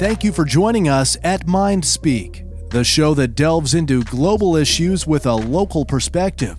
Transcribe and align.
Thank 0.00 0.24
you 0.24 0.32
for 0.32 0.46
joining 0.46 0.88
us 0.88 1.18
at 1.22 1.46
Mind 1.46 1.84
Speak, 1.84 2.46
the 2.70 2.84
show 2.84 3.12
that 3.12 3.34
delves 3.34 3.74
into 3.74 4.02
global 4.04 4.56
issues 4.56 5.06
with 5.06 5.26
a 5.26 5.34
local 5.34 5.84
perspective. 5.84 6.56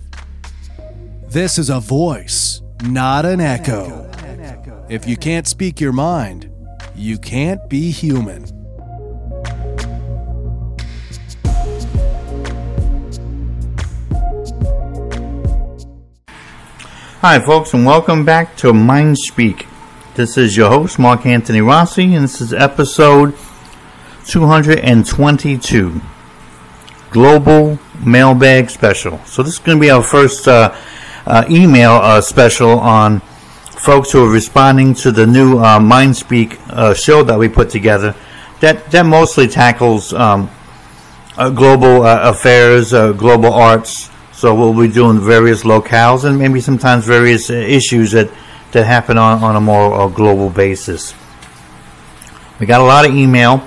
This 1.26 1.58
is 1.58 1.68
a 1.68 1.80
voice, 1.80 2.62
not 2.84 3.26
an 3.26 3.40
echo. 3.40 4.08
If 4.88 5.08
you 5.08 5.16
can't 5.16 5.48
speak 5.48 5.80
your 5.80 5.90
mind, 5.90 6.52
you 6.94 7.18
can't 7.18 7.68
be 7.68 7.90
human. 7.90 8.44
Hi, 17.22 17.40
folks, 17.44 17.74
and 17.74 17.84
welcome 17.84 18.24
back 18.24 18.56
to 18.58 18.72
Mind 18.72 19.18
Speak. 19.18 19.66
This 20.14 20.36
is 20.36 20.54
your 20.58 20.68
host, 20.68 20.98
Mark 20.98 21.24
Anthony 21.24 21.62
Rossi, 21.62 22.14
and 22.14 22.24
this 22.24 22.42
is 22.42 22.52
episode 22.52 23.34
222 24.26 26.02
Global 27.08 27.78
Mailbag 28.04 28.68
Special. 28.68 29.18
So, 29.24 29.42
this 29.42 29.54
is 29.54 29.58
going 29.58 29.78
to 29.78 29.80
be 29.80 29.90
our 29.90 30.02
first 30.02 30.46
uh, 30.46 30.76
uh, 31.24 31.46
email 31.48 31.92
uh, 31.92 32.20
special 32.20 32.78
on 32.78 33.20
folks 33.20 34.12
who 34.12 34.26
are 34.26 34.30
responding 34.30 34.92
to 34.96 35.12
the 35.12 35.26
new 35.26 35.58
uh, 35.58 35.80
Mind 35.80 36.14
Speak 36.14 36.58
uh, 36.68 36.92
show 36.92 37.22
that 37.22 37.38
we 37.38 37.48
put 37.48 37.70
together. 37.70 38.14
That, 38.60 38.90
that 38.90 39.06
mostly 39.06 39.48
tackles 39.48 40.12
um, 40.12 40.50
uh, 41.38 41.48
global 41.48 42.04
affairs, 42.04 42.90
global 42.90 43.54
arts 43.54 44.10
so 44.42 44.54
we'll 44.54 44.74
be 44.74 44.92
doing 44.92 45.20
various 45.20 45.62
locales 45.62 46.24
and 46.24 46.36
maybe 46.36 46.60
sometimes 46.60 47.06
various 47.06 47.48
issues 47.48 48.10
that, 48.10 48.28
that 48.72 48.84
happen 48.84 49.18
on, 49.18 49.42
on 49.42 49.56
a 49.56 49.60
more 49.60 49.94
uh, 49.94 50.08
global 50.08 50.50
basis. 50.50 51.14
We 52.58 52.66
got 52.66 52.80
a 52.80 52.84
lot 52.84 53.06
of 53.06 53.14
email. 53.14 53.66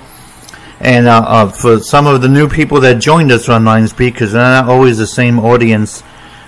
And 0.78 1.06
uh, 1.06 1.24
uh, 1.26 1.48
for 1.48 1.78
some 1.80 2.06
of 2.06 2.20
the 2.20 2.28
new 2.28 2.48
people 2.48 2.80
that 2.82 3.00
joined 3.00 3.32
us 3.32 3.48
on 3.48 3.64
Mindspeak, 3.64 4.12
because 4.12 4.32
they're 4.32 4.42
not 4.42 4.68
always 4.68 4.98
the 4.98 5.06
same 5.06 5.38
audience 5.38 6.02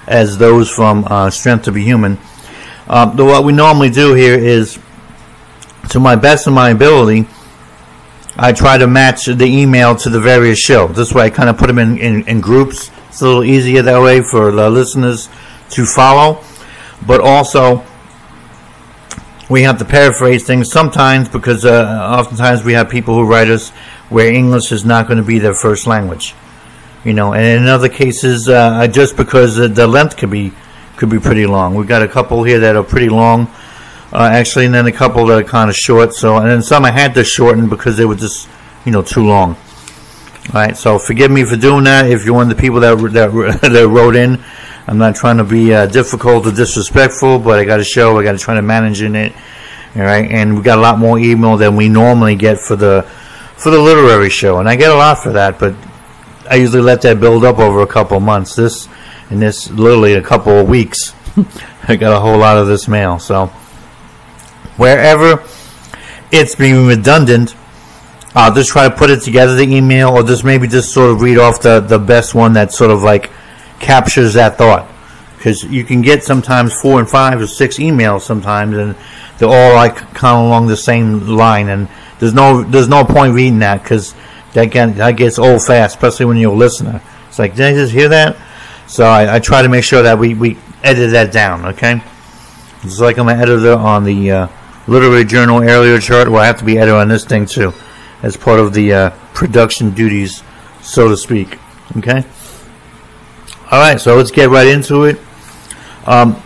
as 0.07 0.37
those 0.37 0.71
from 0.71 1.05
uh, 1.07 1.31
Strength 1.31 1.65
to 1.65 1.73
Be 1.73 1.83
Human, 1.83 2.19
um, 2.89 3.17
what 3.17 3.45
we 3.45 3.53
normally 3.53 3.91
do 3.91 4.15
here 4.15 4.35
is, 4.35 4.79
to 5.91 6.01
my 6.01 6.17
best 6.17 6.47
of 6.47 6.53
my 6.53 6.71
ability, 6.71 7.27
I 8.37 8.53
try 8.53 8.79
to 8.79 8.87
match 8.87 9.25
the 9.27 9.47
email 9.47 9.97
to 9.97 10.11
the 10.11 10.21
various 10.21 10.59
shows. 10.59 10.95
This 10.95 11.13
way 11.13 11.25
I 11.25 11.31
kind 11.31 11.49
of 11.49 11.57
put 11.59 11.67
them 11.67 11.79
in, 11.79 11.99
in, 11.99 12.29
in 12.29 12.41
groups 12.41 12.91
it's 13.19 13.23
a 13.23 13.27
little 13.27 13.43
easier 13.43 13.83
that 13.83 14.01
way 14.01 14.23
for 14.23 14.53
the 14.53 14.71
listeners 14.71 15.29
to 15.71 15.85
follow. 15.85 16.45
But 17.05 17.21
also, 17.21 17.85
we 19.49 19.63
have 19.63 19.79
to 19.79 19.85
paraphrase 19.85 20.45
things 20.45 20.71
sometimes 20.71 21.29
because 21.29 21.65
uh, 21.65 22.17
oftentimes 22.19 22.65
we 22.65 22.75
have 22.75 22.91
people 22.91 23.15
who 23.15 23.25
write 23.25 23.49
us 23.49 23.71
where 24.11 24.33
English 24.33 24.73
is 24.73 24.85
not 24.85 25.07
going 25.07 25.19
to 25.19 25.25
be 25.25 25.39
their 25.39 25.55
first 25.55 25.87
language. 25.87 26.35
You 27.05 27.15
know, 27.15 27.33
and 27.33 27.63
in 27.63 27.69
other 27.69 27.89
cases, 27.89 28.49
uh, 28.49 28.87
just 28.89 29.17
because 29.17 29.57
the 29.57 29.87
length 29.87 30.17
could 30.17 30.31
be 30.31 30.53
could 30.97 31.09
be 31.09 31.21
pretty 31.21 31.47
long. 31.47 31.75
We've 31.75 31.87
got 31.87 32.03
a 32.03 32.09
couple 32.09 32.43
here 32.43 32.59
that 32.59 32.75
are 32.75 32.83
pretty 32.83 33.09
long, 33.09 33.47
uh, 34.13 34.29
actually, 34.33 34.67
and 34.67 34.75
then 34.75 34.87
a 34.87 34.93
couple 34.93 35.25
that 35.27 35.39
are 35.39 35.45
kind 35.45 35.71
of 35.71 35.77
short. 35.77 36.13
So, 36.13 36.37
and 36.37 36.51
then 36.51 36.61
some 36.61 36.85
I 36.85 36.91
had 36.91 37.15
to 37.15 37.25
shorten 37.25 37.69
because 37.69 37.97
they 37.97 38.05
were 38.05 38.17
just, 38.17 38.49
you 38.85 38.91
know, 38.91 39.03
too 39.03 39.25
long. 39.25 39.57
All 40.49 40.55
right, 40.55 40.77
so 40.77 40.99
forgive 40.99 41.31
me 41.31 41.45
for 41.45 41.57
doing 41.57 41.85
that. 41.85 42.11
If 42.11 42.25
you're 42.25 42.35
one 42.35 42.51
of 42.51 42.57
the 42.57 42.61
people 42.61 42.81
that 42.81 42.97
that, 43.13 43.61
that 43.63 43.89
wrote 43.89 44.17
in, 44.17 44.43
I'm 44.89 44.97
not 44.97 45.15
trying 45.15 45.37
to 45.37 45.45
be 45.45 45.75
uh, 45.75 45.85
difficult 45.85 46.47
or 46.47 46.51
disrespectful, 46.51 47.39
but 47.39 47.59
I 47.59 47.65
got 47.67 47.77
to 47.77 47.85
show, 47.85 48.19
I 48.19 48.25
got 48.25 48.33
to 48.33 48.39
try 48.39 48.55
to 48.55 48.63
manage 48.63 49.03
in 49.03 49.15
it. 49.15 49.35
All 49.95 50.03
right, 50.03 50.31
and 50.31 50.57
we 50.57 50.63
got 50.63 50.79
a 50.79 50.81
lot 50.81 50.99
more 50.99 51.19
email 51.19 51.59
than 51.59 51.77
we 51.77 51.91
normally 51.91 52.37
get 52.37 52.59
for 52.59 52.75
the 52.75 53.03
for 53.57 53.71
the 53.71 53.79
literary 53.79 54.31
show, 54.31 54.59
and 54.59 54.69
I 54.69 54.77
get 54.77 54.91
a 54.91 54.95
lot 54.95 55.19
for 55.19 55.33
that, 55.33 55.59
but 55.59 55.75
I 56.49 56.55
usually 56.55 56.81
let 56.81 57.03
that 57.03 57.21
build 57.21 57.45
up 57.45 57.59
over 57.59 57.83
a 57.83 57.87
couple 57.87 58.19
months. 58.21 58.57
This 58.57 58.89
and 59.29 59.43
this 59.43 59.71
literally 59.71 60.15
a 60.15 60.23
couple 60.23 60.59
of 60.59 60.69
weeks, 60.69 61.13
I 61.89 61.97
got 61.97 62.17
a 62.17 62.21
whole 62.21 62.39
lot 62.39 62.57
of 62.57 62.67
this 62.67 62.89
mail. 62.89 63.19
So 63.19 63.47
wherever 64.77 65.43
it's 66.33 66.55
being 66.55 66.87
redundant 66.87 67.55
I'll 68.35 68.55
just 68.55 68.71
try 68.71 68.89
to 68.89 68.95
put 68.95 69.11
it 69.11 69.23
together, 69.23 69.55
the 69.55 69.65
email, 69.65 70.11
or 70.11 70.23
just 70.23 70.45
maybe 70.45 70.69
just 70.69 70.93
sort 70.93 71.11
of 71.11 71.23
read 71.23 71.39
off 71.39 71.63
the, 71.63 71.81
the 71.81 71.99
best 71.99 72.35
one 72.35 72.53
that 72.53 72.73
sort 72.73 72.91
of 72.91 73.03
like 73.03 73.31
captures 73.81 74.35
that 74.35 74.59
thought. 74.59 74.89
Because 75.37 75.63
you 75.65 75.85
can 75.85 76.03
get 76.03 76.25
sometimes 76.25 76.75
four 76.81 76.99
and 76.99 77.09
five 77.09 77.41
or 77.41 77.47
six 77.47 77.79
emails 77.79 78.23
sometimes, 78.23 78.77
and 78.77 78.97
they're 79.39 79.49
all 79.49 79.75
like 79.75 79.97
kind 80.15 80.37
of 80.37 80.47
along 80.47 80.67
the 80.67 80.77
same 80.77 81.29
line. 81.29 81.69
And 81.69 81.89
there's 82.19 82.35
no 82.35 82.65
there's 82.65 82.89
no 82.89 83.05
point 83.05 83.35
reading 83.35 83.61
that 83.61 83.83
because 83.83 84.15
that, 84.55 84.67
get, 84.67 84.97
that 84.97 85.13
gets 85.13 85.39
old 85.39 85.63
fast, 85.63 85.97
especially 85.97 86.27
when 86.27 86.37
you're 86.37 86.53
a 86.53 86.57
listener. 86.57 87.01
It's 87.29 87.39
like, 87.39 87.55
did 87.55 87.67
I 87.67 87.73
just 87.75 87.93
hear 87.93 88.09
that? 88.09 88.37
So 88.87 89.05
I, 89.05 89.37
I 89.37 89.39
try 89.39 89.63
to 89.63 89.69
make 89.69 89.85
sure 89.85 90.03
that 90.03 90.19
we, 90.19 90.35
we 90.35 90.59
edit 90.83 91.13
that 91.13 91.33
down, 91.33 91.67
okay? 91.67 92.03
It's 92.83 93.01
like 93.01 93.19
I'm 93.19 93.29
an 93.29 93.39
editor 93.39 93.75
on 93.75 94.05
the 94.05 94.31
uh, 94.31 94.49
Literary 94.87 95.25
Journal 95.25 95.63
earlier 95.63 96.01
chart. 96.01 96.29
Well, 96.29 96.43
I 96.43 96.47
have 96.47 96.59
to 96.59 96.65
be 96.65 96.79
editor 96.79 96.97
on 96.97 97.09
this 97.09 97.25
thing 97.25 97.47
too 97.47 97.73
as 98.23 98.37
part 98.37 98.59
of 98.59 98.73
the 98.73 98.93
uh, 98.93 99.11
production 99.35 99.91
duties, 99.91 100.43
so 100.81 101.09
to 101.09 101.17
speak. 101.17 101.59
Okay. 101.97 102.25
All 103.71 103.79
right, 103.79 104.01
so 104.01 104.17
let's 104.17 104.31
get 104.31 104.49
right 104.49 104.67
into 104.67 105.05
it. 105.05 105.21
Um, 106.07 106.43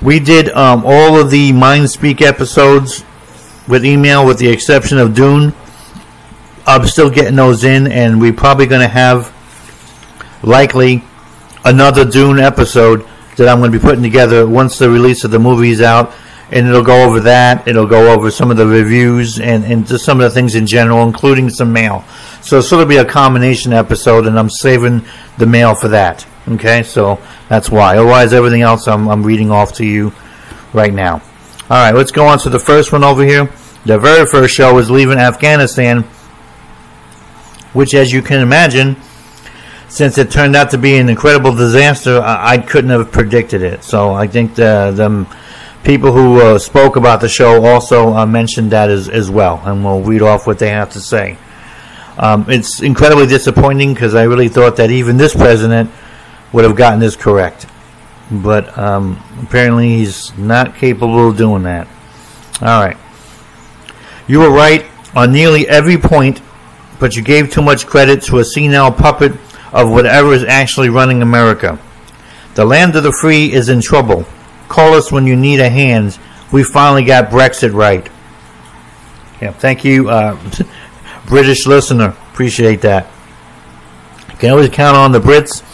we 0.00 0.20
did 0.20 0.50
um, 0.50 0.84
all 0.86 1.18
of 1.18 1.30
the 1.30 1.50
MindSpeak 1.50 2.22
episodes 2.22 3.04
with 3.66 3.84
email, 3.84 4.24
with 4.24 4.38
the 4.38 4.48
exception 4.48 4.98
of 4.98 5.14
Dune. 5.14 5.52
I'm 6.64 6.86
still 6.86 7.10
getting 7.10 7.34
those 7.34 7.64
in, 7.64 7.90
and 7.90 8.20
we're 8.20 8.32
probably 8.32 8.66
going 8.66 8.82
to 8.82 8.88
have 8.88 9.34
likely 10.44 11.02
another 11.64 12.04
Dune 12.04 12.38
episode 12.38 13.04
that 13.36 13.48
I'm 13.48 13.58
going 13.58 13.72
to 13.72 13.78
be 13.78 13.82
putting 13.82 14.04
together 14.04 14.46
once 14.46 14.78
the 14.78 14.88
release 14.88 15.24
of 15.24 15.32
the 15.32 15.40
movie 15.40 15.70
is 15.70 15.80
out 15.80 16.14
and 16.52 16.68
it'll 16.68 16.84
go 16.84 17.04
over 17.04 17.18
that. 17.20 17.66
It'll 17.66 17.88
go 17.88 18.12
over 18.12 18.30
some 18.30 18.52
of 18.52 18.56
the 18.56 18.66
reviews 18.66 19.40
and, 19.40 19.64
and 19.64 19.84
just 19.86 20.04
some 20.04 20.20
of 20.20 20.24
the 20.24 20.30
things 20.30 20.54
in 20.54 20.68
general, 20.68 21.02
including 21.02 21.50
some 21.50 21.72
mail. 21.72 22.04
So 22.42 22.58
it'll 22.58 22.68
sort 22.68 22.82
of 22.82 22.88
be 22.88 22.98
a 22.98 23.04
combination 23.04 23.72
episode, 23.72 24.28
and 24.28 24.38
I'm 24.38 24.50
saving 24.50 25.04
the 25.36 25.46
mail 25.46 25.74
for 25.74 25.88
that. 25.88 26.24
Okay, 26.46 26.82
so 26.82 27.18
that's 27.48 27.70
why. 27.70 27.96
Otherwise, 27.96 28.32
everything 28.34 28.62
else 28.62 28.86
I'm, 28.86 29.08
I'm 29.08 29.22
reading 29.22 29.50
off 29.50 29.72
to 29.74 29.86
you 29.86 30.12
right 30.72 30.92
now. 30.92 31.22
All 31.70 31.78
right, 31.78 31.94
let's 31.94 32.10
go 32.10 32.26
on 32.26 32.38
to 32.40 32.50
the 32.50 32.58
first 32.58 32.92
one 32.92 33.02
over 33.02 33.24
here. 33.24 33.50
The 33.86 33.98
very 33.98 34.26
first 34.26 34.54
show 34.54 34.74
was 34.74 34.90
leaving 34.90 35.18
Afghanistan, 35.18 36.02
which, 37.72 37.94
as 37.94 38.12
you 38.12 38.20
can 38.20 38.40
imagine, 38.40 38.96
since 39.88 40.18
it 40.18 40.30
turned 40.30 40.54
out 40.54 40.70
to 40.70 40.78
be 40.78 40.96
an 40.96 41.08
incredible 41.08 41.54
disaster, 41.54 42.20
I, 42.20 42.52
I 42.52 42.58
couldn't 42.58 42.90
have 42.90 43.10
predicted 43.10 43.62
it. 43.62 43.82
So 43.82 44.12
I 44.12 44.26
think 44.26 44.54
the, 44.54 44.92
the 44.94 45.26
people 45.84 46.12
who 46.12 46.40
uh, 46.40 46.58
spoke 46.58 46.96
about 46.96 47.20
the 47.20 47.28
show 47.28 47.64
also 47.64 48.12
uh, 48.12 48.26
mentioned 48.26 48.72
that 48.72 48.90
as, 48.90 49.08
as 49.08 49.30
well, 49.30 49.62
and 49.64 49.84
we'll 49.84 50.02
read 50.02 50.20
off 50.22 50.46
what 50.46 50.58
they 50.58 50.70
have 50.70 50.90
to 50.92 51.00
say. 51.00 51.38
Um, 52.18 52.46
it's 52.48 52.82
incredibly 52.82 53.26
disappointing 53.26 53.94
because 53.94 54.14
I 54.14 54.24
really 54.24 54.48
thought 54.48 54.76
that 54.76 54.90
even 54.90 55.16
this 55.16 55.34
president 55.34 55.90
would 56.54 56.64
have 56.64 56.76
gotten 56.76 57.00
this 57.00 57.16
correct. 57.16 57.66
But 58.30 58.78
um, 58.78 59.22
apparently 59.42 59.98
he's 59.98 60.36
not 60.38 60.76
capable 60.76 61.28
of 61.28 61.36
doing 61.36 61.64
that. 61.64 61.88
All 62.62 62.82
right. 62.82 62.96
You 64.28 64.38
were 64.38 64.50
right 64.50 64.86
on 65.16 65.32
nearly 65.32 65.68
every 65.68 65.98
point, 65.98 66.40
but 67.00 67.16
you 67.16 67.22
gave 67.22 67.50
too 67.50 67.60
much 67.60 67.86
credit 67.86 68.22
to 68.22 68.38
a 68.38 68.44
senile 68.44 68.92
puppet 68.92 69.32
of 69.72 69.90
whatever 69.90 70.32
is 70.32 70.44
actually 70.44 70.88
running 70.88 71.22
America. 71.22 71.78
The 72.54 72.64
land 72.64 72.94
of 72.94 73.02
the 73.02 73.12
free 73.12 73.52
is 73.52 73.68
in 73.68 73.80
trouble. 73.82 74.24
Call 74.68 74.94
us 74.94 75.10
when 75.10 75.26
you 75.26 75.34
need 75.34 75.58
a 75.58 75.68
hand. 75.68 76.16
We 76.52 76.62
finally 76.62 77.04
got 77.04 77.30
Brexit 77.30 77.74
right. 77.74 78.08
Yeah, 79.42 79.50
thank 79.50 79.84
you, 79.84 80.08
uh, 80.08 80.38
British 81.26 81.66
listener. 81.66 82.16
Appreciate 82.32 82.80
that. 82.82 83.10
You 84.30 84.36
can 84.36 84.50
always 84.50 84.70
count 84.70 84.96
on 84.96 85.10
the 85.10 85.18
Brits. 85.18 85.64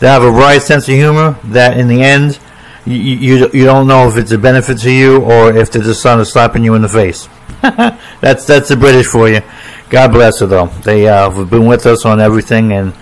They 0.00 0.08
have 0.08 0.22
a 0.22 0.30
bright 0.30 0.62
sense 0.62 0.88
of 0.88 0.94
humor 0.94 1.38
that, 1.44 1.78
in 1.78 1.88
the 1.88 2.02
end, 2.02 2.38
you, 2.86 2.96
you, 2.96 3.50
you 3.52 3.64
don't 3.64 3.86
know 3.86 4.08
if 4.08 4.16
it's 4.16 4.32
a 4.32 4.38
benefit 4.38 4.78
to 4.80 4.90
you 4.90 5.22
or 5.22 5.54
if 5.54 5.70
they're 5.70 5.82
just 5.82 6.04
of 6.04 6.26
slapping 6.26 6.64
you 6.64 6.74
in 6.74 6.82
the 6.82 6.88
face. 6.88 7.28
that's 8.20 8.46
that's 8.46 8.68
the 8.70 8.76
British 8.76 9.06
for 9.06 9.28
you. 9.28 9.42
God 9.90 10.12
bless 10.12 10.40
her, 10.40 10.46
though. 10.46 10.66
They 10.84 11.06
uh, 11.06 11.30
have 11.30 11.50
been 11.50 11.66
with 11.66 11.84
us 11.84 12.06
on 12.06 12.20
everything, 12.20 12.72
and 12.72 12.94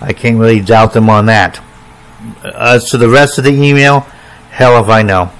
I 0.00 0.12
can't 0.12 0.38
really 0.38 0.60
doubt 0.60 0.92
them 0.92 1.08
on 1.08 1.26
that. 1.26 1.62
As 2.42 2.90
to 2.90 2.98
the 2.98 3.08
rest 3.08 3.38
of 3.38 3.44
the 3.44 3.52
email, 3.52 4.06
Hell 4.54 4.80
if 4.80 4.88
I 4.88 5.02
know. 5.02 5.32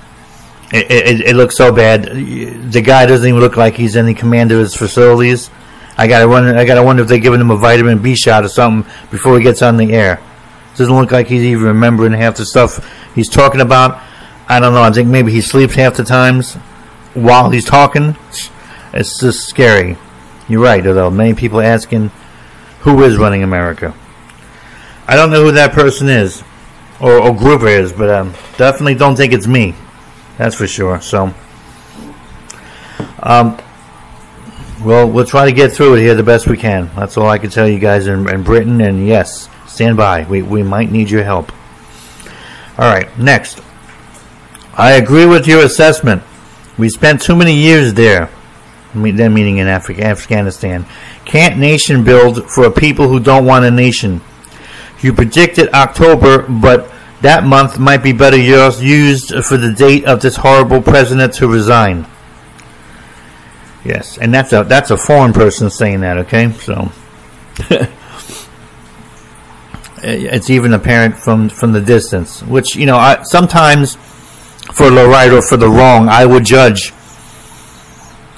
It, 0.72 0.90
it, 0.90 1.20
it, 1.28 1.36
looks 1.36 1.56
so 1.56 1.72
bad. 1.72 2.02
The 2.02 2.82
guy 2.84 3.06
doesn't 3.06 3.28
even 3.28 3.38
look 3.38 3.56
like 3.56 3.76
he's 3.76 3.94
any 3.94 4.12
commander 4.12 4.56
of 4.56 4.62
his 4.62 4.74
facilities. 4.74 5.50
I 5.96 6.08
gotta 6.08 6.26
wonder. 6.26 6.58
I 6.58 6.64
gotta 6.64 6.82
wonder 6.82 7.04
if 7.04 7.08
they're 7.08 7.20
giving 7.20 7.40
him 7.40 7.52
a 7.52 7.56
vitamin 7.56 8.02
B 8.02 8.16
shot 8.16 8.42
or 8.42 8.48
something 8.48 8.92
before 9.12 9.38
he 9.38 9.44
gets 9.44 9.62
on 9.62 9.76
the 9.76 9.92
air. 9.92 10.20
Doesn't 10.76 10.94
look 10.94 11.12
like 11.12 11.28
he's 11.28 11.42
even 11.42 11.64
remembering 11.64 12.12
half 12.12 12.36
the 12.36 12.46
stuff 12.46 12.84
he's 13.14 13.28
talking 13.28 13.60
about. 13.60 14.02
I 14.48 14.60
don't 14.60 14.74
know. 14.74 14.82
I 14.82 14.90
think 14.90 15.08
maybe 15.08 15.32
he 15.32 15.40
sleeps 15.40 15.74
half 15.74 15.96
the 15.96 16.04
times 16.04 16.54
while 17.14 17.50
he's 17.50 17.64
talking. 17.64 18.16
It's 18.92 19.20
just 19.20 19.48
scary. 19.48 19.96
You're 20.48 20.62
right, 20.62 20.82
though. 20.82 21.10
Many 21.10 21.34
people 21.34 21.60
asking 21.60 22.10
who 22.80 23.02
is 23.02 23.16
running 23.16 23.42
America. 23.42 23.94
I 25.06 25.16
don't 25.16 25.30
know 25.30 25.44
who 25.44 25.52
that 25.52 25.72
person 25.72 26.08
is 26.08 26.42
or, 27.00 27.18
or 27.18 27.34
group 27.34 27.62
is, 27.62 27.92
but 27.92 28.10
um, 28.10 28.32
definitely 28.56 28.94
don't 28.94 29.16
think 29.16 29.32
it's 29.32 29.46
me. 29.46 29.74
That's 30.38 30.54
for 30.54 30.66
sure. 30.66 31.00
So, 31.00 31.34
um, 33.22 33.58
well, 34.82 35.08
we'll 35.08 35.24
try 35.24 35.46
to 35.46 35.52
get 35.52 35.72
through 35.72 35.94
it 35.94 36.00
here 36.00 36.14
the 36.14 36.22
best 36.22 36.46
we 36.46 36.56
can. 36.56 36.90
That's 36.94 37.16
all 37.16 37.28
I 37.28 37.38
can 37.38 37.50
tell 37.50 37.68
you 37.68 37.78
guys 37.78 38.06
in, 38.06 38.28
in 38.28 38.42
Britain. 38.42 38.80
And 38.80 39.06
yes, 39.06 39.48
stand 39.74 39.96
by. 39.96 40.24
We, 40.24 40.42
we 40.42 40.62
might 40.62 40.90
need 40.90 41.10
your 41.10 41.24
help. 41.24 41.52
All 42.78 42.92
right, 42.92 43.16
next. 43.18 43.60
I 44.74 44.92
agree 44.92 45.26
with 45.26 45.46
your 45.46 45.64
assessment. 45.64 46.22
We 46.78 46.88
spent 46.88 47.22
too 47.22 47.36
many 47.36 47.54
years 47.54 47.94
there. 47.94 48.30
Then 48.94 49.34
meaning 49.34 49.58
in 49.58 49.66
Africa, 49.66 50.04
Afghanistan. 50.04 50.86
Can't 51.24 51.58
nation 51.58 52.04
build 52.04 52.50
for 52.50 52.64
a 52.66 52.70
people 52.70 53.08
who 53.08 53.20
don't 53.20 53.44
want 53.44 53.64
a 53.64 53.70
nation. 53.70 54.20
You 55.00 55.12
predicted 55.12 55.72
October, 55.74 56.42
but 56.48 56.90
that 57.20 57.44
month 57.44 57.78
might 57.78 58.02
be 58.02 58.12
better 58.12 58.36
used 58.36 59.34
for 59.44 59.56
the 59.56 59.72
date 59.72 60.04
of 60.04 60.20
this 60.20 60.36
horrible 60.36 60.80
president 60.80 61.34
to 61.34 61.48
resign. 61.48 62.06
Yes, 63.84 64.16
and 64.18 64.32
that's 64.32 64.52
a 64.52 64.64
that's 64.64 64.90
a 64.90 64.96
foreign 64.96 65.32
person 65.32 65.68
saying 65.70 66.00
that. 66.00 66.18
Okay, 66.18 66.52
so 66.52 66.90
it's 70.04 70.50
even 70.50 70.72
apparent 70.72 71.16
from 71.16 71.48
from 71.48 71.72
the 71.72 71.80
distance. 71.80 72.42
Which 72.42 72.76
you 72.76 72.86
know, 72.86 72.96
I, 72.96 73.22
sometimes 73.22 73.96
for 74.72 74.90
the 74.90 75.06
right 75.06 75.30
or 75.32 75.42
for 75.42 75.56
the 75.56 75.68
wrong, 75.68 76.08
I 76.08 76.26
would 76.26 76.44
judge. 76.44 76.92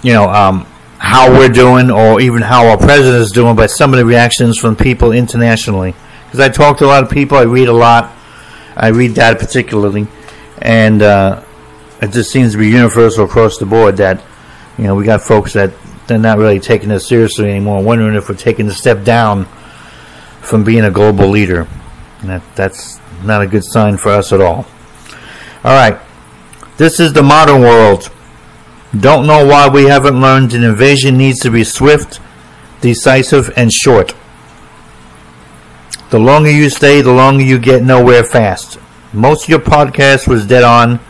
You 0.02 0.12
know, 0.12 0.28
um, 0.28 0.66
how 0.98 1.30
we're 1.30 1.48
doing, 1.48 1.90
or 1.90 2.20
even 2.20 2.42
how 2.42 2.68
our 2.68 2.76
president 2.76 3.22
is 3.22 3.32
doing, 3.32 3.56
by 3.56 3.66
some 3.66 3.92
of 3.92 3.98
the 3.98 4.04
reactions 4.04 4.58
from 4.58 4.76
people 4.76 5.12
internationally. 5.12 5.94
Because 6.24 6.40
I 6.40 6.48
talk 6.48 6.78
to 6.78 6.84
a 6.84 6.86
lot 6.86 7.02
of 7.02 7.10
people, 7.10 7.38
I 7.38 7.42
read 7.42 7.68
a 7.68 7.72
lot, 7.72 8.14
I 8.76 8.88
read 8.88 9.12
that 9.12 9.38
particularly, 9.38 10.06
and 10.60 11.02
uh, 11.02 11.44
it 12.00 12.12
just 12.12 12.30
seems 12.30 12.52
to 12.52 12.58
be 12.58 12.68
universal 12.68 13.24
across 13.24 13.58
the 13.58 13.66
board 13.66 13.96
that 13.96 14.22
you 14.78 14.84
know 14.84 14.94
we 14.94 15.04
got 15.04 15.22
folks 15.22 15.54
that 15.54 15.72
they're 16.06 16.18
not 16.18 16.38
really 16.38 16.60
taking 16.60 16.88
this 16.88 17.08
seriously 17.08 17.50
anymore, 17.50 17.82
wondering 17.82 18.14
if 18.14 18.28
we're 18.28 18.36
taking 18.36 18.68
a 18.68 18.72
step 18.72 19.02
down 19.02 19.48
from 20.46 20.64
being 20.64 20.84
a 20.84 20.90
global 20.90 21.28
leader. 21.28 21.66
That 22.22 22.42
that's 22.54 23.00
not 23.22 23.42
a 23.42 23.46
good 23.46 23.64
sign 23.64 23.96
for 23.96 24.10
us 24.10 24.32
at 24.32 24.40
all. 24.40 24.66
All 25.64 25.74
right, 25.74 25.98
this 26.76 27.00
is 27.00 27.12
the 27.12 27.22
modern 27.22 27.60
world. 27.60 28.10
Don't 28.98 29.26
know 29.26 29.44
why 29.44 29.68
we 29.68 29.84
haven't 29.84 30.20
learned 30.20 30.54
an 30.54 30.62
invasion 30.62 31.18
needs 31.18 31.40
to 31.40 31.50
be 31.50 31.64
swift, 31.64 32.20
decisive, 32.80 33.52
and 33.56 33.72
short. 33.72 34.14
The 36.10 36.18
longer 36.20 36.50
you 36.50 36.70
stay, 36.70 37.00
the 37.00 37.12
longer 37.12 37.42
you 37.42 37.58
get 37.58 37.82
nowhere 37.82 38.22
fast. 38.22 38.78
Most 39.12 39.44
of 39.44 39.48
your 39.48 39.58
podcast 39.58 40.28
was 40.28 40.46
dead 40.46 40.62
on. 40.62 41.00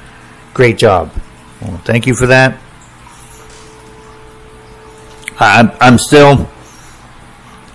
Great 0.54 0.78
job. 0.78 1.12
Well, 1.60 1.76
thank 1.84 2.06
you 2.06 2.14
for 2.14 2.26
that. 2.26 2.58
I'm, 5.38 5.70
I'm 5.80 5.98
still, 5.98 6.48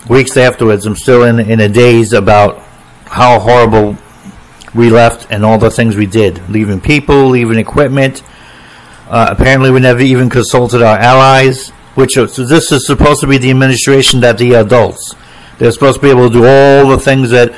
weeks 0.07 0.38
afterwards, 0.38 0.86
I'm 0.86 0.95
still 0.95 1.24
in, 1.24 1.39
in 1.39 1.59
a 1.59 1.69
daze 1.69 2.13
about 2.13 2.59
how 3.06 3.39
horrible 3.39 3.98
we 4.74 4.89
left 4.89 5.27
and 5.31 5.45
all 5.45 5.57
the 5.57 5.71
things 5.71 5.95
we 5.95 6.06
did. 6.06 6.50
Leaving 6.50 6.80
people, 6.80 7.30
leaving 7.30 7.57
equipment, 7.57 8.24
uh, 9.12 9.27
apparently, 9.30 9.71
we 9.71 9.81
never 9.81 10.00
even 10.00 10.30
consulted 10.30 10.81
our 10.81 10.98
allies, 10.98 11.71
which 11.95 12.13
so 12.13 12.25
this 12.25 12.71
is 12.71 12.88
supposed 12.88 13.19
to 13.19 13.27
be 13.27 13.38
the 13.38 13.50
administration 13.50 14.21
that 14.21 14.38
the 14.38 14.53
adults. 14.53 15.15
They're 15.57 15.74
supposed 15.74 15.98
to 15.98 16.01
be 16.01 16.09
able 16.09 16.30
to 16.30 16.33
do 16.33 16.45
all 16.45 16.88
the 16.88 16.98
things 16.98 17.31
that 17.31 17.53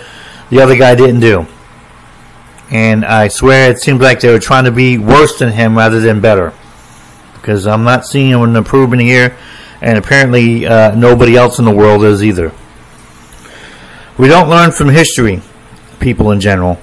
the 0.49 0.61
other 0.61 0.75
guy 0.75 0.95
didn't 0.95 1.19
do. 1.19 1.45
And 2.71 3.05
I 3.05 3.27
swear 3.27 3.69
it 3.69 3.79
seems 3.79 4.01
like 4.01 4.19
they 4.19 4.31
were 4.31 4.39
trying 4.39 4.65
to 4.65 4.71
be 4.71 4.97
worse 4.97 5.37
than 5.37 5.51
him 5.51 5.77
rather 5.77 5.99
than 5.99 6.21
better. 6.21 6.53
Because 7.35 7.67
I'm 7.67 7.83
not 7.83 8.07
seeing 8.07 8.33
an 8.33 8.55
improvement 8.55 9.03
here, 9.03 9.37
and 9.83 9.97
apparently 9.97 10.65
uh, 10.65 10.95
nobody 10.95 11.35
else 11.35 11.59
in 11.59 11.65
the 11.65 11.71
world 11.71 12.05
is 12.05 12.23
either. 12.23 12.53
We 14.17 14.29
don't 14.29 14.49
learn 14.49 14.71
from 14.71 14.89
history, 14.89 15.41
people 15.99 16.31
in 16.31 16.39
general, 16.39 16.79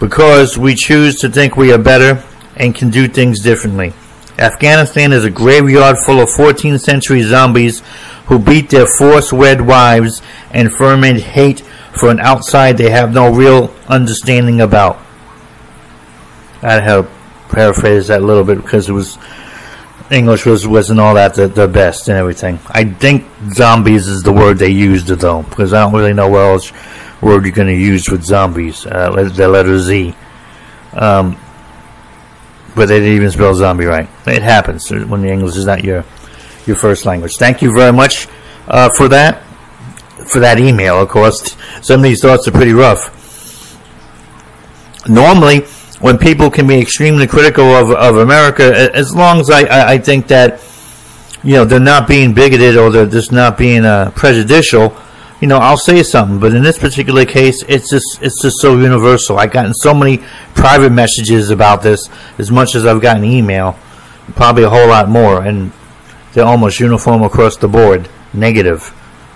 because 0.00 0.58
we 0.58 0.74
choose 0.74 1.20
to 1.20 1.28
think 1.28 1.56
we 1.56 1.72
are 1.72 1.78
better 1.78 2.24
and 2.56 2.74
can 2.74 2.90
do 2.90 3.06
things 3.06 3.40
differently. 3.40 3.92
Afghanistan 4.36 5.12
is 5.12 5.24
a 5.24 5.30
graveyard 5.30 5.96
full 5.98 6.20
of 6.20 6.28
14th 6.30 6.80
century 6.80 7.22
zombies 7.22 7.82
who 8.26 8.38
beat 8.40 8.70
their 8.70 8.86
forced 8.86 9.32
wed 9.32 9.60
wives 9.60 10.20
and 10.50 10.72
ferment 10.72 11.20
hate 11.20 11.60
for 11.92 12.10
an 12.10 12.18
outside 12.18 12.76
they 12.76 12.90
have 12.90 13.12
no 13.12 13.32
real 13.32 13.72
understanding 13.86 14.60
about. 14.60 14.96
I 16.62 16.80
had 16.80 16.86
to 16.86 17.10
paraphrase 17.48 18.08
that 18.08 18.22
a 18.22 18.24
little 18.24 18.44
bit 18.44 18.58
because 18.58 18.88
it 18.88 18.92
was 18.92 19.18
English 20.10 20.46
was 20.46 20.66
wasn't 20.66 21.00
all 21.00 21.14
that 21.14 21.34
the, 21.34 21.48
the 21.48 21.68
best 21.68 22.08
and 22.08 22.16
everything. 22.16 22.58
I 22.68 22.84
think 22.84 23.26
zombies 23.52 24.08
is 24.08 24.22
the 24.22 24.32
word 24.32 24.58
they 24.58 24.70
used 24.70 25.08
though 25.08 25.42
because 25.42 25.72
I 25.74 25.82
don't 25.82 25.92
really 25.92 26.14
know 26.14 26.28
what 26.28 26.38
else 26.38 26.72
word 27.20 27.44
you're 27.44 27.54
going 27.54 27.68
to 27.68 27.74
use 27.74 28.08
with 28.08 28.24
zombies. 28.24 28.86
Uh, 28.86 29.28
the 29.34 29.48
letter 29.48 29.78
Z. 29.78 30.14
Um, 30.92 31.38
but 32.74 32.86
they 32.86 33.00
didn't 33.00 33.16
even 33.16 33.30
spell 33.30 33.54
zombie 33.54 33.86
right. 33.86 34.08
It 34.26 34.42
happens 34.42 34.90
when 34.90 35.22
the 35.22 35.28
English 35.28 35.56
is 35.56 35.66
not 35.66 35.84
your 35.84 36.04
your 36.66 36.76
first 36.76 37.04
language. 37.04 37.36
Thank 37.36 37.60
you 37.60 37.74
very 37.74 37.92
much 37.92 38.28
uh, 38.68 38.88
for 38.96 39.08
that 39.08 39.42
for 40.26 40.40
that 40.40 40.58
email. 40.58 41.00
Of 41.00 41.08
course, 41.08 41.56
some 41.82 42.00
of 42.00 42.04
these 42.04 42.20
thoughts 42.20 42.46
are 42.48 42.52
pretty 42.52 42.72
rough. 42.72 43.14
Normally, 45.08 45.64
when 46.00 46.18
people 46.18 46.50
can 46.50 46.66
be 46.66 46.80
extremely 46.80 47.26
critical 47.26 47.64
of, 47.64 47.90
of 47.90 48.18
America, 48.18 48.90
as 48.94 49.14
long 49.14 49.40
as 49.40 49.50
I, 49.50 49.94
I, 49.94 49.98
think 49.98 50.28
that 50.28 50.60
you 51.42 51.54
know 51.54 51.64
they're 51.64 51.80
not 51.80 52.06
being 52.06 52.34
bigoted 52.34 52.76
or 52.76 52.90
they're 52.90 53.06
just 53.06 53.32
not 53.32 53.58
being 53.58 53.84
uh, 53.84 54.12
prejudicial, 54.14 54.96
you 55.40 55.48
know, 55.48 55.58
I'll 55.58 55.76
say 55.76 56.02
something. 56.02 56.38
But 56.38 56.54
in 56.54 56.62
this 56.62 56.78
particular 56.78 57.24
case, 57.24 57.62
it's 57.68 57.90
just 57.90 58.22
it's 58.22 58.40
just 58.42 58.60
so 58.60 58.78
universal. 58.78 59.38
I've 59.38 59.50
gotten 59.50 59.74
so 59.74 59.94
many 59.94 60.18
private 60.54 60.90
messages 60.90 61.50
about 61.50 61.82
this, 61.82 62.08
as 62.38 62.50
much 62.50 62.74
as 62.74 62.86
I've 62.86 63.00
gotten 63.00 63.24
email, 63.24 63.76
probably 64.34 64.64
a 64.64 64.70
whole 64.70 64.88
lot 64.88 65.08
more, 65.08 65.42
and 65.42 65.72
they're 66.32 66.46
almost 66.46 66.80
uniform 66.80 67.22
across 67.22 67.56
the 67.56 67.68
board. 67.68 68.08
Negative. 68.32 68.82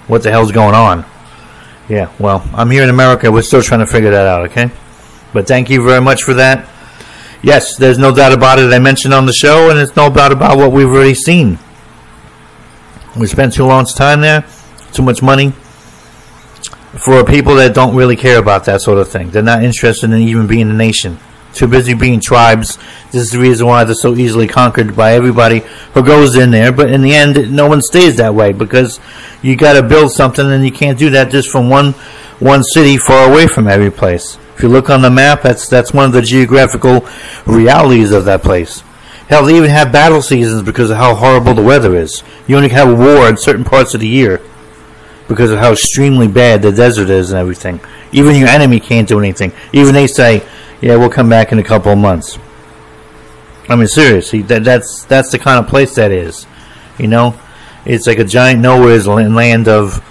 What 0.07 0.23
the 0.23 0.31
hell's 0.31 0.53
going 0.53 0.75
on? 0.75 1.07
Yeah, 1.89 2.13
well, 2.19 2.49
I'm 2.53 2.71
here 2.71 2.83
in 2.83 2.89
America. 2.89 3.31
We're 3.33 3.43
still 3.43 3.63
trying 3.63 3.81
to 3.81 3.87
figure 3.87 4.11
that 4.11 4.27
out. 4.27 4.51
Okay, 4.51 4.71
but 5.33 5.47
thank 5.47 5.71
you 5.71 5.83
very 5.85 6.01
much 6.01 6.23
for 6.23 6.35
that. 6.35 6.69
Yes, 7.43 7.77
there's 7.77 7.99
no 7.99 8.15
doubt 8.15 8.33
about 8.33 8.59
it. 8.59 8.73
I 8.73 8.79
mentioned 8.79 9.13
on 9.13 9.27
the 9.27 9.33
show, 9.33 9.71
and 9.71 9.79
it's 9.79 9.97
no 9.97 10.09
doubt 10.09 10.33
about 10.33 10.59
what 10.59 10.71
we've 10.71 10.87
already 10.87 11.15
seen. 11.15 11.59
We 13.19 13.27
spent 13.27 13.55
too 13.55 13.67
long 13.67 13.85
time 13.85 14.21
there, 14.21 14.45
too 14.93 15.03
much 15.03 15.23
money, 15.23 15.51
for 17.05 17.25
people 17.25 17.57
that 17.57 17.75
don't 17.75 17.97
really 17.97 18.17
care 18.17 18.39
about 18.39 18.65
that 18.67 18.81
sort 18.81 18.99
of 18.99 19.09
thing. 19.09 19.31
They're 19.31 19.43
not 19.43 19.65
interested 19.65 20.11
in 20.11 20.21
even 20.21 20.47
being 20.47 20.71
a 20.71 20.75
nation. 20.75 21.19
Too 21.53 21.67
busy 21.67 21.93
being 21.95 22.21
tribes. 22.21 22.79
This 23.11 23.23
is 23.23 23.31
the 23.31 23.39
reason 23.39 23.67
why 23.67 23.85
they're 23.85 23.95
so 23.95 24.15
easily 24.17 24.49
conquered 24.49 24.97
by 24.97 25.13
everybody 25.13 25.59
who 25.93 26.03
goes 26.03 26.37
in 26.37 26.51
there. 26.51 26.73
But 26.73 26.91
in 26.91 27.03
the 27.03 27.15
end, 27.15 27.53
no 27.53 27.67
one 27.67 27.83
stays 27.83 28.17
that 28.17 28.35
way 28.35 28.53
because 28.53 29.01
you 29.43 29.57
got 29.57 29.75
to 29.75 29.83
build 29.83 30.13
something, 30.13 30.51
and 30.51 30.65
you 30.65 30.73
can't 30.73 30.99
do 30.99 31.11
that 31.11 31.31
just 31.31 31.51
from 31.51 31.69
one 31.69 31.93
one 32.39 32.63
city 32.63 32.97
far 32.97 33.31
away 33.31 33.47
from 33.47 33.69
every 33.69 33.91
place. 33.91 34.39
If 34.55 34.63
you 34.63 34.69
look 34.69 34.91
on 34.91 35.03
the 35.03 35.11
map, 35.11 35.43
that's 35.43 35.69
that's 35.69 35.93
one 35.93 36.05
of 36.05 36.13
the 36.13 36.23
geographical 36.23 37.07
realities 37.47 38.13
of 38.13 38.25
that 38.27 38.43
place. 38.43 38.83
Hell, 39.29 39.47
they 39.47 39.57
even 39.57 39.71
have 39.71 39.93
battle 39.93 40.21
seasons 40.21 40.63
because 40.63 40.91
of 40.91 40.99
how 40.99 41.15
horrible 41.15 41.55
the 41.55 41.63
weather 41.63 41.97
is. 41.97 42.23
You 42.47 42.57
only 42.57 42.69
have 42.69 42.99
war 42.99 43.29
in 43.29 43.37
certain 43.37 43.65
parts 43.65 43.95
of 43.95 44.01
the 44.01 44.09
year 44.09 44.43
because 45.27 45.51
of 45.51 45.59
how 45.59 45.73
extremely 45.73 46.29
bad 46.29 46.61
the 46.61 46.73
desert 46.73 47.09
is 47.09 47.31
and 47.31 47.39
everything. 47.39 47.81
Even 48.13 48.37
your 48.37 48.49
enemy 48.49 48.79
can't 48.79 49.09
do 49.09 49.19
anything. 49.19 49.53
Even 49.73 49.95
they 49.95 50.07
say, 50.07 50.43
"Yeah, 50.81 50.97
we'll 50.97 51.09
come 51.09 51.29
back 51.29 51.51
in 51.53 51.59
a 51.59 51.65
couple 51.65 51.93
of 51.93 51.99
months." 51.99 52.39
I 53.69 53.77
mean, 53.77 53.89
seriously, 53.89 54.43
that, 54.43 54.65
that's 54.65 55.05
that's 55.05 55.31
the 55.31 55.39
kind 55.39 55.59
of 55.59 55.71
place 55.71 55.95
that 55.95 56.11
is. 56.11 56.47
You 56.99 57.09
know, 57.09 57.35
it's 57.87 58.07
like 58.07 58.19
a 58.19 58.25
giant 58.25 58.61
nowhere's 58.61 59.07
land 59.07 59.67
of 59.67 60.03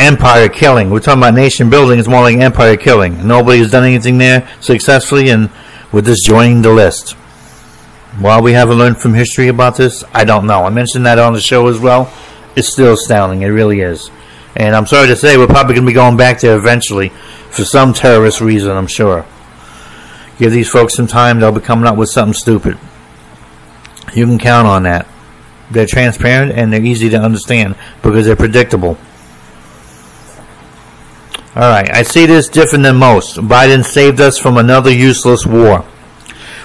empire 0.00 0.48
killing. 0.48 0.90
We're 0.90 1.00
talking 1.00 1.20
about 1.20 1.34
nation 1.34 1.70
building. 1.70 1.98
It's 1.98 2.08
more 2.08 2.22
like 2.22 2.36
empire 2.38 2.76
killing. 2.76 3.26
Nobody 3.26 3.58
has 3.58 3.70
done 3.70 3.84
anything 3.84 4.18
there 4.18 4.48
successfully, 4.60 5.28
and 5.28 5.50
we're 5.92 6.00
just 6.00 6.24
joining 6.24 6.62
the 6.62 6.72
list. 6.72 7.12
Why 8.18 8.40
we 8.40 8.52
haven't 8.54 8.78
learned 8.78 8.98
from 8.98 9.14
history 9.14 9.48
about 9.48 9.76
this, 9.76 10.02
I 10.12 10.24
don't 10.24 10.46
know. 10.46 10.64
I 10.64 10.70
mentioned 10.70 11.06
that 11.06 11.18
on 11.18 11.32
the 11.32 11.40
show 11.40 11.68
as 11.68 11.78
well 11.78 12.12
It's 12.56 12.68
still 12.68 12.94
astounding. 12.94 13.42
It 13.42 13.48
really 13.48 13.80
is. 13.80 14.10
And 14.56 14.74
I'm 14.74 14.86
sorry 14.86 15.06
to 15.08 15.16
say, 15.16 15.36
we're 15.36 15.46
probably 15.46 15.74
going 15.74 15.86
to 15.86 15.90
be 15.90 15.94
going 15.94 16.16
back 16.16 16.40
there 16.40 16.56
eventually 16.56 17.10
for 17.50 17.64
some 17.64 17.92
terrorist 17.92 18.40
reason, 18.40 18.72
I'm 18.72 18.88
sure. 18.88 19.24
Give 20.38 20.50
these 20.50 20.68
folks 20.68 20.94
some 20.94 21.06
time, 21.06 21.38
they'll 21.38 21.52
be 21.52 21.60
coming 21.60 21.86
up 21.86 21.96
with 21.96 22.08
something 22.08 22.34
stupid. 22.34 22.78
You 24.14 24.26
can 24.26 24.38
count 24.38 24.66
on 24.66 24.84
that. 24.84 25.06
They're 25.70 25.86
transparent 25.86 26.52
and 26.52 26.72
they're 26.72 26.84
easy 26.84 27.10
to 27.10 27.20
understand 27.20 27.76
because 28.02 28.26
they're 28.26 28.34
predictable. 28.34 28.98
All 31.56 31.62
right, 31.62 31.90
I 31.90 32.02
see 32.04 32.26
this 32.26 32.48
different 32.48 32.84
than 32.84 32.96
most. 32.96 33.36
Biden 33.36 33.84
saved 33.84 34.20
us 34.20 34.38
from 34.38 34.56
another 34.56 34.92
useless 34.92 35.44
war. 35.44 35.84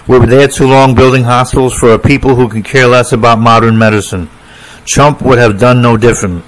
We 0.08 0.20
were 0.20 0.27
there 0.27 0.48
too 0.48 0.68
long 0.68 0.94
building 0.94 1.24
hospitals 1.24 1.74
for 1.74 1.94
a 1.94 2.00
people 2.00 2.36
who 2.36 2.48
could 2.48 2.65
care 2.65 2.86
less 2.86 3.12
about 3.12 3.39
modern 3.39 3.80
medicine. 3.80 4.30
Trump 4.86 5.24
would 5.24 5.39
have 5.39 5.60
done 5.60 5.82
no 5.82 5.98
different. 5.98 6.46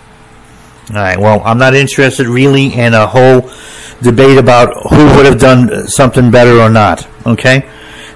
All 0.92 0.98
right, 0.98 1.20
well, 1.20 1.42
I'm 1.44 1.58
not 1.58 1.74
interested 1.74 2.28
really 2.28 2.72
in 2.74 2.94
a 2.94 3.08
whole 3.08 3.50
debate 4.04 4.38
about 4.38 4.72
who 4.92 5.06
would 5.16 5.26
have 5.26 5.40
done 5.40 5.88
something 5.88 6.30
better 6.30 6.60
or 6.60 6.70
not. 6.70 7.08
Okay, 7.26 7.68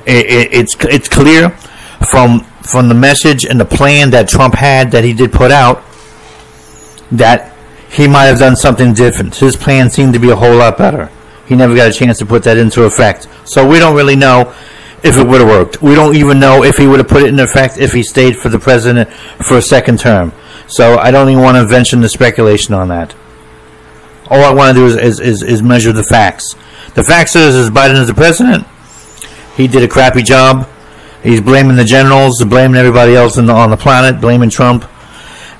it, 0.06 0.25
it, 0.25 0.54
it's 0.54 0.75
it's 0.86 1.10
clear 1.10 1.50
from 2.12 2.42
from 2.62 2.90
the 2.90 2.96
message 2.96 3.44
and 3.44 3.60
the 3.60 3.66
plan 3.66 4.12
that 4.12 4.30
Trump 4.30 4.54
had 4.54 4.92
that 4.92 5.04
he 5.04 5.13
did 5.13 5.32
put 5.32 5.51
out 5.51 5.84
that 7.12 7.50
he 7.92 8.08
might 8.08 8.26
have 8.26 8.40
done 8.40 8.56
something 8.56 8.94
different. 8.94 9.36
His 9.36 9.56
plan 9.56 9.90
seemed 9.90 10.14
to 10.14 10.20
be 10.20 10.30
a 10.30 10.36
whole 10.36 10.56
lot 10.56 10.78
better. 10.78 11.12
He 11.46 11.56
never 11.56 11.76
got 11.76 11.90
a 11.90 11.94
chance 11.94 12.20
to 12.20 12.26
put 12.26 12.44
that 12.44 12.58
into 12.58 12.84
effect. 12.84 13.28
So 13.44 13.68
we 13.68 13.80
don't 13.80 13.96
really 13.96 14.16
know 14.16 14.56
if 15.04 15.18
it 15.18 15.28
would 15.28 15.42
have 15.42 15.50
worked. 15.50 15.82
We 15.82 15.94
don't 15.94 16.16
even 16.16 16.40
know 16.40 16.64
if 16.64 16.78
he 16.78 16.88
would 16.88 17.00
have 17.00 17.10
put 17.10 17.24
it 17.24 17.30
in 17.30 17.40
effect 17.40 17.78
if 17.78 17.92
he 17.92 18.02
stayed 18.04 18.38
for 18.38 18.48
the 18.48 18.60
president 18.60 19.12
for 19.46 19.58
a 19.58 19.62
second 19.62 20.00
term. 20.00 20.32
So 20.68 20.98
I 20.98 21.12
don't 21.12 21.30
even 21.30 21.44
want 21.44 21.58
to 21.58 21.68
venture 21.68 21.98
into 21.98 22.08
speculation 22.08 22.74
on 22.74 22.88
that. 22.88 23.14
All 24.30 24.42
I 24.42 24.54
want 24.54 24.74
to 24.74 24.82
do 24.82 24.86
is, 24.86 24.96
is, 24.96 25.20
is, 25.20 25.44
is 25.44 25.62
measure 25.62 25.92
the 25.92 26.04
facts. 26.04 26.56
The 26.94 27.04
facts 27.04 27.36
is, 27.36 27.56
is 27.56 27.70
Biden 27.70 28.00
is 28.00 28.08
the 28.08 28.14
president. 28.14 28.66
He 29.58 29.68
did 29.68 29.84
a 29.84 29.88
crappy 29.90 30.24
job. 30.24 30.70
He's 31.24 31.42
blaming 31.42 31.76
the 31.76 31.84
generals, 31.84 32.42
blaming 32.42 32.78
everybody 32.78 33.16
else 33.16 33.36
the, 33.36 33.52
on 33.52 33.70
the 33.70 33.78
planet, 33.78 34.22
blaming 34.22 34.50
Trump 34.50 34.86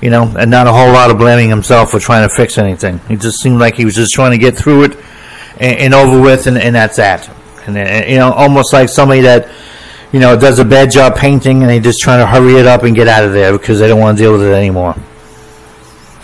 you 0.02 0.10
know, 0.10 0.34
and 0.36 0.50
not 0.50 0.66
a 0.66 0.72
whole 0.72 0.92
lot 0.92 1.10
of 1.10 1.16
blaming 1.16 1.48
himself 1.48 1.92
for 1.92 2.00
trying 2.00 2.28
to 2.28 2.34
fix 2.34 2.58
anything. 2.58 3.00
It 3.08 3.20
just 3.20 3.40
seemed 3.40 3.60
like 3.60 3.76
he 3.76 3.84
was 3.84 3.94
just 3.94 4.12
trying 4.12 4.32
to 4.32 4.38
get 4.38 4.58
through 4.58 4.84
it 4.84 4.96
and, 5.60 5.78
and 5.78 5.94
over 5.94 6.20
with, 6.20 6.46
and, 6.48 6.58
and 6.58 6.74
that's 6.74 6.96
that. 6.96 7.30
And, 7.66 7.78
and, 7.78 8.10
you 8.10 8.18
know, 8.18 8.32
almost 8.32 8.72
like 8.72 8.88
somebody 8.88 9.20
that, 9.20 9.48
you 10.12 10.18
know, 10.18 10.36
does 10.36 10.58
a 10.58 10.64
bad 10.64 10.90
job 10.90 11.16
painting 11.16 11.62
and 11.62 11.70
they 11.70 11.78
just 11.78 12.00
trying 12.00 12.18
to 12.18 12.26
hurry 12.26 12.54
it 12.54 12.66
up 12.66 12.82
and 12.82 12.96
get 12.96 13.06
out 13.06 13.24
of 13.24 13.32
there 13.32 13.56
because 13.56 13.78
they 13.78 13.86
don't 13.86 14.00
want 14.00 14.18
to 14.18 14.24
deal 14.24 14.32
with 14.32 14.42
it 14.42 14.52
anymore. 14.52 14.96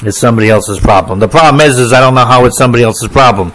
It's 0.02 0.18
somebody 0.18 0.50
else's 0.50 0.80
problem. 0.80 1.20
The 1.20 1.28
problem 1.28 1.60
is, 1.60 1.78
is 1.78 1.92
I 1.92 2.00
don't 2.00 2.14
know 2.14 2.26
how 2.26 2.44
it's 2.44 2.58
somebody 2.58 2.82
else's 2.82 3.08
problem. 3.08 3.52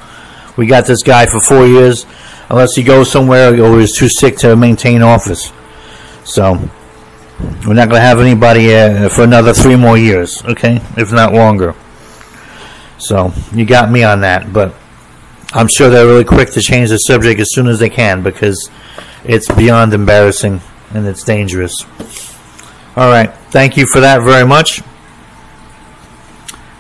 We 0.56 0.68
got 0.68 0.86
this 0.86 1.04
guy 1.04 1.26
for 1.26 1.42
four 1.42 1.66
years, 1.66 2.06
unless 2.50 2.76
he 2.76 2.84
goes 2.84 3.12
somewhere 3.12 3.60
or 3.62 3.80
he's 3.80 3.98
too 3.98 4.10
sick 4.10 4.38
to 4.38 4.56
maintain 4.56 5.02
office. 5.02 5.52
So 6.24 6.70
we're 7.40 7.74
not 7.74 7.90
going 7.90 8.00
to 8.00 8.08
have 8.08 8.20
anybody 8.20 8.74
uh, 8.74 9.10
for 9.10 9.24
another 9.24 9.54
three 9.54 9.76
more 9.76 9.98
years, 9.98 10.44
okay, 10.44 10.82
if 10.98 11.12
not 11.12 11.34
longer. 11.34 11.76
So 12.98 13.34
you 13.54 13.66
got 13.66 13.92
me 13.92 14.04
on 14.04 14.22
that, 14.22 14.54
but 14.54 14.76
I'm 15.54 15.68
sure 15.68 15.90
they're 15.90 16.06
really 16.06 16.24
quick 16.24 16.52
to 16.52 16.62
change 16.62 16.90
the 16.90 16.98
subject 16.98 17.40
as 17.40 17.48
soon 17.52 17.68
as 17.68 17.80
they 17.80 17.90
can 17.90 18.24
because 18.24 18.70
it's 19.24 19.52
beyond 19.54 19.94
embarrassing 19.94 20.62
and 20.94 21.06
it's 21.06 21.24
dangerous. 21.24 21.86
All 22.96 23.10
right, 23.10 23.34
thank 23.50 23.78
you 23.78 23.86
for 23.92 24.02
that 24.02 24.22
very 24.24 24.46
much. 24.46 24.82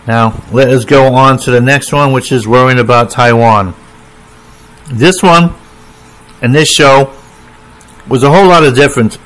Now, 0.05 0.43
let 0.51 0.69
us 0.69 0.85
go 0.85 1.13
on 1.13 1.37
to 1.39 1.51
the 1.51 1.61
next 1.61 1.93
one, 1.93 2.11
which 2.11 2.31
is 2.31 2.47
worrying 2.47 2.79
about 2.79 3.09
Taiwan. 3.09 3.73
This 4.91 5.23
one 5.23 5.53
and 6.41 6.53
this 6.53 6.69
show 6.69 7.15
was 8.07 8.23
a 8.23 8.29
whole 8.29 8.47
lot 8.47 8.63
of 8.63 8.75
different 8.75 9.17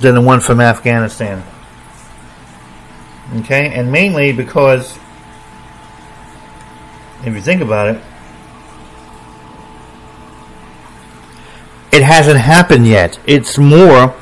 than 0.00 0.14
the 0.14 0.20
one 0.20 0.40
from 0.40 0.60
Afghanistan. 0.60 1.42
Okay, 3.36 3.72
and 3.72 3.92
mainly 3.92 4.32
because 4.32 4.98
if 7.24 7.34
you 7.34 7.40
think 7.40 7.60
about 7.60 7.94
it, 7.94 8.02
it 11.92 12.02
hasn't 12.02 12.38
happened 12.38 12.86
yet. 12.86 13.18
It's 13.26 13.56
more 13.56 14.16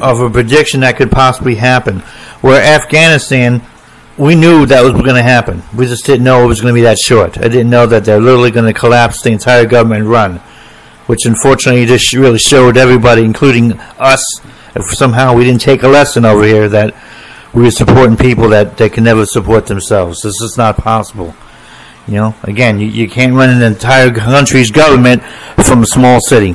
of 0.00 0.20
a 0.20 0.28
prediction 0.28 0.80
that 0.80 0.96
could 0.96 1.10
possibly 1.10 1.54
happen. 1.54 2.00
Where 2.40 2.62
Afghanistan, 2.62 3.62
we 4.18 4.34
knew 4.34 4.66
that 4.66 4.82
was 4.82 4.92
going 4.92 5.14
to 5.14 5.22
happen. 5.22 5.62
We 5.74 5.86
just 5.86 6.04
didn't 6.04 6.24
know 6.24 6.44
it 6.44 6.46
was 6.46 6.60
going 6.60 6.74
to 6.74 6.78
be 6.78 6.82
that 6.82 6.98
short. 6.98 7.38
I 7.38 7.48
didn't 7.48 7.70
know 7.70 7.86
that 7.86 8.04
they're 8.04 8.20
literally 8.20 8.50
going 8.50 8.72
to 8.72 8.78
collapse 8.78 9.22
the 9.22 9.30
entire 9.30 9.64
government 9.64 10.02
and 10.02 10.10
run 10.10 10.40
which 11.08 11.24
unfortunately 11.24 11.86
just 11.86 12.12
really 12.12 12.38
showed 12.38 12.76
everybody, 12.76 13.24
including 13.24 13.72
us, 13.98 14.22
if 14.76 14.84
somehow 14.94 15.34
we 15.34 15.42
didn't 15.42 15.62
take 15.62 15.82
a 15.82 15.88
lesson 15.88 16.26
over 16.26 16.44
here 16.44 16.68
that 16.68 16.94
we 17.54 17.62
were 17.62 17.70
supporting 17.70 18.14
people 18.14 18.50
that 18.50 18.76
they 18.76 18.90
can 18.90 19.04
never 19.04 19.24
support 19.24 19.66
themselves. 19.66 20.20
This 20.20 20.38
is 20.42 20.58
not 20.58 20.76
possible. 20.76 21.34
You 22.06 22.14
know, 22.14 22.34
again, 22.42 22.78
you, 22.78 22.88
you 22.88 23.08
can't 23.08 23.32
run 23.32 23.48
an 23.48 23.62
entire 23.62 24.12
country's 24.12 24.70
government 24.70 25.22
from 25.64 25.82
a 25.82 25.86
small 25.86 26.20
city 26.20 26.54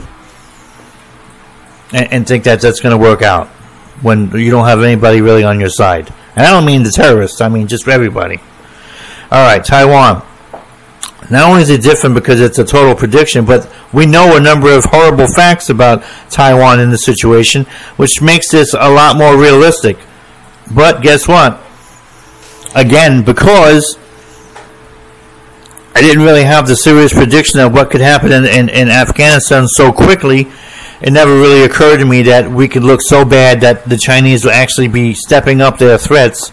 and, 1.91 2.13
and 2.13 2.27
think 2.27 2.43
that 2.43 2.61
that's 2.61 2.79
going 2.79 2.95
to 2.95 3.03
work 3.03 3.23
out 3.23 3.47
when 4.03 4.29
you 4.37 4.51
don't 4.51 4.67
have 4.67 4.83
anybody 4.83 5.21
really 5.21 5.43
on 5.43 5.59
your 5.59 5.69
side. 5.69 6.13
And 6.35 6.45
I 6.45 6.51
don't 6.51 6.65
mean 6.65 6.83
the 6.83 6.91
terrorists, 6.91 7.41
I 7.41 7.49
mean 7.49 7.67
just 7.67 7.87
everybody. 7.87 8.37
All 9.31 9.43
right, 9.43 9.65
Taiwan. 9.65 10.23
Not 11.29 11.49
only 11.49 11.61
is 11.61 11.69
it 11.69 11.81
different 11.81 12.15
because 12.15 12.41
it's 12.41 12.59
a 12.59 12.65
total 12.65 12.95
prediction, 12.95 13.45
but 13.45 13.71
we 13.93 14.05
know 14.05 14.35
a 14.35 14.39
number 14.39 14.71
of 14.71 14.85
horrible 14.85 15.27
facts 15.27 15.69
about 15.69 16.03
Taiwan 16.29 16.79
in 16.79 16.89
the 16.89 16.97
situation, 16.97 17.65
which 17.97 18.21
makes 18.21 18.49
this 18.49 18.73
a 18.73 18.89
lot 18.89 19.17
more 19.17 19.37
realistic. 19.37 19.97
But 20.71 21.01
guess 21.01 21.27
what? 21.27 21.61
Again, 22.75 23.23
because 23.23 23.97
I 25.95 26.01
didn't 26.01 26.23
really 26.23 26.43
have 26.43 26.67
the 26.67 26.75
serious 26.75 27.13
prediction 27.13 27.59
of 27.59 27.73
what 27.73 27.91
could 27.91 28.01
happen 28.01 28.31
in, 28.31 28.45
in, 28.45 28.69
in 28.69 28.89
Afghanistan 28.89 29.67
so 29.67 29.91
quickly, 29.91 30.51
it 31.01 31.11
never 31.11 31.31
really 31.31 31.63
occurred 31.63 31.97
to 31.97 32.05
me 32.05 32.23
that 32.23 32.49
we 32.49 32.67
could 32.67 32.83
look 32.83 33.01
so 33.01 33.23
bad 33.25 33.61
that 33.61 33.87
the 33.87 33.97
Chinese 33.97 34.45
would 34.45 34.53
actually 34.53 34.87
be 34.87 35.13
stepping 35.13 35.61
up 35.61 35.77
their 35.77 35.97
threats 35.97 36.51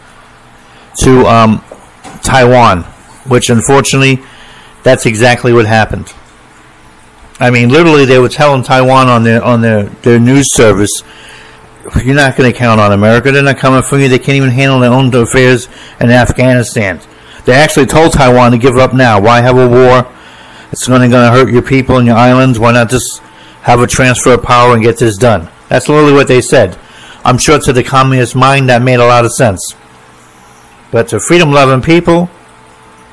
to 1.03 1.25
um, 1.27 1.65
Taiwan, 2.23 2.83
which 3.27 3.49
unfortunately 3.49 4.23
that's 4.83 5.07
exactly 5.07 5.53
what 5.53 5.67
happened. 5.67 6.13
I 7.39 7.51
mean, 7.51 7.71
literally, 7.71 8.05
they 8.05 8.19
were 8.19 8.29
telling 8.29 8.63
Taiwan 8.63 9.09
on 9.09 9.23
their 9.23 9.43
on 9.43 9.63
their, 9.63 9.85
their 9.85 10.19
news 10.19 10.55
service, 10.55 11.03
"You're 12.05 12.15
not 12.15 12.37
going 12.37 12.53
to 12.53 12.59
count 12.59 12.81
on 12.81 12.93
America. 12.93 13.33
They're 13.33 13.43
not 13.43 13.59
coming 13.59 13.83
for 13.83 13.99
you. 13.99 14.09
They 14.09 14.19
can't 14.19 14.37
even 14.37 14.51
handle 14.51 14.81
their 14.81 14.93
own 14.93 15.15
affairs 15.15 15.69
in 16.01 16.11
Afghanistan." 16.11 17.01
They 17.47 17.55
actually 17.55 17.87
told 17.87 18.13
Taiwan 18.13 18.53
to 18.53 18.59
give 18.59 18.77
up 18.77 18.93
now. 18.93 19.21
Why 19.21 19.41
have 19.41 19.57
a 19.57 19.67
war? 19.67 20.13
It's 20.73 20.89
only 20.89 21.09
going 21.09 21.27
to 21.27 21.37
hurt 21.37 21.53
your 21.53 21.63
people 21.63 21.97
and 21.97 22.07
your 22.07 22.17
islands. 22.17 22.59
Why 22.59 22.73
not 22.73 22.91
just 22.91 23.21
have 23.63 23.81
a 23.81 23.87
transfer 23.87 24.35
of 24.35 24.43
power 24.43 24.75
and 24.75 24.83
get 24.83 24.99
this 24.99 25.17
done? 25.17 25.49
That's 25.69 25.89
literally 25.89 26.13
what 26.13 26.29
they 26.29 26.43
said. 26.43 26.79
I'm 27.25 27.39
sure 27.39 27.59
to 27.59 27.73
the 27.73 27.83
communist 27.83 28.37
mind 28.37 28.69
that 28.69 28.83
made 28.83 29.01
a 29.01 29.07
lot 29.07 29.25
of 29.25 29.33
sense. 29.33 29.75
But 30.91 31.09
to 31.09 31.21
freedom 31.21 31.51
loving 31.51 31.83
people, 31.83 32.31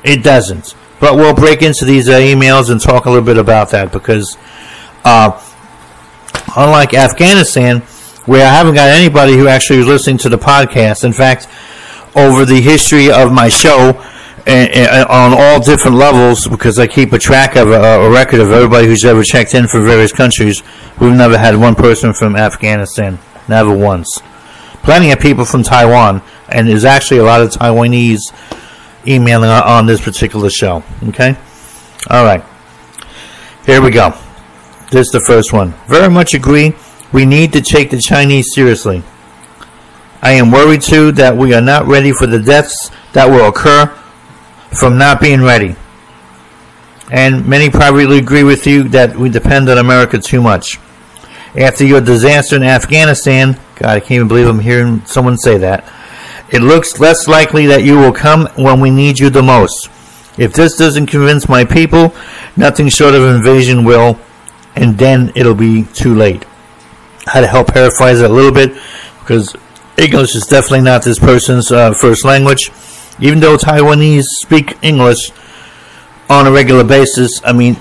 it 0.04 0.22
doesn't. 0.22 0.74
But 1.00 1.14
we'll 1.16 1.34
break 1.34 1.62
into 1.62 1.84
these 1.84 2.08
uh, 2.08 2.14
emails 2.14 2.70
and 2.70 2.80
talk 2.80 3.06
a 3.06 3.10
little 3.10 3.24
bit 3.24 3.38
about 3.38 3.70
that 3.70 3.92
because, 3.92 4.36
uh, 5.04 5.40
unlike 6.56 6.94
Afghanistan, 6.94 7.80
where 8.26 8.46
I 8.46 8.50
haven't 8.50 8.74
got 8.74 8.90
anybody 8.90 9.36
who 9.36 9.48
actually 9.48 9.78
is 9.78 9.86
listening 9.86 10.18
to 10.18 10.28
the 10.28 10.38
podcast. 10.38 11.04
In 11.04 11.12
fact, 11.12 11.48
over 12.14 12.44
the 12.44 12.60
history 12.60 13.10
of 13.10 13.32
my 13.32 13.48
show, 13.48 14.04
and, 14.46 14.70
and 14.70 15.04
on 15.08 15.34
all 15.34 15.60
different 15.60 15.96
levels, 15.96 16.48
because 16.48 16.78
I 16.78 16.86
keep 16.86 17.12
a 17.12 17.18
track 17.18 17.56
of 17.56 17.68
a, 17.68 17.80
a, 17.80 18.10
record 18.10 18.40
of 18.40 18.50
everybody 18.50 18.86
who's 18.86 19.04
ever 19.04 19.22
checked 19.22 19.54
in 19.54 19.68
for 19.68 19.80
various 19.82 20.12
countries, 20.12 20.62
we've 21.00 21.12
never 21.12 21.38
had 21.38 21.56
one 21.56 21.74
person 21.74 22.12
from 22.12 22.34
Afghanistan, 22.34 23.18
never 23.48 23.76
once. 23.76 24.22
Plenty 24.82 25.10
of 25.12 25.20
people 25.20 25.44
from 25.44 25.62
Taiwan, 25.62 26.22
and 26.48 26.66
there's 26.66 26.84
actually 26.84 27.18
a 27.18 27.24
lot 27.24 27.42
of 27.42 27.50
Taiwanese 27.50 28.32
emailing 29.06 29.50
on 29.50 29.86
this 29.86 30.00
particular 30.00 30.50
show. 30.50 30.82
Okay? 31.08 31.36
All 32.10 32.24
right. 32.24 32.44
Here 33.66 33.82
we 33.82 33.90
go. 33.90 34.14
This 34.90 35.06
is 35.08 35.12
the 35.12 35.20
first 35.20 35.52
one. 35.52 35.74
Very 35.86 36.08
much 36.08 36.34
agree. 36.34 36.74
We 37.12 37.26
need 37.26 37.52
to 37.52 37.60
take 37.60 37.90
the 37.90 38.00
Chinese 38.00 38.54
seriously. 38.54 39.02
I 40.20 40.32
am 40.32 40.50
worried 40.50 40.82
too 40.82 41.12
that 41.12 41.36
we 41.36 41.54
are 41.54 41.60
not 41.60 41.86
ready 41.86 42.12
for 42.12 42.26
the 42.26 42.38
deaths 42.38 42.90
that 43.12 43.28
will 43.28 43.48
occur 43.48 43.86
from 44.78 44.98
not 44.98 45.20
being 45.20 45.42
ready. 45.42 45.76
And 47.10 47.46
many 47.46 47.70
probably 47.70 48.18
agree 48.18 48.42
with 48.42 48.66
you 48.66 48.88
that 48.90 49.16
we 49.16 49.28
depend 49.28 49.68
on 49.68 49.78
America 49.78 50.18
too 50.18 50.42
much. 50.42 50.78
After 51.56 51.84
your 51.84 52.00
disaster 52.00 52.56
in 52.56 52.62
Afghanistan, 52.62 53.58
God, 53.76 53.88
I 53.88 54.00
can't 54.00 54.12
even 54.12 54.28
believe 54.28 54.46
I'm 54.46 54.58
hearing 54.58 55.04
someone 55.06 55.38
say 55.38 55.58
that. 55.58 55.84
It 56.50 56.62
looks 56.62 56.98
less 56.98 57.28
likely 57.28 57.66
that 57.66 57.84
you 57.84 57.98
will 57.98 58.12
come 58.12 58.46
when 58.56 58.80
we 58.80 58.90
need 58.90 59.18
you 59.18 59.30
the 59.30 59.42
most. 59.42 59.90
If 60.38 60.52
this 60.52 60.76
doesn't 60.76 61.06
convince 61.06 61.48
my 61.48 61.64
people, 61.64 62.14
nothing 62.56 62.88
short 62.88 63.14
of 63.14 63.22
invasion 63.22 63.84
will, 63.84 64.18
and 64.76 64.96
then 64.96 65.32
it'll 65.34 65.54
be 65.54 65.84
too 65.92 66.14
late. 66.14 66.44
I 67.26 67.30
had 67.32 67.40
to 67.42 67.46
help 67.48 67.68
paraphrase 67.68 68.20
it 68.20 68.30
a 68.30 68.32
little 68.32 68.52
bit 68.52 68.72
because 69.20 69.54
English 69.98 70.34
is 70.34 70.46
definitely 70.46 70.82
not 70.82 71.02
this 71.02 71.18
person's 71.18 71.70
uh, 71.70 71.92
first 71.92 72.24
language. 72.24 72.70
Even 73.20 73.40
though 73.40 73.56
Taiwanese 73.56 74.22
speak 74.40 74.78
English 74.80 75.32
on 76.30 76.46
a 76.46 76.52
regular 76.52 76.84
basis, 76.84 77.42
I 77.44 77.52
mean, 77.52 77.76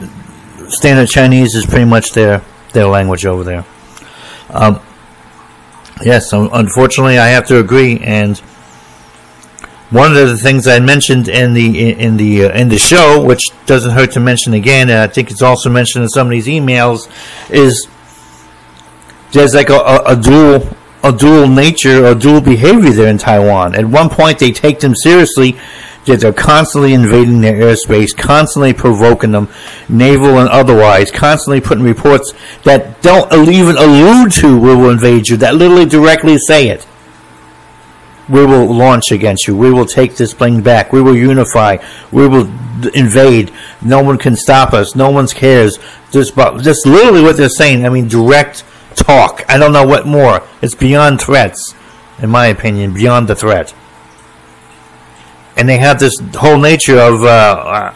standard 0.67 1.07
Chinese 1.07 1.55
is 1.55 1.65
pretty 1.65 1.85
much 1.85 2.11
their 2.11 2.41
their 2.73 2.87
language 2.87 3.25
over 3.25 3.43
there. 3.43 3.65
Um, 4.49 4.81
yes, 6.03 6.33
unfortunately, 6.33 7.19
I 7.19 7.27
have 7.27 7.47
to 7.47 7.59
agree. 7.59 7.99
And 7.99 8.41
one 9.89 10.17
of 10.17 10.27
the 10.27 10.37
things 10.37 10.67
I 10.67 10.79
mentioned 10.79 11.29
in 11.29 11.53
the 11.53 11.91
in 11.91 12.17
the 12.17 12.45
uh, 12.45 12.53
in 12.53 12.67
the 12.69 12.77
show, 12.77 13.23
which 13.23 13.43
doesn't 13.65 13.91
hurt 13.91 14.11
to 14.13 14.19
mention 14.19 14.53
again, 14.53 14.89
and 14.89 14.99
I 14.99 15.07
think 15.07 15.31
it's 15.31 15.41
also 15.41 15.69
mentioned 15.69 16.03
in 16.03 16.09
some 16.09 16.27
of 16.27 16.31
these 16.31 16.47
emails, 16.47 17.09
is 17.49 17.87
there's 19.31 19.53
like 19.53 19.69
a, 19.69 19.75
a, 19.75 20.03
a 20.07 20.15
dual 20.15 20.67
a 21.03 21.13
dual 21.13 21.47
nature 21.47 22.05
or 22.05 22.15
dual 22.15 22.41
behavior 22.41 22.91
there 22.91 23.07
in 23.07 23.17
Taiwan. 23.17 23.75
At 23.75 23.85
one 23.85 24.09
point, 24.09 24.39
they 24.39 24.51
take 24.51 24.79
them 24.79 24.95
seriously. 24.95 25.57
That 26.05 26.21
they're 26.21 26.31
constantly 26.31 26.93
invading 26.93 27.41
their 27.41 27.55
airspace, 27.55 28.15
constantly 28.15 28.71
provoking 28.71 29.33
them, 29.33 29.49
naval 29.89 30.39
and 30.39 30.47
otherwise, 30.47 31.11
constantly 31.11 31.59
putting 31.59 31.83
reports 31.83 32.33
that 32.63 33.01
don't 33.01 33.29
even 33.49 33.75
allude 33.75 34.31
to 34.35 34.57
we 34.57 34.73
will 34.73 34.89
invade 34.89 35.27
you, 35.27 35.35
that 35.35 35.55
literally 35.55 35.85
directly 35.85 36.37
say 36.37 36.69
it. 36.69 36.87
We 38.29 38.45
will 38.45 38.73
launch 38.73 39.11
against 39.11 39.47
you. 39.47 39.55
We 39.55 39.71
will 39.71 39.85
take 39.85 40.15
this 40.15 40.33
plane 40.33 40.61
back. 40.61 40.91
We 40.91 41.01
will 41.01 41.15
unify. 41.15 41.77
We 42.11 42.27
will 42.27 42.47
invade. 42.93 43.51
No 43.81 44.03
one 44.03 44.17
can 44.17 44.35
stop 44.35 44.73
us. 44.73 44.95
No 44.95 45.09
one 45.09 45.27
cares. 45.27 45.79
Just, 46.11 46.35
just 46.35 46.85
literally 46.85 47.21
what 47.21 47.37
they're 47.37 47.49
saying. 47.49 47.85
I 47.85 47.89
mean, 47.89 48.07
direct 48.07 48.65
talk. 48.95 49.43
I 49.47 49.57
don't 49.57 49.71
know 49.71 49.85
what 49.85 50.05
more. 50.05 50.45
It's 50.61 50.75
beyond 50.75 51.21
threats, 51.21 51.73
in 52.19 52.29
my 52.29 52.47
opinion, 52.47 52.93
beyond 52.93 53.27
the 53.27 53.35
threat. 53.35 53.73
And 55.55 55.67
they 55.67 55.77
have 55.77 55.99
this 55.99 56.13
whole 56.35 56.59
nature 56.59 56.99
of, 56.99 57.23
uh, 57.23 57.31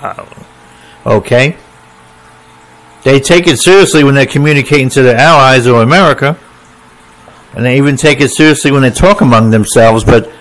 uh, 0.01 0.25
okay. 1.05 1.57
They 3.03 3.19
take 3.19 3.47
it 3.47 3.57
seriously 3.57 4.03
when 4.03 4.15
they're 4.15 4.25
communicating 4.25 4.89
to 4.89 5.01
their 5.01 5.17
allies 5.17 5.67
or 5.67 5.81
America. 5.81 6.37
And 7.53 7.65
they 7.65 7.77
even 7.77 7.97
take 7.97 8.21
it 8.21 8.29
seriously 8.29 8.71
when 8.71 8.81
they 8.81 8.91
talk 8.91 9.21
among 9.21 9.49
themselves, 9.49 10.03
but 10.03 10.31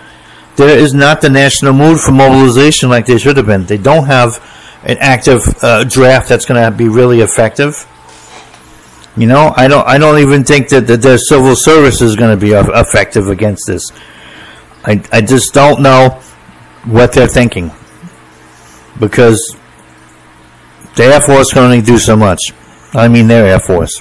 there 0.57 0.79
is 0.79 0.95
not 0.95 1.21
the 1.21 1.31
national 1.31 1.73
mood 1.73 2.01
for 2.01 2.13
mobilization 2.13 2.89
like 2.89 3.07
there 3.07 3.19
should 3.19 3.37
have 3.37 3.47
been. 3.47 3.65
They 3.65 3.79
don't 3.79 4.07
have 4.07 4.39
an 4.85 4.97
active 4.99 5.43
uh, 5.63 5.85
draft 5.85 6.29
that's 6.29 6.45
going 6.45 6.63
to 6.63 6.77
be 6.77 6.89
really 6.89 7.21
effective. 7.21 7.87
You 9.17 9.27
know, 9.27 9.53
I 9.57 9.67
don't. 9.67 9.87
I 9.87 9.99
don't 9.99 10.21
even 10.21 10.45
think 10.45 10.69
that, 10.69 10.87
that 10.87 11.03
their 11.03 11.19
civil 11.19 11.57
service 11.57 12.01
is 12.01 12.15
going 12.15 12.39
to 12.39 12.41
be 12.41 12.53
effective 12.53 13.29
against 13.29 13.67
this. 13.67 13.91
I, 14.85 15.03
I 15.13 15.21
just 15.21 15.53
don't 15.53 15.83
know 15.83 16.21
what 16.85 17.13
they're 17.13 17.27
thinking 17.27 17.73
because 18.99 19.57
the 20.95 21.05
Air 21.05 21.21
Force 21.21 21.53
can 21.53 21.65
only 21.65 21.83
do 21.83 21.99
so 21.99 22.17
much. 22.17 22.41
I 22.95 23.09
mean, 23.09 23.27
their 23.27 23.47
Air 23.47 23.59
Force, 23.59 24.01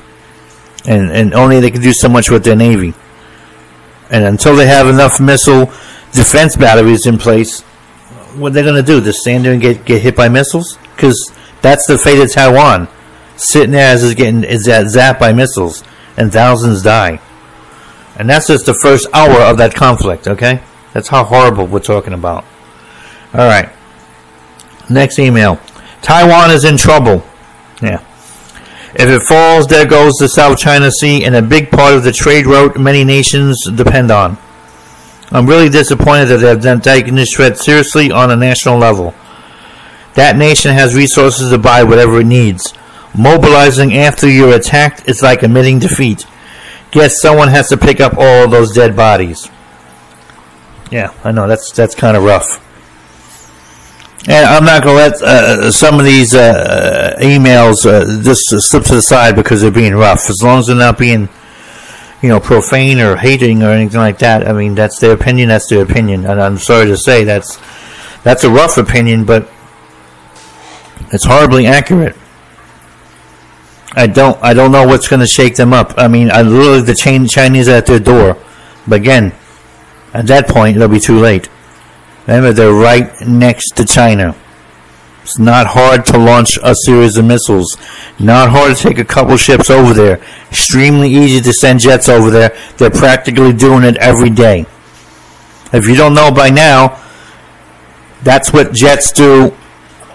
and 0.85 1.11
and 1.11 1.33
only 1.33 1.59
they 1.59 1.71
can 1.71 1.81
do 1.81 1.93
so 1.93 2.09
much 2.09 2.29
with 2.29 2.43
their 2.43 2.55
Navy. 2.55 2.93
And 4.11 4.25
until 4.25 4.55
they 4.55 4.67
have 4.67 4.87
enough 4.87 5.19
missile 5.19 5.65
defense 6.11 6.55
batteries 6.55 7.05
in 7.05 7.17
place, 7.17 7.61
what 8.35 8.53
they're 8.53 8.63
going 8.63 8.75
to 8.75 8.83
do? 8.83 9.01
Just 9.01 9.19
stand 9.19 9.45
there 9.45 9.53
and 9.53 9.61
get 9.61 9.85
get 9.85 10.01
hit 10.01 10.15
by 10.15 10.29
missiles? 10.29 10.77
Because 10.95 11.31
that's 11.61 11.85
the 11.87 11.97
fate 11.97 12.19
of 12.21 12.31
Taiwan 12.31 12.87
sitting 13.39 13.71
there 13.71 13.93
as 13.93 14.03
is 14.03 14.15
getting 14.15 14.43
is 14.43 14.67
zapped 14.67 15.19
by 15.19 15.33
missiles, 15.33 15.83
and 16.17 16.31
thousands 16.31 16.83
die. 16.83 17.19
And 18.17 18.29
that's 18.29 18.47
just 18.47 18.65
the 18.65 18.73
first 18.73 19.07
hour 19.13 19.41
of 19.41 19.57
that 19.57 19.73
conflict. 19.73 20.27
Okay, 20.27 20.61
that's 20.93 21.07
how 21.07 21.23
horrible 21.23 21.65
we're 21.65 21.79
talking 21.79 22.13
about. 22.13 22.43
All 23.33 23.47
right. 23.47 23.69
Next 24.89 25.19
email. 25.19 25.59
Taiwan 26.01 26.51
is 26.51 26.65
in 26.65 26.77
trouble. 26.77 27.23
Yeah. 27.81 28.03
If 28.95 29.07
it 29.07 29.21
falls, 29.27 29.67
there 29.67 29.85
goes 29.85 30.13
the 30.13 30.27
South 30.27 30.57
China 30.57 30.91
Sea 30.91 31.23
and 31.23 31.35
a 31.35 31.41
big 31.41 31.69
part 31.69 31.93
of 31.93 32.03
the 32.03 32.11
trade 32.11 32.45
route 32.45 32.79
many 32.79 33.03
nations 33.03 33.57
depend 33.75 34.09
on. 34.09 34.37
I'm 35.31 35.45
really 35.45 35.69
disappointed 35.69 36.25
that 36.25 36.37
they 36.37 36.47
have 36.47 36.63
not 36.63 36.83
taken 36.83 37.15
this 37.15 37.35
threat 37.35 37.57
seriously 37.57 38.11
on 38.11 38.31
a 38.31 38.35
national 38.35 38.79
level. 38.79 39.13
That 40.15 40.37
nation 40.37 40.73
has 40.73 40.95
resources 40.95 41.51
to 41.51 41.59
buy 41.59 41.83
whatever 41.83 42.19
it 42.19 42.25
needs. 42.25 42.73
Mobilizing 43.15 43.95
after 43.95 44.27
you're 44.27 44.55
attacked 44.55 45.07
is 45.07 45.21
like 45.21 45.43
admitting 45.43 45.79
defeat. 45.79 46.25
Guess 46.91 47.21
someone 47.21 47.49
has 47.49 47.69
to 47.69 47.77
pick 47.77 47.99
up 47.99 48.13
all 48.17 48.47
those 48.47 48.73
dead 48.73 48.95
bodies. 48.95 49.49
Yeah, 50.91 51.13
I 51.23 51.31
know 51.31 51.47
that's 51.47 51.71
that's 51.71 51.93
kind 51.93 52.17
of 52.17 52.23
rough. 52.23 52.65
And 54.27 54.45
I'm 54.45 54.65
not 54.65 54.83
going 54.83 54.97
to 54.97 55.01
let 55.01 55.21
uh, 55.21 55.71
some 55.71 55.97
of 55.97 56.05
these 56.05 56.35
uh, 56.35 57.15
emails 57.19 57.85
uh, 57.85 58.21
just 58.21 58.41
slip 58.69 58.83
to 58.85 58.95
the 58.95 59.01
side 59.01 59.35
because 59.35 59.61
they're 59.61 59.71
being 59.71 59.95
rough. 59.95 60.29
As 60.29 60.41
long 60.43 60.59
as 60.59 60.67
they're 60.67 60.75
not 60.75 60.97
being, 60.97 61.29
you 62.21 62.29
know, 62.29 62.39
profane 62.39 62.99
or 62.99 63.15
hating 63.15 63.63
or 63.63 63.69
anything 63.69 63.99
like 63.99 64.19
that. 64.19 64.47
I 64.47 64.51
mean, 64.51 64.75
that's 64.75 64.99
their 64.99 65.13
opinion. 65.13 65.49
That's 65.49 65.69
their 65.69 65.81
opinion, 65.81 66.25
and 66.25 66.41
I'm 66.41 66.57
sorry 66.57 66.87
to 66.87 66.97
say 66.97 67.23
that's 67.23 67.57
that's 68.23 68.43
a 68.43 68.49
rough 68.49 68.77
opinion, 68.77 69.23
but 69.23 69.49
it's 71.11 71.25
horribly 71.25 71.65
accurate. 71.65 72.15
I 73.93 74.07
don't 74.07 74.37
I 74.43 74.53
don't 74.53 74.71
know 74.71 74.85
what's 74.85 75.07
going 75.07 75.21
to 75.21 75.27
shake 75.27 75.55
them 75.55 75.73
up. 75.73 75.93
I 75.97 76.07
mean, 76.07 76.29
I 76.29 76.41
literally 76.41 76.81
the 76.81 76.93
Chinese 76.95 77.69
are 77.69 77.75
at 77.75 77.85
their 77.85 77.99
door, 77.99 78.37
but 78.87 78.97
again, 78.97 79.33
at 80.13 80.27
that 80.27 80.47
point 80.47 80.75
it'll 80.75 80.89
be 80.89 80.99
too 80.99 81.19
late. 81.19 81.49
Remember, 82.29 82.53
they're 82.53 82.71
right 82.71 83.09
next 83.21 83.71
to 83.77 83.85
China. 83.85 84.35
It's 85.23 85.39
not 85.39 85.65
hard 85.65 86.05
to 86.05 86.19
launch 86.19 86.59
a 86.61 86.75
series 86.85 87.17
of 87.17 87.25
missiles. 87.25 87.75
Not 88.19 88.51
hard 88.51 88.77
to 88.77 88.83
take 88.83 88.99
a 88.99 89.03
couple 89.03 89.35
ships 89.35 89.71
over 89.71 89.95
there. 89.95 90.21
Extremely 90.51 91.09
easy 91.09 91.41
to 91.41 91.51
send 91.51 91.79
jets 91.79 92.07
over 92.07 92.29
there. 92.29 92.55
They're 92.77 92.91
practically 92.91 93.51
doing 93.51 93.83
it 93.83 93.97
every 93.97 94.29
day. 94.29 94.67
If 95.73 95.87
you 95.87 95.95
don't 95.95 96.13
know 96.13 96.29
by 96.29 96.51
now, 96.51 97.01
that's 98.21 98.53
what 98.53 98.73
jets 98.73 99.11
do 99.11 99.57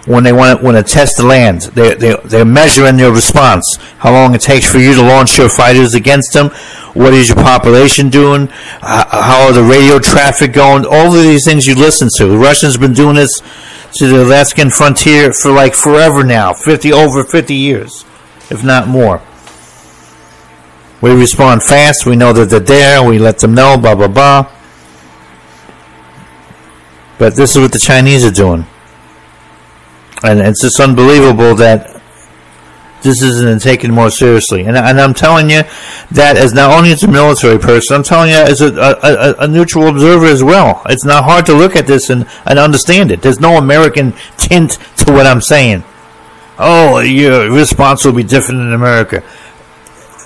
when 0.05 0.23
they 0.23 0.31
want 0.31 0.59
to, 0.59 0.63
want 0.63 0.77
to 0.77 0.83
test 0.83 1.17
the 1.17 1.25
land. 1.25 1.63
They're, 1.73 1.95
they're, 1.95 2.17
they're 2.17 2.45
measuring 2.45 2.97
their 2.97 3.11
response, 3.11 3.77
how 3.97 4.11
long 4.11 4.35
it 4.35 4.41
takes 4.41 4.71
for 4.71 4.77
you 4.77 4.93
to 4.95 5.01
launch 5.01 5.37
your 5.37 5.49
fighters 5.49 5.95
against 5.95 6.33
them, 6.33 6.49
what 6.93 7.13
is 7.13 7.29
your 7.29 7.37
population 7.37 8.09
doing, 8.09 8.47
uh, 8.81 9.05
uh, 9.11 9.21
how 9.21 9.47
are 9.47 9.53
the 9.53 9.63
radio 9.63 9.99
traffic 9.99 10.53
going, 10.53 10.85
all 10.85 11.13
of 11.13 11.23
these 11.23 11.43
things 11.43 11.65
you 11.65 11.75
listen 11.75 12.09
to. 12.17 12.27
The 12.27 12.37
Russians 12.37 12.77
been 12.77 12.93
doing 12.93 13.15
this 13.15 13.41
to 13.93 14.07
the 14.07 14.23
Alaskan 14.23 14.69
frontier 14.69 15.33
for 15.33 15.51
like 15.51 15.73
forever 15.73 16.23
now, 16.23 16.53
50 16.53 16.93
over 16.93 17.23
50 17.23 17.55
years, 17.55 18.05
if 18.51 18.63
not 18.63 18.87
more. 18.87 19.21
We 21.01 21.11
respond 21.13 21.63
fast, 21.63 22.05
we 22.05 22.15
know 22.15 22.31
that 22.31 22.49
they're 22.49 22.59
there, 22.59 23.03
we 23.03 23.19
let 23.19 23.39
them 23.39 23.53
know, 23.53 23.77
blah, 23.77 23.95
blah, 23.95 24.07
blah. 24.07 24.51
But 27.17 27.35
this 27.35 27.55
is 27.55 27.61
what 27.61 27.71
the 27.71 27.79
Chinese 27.79 28.25
are 28.25 28.31
doing 28.31 28.65
and 30.25 30.39
it's 30.41 30.61
just 30.61 30.79
unbelievable 30.79 31.55
that 31.55 31.95
this 33.05 33.21
isn't 33.21 33.61
taken 33.61 33.91
more 33.91 34.09
seriously. 34.09 34.65
And, 34.65 34.75
and 34.75 34.99
I'm 34.99 35.13
telling 35.13 35.49
you 35.49 35.61
that 36.11 36.37
as 36.37 36.53
not 36.53 36.75
only 36.75 36.91
as 36.91 37.03
a 37.03 37.07
military 37.07 37.59
person, 37.59 37.95
I'm 37.95 38.03
telling 38.03 38.31
you 38.31 38.35
as 38.35 38.61
a, 38.61 38.73
a, 38.73 39.43
a, 39.43 39.47
neutral 39.47 39.87
observer 39.87 40.25
as 40.25 40.43
well. 40.43 40.81
It's 40.87 41.05
not 41.05 41.23
hard 41.23 41.45
to 41.45 41.53
look 41.53 41.75
at 41.75 41.87
this 41.87 42.09
and, 42.09 42.27
and 42.45 42.59
understand 42.59 43.11
it. 43.11 43.21
There's 43.21 43.39
no 43.39 43.57
American 43.57 44.13
tint 44.37 44.71
to 44.97 45.13
what 45.13 45.27
I'm 45.27 45.41
saying. 45.41 45.83
Oh, 46.57 46.99
your 46.99 47.51
response 47.51 48.03
will 48.03 48.13
be 48.13 48.23
different 48.23 48.61
in 48.61 48.73
America. 48.73 49.23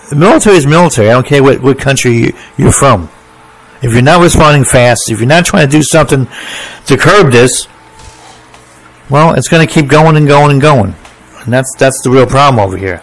The 0.10 0.16
military 0.16 0.56
is 0.56 0.66
military. 0.66 1.10
I 1.10 1.14
don't 1.14 1.28
care 1.28 1.44
what, 1.44 1.62
what 1.62 1.80
country 1.80 2.34
you're 2.58 2.72
from. 2.72 3.10
If 3.82 3.94
you're 3.94 4.02
not 4.02 4.22
responding 4.22 4.64
fast, 4.64 5.10
if 5.10 5.20
you're 5.20 5.28
not 5.28 5.46
trying 5.46 5.68
to 5.68 5.72
do 5.72 5.84
something 5.84 6.28
to 6.86 6.98
curb 6.98 7.32
this, 7.32 7.68
well, 9.10 9.34
it's 9.34 9.48
going 9.48 9.66
to 9.66 9.74
keep 9.74 9.88
going 9.88 10.16
and 10.16 10.28
going 10.28 10.52
and 10.52 10.62
going. 10.62 10.96
And 11.44 11.54
that's 11.54 11.74
that's 11.78 12.02
the 12.04 12.10
real 12.10 12.28
problem 12.28 12.64
over 12.64 12.78
here. 12.78 13.02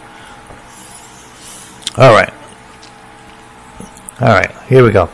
All 1.97 2.13
right. 2.13 2.33
All 4.19 4.29
right, 4.29 4.51
here 4.63 4.83
we 4.83 4.91
go. 4.91 5.09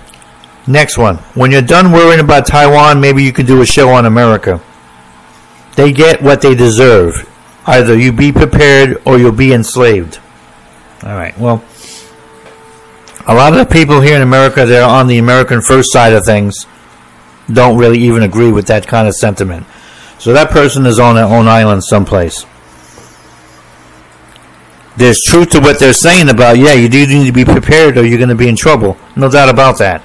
Next 0.65 0.97
one. 0.97 1.17
When 1.35 1.51
you're 1.51 1.61
done 1.61 1.91
worrying 1.91 2.21
about 2.21 2.45
Taiwan, 2.45 3.01
maybe 3.01 3.23
you 3.23 3.33
could 3.33 3.47
do 3.47 3.61
a 3.61 3.65
show 3.65 3.89
on 3.89 4.05
America. 4.05 4.61
They 5.75 5.91
get 5.91 6.21
what 6.21 6.41
they 6.41 6.55
deserve. 6.55 7.29
Either 7.65 7.97
you 7.97 8.11
be 8.11 8.31
prepared 8.31 9.01
or 9.05 9.17
you'll 9.17 9.31
be 9.31 9.53
enslaved. 9.53 10.19
All 11.03 11.15
right. 11.15 11.37
Well, 11.37 11.63
a 13.25 13.33
lot 13.33 13.53
of 13.53 13.59
the 13.59 13.73
people 13.73 13.99
here 13.99 14.15
in 14.15 14.21
America 14.21 14.65
that 14.65 14.81
are 14.83 14.99
on 14.99 15.07
the 15.07 15.17
American 15.17 15.61
first 15.61 15.91
side 15.91 16.13
of 16.13 16.25
things 16.25 16.65
don't 17.51 17.77
really 17.77 17.99
even 17.99 18.23
agree 18.23 18.51
with 18.51 18.67
that 18.67 18.87
kind 18.87 19.07
of 19.07 19.15
sentiment. 19.15 19.65
So 20.23 20.31
that 20.31 20.51
person 20.51 20.85
is 20.85 20.99
on 20.99 21.15
their 21.15 21.25
own 21.25 21.49
island 21.49 21.83
someplace. 21.83 22.45
There's 24.95 25.21
truth 25.21 25.49
to 25.49 25.59
what 25.59 25.79
they're 25.79 25.91
saying 25.91 26.29
about, 26.29 26.57
yeah, 26.57 26.71
you 26.71 26.87
do 26.87 27.05
need 27.05 27.25
to 27.25 27.33
be 27.33 27.43
prepared 27.43 27.97
or 27.97 28.05
you're 28.05 28.19
going 28.19 28.29
to 28.29 28.35
be 28.35 28.47
in 28.47 28.55
trouble. 28.55 28.97
No 29.17 29.29
doubt 29.29 29.49
about 29.49 29.79
that. 29.79 30.01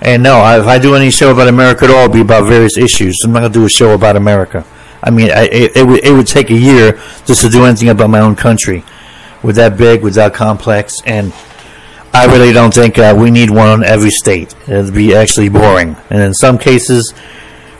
And 0.00 0.22
no, 0.22 0.36
if 0.56 0.68
I 0.68 0.78
do 0.78 0.94
any 0.94 1.10
show 1.10 1.32
about 1.32 1.48
America 1.48 1.86
at 1.86 1.90
all, 1.90 2.04
it'll 2.04 2.14
be 2.14 2.20
about 2.20 2.46
various 2.46 2.78
issues. 2.78 3.20
I'm 3.24 3.32
not 3.32 3.40
going 3.40 3.52
to 3.52 3.58
do 3.58 3.64
a 3.64 3.68
show 3.68 3.92
about 3.94 4.14
America. 4.14 4.64
I 5.02 5.10
mean, 5.10 5.32
I, 5.32 5.46
it, 5.46 5.78
it, 5.78 5.84
would, 5.84 6.04
it 6.04 6.12
would 6.12 6.28
take 6.28 6.50
a 6.50 6.56
year 6.56 7.00
just 7.26 7.40
to 7.40 7.48
do 7.48 7.64
anything 7.64 7.88
about 7.88 8.10
my 8.10 8.20
own 8.20 8.36
country. 8.36 8.84
With 9.42 9.56
that 9.56 9.76
big, 9.76 10.04
with 10.04 10.14
that 10.14 10.32
complex, 10.32 11.02
and 11.06 11.32
I 12.12 12.26
really 12.26 12.52
don't 12.52 12.72
think 12.72 13.00
uh, 13.00 13.16
we 13.18 13.32
need 13.32 13.50
one 13.50 13.66
on 13.66 13.82
every 13.82 14.10
state. 14.10 14.54
It'd 14.68 14.94
be 14.94 15.12
actually 15.12 15.48
boring. 15.48 15.96
And 16.08 16.22
in 16.22 16.34
some 16.34 16.56
cases, 16.56 17.12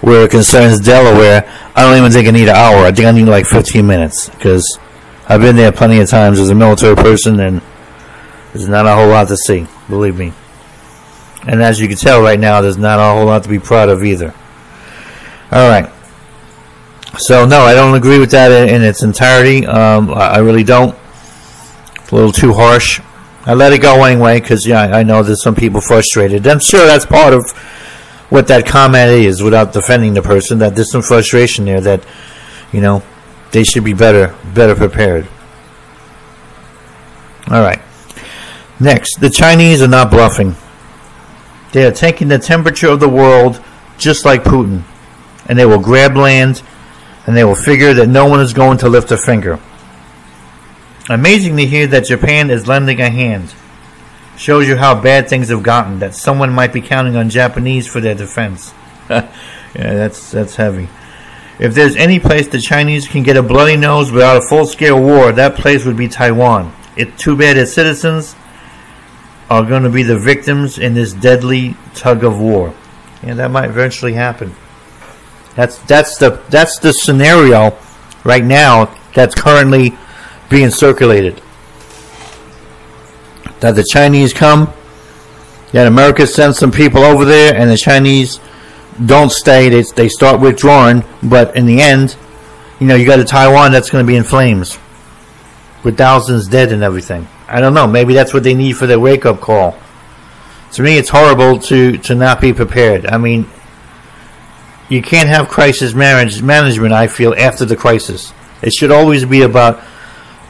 where 0.00 0.24
it 0.24 0.30
concerns 0.30 0.80
Delaware, 0.80 1.48
I 1.74 1.82
don't 1.82 1.96
even 1.96 2.12
think 2.12 2.28
I 2.28 2.30
need 2.30 2.48
an 2.48 2.56
hour. 2.56 2.84
I 2.84 2.92
think 2.92 3.06
I 3.06 3.10
need 3.10 3.24
like 3.24 3.46
15 3.46 3.86
minutes 3.86 4.28
because 4.28 4.78
I've 5.28 5.40
been 5.40 5.56
there 5.56 5.72
plenty 5.72 6.00
of 6.00 6.08
times 6.08 6.38
as 6.38 6.50
a 6.50 6.54
military 6.54 6.94
person, 6.94 7.40
and 7.40 7.62
there's 8.52 8.68
not 8.68 8.86
a 8.86 8.94
whole 8.94 9.08
lot 9.08 9.28
to 9.28 9.36
see. 9.36 9.66
Believe 9.88 10.18
me. 10.18 10.32
And 11.46 11.62
as 11.62 11.80
you 11.80 11.88
can 11.88 11.96
tell 11.96 12.22
right 12.22 12.38
now, 12.38 12.60
there's 12.60 12.78
not 12.78 12.98
a 12.98 13.16
whole 13.16 13.26
lot 13.26 13.42
to 13.42 13.48
be 13.48 13.58
proud 13.58 13.88
of 13.88 14.04
either. 14.04 14.34
All 15.52 15.68
right. 15.68 15.90
So 17.18 17.46
no, 17.46 17.60
I 17.60 17.74
don't 17.74 17.94
agree 17.94 18.18
with 18.18 18.32
that 18.32 18.50
in, 18.50 18.74
in 18.76 18.82
its 18.82 19.02
entirety. 19.02 19.66
Um, 19.66 20.10
I, 20.10 20.34
I, 20.34 20.38
really 20.38 20.64
don't. 20.64 20.96
It's 21.96 22.10
a 22.10 22.14
little 22.14 22.32
too 22.32 22.52
harsh. 22.52 23.00
I 23.46 23.54
let 23.54 23.72
it 23.72 23.80
go 23.80 24.02
anyway 24.04 24.40
because 24.40 24.66
yeah, 24.66 24.82
I 24.82 25.02
know 25.04 25.22
there's 25.22 25.42
some 25.42 25.54
people 25.54 25.80
frustrated. 25.80 26.46
I'm 26.46 26.60
sure 26.60 26.86
that's 26.86 27.06
part 27.06 27.32
of 27.32 27.44
what 28.30 28.48
that 28.48 28.66
comment 28.66 29.10
is, 29.10 29.42
without 29.42 29.72
defending 29.72 30.14
the 30.14 30.22
person. 30.22 30.58
That 30.58 30.74
there's 30.74 30.90
some 30.90 31.02
frustration 31.02 31.64
there. 31.64 31.80
That 31.80 32.04
you 32.72 32.80
know 32.80 33.02
they 33.52 33.64
should 33.64 33.84
be 33.84 33.94
better 33.94 34.34
better 34.54 34.74
prepared. 34.74 35.28
All 37.50 37.60
right. 37.60 37.80
Next, 38.80 39.20
the 39.20 39.30
Chinese 39.30 39.82
are 39.82 39.88
not 39.88 40.10
bluffing. 40.10 40.56
They 41.72 41.84
are 41.84 41.92
taking 41.92 42.28
the 42.28 42.38
temperature 42.38 42.88
of 42.88 43.00
the 43.00 43.08
world 43.08 43.62
just 43.98 44.24
like 44.24 44.44
Putin. 44.44 44.82
And 45.46 45.58
they 45.58 45.66
will 45.66 45.80
grab 45.80 46.16
land 46.16 46.62
and 47.26 47.36
they 47.36 47.44
will 47.44 47.54
figure 47.54 47.94
that 47.94 48.08
no 48.08 48.26
one 48.26 48.40
is 48.40 48.52
going 48.52 48.78
to 48.78 48.88
lift 48.88 49.12
a 49.12 49.16
finger. 49.16 49.58
Amazing 51.08 51.56
to 51.56 51.66
hear 51.66 51.86
that 51.88 52.06
Japan 52.06 52.50
is 52.50 52.66
lending 52.66 53.00
a 53.00 53.10
hand. 53.10 53.54
Shows 54.36 54.66
you 54.66 54.76
how 54.76 55.00
bad 55.00 55.28
things 55.28 55.48
have 55.48 55.62
gotten, 55.62 56.00
that 56.00 56.14
someone 56.14 56.52
might 56.52 56.72
be 56.72 56.80
counting 56.80 57.16
on 57.16 57.30
Japanese 57.30 57.86
for 57.86 58.00
their 58.00 58.14
defense. 58.14 58.74
yeah, 59.08 59.30
that's 59.74 60.30
that's 60.32 60.56
heavy. 60.56 60.88
If 61.58 61.74
there's 61.74 61.94
any 61.94 62.18
place 62.18 62.48
the 62.48 62.60
Chinese 62.60 63.06
can 63.06 63.22
get 63.22 63.36
a 63.36 63.42
bloody 63.42 63.76
nose 63.76 64.10
without 64.10 64.36
a 64.36 64.42
full 64.42 64.66
scale 64.66 65.00
war, 65.00 65.30
that 65.32 65.54
place 65.54 65.84
would 65.84 65.96
be 65.96 66.08
Taiwan. 66.08 66.74
It's 66.96 67.22
too 67.22 67.36
bad 67.36 67.56
its 67.56 67.72
citizens 67.72 68.34
are 69.50 69.62
going 69.62 69.82
to 69.82 69.90
be 69.90 70.02
the 70.02 70.18
victims 70.18 70.78
in 70.78 70.94
this 70.94 71.12
deadly 71.12 71.76
tug 71.94 72.24
of 72.24 72.40
war. 72.40 72.74
And 73.22 73.38
that 73.38 73.50
might 73.50 73.70
eventually 73.70 74.14
happen. 74.14 74.54
That's 75.54 75.78
that's 75.78 76.18
the 76.18 76.42
that's 76.50 76.78
the 76.78 76.92
scenario 76.92 77.78
right 78.24 78.44
now 78.44 78.94
that's 79.14 79.34
currently 79.34 79.96
being 80.48 80.70
circulated. 80.70 81.40
That 83.64 83.76
the 83.76 83.86
Chinese 83.90 84.34
come, 84.34 84.70
that 85.72 85.86
America 85.86 86.26
sends 86.26 86.58
some 86.58 86.70
people 86.70 87.02
over 87.02 87.24
there, 87.24 87.54
and 87.54 87.70
the 87.70 87.78
Chinese 87.78 88.38
don't 89.06 89.32
stay. 89.32 89.70
They 89.70 89.80
they 89.96 90.10
start 90.10 90.38
withdrawing, 90.38 91.02
but 91.22 91.56
in 91.56 91.64
the 91.64 91.80
end, 91.80 92.14
you 92.78 92.86
know, 92.86 92.94
you 92.94 93.06
got 93.06 93.20
a 93.20 93.24
Taiwan 93.24 93.72
that's 93.72 93.88
going 93.88 94.04
to 94.04 94.06
be 94.06 94.16
in 94.16 94.22
flames, 94.22 94.78
with 95.82 95.96
thousands 95.96 96.46
dead 96.46 96.72
and 96.72 96.82
everything. 96.82 97.26
I 97.48 97.62
don't 97.62 97.72
know. 97.72 97.86
Maybe 97.86 98.12
that's 98.12 98.34
what 98.34 98.42
they 98.42 98.52
need 98.52 98.74
for 98.74 98.86
their 98.86 99.00
wake 99.00 99.24
up 99.24 99.40
call. 99.40 99.78
To 100.72 100.82
me, 100.82 100.98
it's 100.98 101.08
horrible 101.08 101.58
to 101.60 101.96
to 101.96 102.14
not 102.14 102.42
be 102.42 102.52
prepared. 102.52 103.06
I 103.06 103.16
mean, 103.16 103.48
you 104.90 105.00
can't 105.00 105.30
have 105.30 105.48
crisis 105.48 105.94
manage, 105.94 106.42
management, 106.42 106.92
I 106.92 107.06
feel, 107.06 107.32
after 107.32 107.64
the 107.64 107.76
crisis. 107.76 108.30
It 108.60 108.74
should 108.74 108.90
always 108.90 109.24
be 109.24 109.40
about 109.40 109.82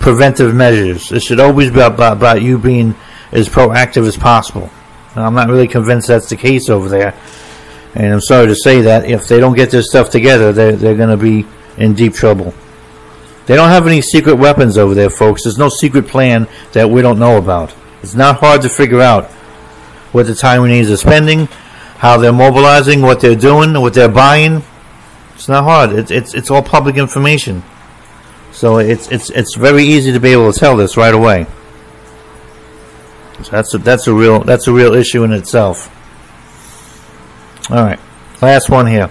preventive 0.00 0.54
measures. 0.54 1.12
It 1.12 1.22
should 1.22 1.40
always 1.40 1.70
be 1.70 1.80
about, 1.80 2.16
about 2.18 2.42
you 2.42 2.58
being 2.58 2.94
as 3.34 3.48
proactive 3.48 4.06
as 4.06 4.16
possible. 4.16 4.70
I'm 5.16 5.34
not 5.34 5.48
really 5.48 5.68
convinced 5.68 6.08
that's 6.08 6.28
the 6.28 6.36
case 6.36 6.70
over 6.70 6.88
there. 6.88 7.14
And 7.94 8.12
I'm 8.12 8.20
sorry 8.20 8.48
to 8.48 8.56
say 8.56 8.82
that 8.82 9.04
if 9.04 9.28
they 9.28 9.38
don't 9.38 9.54
get 9.54 9.70
their 9.70 9.82
stuff 9.82 10.10
together, 10.10 10.52
they're, 10.52 10.76
they're 10.76 10.96
going 10.96 11.16
to 11.16 11.16
be 11.16 11.46
in 11.76 11.94
deep 11.94 12.14
trouble. 12.14 12.52
They 13.46 13.56
don't 13.56 13.68
have 13.68 13.86
any 13.86 14.00
secret 14.00 14.36
weapons 14.36 14.78
over 14.78 14.94
there, 14.94 15.10
folks. 15.10 15.44
There's 15.44 15.58
no 15.58 15.68
secret 15.68 16.08
plan 16.08 16.48
that 16.72 16.88
we 16.88 17.02
don't 17.02 17.18
know 17.18 17.36
about. 17.36 17.74
It's 18.02 18.14
not 18.14 18.38
hard 18.38 18.62
to 18.62 18.68
figure 18.68 19.00
out 19.00 19.26
what 20.12 20.26
the 20.26 20.32
Taiwanese 20.32 20.90
are 20.90 20.96
spending, 20.96 21.46
how 21.98 22.16
they're 22.16 22.32
mobilizing, 22.32 23.02
what 23.02 23.20
they're 23.20 23.36
doing, 23.36 23.80
what 23.80 23.94
they're 23.94 24.08
buying. 24.08 24.62
It's 25.34 25.48
not 25.48 25.64
hard. 25.64 25.92
It's 25.92 26.10
it's 26.10 26.32
it's 26.34 26.50
all 26.50 26.62
public 26.62 26.96
information. 26.96 27.62
So 28.52 28.78
it's 28.78 29.10
it's 29.10 29.30
it's 29.30 29.56
very 29.56 29.82
easy 29.82 30.12
to 30.12 30.20
be 30.20 30.30
able 30.30 30.52
to 30.52 30.58
tell 30.58 30.76
this 30.76 30.96
right 30.96 31.14
away. 31.14 31.46
So 33.42 33.50
that's 33.50 33.74
a, 33.74 33.78
that's 33.78 34.06
a 34.06 34.14
real 34.14 34.40
that's 34.40 34.68
a 34.68 34.72
real 34.72 34.94
issue 34.94 35.24
in 35.24 35.32
itself. 35.32 35.90
All 37.70 37.84
right, 37.84 37.98
last 38.40 38.70
one 38.70 38.86
here. 38.86 39.10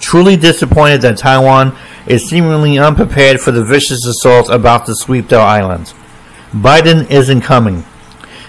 Truly 0.00 0.36
disappointed 0.36 1.00
that 1.02 1.16
Taiwan 1.16 1.76
is 2.06 2.28
seemingly 2.28 2.78
unprepared 2.78 3.40
for 3.40 3.52
the 3.52 3.64
vicious 3.64 4.04
assault 4.06 4.50
about 4.50 4.86
to 4.86 4.94
sweep 4.94 5.28
their 5.28 5.40
islands. 5.40 5.94
Biden 6.52 7.10
isn't 7.10 7.40
coming. 7.40 7.84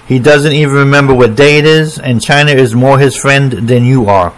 He 0.07 0.19
doesn't 0.19 0.51
even 0.51 0.75
remember 0.75 1.13
what 1.13 1.35
day 1.35 1.57
it 1.57 1.65
is, 1.65 1.97
and 1.97 2.21
China 2.21 2.51
is 2.51 2.75
more 2.75 2.99
his 2.99 3.15
friend 3.15 3.51
than 3.51 3.85
you 3.85 4.07
are. 4.07 4.33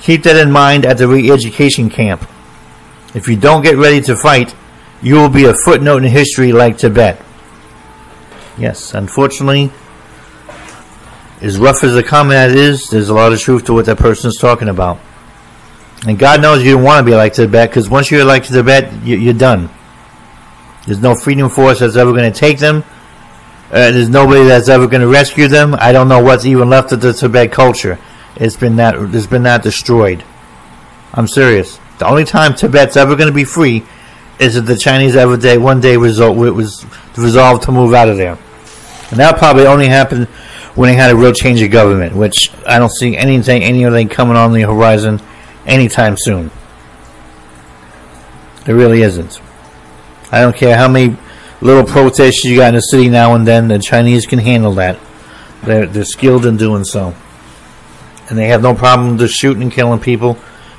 Keep 0.00 0.22
that 0.22 0.36
in 0.36 0.50
mind 0.50 0.86
at 0.86 0.96
the 0.96 1.08
re 1.08 1.30
education 1.30 1.90
camp. 1.90 2.26
If 3.14 3.28
you 3.28 3.36
don't 3.36 3.62
get 3.62 3.76
ready 3.76 4.00
to 4.02 4.16
fight, 4.16 4.54
you 5.02 5.16
will 5.16 5.28
be 5.28 5.44
a 5.44 5.54
footnote 5.54 6.04
in 6.04 6.10
history 6.10 6.52
like 6.52 6.78
Tibet. 6.78 7.20
Yes, 8.60 8.94
unfortunately, 8.94 9.72
as 11.40 11.58
rough 11.58 11.82
as 11.82 11.94
the 11.94 12.02
comment 12.02 12.54
is, 12.54 12.88
there's 12.90 13.08
a 13.08 13.14
lot 13.14 13.32
of 13.32 13.40
truth 13.40 13.64
to 13.64 13.72
what 13.72 13.86
that 13.86 13.98
person 13.98 14.28
is 14.28 14.36
talking 14.36 14.68
about. 14.68 15.00
And 16.06 16.18
God 16.18 16.40
knows 16.40 16.62
you 16.62 16.74
don't 16.74 16.84
want 16.84 17.04
to 17.04 17.10
be 17.10 17.16
like 17.16 17.32
Tibet 17.34 17.70
because 17.70 17.88
once 17.88 18.10
you're 18.10 18.24
like 18.24 18.44
Tibet, 18.44 19.02
you're 19.02 19.34
done. 19.34 19.68
There's 20.86 21.00
no 21.00 21.16
freedom 21.16 21.50
force 21.50 21.80
that's 21.80 21.96
ever 21.96 22.12
going 22.12 22.32
to 22.32 22.38
take 22.38 22.58
them 22.58 22.84
uh, 23.70 23.92
there's 23.92 24.08
nobody 24.08 24.42
that's 24.42 24.68
ever 24.68 24.88
going 24.88 25.00
to 25.00 25.06
rescue 25.06 25.46
them. 25.46 25.76
I 25.78 25.92
don't 25.92 26.08
know 26.08 26.20
what's 26.20 26.44
even 26.44 26.68
left 26.68 26.90
of 26.90 27.00
the 27.00 27.12
Tibet 27.12 27.52
culture. 27.52 28.00
It's 28.34 28.56
been 28.56 28.74
that 28.76 28.96
it's 28.96 29.28
been 29.28 29.44
that 29.44 29.62
destroyed. 29.62 30.24
I'm 31.14 31.28
serious. 31.28 31.78
The 31.98 32.08
only 32.08 32.24
time 32.24 32.56
Tibet's 32.56 32.96
ever 32.96 33.14
going 33.14 33.28
to 33.28 33.34
be 33.34 33.44
free 33.44 33.84
is 34.40 34.56
if 34.56 34.66
the 34.66 34.76
Chinese 34.76 35.14
ever 35.14 35.36
day 35.36 35.56
one 35.56 35.80
day 35.80 35.96
result 35.96 36.36
was 36.36 36.84
resolved 37.16 37.62
to 37.64 37.72
move 37.72 37.94
out 37.94 38.08
of 38.08 38.16
there, 38.16 38.38
and 39.10 39.18
that 39.18 39.38
probably 39.38 39.66
only 39.66 39.88
happened 39.88 40.26
when 40.74 40.88
they 40.88 40.94
had 40.94 41.10
a 41.10 41.16
real 41.16 41.32
change 41.32 41.60
of 41.62 41.70
government, 41.70 42.14
which 42.14 42.50
I 42.66 42.78
don't 42.78 42.92
see 42.92 43.16
anything 43.16 43.62
anything 43.62 44.08
coming 44.08 44.36
on 44.36 44.52
the 44.52 44.62
horizon 44.62 45.20
anytime 45.66 46.16
soon. 46.16 46.50
There 48.64 48.76
really 48.76 49.02
isn't. 49.02 49.40
I 50.30 50.40
don't 50.40 50.56
care 50.56 50.76
how 50.76 50.88
many 50.88 51.16
little 51.60 51.84
protests 51.84 52.44
you 52.44 52.56
got 52.56 52.68
in 52.68 52.74
the 52.76 52.80
city 52.80 53.08
now 53.08 53.34
and 53.34 53.46
then. 53.46 53.68
The 53.68 53.78
Chinese 53.78 54.26
can 54.26 54.38
handle 54.38 54.74
that. 54.74 54.98
They're 55.64 55.86
they're 55.86 56.04
skilled 56.04 56.46
in 56.46 56.56
doing 56.56 56.84
so, 56.84 57.14
and 58.28 58.38
they 58.38 58.46
have 58.48 58.62
no 58.62 58.74
problem 58.74 59.18
just 59.18 59.34
shooting 59.34 59.62
and 59.62 59.72
killing 59.72 60.00
people 60.00 60.34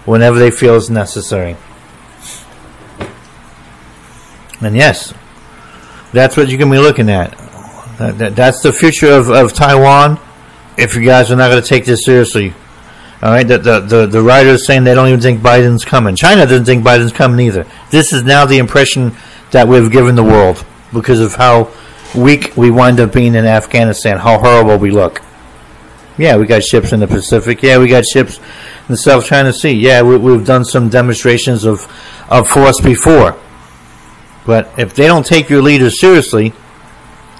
whenever 0.05 0.39
they 0.39 0.51
feel 0.51 0.77
it's 0.77 0.89
necessary. 0.89 1.57
And 4.61 4.75
yes, 4.75 5.13
that's 6.13 6.37
what 6.37 6.49
you 6.49 6.57
can 6.57 6.69
be 6.69 6.77
looking 6.77 7.09
at. 7.09 7.40
That, 7.97 8.17
that, 8.17 8.35
that's 8.35 8.61
the 8.61 8.73
future 8.73 9.11
of, 9.11 9.29
of 9.29 9.53
Taiwan. 9.53 10.19
If 10.77 10.95
you 10.95 11.03
guys 11.05 11.31
are 11.31 11.35
not 11.35 11.49
going 11.49 11.61
to 11.61 11.67
take 11.67 11.85
this 11.85 12.05
seriously, 12.05 12.53
all 13.21 13.29
right. 13.29 13.47
The, 13.47 13.59
the 13.59 13.79
the 13.81 14.07
the 14.07 14.21
writers 14.21 14.65
saying 14.65 14.83
they 14.83 14.95
don't 14.95 15.07
even 15.07 15.19
think 15.19 15.41
Biden's 15.41 15.85
coming. 15.85 16.15
China 16.15 16.45
doesn't 16.47 16.65
think 16.65 16.83
Biden's 16.83 17.11
coming 17.11 17.45
either. 17.45 17.67
This 17.91 18.13
is 18.13 18.23
now 18.23 18.45
the 18.45 18.57
impression 18.57 19.15
that 19.51 19.67
we've 19.67 19.91
given 19.91 20.15
the 20.15 20.23
world 20.23 20.65
because 20.91 21.19
of 21.19 21.35
how 21.35 21.71
weak 22.15 22.57
we 22.57 22.71
wind 22.71 22.99
up 22.99 23.13
being 23.13 23.35
in 23.35 23.45
Afghanistan, 23.45 24.17
how 24.17 24.39
horrible 24.39 24.77
we 24.77 24.89
look. 24.89 25.21
Yeah, 26.17 26.37
we 26.37 26.45
got 26.45 26.63
ships 26.63 26.93
in 26.93 26.99
the 26.99 27.07
Pacific. 27.07 27.61
Yeah, 27.61 27.77
we 27.77 27.87
got 27.87 28.05
ships 28.05 28.37
in 28.37 28.87
the 28.87 28.97
South 28.97 29.25
China 29.25 29.53
Sea. 29.53 29.71
Yeah, 29.71 30.01
we, 30.01 30.33
have 30.33 30.45
done 30.45 30.65
some 30.65 30.89
demonstrations 30.89 31.63
of, 31.63 31.87
of 32.29 32.49
force 32.49 32.79
before. 32.81 33.37
But 34.45 34.71
if 34.77 34.93
they 34.93 35.07
don't 35.07 35.25
take 35.25 35.49
your 35.49 35.61
leaders 35.61 35.99
seriously, 35.99 36.53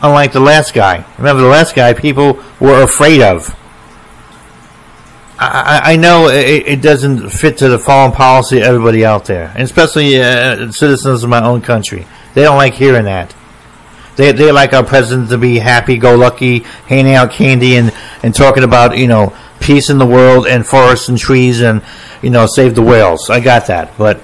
unlike 0.02 0.32
the 0.32 0.40
last 0.40 0.74
guy, 0.74 1.06
remember 1.18 1.42
the 1.42 1.50
last 1.50 1.76
guy 1.76 1.94
people 1.94 2.44
were 2.60 2.82
afraid 2.84 3.22
of. 3.22 3.56
I, 5.44 5.94
I 5.94 5.96
know 5.96 6.28
it, 6.28 6.68
it, 6.68 6.82
doesn't 6.84 7.32
fit 7.32 7.58
to 7.60 7.70
the 7.70 7.80
foreign 7.80 8.12
policy 8.12 8.58
of 8.58 8.64
everybody 8.64 9.04
out 9.04 9.26
there, 9.26 9.52
and 9.56 9.64
especially 9.64 10.22
uh, 10.22 10.72
citizens 10.72 11.24
of 11.24 11.32
my 11.32 11.44
own 11.44 11.62
country. 11.62 12.06
They 12.36 12.44
don't 12.44 12.58
like 12.58 12.76
hearing 12.76 13.06
that. 13.06 13.36
They 14.18 14.32
they 14.34 14.52
like 14.52 14.74
our 14.74 14.84
president 14.84 15.30
to 15.30 15.40
be 15.40 15.58
happy-go-lucky, 15.58 16.60
handing 16.86 17.16
out 17.16 17.32
candy 17.32 17.78
and 17.78 17.92
and 18.22 18.36
talking 18.36 18.64
about 18.64 19.00
you 19.00 19.08
know 19.08 19.36
peace 19.60 19.90
in 19.90 19.98
the 19.98 20.06
world 20.06 20.46
and 20.46 20.66
forests 20.66 21.10
and 21.10 21.18
trees 21.18 21.62
and 21.62 21.82
you 22.22 22.30
know 22.30 22.46
save 22.46 22.76
the 22.76 22.84
whales. 22.84 23.32
I 23.32 23.40
got 23.40 23.66
that, 23.68 23.98
but 23.98 24.22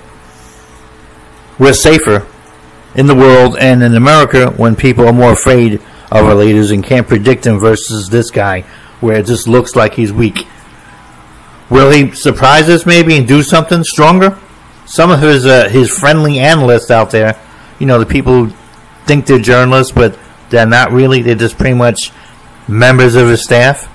we're 1.57 1.73
safer 1.73 2.27
in 2.97 3.05
the 3.05 3.15
world 3.15 3.55
and 3.57 3.83
in 3.83 3.95
America 3.95 4.49
when 4.57 4.75
people 4.75 5.07
are 5.07 5.13
more 5.13 5.31
afraid 5.31 5.75
of 6.11 6.25
our 6.25 6.35
leaders 6.35 6.71
and 6.71 6.83
can't 6.83 7.07
predict 7.07 7.43
them 7.43 7.59
versus 7.59 8.09
this 8.09 8.31
guy 8.31 8.61
where 8.99 9.17
it 9.17 9.25
just 9.25 9.47
looks 9.47 9.75
like 9.75 9.93
he's 9.93 10.11
weak. 10.11 10.47
Will 11.69 11.91
he 11.91 12.11
surprise 12.11 12.69
us 12.69 12.85
maybe 12.85 13.17
and 13.17 13.27
do 13.27 13.43
something 13.43 13.83
stronger? 13.83 14.37
Some 14.85 15.11
of 15.11 15.19
his 15.19 15.45
uh, 15.45 15.69
his 15.69 15.89
friendly 15.89 16.39
analysts 16.39 16.89
out 16.89 17.11
there, 17.11 17.39
you 17.77 17.85
know, 17.85 17.99
the 17.99 18.05
people 18.05 18.45
who 18.45 18.53
think 19.05 19.25
they're 19.25 19.39
journalists 19.39 19.91
but 19.91 20.17
they're 20.49 20.65
not 20.65 20.91
really. 20.91 21.21
They're 21.21 21.35
just 21.35 21.57
pretty 21.57 21.75
much 21.75 22.11
members 22.67 23.15
of 23.15 23.27
his 23.27 23.43
staff. 23.43 23.93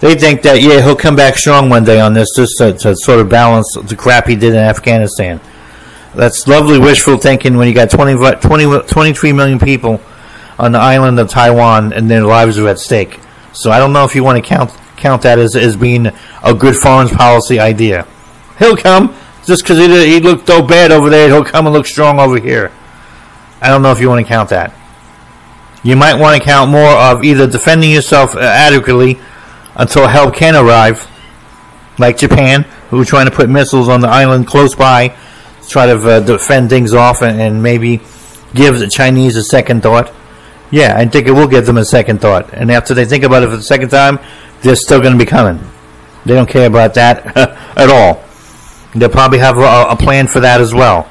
They 0.00 0.14
think 0.14 0.42
that 0.42 0.62
yeah, 0.62 0.80
he'll 0.80 0.96
come 0.96 1.16
back 1.16 1.36
strong 1.36 1.68
one 1.68 1.84
day 1.84 2.00
on 2.00 2.14
this, 2.14 2.28
just 2.34 2.54
to, 2.58 2.72
to 2.72 2.96
sort 2.96 3.20
of 3.20 3.28
balance 3.28 3.66
the 3.82 3.96
crap 3.96 4.26
he 4.28 4.36
did 4.36 4.54
in 4.54 4.60
Afghanistan. 4.60 5.40
That's 6.14 6.46
lovely 6.48 6.78
wishful 6.78 7.18
thinking 7.18 7.56
when 7.56 7.68
you 7.68 7.74
got 7.74 7.90
20, 7.90 8.40
20 8.40 8.88
23 8.88 9.32
million 9.32 9.58
people 9.58 10.00
on 10.58 10.72
the 10.72 10.78
island 10.78 11.18
of 11.18 11.28
Taiwan 11.28 11.92
and 11.92 12.10
their 12.10 12.22
lives 12.22 12.58
are 12.58 12.68
at 12.68 12.78
stake. 12.78 13.20
So 13.52 13.70
I 13.70 13.78
don't 13.78 13.92
know 13.92 14.04
if 14.04 14.14
you 14.14 14.24
want 14.24 14.42
to 14.42 14.48
count 14.48 14.70
count 14.96 15.22
that 15.22 15.38
as, 15.38 15.56
as 15.56 15.76
being 15.76 16.06
a 16.44 16.54
good 16.54 16.76
foreign 16.76 17.08
policy 17.08 17.58
idea. 17.58 18.06
He'll 18.58 18.76
come 18.76 19.14
just 19.44 19.62
because 19.62 19.78
he, 19.78 19.86
he 19.86 20.20
looked 20.20 20.46
so 20.46 20.62
bad 20.62 20.92
over 20.92 21.08
there. 21.08 21.28
He'll 21.28 21.44
come 21.44 21.66
and 21.66 21.74
look 21.74 21.86
strong 21.86 22.18
over 22.18 22.38
here. 22.38 22.70
I 23.62 23.68
don't 23.68 23.82
know 23.82 23.92
if 23.92 24.00
you 24.00 24.08
want 24.08 24.24
to 24.24 24.28
count 24.28 24.50
that. 24.50 24.74
You 25.82 25.96
might 25.96 26.14
want 26.14 26.40
to 26.40 26.44
count 26.46 26.70
more 26.70 26.90
of 26.90 27.24
either 27.24 27.46
defending 27.46 27.90
yourself 27.90 28.34
uh, 28.34 28.40
adequately 28.40 29.18
until 29.76 30.06
help 30.06 30.34
can 30.34 30.54
arrive, 30.54 31.08
like 31.98 32.18
Japan, 32.18 32.64
who 32.90 33.00
are 33.00 33.04
trying 33.04 33.26
to 33.26 33.32
put 33.34 33.48
missiles 33.48 33.88
on 33.88 34.00
the 34.00 34.08
island 34.08 34.46
close 34.46 34.74
by, 34.74 35.16
try 35.70 35.86
to 35.86 35.96
uh, 35.96 36.20
defend 36.20 36.68
things 36.70 36.92
off 36.92 37.22
and, 37.22 37.40
and 37.40 37.62
maybe 37.62 38.00
give 38.54 38.78
the 38.78 38.88
Chinese 38.88 39.36
a 39.36 39.42
second 39.42 39.82
thought. 39.82 40.12
Yeah, 40.70 40.94
I 40.96 41.06
think 41.06 41.26
it 41.26 41.32
will 41.32 41.48
give 41.48 41.66
them 41.66 41.78
a 41.78 41.84
second 41.84 42.20
thought. 42.20 42.52
And 42.52 42.70
after 42.70 42.94
they 42.94 43.04
think 43.04 43.24
about 43.24 43.42
it 43.42 43.50
for 43.50 43.56
the 43.56 43.62
second 43.62 43.88
time, 43.90 44.18
they're 44.62 44.76
still 44.76 45.00
going 45.00 45.12
to 45.12 45.18
be 45.18 45.28
coming. 45.28 45.62
They 46.24 46.34
don't 46.34 46.48
care 46.48 46.66
about 46.66 46.94
that 46.94 47.36
at 47.76 47.90
all. 47.90 48.22
They'll 48.94 49.08
probably 49.08 49.38
have 49.38 49.56
a, 49.58 49.90
a, 49.90 49.96
plan 49.96 50.26
for 50.26 50.40
that 50.40 50.60
as 50.60 50.74
well. 50.74 51.08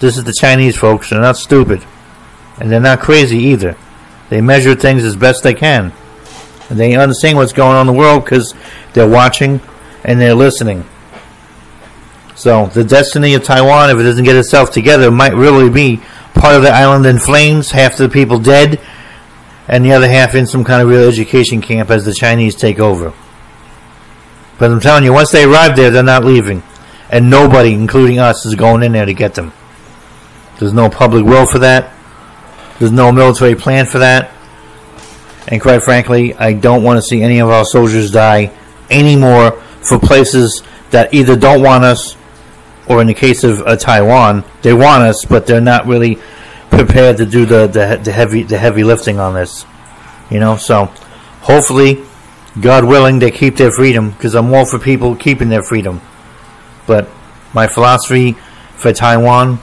This 0.00 0.16
is 0.16 0.24
the 0.24 0.34
Chinese 0.38 0.76
folks. 0.76 1.10
They're 1.10 1.20
not 1.20 1.36
stupid. 1.36 1.84
And 2.58 2.70
they're 2.70 2.80
not 2.80 3.00
crazy 3.00 3.38
either. 3.38 3.76
They 4.28 4.40
measure 4.40 4.74
things 4.74 5.02
as 5.02 5.16
best 5.16 5.42
they 5.42 5.54
can. 5.54 5.92
And 6.68 6.78
they 6.78 6.94
understand 6.94 7.36
what's 7.36 7.52
going 7.52 7.74
on 7.74 7.88
in 7.88 7.94
the 7.94 7.98
world 7.98 8.24
because 8.24 8.54
they're 8.92 9.08
watching 9.08 9.60
and 10.04 10.20
they're 10.20 10.34
listening. 10.34 10.84
So 12.40 12.68
the 12.68 12.84
destiny 12.84 13.34
of 13.34 13.44
Taiwan, 13.44 13.90
if 13.90 13.98
it 13.98 14.02
doesn't 14.02 14.24
get 14.24 14.34
itself 14.34 14.70
together, 14.70 15.10
might 15.10 15.34
really 15.34 15.68
be 15.68 16.00
part 16.32 16.56
of 16.56 16.62
the 16.62 16.70
island 16.70 17.04
in 17.04 17.18
flames, 17.18 17.70
half 17.70 17.98
the 17.98 18.08
people 18.08 18.38
dead, 18.38 18.80
and 19.68 19.84
the 19.84 19.92
other 19.92 20.08
half 20.08 20.34
in 20.34 20.46
some 20.46 20.64
kind 20.64 20.80
of 20.80 20.88
real 20.88 21.06
education 21.06 21.60
camp 21.60 21.90
as 21.90 22.06
the 22.06 22.14
Chinese 22.14 22.54
take 22.54 22.78
over. 22.78 23.12
But 24.58 24.70
I'm 24.70 24.80
telling 24.80 25.04
you, 25.04 25.12
once 25.12 25.30
they 25.30 25.44
arrive 25.44 25.76
there, 25.76 25.90
they're 25.90 26.02
not 26.02 26.24
leaving. 26.24 26.62
And 27.10 27.28
nobody, 27.28 27.74
including 27.74 28.18
us, 28.18 28.46
is 28.46 28.54
going 28.54 28.82
in 28.84 28.92
there 28.92 29.04
to 29.04 29.12
get 29.12 29.34
them. 29.34 29.52
There's 30.58 30.72
no 30.72 30.88
public 30.88 31.26
will 31.26 31.44
for 31.44 31.58
that. 31.58 31.92
There's 32.78 32.90
no 32.90 33.12
military 33.12 33.54
plan 33.54 33.84
for 33.84 33.98
that. 33.98 34.32
And 35.46 35.60
quite 35.60 35.82
frankly, 35.82 36.34
I 36.36 36.54
don't 36.54 36.84
want 36.84 36.96
to 36.96 37.02
see 37.02 37.20
any 37.20 37.40
of 37.40 37.50
our 37.50 37.66
soldiers 37.66 38.10
die 38.10 38.50
anymore 38.88 39.60
for 39.82 39.98
places 39.98 40.62
that 40.88 41.12
either 41.12 41.36
don't 41.36 41.62
want 41.62 41.84
us 41.84 42.16
or 42.90 43.00
in 43.00 43.06
the 43.06 43.14
case 43.14 43.44
of 43.44 43.60
uh, 43.60 43.76
Taiwan, 43.76 44.42
they 44.62 44.74
want 44.74 45.04
us, 45.04 45.24
but 45.24 45.46
they're 45.46 45.60
not 45.60 45.86
really 45.86 46.18
prepared 46.70 47.18
to 47.18 47.24
do 47.24 47.46
the, 47.46 47.68
the, 47.68 48.00
the 48.02 48.10
heavy 48.10 48.42
the 48.42 48.58
heavy 48.58 48.82
lifting 48.82 49.20
on 49.20 49.32
this. 49.32 49.64
You 50.28 50.40
know, 50.40 50.56
so 50.56 50.86
hopefully, 51.40 52.04
God 52.60 52.84
willing, 52.84 53.20
they 53.20 53.30
keep 53.30 53.56
their 53.56 53.70
freedom 53.70 54.10
because 54.10 54.34
I'm 54.34 54.52
all 54.52 54.66
for 54.66 54.80
people 54.80 55.14
keeping 55.14 55.48
their 55.48 55.62
freedom. 55.62 56.00
But 56.88 57.08
my 57.54 57.68
philosophy 57.68 58.32
for 58.74 58.92
Taiwan 58.92 59.60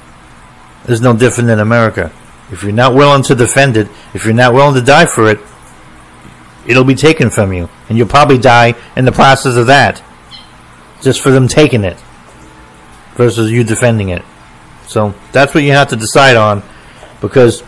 is 0.87 1.01
no 1.01 1.13
different 1.13 1.47
than 1.47 1.59
America. 1.59 2.13
If 2.49 2.63
you're 2.63 2.71
not 2.71 2.95
willing 2.95 3.23
to 3.23 3.35
defend 3.35 3.75
it, 3.75 3.89
if 4.13 4.23
you're 4.23 4.33
not 4.33 4.53
willing 4.53 4.75
to 4.75 4.81
die 4.81 5.05
for 5.05 5.29
it, 5.29 5.39
it'll 6.65 6.85
be 6.85 6.95
taken 6.95 7.29
from 7.29 7.51
you, 7.51 7.67
and 7.89 7.97
you'll 7.97 8.07
probably 8.07 8.37
die 8.37 8.75
in 8.95 9.03
the 9.03 9.11
process 9.11 9.57
of 9.57 9.67
that, 9.67 10.01
just 11.01 11.19
for 11.19 11.31
them 11.31 11.49
taking 11.49 11.83
it 11.83 12.01
versus 13.17 13.51
you 13.51 13.63
defending 13.63 14.09
it. 14.09 14.21
So 14.87 15.13
that's 15.33 15.53
what 15.53 15.63
you 15.63 15.73
have 15.73 15.89
to 15.89 15.97
decide 15.97 16.37
on 16.37 16.63
because 17.19 17.61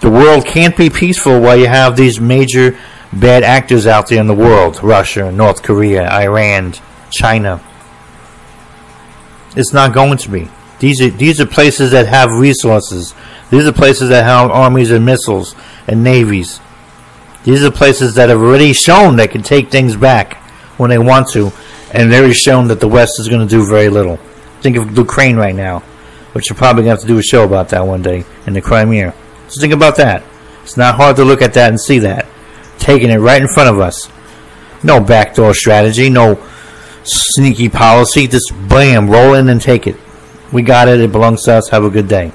the 0.00 0.08
world 0.10 0.46
can't 0.46 0.76
be 0.76 0.88
peaceful 0.88 1.40
while 1.40 1.56
you 1.56 1.66
have 1.66 1.96
these 1.96 2.20
major 2.20 2.78
bad 3.12 3.42
actors 3.42 3.86
out 3.86 4.08
there 4.08 4.20
in 4.20 4.26
the 4.26 4.34
world 4.34 4.82
Russia, 4.82 5.30
North 5.30 5.62
Korea, 5.62 6.08
Iran, 6.10 6.74
China. 7.10 7.62
It's 9.54 9.72
not 9.72 9.92
going 9.92 10.18
to 10.18 10.30
be. 10.30 10.48
These 10.78 11.00
are, 11.00 11.10
these 11.10 11.40
are 11.40 11.46
places 11.46 11.92
that 11.92 12.06
have 12.06 12.30
resources. 12.30 13.14
These 13.50 13.66
are 13.66 13.72
places 13.72 14.10
that 14.10 14.24
have 14.24 14.50
armies 14.50 14.90
and 14.90 15.04
missiles 15.04 15.54
and 15.88 16.04
navies. 16.04 16.60
These 17.44 17.64
are 17.64 17.70
places 17.70 18.16
that 18.16 18.28
have 18.28 18.40
already 18.40 18.72
shown 18.72 19.16
they 19.16 19.28
can 19.28 19.42
take 19.42 19.70
things 19.70 19.96
back 19.96 20.34
when 20.78 20.90
they 20.90 20.98
want 20.98 21.28
to, 21.30 21.52
and 21.92 22.12
they've 22.12 22.36
shown 22.36 22.68
that 22.68 22.80
the 22.80 22.88
West 22.88 23.18
is 23.18 23.28
going 23.28 23.46
to 23.46 23.50
do 23.50 23.66
very 23.66 23.88
little. 23.88 24.18
Think 24.60 24.76
of 24.76 24.96
Ukraine 24.96 25.36
right 25.36 25.54
now, 25.54 25.80
which 26.32 26.48
you're 26.48 26.56
probably 26.56 26.84
going 26.84 26.96
to 26.96 27.00
have 27.00 27.00
to 27.00 27.06
do 27.06 27.18
a 27.18 27.22
show 27.22 27.44
about 27.44 27.68
that 27.70 27.86
one 27.86 28.02
day 28.02 28.24
in 28.46 28.52
the 28.52 28.60
Crimea. 28.60 29.14
So 29.48 29.60
think 29.60 29.72
about 29.72 29.96
that. 29.96 30.22
It's 30.62 30.76
not 30.76 30.96
hard 30.96 31.16
to 31.16 31.24
look 31.24 31.42
at 31.42 31.54
that 31.54 31.68
and 31.68 31.80
see 31.80 32.00
that. 32.00 32.26
Taking 32.78 33.10
it 33.10 33.18
right 33.18 33.40
in 33.40 33.48
front 33.48 33.70
of 33.70 33.80
us. 33.80 34.10
No 34.82 35.00
backdoor 35.00 35.54
strategy, 35.54 36.10
no 36.10 36.42
sneaky 37.04 37.68
policy. 37.68 38.26
Just 38.26 38.52
bam, 38.68 39.08
roll 39.08 39.34
in 39.34 39.48
and 39.48 39.60
take 39.60 39.86
it. 39.86 39.96
We 40.52 40.62
got 40.62 40.88
it. 40.88 41.00
It 41.00 41.12
belongs 41.12 41.44
to 41.44 41.54
us. 41.54 41.68
Have 41.70 41.84
a 41.84 41.90
good 41.90 42.08
day. 42.08 42.32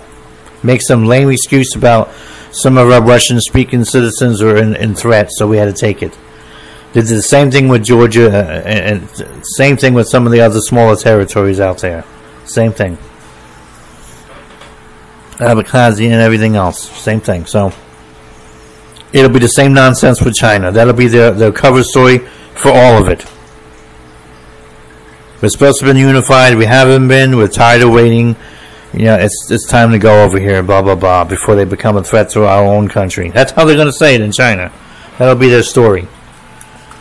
Make 0.63 0.81
some 0.81 1.05
lame 1.05 1.29
excuse 1.29 1.75
about 1.75 2.09
some 2.51 2.77
of 2.77 2.91
our 2.91 3.01
Russian 3.01 3.39
speaking 3.39 3.83
citizens 3.83 4.41
are 4.41 4.57
in, 4.57 4.75
in 4.75 4.93
threat, 4.95 5.29
so 5.31 5.47
we 5.47 5.57
had 5.57 5.73
to 5.73 5.79
take 5.79 6.03
it. 6.03 6.17
Did 6.93 7.05
the 7.05 7.21
same 7.21 7.51
thing 7.51 7.69
with 7.69 7.85
Georgia, 7.85 8.27
uh, 8.27 8.61
and, 8.65 9.01
and 9.01 9.45
same 9.45 9.77
thing 9.77 9.93
with 9.93 10.09
some 10.09 10.25
of 10.25 10.31
the 10.33 10.41
other 10.41 10.59
smaller 10.59 10.97
territories 10.97 11.59
out 11.59 11.77
there. 11.79 12.03
Same 12.43 12.73
thing. 12.73 12.97
Abkhazia 15.37 16.11
and 16.11 16.21
everything 16.21 16.55
else. 16.55 16.89
Same 17.01 17.21
thing. 17.21 17.45
So 17.45 17.71
it'll 19.13 19.31
be 19.31 19.39
the 19.39 19.47
same 19.47 19.73
nonsense 19.73 20.21
with 20.21 20.35
China. 20.35 20.71
That'll 20.71 20.93
be 20.93 21.07
their, 21.07 21.31
their 21.31 21.51
cover 21.51 21.81
story 21.83 22.19
for 22.53 22.71
all 22.71 23.01
of 23.01 23.07
it. 23.07 23.25
We're 25.41 25.49
supposed 25.49 25.79
to 25.79 25.85
have 25.85 25.95
been 25.95 26.01
unified. 26.01 26.55
We 26.55 26.65
haven't 26.65 27.07
been. 27.07 27.37
We're 27.37 27.47
tired 27.47 27.81
of 27.81 27.91
waiting. 27.91 28.35
You 28.93 29.05
know, 29.05 29.15
it's 29.15 29.49
it's 29.49 29.65
time 29.65 29.91
to 29.91 29.97
go 29.97 30.23
over 30.23 30.37
here. 30.37 30.61
Blah 30.61 30.81
blah 30.83 30.95
blah. 30.95 31.23
Before 31.23 31.55
they 31.55 31.65
become 31.65 31.97
a 31.97 32.03
threat 32.03 32.29
to 32.31 32.45
our 32.45 32.63
own 32.63 32.89
country. 32.89 33.29
That's 33.29 33.51
how 33.53 33.65
they're 33.65 33.75
going 33.75 33.87
to 33.87 33.93
say 33.93 34.13
it 34.13 34.21
in 34.21 34.31
China. 34.31 34.71
That'll 35.17 35.35
be 35.35 35.49
their 35.49 35.63
story. 35.63 36.07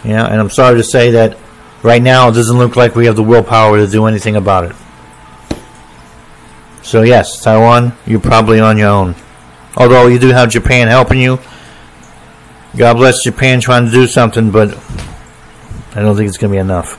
Know, 0.04 0.24
and 0.24 0.40
I'm 0.40 0.50
sorry 0.50 0.76
to 0.76 0.82
say 0.82 1.10
that 1.12 1.36
right 1.82 2.02
now 2.02 2.28
it 2.28 2.32
doesn't 2.32 2.56
look 2.56 2.76
like 2.76 2.94
we 2.94 3.06
have 3.06 3.16
the 3.16 3.22
willpower 3.22 3.78
to 3.78 3.86
do 3.86 4.06
anything 4.06 4.36
about 4.36 4.64
it. 4.64 4.76
So 6.82 7.02
yes, 7.02 7.42
Taiwan, 7.42 7.92
you're 8.06 8.20
probably 8.20 8.60
on 8.60 8.78
your 8.78 8.88
own. 8.88 9.14
Although 9.76 10.06
you 10.06 10.18
do 10.18 10.28
have 10.28 10.48
Japan 10.48 10.88
helping 10.88 11.20
you. 11.20 11.38
God 12.76 12.94
bless 12.94 13.22
Japan 13.22 13.60
trying 13.60 13.86
to 13.86 13.92
do 13.92 14.06
something, 14.06 14.50
but 14.50 14.70
I 15.94 16.00
don't 16.00 16.16
think 16.16 16.28
it's 16.28 16.38
going 16.38 16.50
to 16.50 16.56
be 16.56 16.60
enough. 16.60 16.98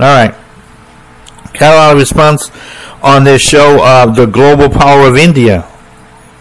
All 0.00 0.06
right. 0.06 0.34
Catalog 1.52 1.98
response 1.98 2.50
on 3.02 3.24
this 3.24 3.42
show, 3.42 3.82
uh, 3.82 4.06
the 4.06 4.26
global 4.26 4.68
power 4.68 5.06
of 5.06 5.16
India. 5.16 5.68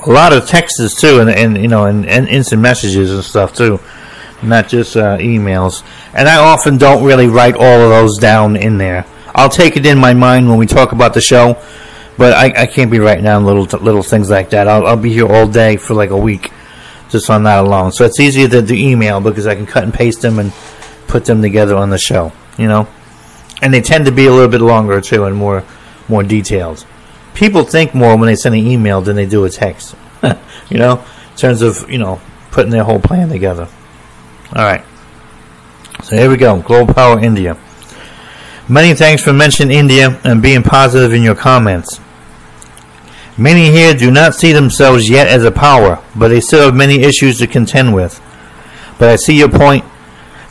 A 0.06 0.10
lot 0.10 0.34
of 0.34 0.48
texts 0.48 1.00
too, 1.00 1.20
and, 1.20 1.30
and 1.30 1.58
you 1.58 1.68
know, 1.68 1.86
and, 1.86 2.06
and 2.06 2.28
instant 2.28 2.62
messages 2.62 3.12
and 3.12 3.24
stuff 3.24 3.54
too 3.54 3.80
not 4.48 4.68
just 4.68 4.96
uh, 4.96 5.18
emails. 5.18 5.84
And 6.14 6.28
I 6.28 6.38
often 6.38 6.78
don't 6.78 7.04
really 7.04 7.28
write 7.28 7.56
all 7.56 7.82
of 7.82 7.90
those 7.90 8.18
down 8.18 8.56
in 8.56 8.78
there. 8.78 9.06
I'll 9.34 9.50
take 9.50 9.76
it 9.76 9.86
in 9.86 9.98
my 9.98 10.14
mind 10.14 10.48
when 10.48 10.58
we 10.58 10.66
talk 10.66 10.94
about 10.94 11.14
the 11.14 11.22
show, 11.22 11.62
but 12.18 12.34
I, 12.34 12.64
I 12.64 12.66
can't 12.68 12.90
be 12.90 13.00
writing 13.00 13.26
down 13.26 13.46
little 13.46 13.66
little 13.80 14.04
things 14.04 14.30
like 14.30 14.52
that. 14.52 14.68
I'll, 14.68 14.88
I'll 14.88 14.98
be 14.98 15.12
here 15.12 15.28
all 15.28 15.48
day 15.48 15.76
for 15.76 15.94
like 15.94 16.12
a 16.12 16.18
week 16.18 16.52
just 17.10 17.30
on 17.30 17.44
that 17.44 17.66
alone. 17.66 17.92
So 17.92 18.06
it's 18.06 18.20
easier 18.20 18.48
to 18.48 18.62
do 18.62 18.74
email 18.74 19.20
because 19.20 19.46
I 19.46 19.56
can 19.56 19.66
cut 19.66 19.84
and 19.84 19.94
paste 19.94 20.22
them 20.22 20.40
and 20.40 20.54
put 21.08 21.26
them 21.26 21.42
together 21.42 21.76
on 21.76 21.90
the 21.90 21.98
show. 21.98 22.32
You 22.58 22.68
know, 22.68 22.88
and 23.62 23.74
they 23.74 23.82
tend 23.82 24.06
to 24.06 24.12
be 24.12 24.26
a 24.28 24.32
little 24.32 24.50
bit 24.50 24.62
longer 24.62 25.02
too 25.02 25.26
and 25.26 25.36
more 25.36 25.66
more 26.08 26.24
detailed. 26.24 26.86
People 27.34 27.64
think 27.64 27.94
more 27.94 28.16
when 28.16 28.28
they 28.28 28.36
send 28.36 28.56
an 28.56 28.66
email 28.66 29.02
than 29.02 29.18
they 29.18 29.26
do 29.26 29.44
a 29.44 29.50
text. 29.50 29.96
you 30.70 30.78
know, 30.78 31.04
in 31.32 31.38
terms 31.38 31.62
of 31.62 31.90
you 31.90 31.98
know 31.98 32.22
putting 32.52 32.72
their 32.72 32.86
whole 32.86 33.00
plan 33.00 33.28
together. 33.28 33.68
All 34.56 34.64
right. 34.64 34.86
So 36.04 36.16
here 36.16 36.30
we 36.30 36.38
go. 36.38 36.62
Global 36.62 36.94
Power 36.94 37.20
India. 37.20 37.58
Many 38.70 38.94
thanks 38.94 39.22
for 39.22 39.34
mentioning 39.34 39.78
India 39.78 40.20
and 40.24 40.42
being 40.42 40.64
positive 40.64 41.14
in 41.14 41.24
your 41.24 41.36
comments. 41.36 42.00
Many 43.38 43.70
here 43.70 43.94
do 43.94 44.10
not 44.12 44.34
see 44.34 44.54
themselves 44.54 45.10
yet 45.10 45.28
as 45.28 45.44
a 45.44 45.52
power, 45.52 46.02
but 46.16 46.30
they 46.30 46.40
still 46.40 46.66
have 46.66 46.76
many 46.76 47.02
issues 47.02 47.38
to 47.40 47.48
contend 47.48 47.94
with. 47.94 48.22
But 48.98 49.10
I 49.10 49.18
see 49.18 49.38
your 49.38 49.50
point 49.50 49.84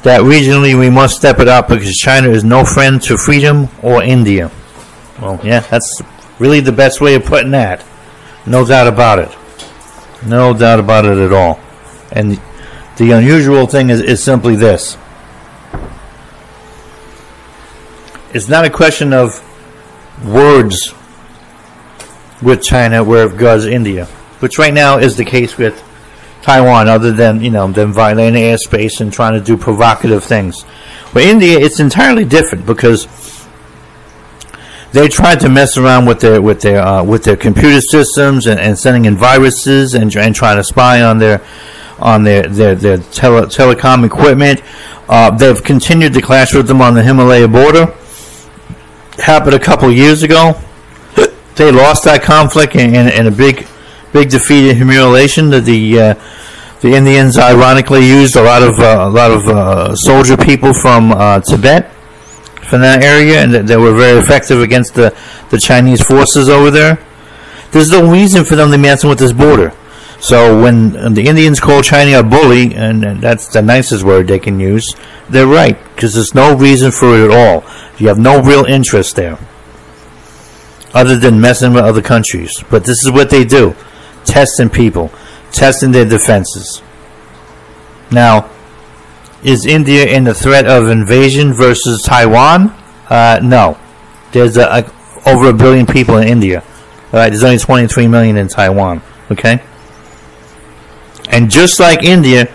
that 0.03 0.21
regionally 0.21 0.79
we 0.79 0.91
must 0.91 1.17
step 1.17 1.39
it 1.39 1.49
up 1.49 1.69
because 1.69 1.97
China 1.97 2.29
is 2.29 2.45
no 2.45 2.63
friend 2.63 3.01
to 3.05 3.17
freedom 3.17 3.69
or 3.83 4.03
India. 4.03 4.51
Well, 5.19 5.41
yeah, 5.43 5.61
that's 5.61 6.03
really 6.39 6.61
the 6.61 6.73
best 6.73 7.01
way 7.01 7.15
of 7.15 7.25
putting 7.25 7.53
that. 7.53 7.83
No 8.45 8.67
doubt 8.67 8.87
about 8.87 9.19
it. 9.19 9.35
No 10.27 10.53
doubt 10.53 10.79
about 10.79 11.07
it 11.07 11.17
at 11.17 11.33
all. 11.33 11.59
And 12.13 12.39
the 12.97 13.11
unusual 13.11 13.67
thing 13.67 13.91
is, 13.91 14.01
is 14.01 14.23
simply 14.23 14.57
this 14.57 14.97
it's 18.35 18.49
not 18.49 18.65
a 18.65 18.71
question 18.71 19.13
of 19.13 19.41
words 20.27 20.93
with 22.43 22.63
China 22.63 23.03
where 23.03 23.29
it 23.29 23.39
goes 23.39 23.65
India, 23.65 24.07
which 24.41 24.59
right 24.59 24.75
now 24.75 24.99
is 24.99 25.17
the 25.17 25.25
case 25.25 25.57
with 25.57 25.81
Taiwan, 26.43 26.89
other 26.89 27.13
than 27.13 27.41
you 27.43 27.51
know 27.51 27.71
them 27.71 27.93
violating 27.93 28.43
airspace 28.43 29.01
and 29.01 29.13
trying 29.13 29.35
to 29.35 29.41
do 29.41 29.57
provocative 29.57 30.25
things. 30.25 30.65
But 31.15 31.23
India, 31.23 31.59
it's 31.59 31.79
entirely 31.79 32.25
different 32.25 32.67
because 32.67 33.07
they 34.91 35.09
tried 35.09 35.41
to 35.41 35.49
mess 35.49 35.79
around 35.79 36.07
with 36.07 36.21
their 36.21 36.43
with 36.43 36.61
their 36.61 36.83
uh, 36.83 37.05
with 37.05 37.23
their 37.23 37.37
computer 37.37 37.81
systems 37.81 38.47
and, 38.47 38.59
and 38.59 38.77
sending 38.77 39.05
in 39.05 39.17
viruses 39.17 39.95
and, 39.95 40.15
and 40.17 40.35
trying 40.35 40.57
to 40.57 40.65
spy 40.65 41.03
on 41.03 41.19
their 41.19 41.41
on 41.99 42.25
their 42.25 42.43
their, 42.43 42.75
their 42.75 42.99
tele, 42.99 43.47
telecom 43.47 44.05
equipment. 44.05 44.63
Uh, 45.09 45.31
they've 45.31 45.63
continued 45.63 46.15
to 46.15 46.23
clash 46.23 46.55
with 46.55 46.67
them 46.67 46.81
on 46.81 46.95
the 46.95 47.03
Himalaya 47.03 47.49
border. 47.49 47.95
Happened 49.19 49.55
a 49.55 49.61
couple 49.61 49.91
years 49.93 50.23
ago. 50.23 50.61
They 51.57 51.71
lost 51.71 52.05
that 52.05 52.23
conflict 52.23 52.75
in, 52.75 52.95
in, 52.95 53.09
in 53.09 53.27
a 53.27 53.31
big 53.31 53.67
big 54.13 54.31
defeat 54.31 54.71
and 54.71 54.77
humiliation. 54.77 55.51
That 55.51 55.65
the 55.65 56.01
uh, 56.01 56.15
the 56.81 56.95
Indians 56.95 57.39
ironically 57.39 58.07
used 58.07 58.37
a 58.37 58.43
lot 58.43 58.63
of 58.63 58.79
uh, 58.79 59.07
a 59.07 59.11
lot 59.11 59.31
of 59.31 59.47
uh, 59.47 59.97
soldier 59.97 60.37
people 60.37 60.75
from 60.75 61.13
uh, 61.13 61.41
Tibet 61.41 61.91
from 62.69 62.81
that 62.81 63.05
area, 63.05 63.43
and 63.43 63.69
they 63.69 63.77
were 63.77 63.95
very 63.95 64.19
effective 64.19 64.61
against 64.61 64.95
the 64.95 65.17
the 65.51 65.59
Chinese 65.59 66.03
forces 66.03 66.49
over 66.49 66.71
there. 66.71 66.99
There's 67.71 67.91
no 67.91 68.11
reason 68.11 68.45
for 68.45 68.57
them 68.57 68.71
to 68.71 68.77
be 68.77 68.83
messing 68.83 69.11
with 69.11 69.19
this 69.19 69.33
border. 69.33 69.73
So 70.25 70.59
when 70.63 71.13
the 71.13 71.27
Indians 71.27 71.61
call 71.61 71.83
China 71.83 72.21
a 72.21 72.23
bully, 72.23 72.75
and 72.75 73.21
that's 73.21 73.49
the 73.49 73.61
nicest 73.61 74.05
word 74.05 74.27
they 74.27 74.39
can 74.39 74.59
use, 74.59 74.95
they're 75.29 75.47
right 75.47 75.77
because 75.95 76.15
there's 76.15 76.35
no 76.35 76.57
reason 76.57 76.93
for 76.93 77.15
it 77.15 77.31
at 77.31 77.31
all. 77.31 77.63
You 77.99 78.09
have 78.09 78.19
no 78.19 78.41
real 78.41 78.65
interest 78.65 79.17
there, 79.17 79.39
other 80.95 81.19
than 81.19 81.43
messing 81.43 81.75
with 81.75 81.85
other 81.85 82.01
countries. 82.01 82.65
But 82.71 82.87
this 82.87 83.05
is 83.05 83.11
what 83.11 83.29
they 83.29 83.45
do 83.45 83.77
testing 84.25 84.71
people, 84.71 85.13
testing 85.53 85.93
their 85.93 86.09
defenses. 86.09 86.81
Now, 88.11 88.49
is 89.43 89.67
India 89.67 90.07
in 90.07 90.25
the 90.25 90.33
threat 90.33 90.67
of 90.67 90.89
invasion 90.89 91.53
versus 91.53 92.01
Taiwan? 92.01 92.71
Uh, 93.11 93.41
no. 93.43 93.79
There's 94.33 94.57
a, 94.57 94.63
a, 94.63 95.29
over 95.29 95.51
a 95.51 95.53
billion 95.53 95.85
people 95.85 96.17
in 96.17 96.29
India. 96.29 96.65
All 97.13 97.21
right, 97.21 97.29
there's 97.29 97.45
only 97.45 97.59
23 97.59 98.09
million 98.09 98.39
in 98.39 98.49
Taiwan. 98.49 99.03
Okay? 99.31 99.63
And 101.35 101.51
just 101.51 101.81
like 101.81 102.05
India, 102.05 102.47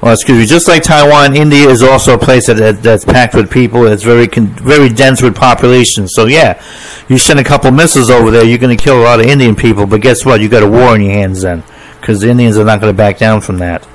well, 0.00 0.12
excuse 0.12 0.38
me, 0.38 0.46
just 0.46 0.68
like 0.68 0.84
Taiwan, 0.84 1.34
India 1.34 1.68
is 1.68 1.82
also 1.82 2.14
a 2.14 2.18
place 2.18 2.46
that, 2.46 2.54
that 2.54 2.80
that's 2.80 3.04
packed 3.04 3.34
with 3.34 3.50
people. 3.50 3.84
It's 3.86 4.04
very 4.04 4.28
very 4.28 4.88
dense 4.88 5.20
with 5.20 5.34
population. 5.34 6.06
So 6.06 6.26
yeah, 6.26 6.62
you 7.08 7.18
send 7.18 7.40
a 7.40 7.44
couple 7.44 7.72
missiles 7.72 8.10
over 8.10 8.30
there, 8.30 8.44
you're 8.44 8.58
going 8.58 8.76
to 8.76 8.80
kill 8.82 9.00
a 9.00 9.02
lot 9.02 9.18
of 9.18 9.26
Indian 9.26 9.56
people. 9.56 9.86
But 9.86 10.02
guess 10.02 10.24
what? 10.24 10.40
You 10.40 10.48
got 10.48 10.62
a 10.62 10.68
war 10.68 10.94
in 10.94 11.02
your 11.02 11.14
hands 11.14 11.42
then, 11.42 11.64
because 12.00 12.20
the 12.20 12.30
Indians 12.30 12.56
are 12.58 12.64
not 12.64 12.80
going 12.80 12.92
to 12.92 12.96
back 12.96 13.18
down 13.18 13.40
from 13.40 13.58
that. 13.58 13.88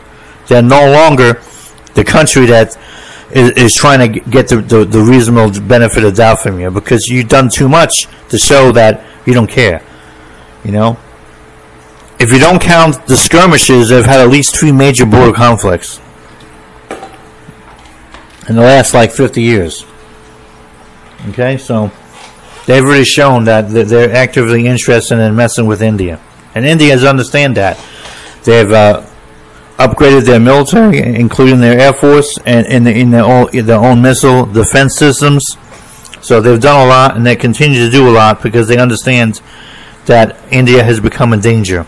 They're 0.47 0.61
no 0.61 0.91
longer 0.91 1.41
the 1.93 2.03
country 2.03 2.47
that 2.47 2.77
is, 3.31 3.51
is 3.51 3.75
trying 3.75 4.11
to 4.11 4.19
get 4.19 4.49
the, 4.49 4.57
the, 4.57 4.83
the 4.83 4.99
reasonable 4.99 5.57
benefit 5.61 6.03
of 6.03 6.15
doubt 6.15 6.41
from 6.41 6.59
you 6.59 6.69
because 6.69 7.07
you've 7.07 7.29
done 7.29 7.47
too 7.49 7.69
much 7.69 8.07
to 8.27 8.37
show 8.37 8.73
that 8.73 9.05
you 9.25 9.33
don't 9.33 9.49
care. 9.49 9.81
You 10.65 10.73
know, 10.73 10.97
if 12.19 12.31
you 12.31 12.39
don't 12.39 12.61
count 12.61 13.05
the 13.07 13.15
skirmishes, 13.15 13.89
they've 13.89 14.05
had 14.05 14.19
at 14.19 14.29
least 14.29 14.55
three 14.55 14.71
major 14.71 15.05
border 15.05 15.33
conflicts 15.33 15.99
in 18.49 18.55
the 18.55 18.61
last 18.61 18.93
like 18.93 19.11
50 19.11 19.41
years. 19.41 19.85
Okay, 21.29 21.57
so 21.57 21.91
they've 22.65 22.83
really 22.83 23.05
shown 23.05 23.43
that 23.45 23.69
they're 23.69 24.13
actively 24.13 24.67
interested 24.67 25.19
in 25.19 25.35
messing 25.35 25.65
with 25.65 25.81
India. 25.81 26.19
And 26.55 26.65
Indians 26.65 27.03
understand 27.03 27.57
that. 27.57 27.77
They've 28.43 28.71
uh, 28.71 29.05
upgraded 29.77 30.25
their 30.25 30.39
military, 30.39 30.99
including 30.99 31.59
their 31.59 31.79
air 31.79 31.93
force 31.93 32.37
and 32.45 32.65
in, 32.65 32.87
in 32.87 33.11
their, 33.11 33.25
own, 33.25 33.49
their 33.51 33.79
own 33.79 34.01
missile 34.01 34.45
defense 34.45 34.97
systems. 34.97 35.43
So 36.21 36.41
they've 36.41 36.59
done 36.59 36.87
a 36.87 36.89
lot, 36.89 37.15
and 37.15 37.25
they 37.25 37.35
continue 37.35 37.85
to 37.85 37.91
do 37.91 38.09
a 38.09 38.11
lot 38.11 38.41
because 38.41 38.67
they 38.67 38.77
understand 38.77 39.41
that 40.05 40.37
India 40.51 40.83
has 40.83 40.99
become 40.99 41.33
a 41.33 41.37
danger. 41.37 41.85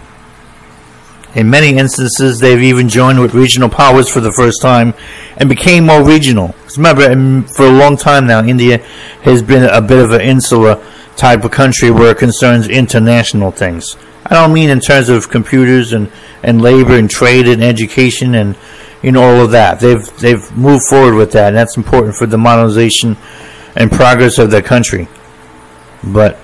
In 1.36 1.50
many 1.50 1.78
instances, 1.78 2.40
they've 2.40 2.62
even 2.62 2.90
joined 2.90 3.20
with 3.20 3.36
regional 3.36 3.70
powers 3.70 4.12
for 4.12 4.20
the 4.20 4.32
first 4.32 4.62
time 4.62 4.94
and 5.38 5.48
became 5.48 5.86
more 5.86 6.04
regional. 6.04 6.56
Remember, 6.76 7.48
for 7.54 7.68
a 7.68 7.72
long 7.72 7.98
time 7.98 8.26
now, 8.26 8.44
India 8.44 8.80
has 9.24 9.42
been 9.42 9.64
a 9.64 9.82
bit 9.82 10.04
of 10.04 10.12
an 10.12 10.22
insular 10.22 10.84
type 11.16 11.44
of 11.44 11.52
country 11.52 11.92
where 11.92 12.12
it 12.12 12.18
concerns 12.18 12.68
international 12.68 13.52
things. 13.52 13.96
I 14.26 14.36
don't 14.36 14.54
mean 14.54 14.70
in 14.70 14.80
terms 14.80 15.10
of 15.10 15.30
computers 15.30 15.94
and, 15.94 16.12
and 16.44 16.62
labor 16.62 16.98
and 16.98 17.10
trade 17.10 17.48
and 17.48 17.64
education 17.64 18.36
and 18.36 18.56
you 19.02 19.12
know 19.12 19.24
all 19.24 19.44
of 19.44 19.52
that. 19.52 19.80
They've 19.80 20.06
they've 20.20 20.52
moved 20.58 20.84
forward 20.90 21.16
with 21.16 21.32
that, 21.34 21.50
and 21.50 21.58
that's 21.58 21.78
important 21.78 22.16
for 22.16 22.26
the 22.26 22.38
modernization 22.38 23.18
and 23.76 23.92
progress 23.92 24.38
of 24.38 24.52
their 24.52 24.62
country. 24.62 25.08
But 26.04 26.38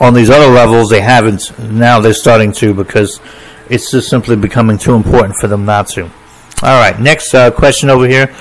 on 0.00 0.14
these 0.14 0.30
other 0.30 0.52
levels, 0.52 0.90
they 0.90 1.00
haven't. 1.00 1.56
Now 1.58 2.00
they're 2.00 2.14
starting 2.14 2.52
to 2.52 2.74
because 2.74 3.20
it's 3.70 3.90
just 3.90 4.08
simply 4.08 4.36
becoming 4.36 4.78
too 4.78 4.94
important 4.94 5.36
for 5.36 5.48
them 5.48 5.64
not 5.64 5.88
to. 5.88 6.04
All 6.62 6.80
right, 6.80 6.98
next 6.98 7.34
uh, 7.34 7.50
question 7.50 7.90
over 7.90 8.06
here. 8.06 8.34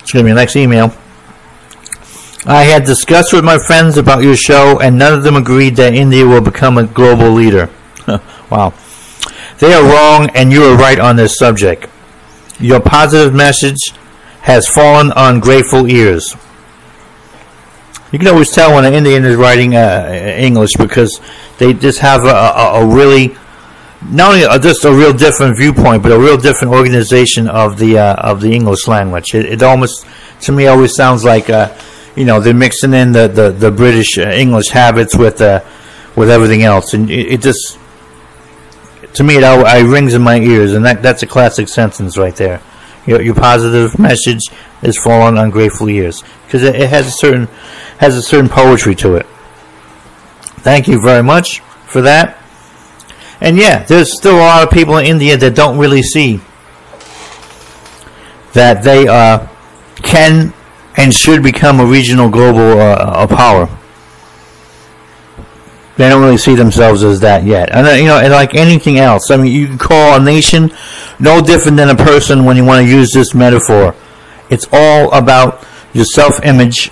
Excuse 0.00 0.22
me, 0.22 0.32
next 0.32 0.56
email. 0.56 0.92
I 2.44 2.64
had 2.64 2.84
discussed 2.84 3.32
with 3.32 3.44
my 3.44 3.58
friends 3.58 3.96
about 3.96 4.22
your 4.22 4.36
show, 4.36 4.80
and 4.80 4.98
none 4.98 5.12
of 5.12 5.22
them 5.22 5.36
agreed 5.36 5.76
that 5.76 5.94
India 5.94 6.26
will 6.26 6.40
become 6.40 6.78
a 6.78 6.84
global 6.84 7.30
leader. 7.30 7.68
wow. 8.50 8.72
They 9.58 9.72
are 9.74 9.82
wrong, 9.82 10.30
and 10.34 10.52
you 10.52 10.62
are 10.64 10.76
right 10.76 10.98
on 10.98 11.16
this 11.16 11.36
subject. 11.36 11.88
Your 12.60 12.80
positive 12.80 13.34
message 13.34 13.92
has 14.42 14.68
fallen 14.68 15.12
on 15.12 15.40
grateful 15.40 15.90
ears. 15.90 16.36
You 18.12 18.18
can 18.18 18.28
always 18.28 18.50
tell 18.50 18.74
when 18.74 18.84
an 18.84 18.94
Indian 18.94 19.24
is 19.24 19.36
writing 19.36 19.76
uh, 19.76 20.34
English 20.38 20.74
because 20.76 21.20
they 21.58 21.74
just 21.74 21.98
have 21.98 22.24
a, 22.24 22.28
a, 22.28 22.82
a 22.82 22.86
really 22.86 23.36
not 24.02 24.32
only 24.32 24.44
a, 24.44 24.58
just 24.58 24.84
a 24.84 24.92
real 24.92 25.12
different 25.12 25.56
viewpoint, 25.56 26.02
but 26.02 26.12
a 26.12 26.18
real 26.18 26.36
different 26.36 26.72
organization 26.72 27.48
of 27.48 27.78
the 27.78 27.98
uh, 27.98 28.14
of 28.14 28.40
the 28.40 28.52
English 28.52 28.86
language. 28.86 29.34
It, 29.34 29.46
it, 29.46 29.62
almost, 29.62 30.06
to 30.42 30.52
me, 30.52 30.66
always 30.66 30.94
sounds 30.94 31.24
like 31.24 31.50
uh, 31.50 31.76
you 32.14 32.24
know 32.24 32.40
they're 32.40 32.54
mixing 32.54 32.94
in 32.94 33.12
the 33.12 33.28
the, 33.28 33.50
the 33.50 33.70
British 33.70 34.16
uh, 34.18 34.30
English 34.30 34.68
habits 34.68 35.16
with 35.16 35.40
uh, 35.40 35.60
with 36.16 36.30
everything 36.30 36.62
else, 36.62 36.94
and 36.94 37.10
it, 37.10 37.32
it 37.32 37.42
just 37.42 37.78
to 39.14 39.24
me 39.24 39.36
it, 39.36 39.42
it 39.42 39.88
rings 39.88 40.14
in 40.14 40.22
my 40.22 40.38
ears, 40.38 40.74
and 40.74 40.84
that 40.84 41.02
that's 41.02 41.22
a 41.22 41.26
classic 41.26 41.68
sentence 41.68 42.16
right 42.16 42.36
there. 42.36 42.60
Your, 43.06 43.22
your 43.22 43.34
positive 43.34 43.98
message 43.98 44.42
is 44.82 44.98
falling 44.98 45.38
on 45.38 45.50
grateful 45.50 45.88
ears 45.88 46.22
because 46.46 46.62
it, 46.62 46.76
it 46.76 46.90
has 46.90 47.08
a 47.08 47.10
certain 47.10 47.46
has 47.98 48.16
a 48.16 48.22
certain 48.22 48.48
poetry 48.48 48.94
to 48.96 49.16
it. 49.16 49.26
Thank 50.60 50.86
you 50.86 51.00
very 51.00 51.22
much 51.22 51.60
for 51.86 52.02
that. 52.02 52.38
And 53.40 53.56
yeah, 53.56 53.84
there's 53.84 54.16
still 54.16 54.36
a 54.36 54.40
lot 54.40 54.62
of 54.66 54.70
people 54.72 54.96
in 54.96 55.06
India 55.06 55.36
that 55.36 55.54
don't 55.54 55.78
really 55.78 56.02
see 56.02 56.40
that 58.52 58.82
they 58.82 59.06
uh, 59.06 59.46
can 59.96 60.52
and 60.96 61.14
should 61.14 61.42
become 61.42 61.78
a 61.78 61.86
regional 61.86 62.28
global 62.28 62.80
uh, 62.80 63.26
power. 63.28 63.68
They 65.96 66.08
don't 66.08 66.22
really 66.22 66.38
see 66.38 66.54
themselves 66.54 67.02
as 67.02 67.20
that 67.20 67.44
yet. 67.44 67.70
And 67.72 67.86
you 68.00 68.06
know, 68.06 68.18
and 68.18 68.32
like 68.32 68.54
anything 68.54 68.98
else, 68.98 69.30
I 69.30 69.36
mean, 69.36 69.52
you 69.52 69.66
can 69.66 69.78
call 69.78 70.20
a 70.20 70.24
nation 70.24 70.72
no 71.18 71.40
different 71.40 71.76
than 71.76 71.88
a 71.88 71.96
person 71.96 72.44
when 72.44 72.56
you 72.56 72.64
want 72.64 72.84
to 72.84 72.90
use 72.90 73.10
this 73.12 73.34
metaphor. 73.34 73.94
It's 74.50 74.66
all 74.72 75.12
about 75.12 75.66
your 75.92 76.04
self-image 76.04 76.90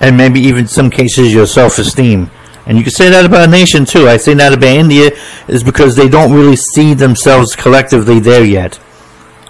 and 0.00 0.16
maybe 0.16 0.40
even 0.40 0.66
some 0.66 0.90
cases 0.90 1.32
your 1.32 1.46
self-esteem 1.46 2.30
And 2.66 2.76
you 2.76 2.84
can 2.84 2.92
say 2.92 3.10
that 3.10 3.24
about 3.24 3.48
a 3.48 3.50
nation 3.50 3.84
too. 3.84 4.08
I 4.08 4.16
say 4.16 4.34
that 4.34 4.52
about 4.52 4.68
India 4.68 5.10
is 5.48 5.62
because 5.62 5.96
they 5.96 6.08
don't 6.08 6.32
really 6.32 6.56
see 6.56 6.94
themselves 6.94 7.56
collectively 7.56 8.20
there 8.20 8.44
yet. 8.44 8.78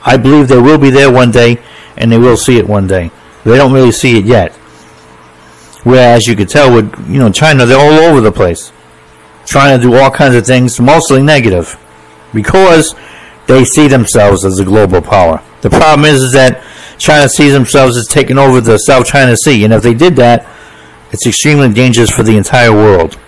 I 0.02 0.16
believe 0.16 0.48
they 0.48 0.60
will 0.60 0.78
be 0.78 0.90
there 0.90 1.12
one 1.12 1.30
day, 1.30 1.58
and 1.96 2.10
they 2.10 2.18
will 2.18 2.36
see 2.36 2.58
it 2.58 2.66
one 2.66 2.86
day. 2.86 3.10
They 3.44 3.56
don't 3.56 3.72
really 3.72 3.92
see 3.92 4.18
it 4.18 4.24
yet. 4.24 4.54
Whereas 5.82 6.26
you 6.26 6.36
could 6.36 6.48
tell 6.48 6.72
with 6.74 6.94
you 7.08 7.18
know 7.18 7.30
China, 7.30 7.66
they're 7.66 7.78
all 7.78 8.10
over 8.10 8.20
the 8.20 8.32
place, 8.32 8.72
trying 9.46 9.78
to 9.78 9.82
do 9.86 9.96
all 9.96 10.10
kinds 10.10 10.34
of 10.34 10.46
things, 10.46 10.80
mostly 10.80 11.22
negative, 11.22 11.78
because 12.32 12.94
they 13.46 13.64
see 13.64 13.88
themselves 13.88 14.44
as 14.44 14.58
a 14.58 14.64
global 14.64 15.02
power. 15.02 15.42
The 15.62 15.70
problem 15.70 16.04
is, 16.04 16.22
is 16.22 16.32
that 16.32 16.62
China 16.98 17.28
sees 17.28 17.52
themselves 17.52 17.96
as 17.96 18.06
taking 18.06 18.38
over 18.38 18.60
the 18.60 18.78
South 18.78 19.06
China 19.06 19.36
Sea, 19.36 19.64
and 19.64 19.72
if 19.72 19.82
they 19.82 19.94
did 19.94 20.16
that, 20.16 20.46
it's 21.12 21.26
extremely 21.26 21.72
dangerous 21.72 22.10
for 22.10 22.22
the 22.22 22.36
entire 22.36 22.72
world. 22.72 23.18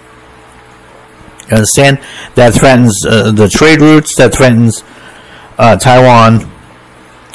You 1.49 1.57
understand? 1.57 2.01
That 2.35 2.55
threatens 2.55 3.05
uh, 3.07 3.33
the 3.33 3.49
trade 3.49 3.81
routes, 3.81 4.15
that 4.17 4.35
threatens 4.35 4.85
uh, 5.59 5.77
Taiwan, 5.77 6.51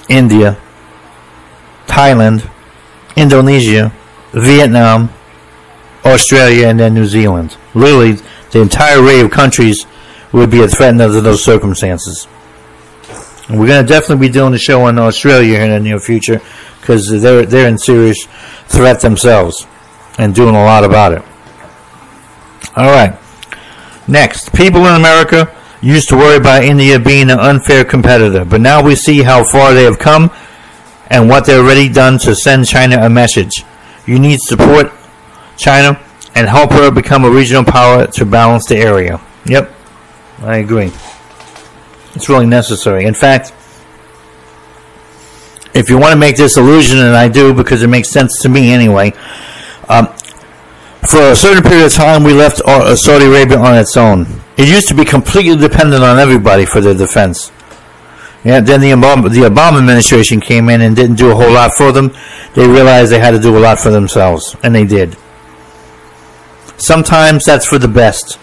India, 0.10 0.58
Thailand, 1.86 2.50
Indonesia, 3.16 3.92
Vietnam, 4.34 5.10
Australia, 6.06 6.68
and 6.68 6.80
then 6.80 6.94
New 6.94 7.06
Zealand. 7.06 7.58
Literally, 7.74 8.14
the 8.52 8.62
entire 8.62 9.02
array 9.02 9.20
of 9.20 9.32
countries 9.32 9.86
would 10.32 10.50
be 10.50 10.64
a 10.64 10.68
threat 10.68 11.00
under 11.00 11.22
those 11.22 11.44
circumstances. 11.44 12.28
And 13.50 13.60
we're 13.60 13.68
going 13.68 13.86
to 13.86 13.88
definitely 13.88 14.28
be 14.28 14.34
doing 14.34 14.54
a 14.54 14.58
show 14.58 14.84
on 14.84 14.98
Australia 15.00 15.60
in 15.60 15.70
the 15.70 15.80
near 15.80 16.00
future 16.00 16.42
because 16.80 17.10
they're 17.22 17.46
they're 17.46 17.68
in 17.68 17.78
serious 17.78 18.26
threat 18.68 19.02
themselves 19.02 19.66
and 20.18 20.34
doing 20.34 20.56
a 20.56 20.64
lot 20.64 20.84
about 20.84 21.14
it. 21.14 21.22
All 22.76 22.90
right. 22.90 23.18
Next, 24.08 24.54
people 24.54 24.86
in 24.86 24.96
America 24.96 25.54
used 25.82 26.10
to 26.10 26.16
worry 26.16 26.38
about 26.38 26.64
India 26.64 27.00
being 27.00 27.30
an 27.30 27.40
unfair 27.40 27.84
competitor, 27.84 28.46
but 28.46 28.62
now 28.62 28.82
we 28.82 28.96
see 28.96 29.22
how 29.22 29.44
far 29.44 29.74
they 29.74 29.84
have 29.84 30.00
come 30.00 30.32
and 31.10 31.30
what 31.30 31.46
they've 31.46 31.64
already 31.64 31.90
done 31.90 32.18
to 32.20 32.36
send 32.36 32.66
China 32.66 32.98
a 33.02 33.10
message. 33.10 33.64
You 34.06 34.20
need 34.20 34.40
support 34.40 34.92
China 35.58 36.02
and 36.36 36.48
help 36.48 36.72
her 36.72 36.92
become 36.92 37.26
a 37.26 37.30
regional 37.30 37.64
power 37.64 38.08
to 38.08 38.26
balance 38.26 38.66
the 38.68 38.78
area. 38.78 39.20
Yep, 39.46 39.74
I 40.40 40.58
agree. 40.58 40.92
It's 42.16 42.30
really 42.30 42.46
necessary. 42.46 43.06
In 43.06 43.14
fact, 43.14 43.54
if 45.74 45.90
you 45.90 45.98
want 45.98 46.14
to 46.14 46.18
make 46.18 46.38
this 46.38 46.58
illusion, 46.58 47.00
and 47.00 47.16
I 47.16 47.28
do 47.28 47.54
because 47.54 47.84
it 47.84 47.88
makes 47.88 48.10
sense 48.10 48.42
to 48.42 48.50
me 48.50 48.72
anyway, 48.72 49.14
um, 49.90 50.08
for 51.08 51.32
a 51.32 51.36
certain 51.36 51.64
period 51.64 51.86
of 51.86 51.94
time, 51.94 52.24
we 52.24 52.34
left 52.34 52.62
uh, 52.66 52.96
Saudi 52.96 53.26
Arabia 53.26 53.58
on 53.58 53.78
its 53.78 53.96
own. 53.96 54.26
It 54.58 54.68
used 54.68 54.88
to 54.90 54.96
be 54.96 55.06
completely 55.06 55.56
dependent 55.56 56.04
on 56.04 56.20
everybody 56.20 56.66
for 56.66 56.82
their 56.82 56.96
defense. 56.96 57.52
Yeah, 58.44 58.60
then 58.60 58.82
the 58.82 58.92
Obama, 58.92 59.30
the 59.30 59.42
Obama 59.42 59.80
administration 59.80 60.40
came 60.40 60.70
in 60.70 60.82
and 60.82 60.96
didn't 60.96 61.16
do 61.16 61.32
a 61.32 61.36
whole 61.36 61.52
lot 61.52 61.72
for 61.74 61.92
them. 61.92 62.16
They 62.56 62.68
realized 62.68 63.12
they 63.12 63.20
had 63.20 63.32
to 63.32 63.40
do 63.40 63.58
a 63.58 63.60
lot 63.60 63.80
for 63.80 63.90
themselves, 63.90 64.56
and 64.64 64.74
they 64.74 64.86
did. 64.86 65.18
Sometimes 66.78 67.46
that's 67.46 67.66
for 67.66 67.78
the 67.78 67.88
best. 67.88 68.40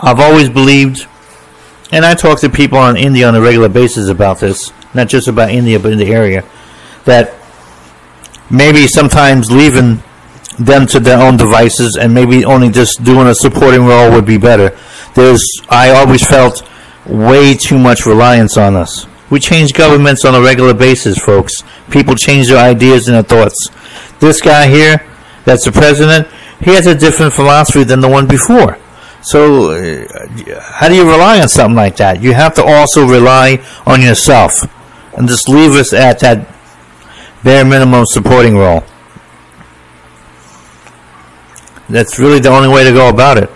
I've 0.00 0.20
always 0.20 0.48
believed, 0.48 1.06
and 1.92 2.04
I 2.04 2.14
talk 2.14 2.40
to 2.40 2.48
people 2.48 2.78
on 2.78 2.96
India 2.96 3.28
on 3.28 3.34
a 3.34 3.40
regular 3.40 3.68
basis 3.68 4.08
about 4.08 4.40
this, 4.40 4.72
not 4.94 5.08
just 5.08 5.28
about 5.28 5.50
India, 5.50 5.78
but 5.78 5.92
in 5.92 5.98
the 5.98 6.12
area, 6.12 6.44
that 7.04 7.34
maybe 8.50 8.86
sometimes 8.86 9.50
leaving 9.50 10.02
them 10.60 10.86
to 10.86 11.00
their 11.00 11.20
own 11.20 11.36
devices 11.36 11.96
and 12.00 12.12
maybe 12.12 12.44
only 12.44 12.68
just 12.68 13.02
doing 13.02 13.26
a 13.26 13.34
supporting 13.34 13.84
role 13.86 14.10
would 14.12 14.26
be 14.26 14.38
better. 14.38 14.76
There's, 15.14 15.44
I 15.68 15.90
always 15.90 16.26
felt 16.26 16.68
way 17.06 17.54
too 17.54 17.78
much 17.78 18.06
reliance 18.06 18.56
on 18.56 18.76
us. 18.76 19.06
We 19.30 19.40
change 19.40 19.72
governments 19.72 20.24
on 20.24 20.34
a 20.34 20.40
regular 20.40 20.74
basis, 20.74 21.18
folks. 21.18 21.62
People 21.90 22.14
change 22.14 22.48
their 22.48 22.62
ideas 22.62 23.08
and 23.08 23.16
their 23.16 23.22
thoughts. 23.22 23.70
This 24.18 24.40
guy 24.40 24.68
here, 24.68 25.06
that's 25.44 25.64
the 25.64 25.72
president, 25.72 26.28
he 26.60 26.74
has 26.74 26.86
a 26.86 26.94
different 26.94 27.32
philosophy 27.32 27.84
than 27.84 28.00
the 28.00 28.08
one 28.08 28.26
before. 28.26 28.76
So, 29.22 29.70
uh, 29.72 30.60
how 30.60 30.88
do 30.88 30.94
you 30.94 31.10
rely 31.10 31.40
on 31.40 31.48
something 31.48 31.76
like 31.76 31.96
that? 31.96 32.22
You 32.22 32.32
have 32.32 32.54
to 32.54 32.64
also 32.64 33.06
rely 33.06 33.62
on 33.86 34.02
yourself 34.02 34.62
and 35.16 35.28
just 35.28 35.48
leave 35.48 35.72
us 35.72 35.92
at 35.92 36.20
that 36.20 36.46
bare 37.44 37.64
minimum 37.64 38.04
supporting 38.06 38.56
role. 38.56 38.82
That's 41.90 42.18
really 42.18 42.38
the 42.38 42.50
only 42.50 42.68
way 42.68 42.84
to 42.84 42.92
go 42.92 43.08
about 43.08 43.36
it. 43.36 43.50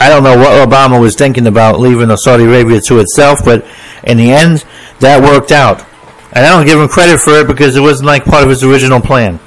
I 0.00 0.08
don't 0.08 0.24
know 0.24 0.36
what 0.36 0.68
Obama 0.68 1.00
was 1.00 1.14
thinking 1.14 1.46
about 1.46 1.78
leaving 1.78 2.14
Saudi 2.16 2.44
Arabia 2.44 2.80
to 2.88 2.98
itself, 2.98 3.44
but 3.44 3.64
in 4.02 4.16
the 4.16 4.32
end, 4.32 4.64
that 5.00 5.22
worked 5.22 5.52
out. 5.52 5.86
And 6.32 6.44
I 6.44 6.50
don't 6.50 6.66
give 6.66 6.80
him 6.80 6.88
credit 6.88 7.20
for 7.20 7.40
it 7.40 7.46
because 7.46 7.76
it 7.76 7.80
wasn't 7.80 8.08
like 8.08 8.24
part 8.24 8.42
of 8.42 8.50
his 8.50 8.64
original 8.64 9.00
plan. 9.00 9.38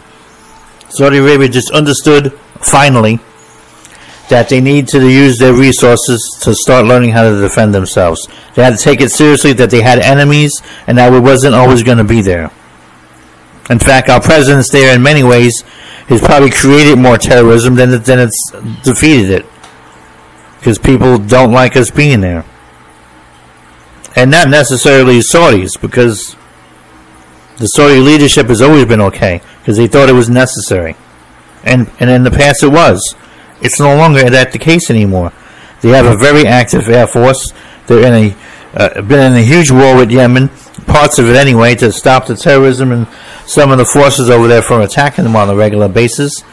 Saudi 0.89 1.17
Arabia 1.17 1.49
just 1.49 1.69
understood, 1.71 2.31
finally, 2.61 3.19
that 4.29 4.47
they 4.47 4.61
need 4.61 4.87
to 4.89 5.09
use 5.09 5.37
their 5.37 5.53
resources 5.53 6.39
to 6.43 6.55
start 6.55 6.85
learning 6.85 7.09
how 7.09 7.29
to 7.29 7.41
defend 7.41 7.75
themselves. 7.75 8.27
They 8.55 8.63
had 8.63 8.77
to 8.77 8.83
take 8.83 9.01
it 9.01 9.09
seriously 9.09 9.51
that 9.53 9.69
they 9.69 9.81
had 9.81 9.99
enemies 9.99 10.61
and 10.87 10.97
that 10.97 11.11
it 11.11 11.19
wasn't 11.19 11.55
always 11.55 11.83
going 11.83 11.97
to 11.97 12.05
be 12.05 12.21
there. 12.21 12.51
In 13.69 13.79
fact, 13.79 14.09
our 14.09 14.21
presence 14.21 14.69
there 14.69 14.95
in 14.95 15.01
many 15.01 15.23
ways 15.23 15.61
has 16.07 16.21
probably 16.21 16.51
created 16.51 16.97
more 16.97 17.17
terrorism 17.17 17.75
than, 17.75 18.01
than 18.03 18.19
it's 18.19 18.51
defeated 18.83 19.29
it. 19.31 19.45
Because 20.59 20.77
people 20.77 21.17
don't 21.17 21.51
like 21.51 21.75
us 21.75 21.91
being 21.91 22.21
there. 22.21 22.45
And 24.15 24.31
not 24.31 24.49
necessarily 24.49 25.19
Saudis, 25.19 25.79
because 25.79 26.35
the 27.57 27.67
Saudi 27.67 27.99
leadership 27.99 28.47
has 28.47 28.61
always 28.61 28.85
been 28.85 29.01
okay, 29.01 29.41
because 29.59 29.77
they 29.77 29.87
thought 29.87 30.09
it 30.09 30.13
was 30.13 30.29
necessary. 30.29 30.95
And, 31.63 31.91
and 31.99 32.09
in 32.09 32.23
the 32.23 32.31
past 32.31 32.63
it 32.63 32.69
was. 32.69 33.15
It's 33.61 33.79
no 33.79 33.95
longer 33.95 34.29
that 34.29 34.51
the 34.51 34.59
case 34.59 34.89
anymore. 34.89 35.33
They 35.81 35.89
have 35.89 36.05
a 36.05 36.17
very 36.17 36.47
active 36.47 36.87
air 36.87 37.07
force. 37.07 37.51
They're 37.87 38.05
in 38.07 38.31
a 38.31 38.35
uh, 38.77 39.01
been 39.01 39.31
in 39.31 39.37
a 39.37 39.41
huge 39.41 39.71
war 39.71 39.95
with 39.95 40.11
Yemen, 40.11 40.49
parts 40.85 41.17
of 41.17 41.27
it 41.27 41.35
anyway, 41.35 41.73
to 41.75 41.91
stop 41.91 42.27
the 42.27 42.35
terrorism 42.35 42.91
and 42.91 43.07
some 43.47 43.71
of 43.71 43.79
the 43.79 43.85
forces 43.85 44.29
over 44.29 44.47
there 44.47 44.61
from 44.61 44.81
attacking 44.81 45.23
them 45.23 45.35
on 45.35 45.49
a 45.49 45.55
regular 45.55 45.87
basis. 45.87 46.43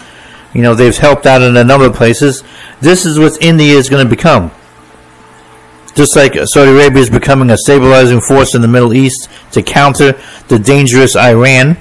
You 0.55 0.63
know, 0.63 0.75
they've 0.75 0.97
helped 0.97 1.27
out 1.27 1.43
in 1.43 1.57
a 1.57 1.65
number 1.65 1.87
of 1.87 1.95
places. 1.95 2.43
This 2.81 3.05
is 3.05 3.19
what 3.19 3.43
India 3.43 3.75
is 3.75 3.91
going 3.91 4.05
to 4.05 4.09
become. 4.09 4.51
Just 5.95 6.17
like 6.17 6.35
Saudi 6.47 6.71
Arabia 6.71 7.03
is 7.03 7.11
becoming 7.11 7.51
a 7.51 7.59
stabilizing 7.59 8.21
force 8.21 8.55
in 8.55 8.63
the 8.63 8.69
Middle 8.69 8.95
East 8.95 9.29
to 9.53 9.63
counter 9.63 10.19
the 10.49 10.59
dangerous 10.59 11.15
Iran. 11.15 11.77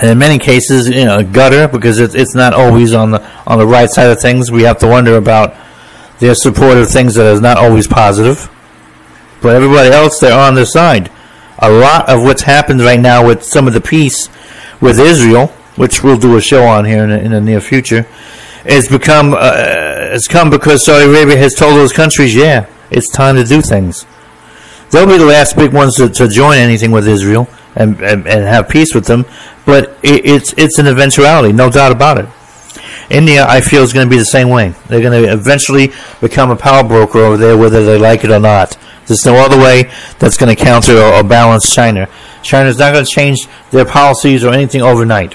And 0.00 0.10
in 0.10 0.18
many 0.18 0.38
cases, 0.38 0.88
you 0.88 1.04
know, 1.04 1.18
a 1.18 1.24
gutter 1.24 1.66
because 1.66 1.98
it's 1.98 2.14
it's 2.14 2.34
not 2.34 2.52
always 2.52 2.94
on 2.94 3.12
the 3.12 3.28
on 3.46 3.58
the 3.58 3.66
right 3.66 3.90
side 3.90 4.10
of 4.10 4.20
things. 4.20 4.52
We 4.52 4.62
have 4.62 4.78
to 4.80 4.86
wonder 4.86 5.16
about 5.16 5.56
their 6.20 6.34
support 6.34 6.76
of 6.76 6.88
things 6.88 7.14
that 7.14 7.26
is 7.32 7.40
not 7.40 7.56
always 7.56 7.88
positive. 7.88 8.48
But 9.40 9.54
everybody 9.56 9.90
else, 9.90 10.18
they're 10.18 10.38
on 10.38 10.54
their 10.54 10.66
side. 10.66 11.10
A 11.58 11.70
lot 11.70 12.08
of 12.08 12.22
what's 12.22 12.42
happened 12.42 12.80
right 12.80 13.00
now 13.00 13.26
with 13.26 13.42
some 13.42 13.66
of 13.66 13.74
the 13.74 13.80
peace 13.80 14.28
with 14.80 14.98
Israel, 14.98 15.48
which 15.76 16.02
we'll 16.02 16.18
do 16.18 16.36
a 16.36 16.40
show 16.40 16.64
on 16.64 16.84
here 16.84 17.04
in 17.04 17.10
the, 17.10 17.20
in 17.20 17.32
the 17.32 17.40
near 17.40 17.60
future, 17.60 18.02
has 18.64 18.88
become 18.88 19.34
uh, 19.34 19.38
has 19.38 20.28
come 20.28 20.50
because 20.50 20.84
Saudi 20.84 21.06
Arabia 21.06 21.36
has 21.36 21.54
told 21.54 21.74
those 21.74 21.92
countries, 21.92 22.34
yeah, 22.34 22.66
it's 22.90 23.10
time 23.10 23.36
to 23.36 23.44
do 23.44 23.60
things. 23.60 24.06
They'll 24.90 25.06
be 25.06 25.18
the 25.18 25.26
last 25.26 25.56
big 25.56 25.72
ones 25.72 25.96
to, 25.96 26.08
to 26.08 26.28
join 26.28 26.58
anything 26.58 26.90
with 26.90 27.06
Israel 27.06 27.48
and, 27.76 28.00
and, 28.00 28.26
and 28.26 28.44
have 28.44 28.68
peace 28.68 28.94
with 28.94 29.06
them, 29.06 29.24
but 29.66 29.98
it, 30.02 30.24
it's 30.24 30.54
it's 30.54 30.78
an 30.78 30.86
eventuality, 30.86 31.52
no 31.52 31.70
doubt 31.70 31.92
about 31.92 32.18
it. 32.18 32.28
India, 33.10 33.46
I 33.46 33.60
feel, 33.60 33.82
is 33.82 33.92
going 33.92 34.06
to 34.06 34.10
be 34.10 34.18
the 34.18 34.24
same 34.24 34.48
way. 34.48 34.74
They're 34.86 35.00
going 35.00 35.22
to 35.22 35.32
eventually 35.32 35.92
become 36.20 36.50
a 36.50 36.56
power 36.56 36.86
broker 36.86 37.20
over 37.20 37.36
there, 37.36 37.56
whether 37.56 37.84
they 37.84 37.96
like 37.98 38.24
it 38.24 38.30
or 38.30 38.38
not. 38.38 38.76
There's 39.08 39.24
no 39.24 39.36
other 39.36 39.58
way 39.58 39.90
that's 40.18 40.36
going 40.36 40.54
to 40.54 40.62
counter 40.62 40.96
or, 40.98 41.14
or 41.14 41.24
balance 41.24 41.74
China. 41.74 42.08
China's 42.42 42.78
not 42.78 42.92
going 42.92 43.04
to 43.04 43.10
change 43.10 43.48
their 43.70 43.86
policies 43.86 44.44
or 44.44 44.52
anything 44.52 44.82
overnight. 44.82 45.34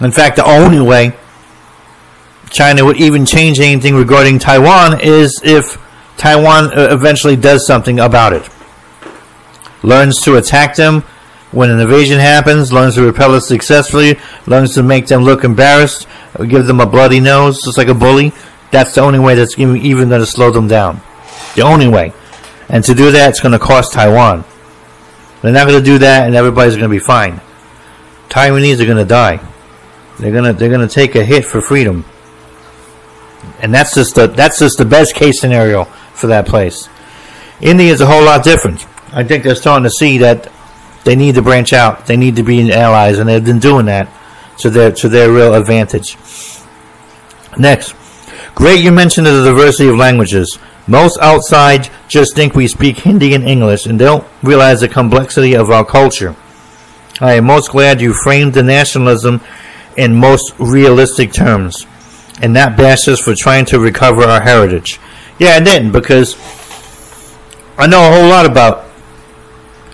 In 0.00 0.12
fact, 0.12 0.36
the 0.36 0.44
only 0.46 0.80
way 0.80 1.16
China 2.50 2.84
would 2.84 2.96
even 2.96 3.26
change 3.26 3.58
anything 3.58 3.96
regarding 3.96 4.38
Taiwan 4.38 5.00
is 5.00 5.40
if 5.42 5.76
Taiwan 6.16 6.66
uh, 6.66 6.88
eventually 6.92 7.36
does 7.36 7.66
something 7.66 7.98
about 7.98 8.32
it. 8.32 8.48
Learns 9.82 10.20
to 10.22 10.36
attack 10.36 10.76
them 10.76 11.02
when 11.50 11.70
an 11.70 11.80
invasion 11.80 12.20
happens, 12.20 12.72
learns 12.72 12.94
to 12.94 13.02
repel 13.02 13.34
it 13.34 13.40
successfully, 13.40 14.18
learns 14.46 14.74
to 14.74 14.82
make 14.82 15.06
them 15.06 15.22
look 15.22 15.44
embarrassed, 15.44 16.06
give 16.46 16.66
them 16.66 16.80
a 16.80 16.86
bloody 16.86 17.20
nose, 17.20 17.62
just 17.64 17.78
like 17.78 17.88
a 17.88 17.94
bully. 17.94 18.32
That's 18.70 18.94
the 18.94 19.00
only 19.00 19.18
way 19.18 19.34
that's 19.34 19.58
even 19.58 20.08
going 20.08 20.20
to 20.20 20.26
slow 20.26 20.50
them 20.50 20.68
down. 20.68 21.00
The 21.58 21.64
only 21.64 21.88
way. 21.88 22.12
And 22.68 22.84
to 22.84 22.94
do 22.94 23.10
that, 23.10 23.30
it's 23.30 23.40
going 23.40 23.50
to 23.50 23.58
cost 23.58 23.92
Taiwan. 23.92 24.44
They're 25.42 25.52
not 25.52 25.66
going 25.66 25.82
to 25.82 25.84
do 25.84 25.98
that, 25.98 26.26
and 26.26 26.36
everybody's 26.36 26.76
going 26.76 26.88
to 26.88 26.94
be 26.94 27.00
fine. 27.00 27.40
Taiwanese 28.28 28.80
are 28.80 28.84
going 28.84 28.98
to 28.98 29.04
die. 29.04 29.40
They're 30.18 30.32
gonna 30.32 30.52
they're 30.52 30.70
gonna 30.70 30.88
take 30.88 31.14
a 31.14 31.24
hit 31.24 31.44
for 31.44 31.60
freedom, 31.60 32.04
and 33.60 33.72
that's 33.72 33.94
just 33.94 34.16
the 34.16 34.26
that's 34.26 34.58
just 34.58 34.76
the 34.76 34.84
best 34.84 35.14
case 35.14 35.40
scenario 35.40 35.84
for 35.84 36.26
that 36.26 36.46
place. 36.46 36.88
India 37.60 37.92
is 37.92 38.00
a 38.00 38.06
whole 38.06 38.24
lot 38.24 38.42
different. 38.42 38.84
I 39.12 39.22
think 39.22 39.44
they're 39.44 39.54
starting 39.54 39.84
to 39.84 39.90
see 39.90 40.18
that 40.18 40.50
they 41.04 41.14
need 41.14 41.36
to 41.36 41.42
branch 41.42 41.72
out. 41.72 42.06
They 42.06 42.16
need 42.16 42.34
to 42.36 42.42
be 42.42 42.72
allies, 42.72 43.20
and 43.20 43.28
they've 43.28 43.44
been 43.44 43.60
doing 43.60 43.86
that 43.86 44.08
to 44.58 44.70
their 44.70 44.90
to 44.90 45.08
their 45.08 45.30
real 45.30 45.54
advantage. 45.54 46.16
Next, 47.56 47.94
great 48.56 48.82
you 48.82 48.90
mentioned 48.90 49.26
the 49.26 49.44
diversity 49.44 49.88
of 49.88 49.96
languages. 49.96 50.58
Most 50.88 51.18
outside 51.20 51.90
just 52.08 52.34
think 52.34 52.54
we 52.54 52.66
speak 52.66 53.00
Hindi 53.00 53.34
and 53.34 53.44
English 53.44 53.84
and 53.84 53.98
don't 53.98 54.26
realize 54.42 54.80
the 54.80 54.88
complexity 54.88 55.54
of 55.54 55.70
our 55.70 55.84
culture. 55.84 56.34
I 57.20 57.34
am 57.34 57.44
most 57.44 57.70
glad 57.70 58.00
you 58.00 58.14
framed 58.14 58.54
the 58.54 58.62
nationalism 58.62 59.42
in 59.96 60.14
most 60.14 60.54
realistic 60.58 61.32
terms 61.32 61.86
and 62.40 62.54
not 62.54 62.76
bash 62.76 63.06
us 63.06 63.20
for 63.20 63.34
trying 63.36 63.66
to 63.66 63.78
recover 63.78 64.22
our 64.22 64.40
heritage. 64.40 64.98
Yeah, 65.38 65.50
I 65.50 65.60
didn't 65.60 65.92
because 65.92 66.36
I 67.76 67.86
know 67.86 68.08
a 68.08 68.12
whole 68.12 68.28
lot 68.28 68.46
about 68.46 68.86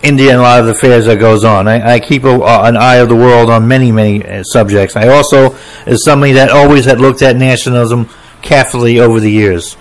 India 0.03 0.31
and 0.31 0.39
a 0.39 0.43
lot 0.43 0.61
of 0.61 0.67
the 0.67 0.73
affairs 0.73 1.07
that 1.07 1.19
goes 1.19 1.45
on. 1.45 1.67
I, 1.67 1.95
I 1.95 2.01
keep 2.01 2.25
a, 2.25 2.35
an 2.35 2.77
eye 2.77 2.97
of 2.97 3.09
the 3.09 3.17
world 3.17 3.51
on 3.51 3.67
many, 3.67 3.91
many 3.91 4.25
uh, 4.25 4.43
subjects. 4.45 4.95
I 4.95 5.09
also 5.09 5.57
is 5.87 6.05
somebody 6.05 6.33
that 6.33 6.51
always 6.51 6.85
had 6.85 7.01
looked 7.01 7.23
at 7.23 7.37
nationalism 7.37 8.09
carefully 8.43 9.01
over 9.01 9.19
the 9.19 9.31
years. 9.31 9.77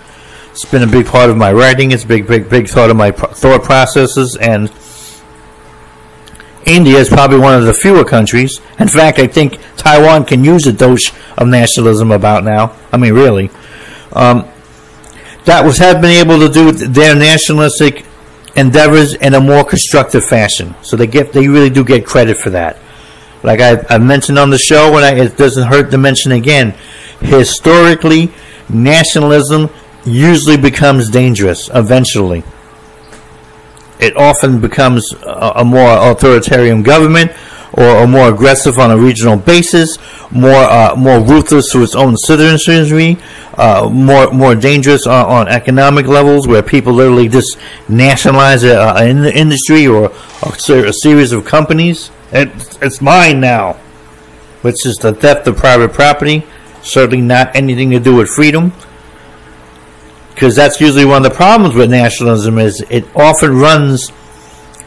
It's 0.54 0.64
been 0.64 0.84
a 0.84 0.86
big 0.86 1.06
part 1.06 1.30
of 1.30 1.36
my 1.36 1.52
writing. 1.52 1.90
It's 1.90 2.04
a 2.04 2.06
big, 2.06 2.28
big, 2.28 2.48
big 2.48 2.68
thought 2.68 2.88
of 2.88 2.96
my 2.96 3.10
thought 3.10 3.64
processes, 3.64 4.38
and 4.40 4.72
India 6.64 6.96
is 6.96 7.08
probably 7.08 7.40
one 7.40 7.54
of 7.54 7.64
the 7.64 7.74
fewer 7.74 8.04
countries. 8.04 8.60
In 8.78 8.86
fact, 8.86 9.18
I 9.18 9.26
think 9.26 9.58
Taiwan 9.76 10.26
can 10.26 10.44
use 10.44 10.64
a 10.68 10.72
dose 10.72 11.10
of 11.36 11.48
nationalism 11.48 12.12
about 12.12 12.44
now. 12.44 12.76
I 12.92 12.98
mean, 12.98 13.14
really. 13.14 13.50
Um, 14.12 14.48
that 15.44 15.64
was 15.64 15.78
have 15.78 16.00
been 16.00 16.24
able 16.24 16.38
to 16.38 16.48
do 16.48 16.70
their 16.70 17.16
nationalistic 17.16 18.06
endeavors 18.54 19.14
in 19.14 19.34
a 19.34 19.40
more 19.40 19.64
constructive 19.64 20.24
fashion. 20.24 20.76
So 20.82 20.96
they 20.96 21.08
get 21.08 21.32
they 21.32 21.48
really 21.48 21.68
do 21.68 21.82
get 21.82 22.06
credit 22.06 22.36
for 22.36 22.50
that. 22.50 22.78
Like 23.42 23.58
I, 23.58 23.84
I 23.90 23.98
mentioned 23.98 24.38
on 24.38 24.50
the 24.50 24.58
show, 24.58 24.94
and 24.96 25.04
I, 25.04 25.14
it 25.16 25.36
doesn't 25.36 25.66
hurt 25.66 25.90
to 25.90 25.98
mention 25.98 26.30
again, 26.30 26.76
historically, 27.18 28.30
nationalism 28.68 29.68
usually 30.04 30.56
becomes 30.56 31.08
dangerous 31.08 31.70
eventually. 31.74 32.42
It 33.98 34.16
often 34.16 34.60
becomes 34.60 35.12
a, 35.22 35.52
a 35.56 35.64
more 35.64 36.10
authoritarian 36.10 36.82
government 36.82 37.32
or, 37.76 37.84
or, 37.84 38.06
more 38.06 38.28
aggressive 38.28 38.78
on 38.78 38.90
a 38.90 38.96
regional 38.96 39.36
basis, 39.36 39.98
more 40.30 40.52
uh, 40.52 40.94
more 40.96 41.20
ruthless 41.20 41.72
to 41.72 41.82
its 41.82 41.96
own 41.96 42.16
citizenry, 42.16 43.18
uh, 43.54 43.88
more 43.90 44.30
more 44.32 44.54
dangerous 44.54 45.06
on, 45.06 45.26
on, 45.26 45.48
economic 45.48 46.06
levels, 46.06 46.46
where 46.46 46.62
people 46.62 46.92
literally 46.92 47.28
just 47.28 47.58
nationalize 47.88 48.62
an 48.62 49.24
industry 49.24 49.86
or 49.88 50.12
a, 50.42 50.88
a 50.88 50.92
series 50.92 51.32
of 51.32 51.44
companies. 51.44 52.10
It, 52.30 52.48
it's 52.80 53.00
mine 53.00 53.40
now, 53.40 53.72
which 54.62 54.86
is 54.86 54.96
the 54.96 55.12
theft 55.12 55.46
of 55.48 55.56
private 55.56 55.92
property. 55.92 56.44
Certainly 56.82 57.22
not 57.22 57.56
anything 57.56 57.90
to 57.90 57.98
do 57.98 58.16
with 58.16 58.28
freedom, 58.28 58.72
because 60.34 60.56
that's 60.56 60.80
usually 60.80 61.04
one 61.04 61.24
of 61.24 61.30
the 61.30 61.36
problems 61.36 61.74
with 61.74 61.90
nationalism 61.90 62.58
is 62.58 62.84
it 62.90 63.04
often 63.16 63.56
runs 63.56 64.10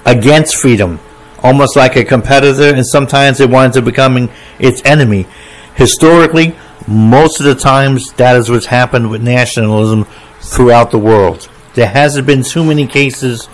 against 0.06 0.56
freedom 0.56 1.00
almost 1.44 1.76
like 1.76 1.96
a 1.96 2.04
competitor, 2.04 2.76
and 2.76 2.86
sometimes 2.86 3.40
it 3.40 3.50
winds 3.50 3.78
up 3.78 3.86
becoming 3.86 4.30
its 4.60 4.82
enemy. 4.86 5.28
Historically, 5.76 6.56
most 6.88 7.40
of 7.40 7.46
the 7.46 7.56
times 7.56 8.12
that 8.14 8.36
is 8.36 8.50
what's 8.50 8.66
happened 8.68 9.10
with 9.10 9.22
nationalism 9.22 10.06
throughout 10.40 10.92
the 10.92 11.00
world. 11.00 11.50
There 11.74 11.88
hasn't 11.88 12.26
been 12.26 12.44
too 12.44 12.64
many 12.64 12.88
cases 12.88 13.46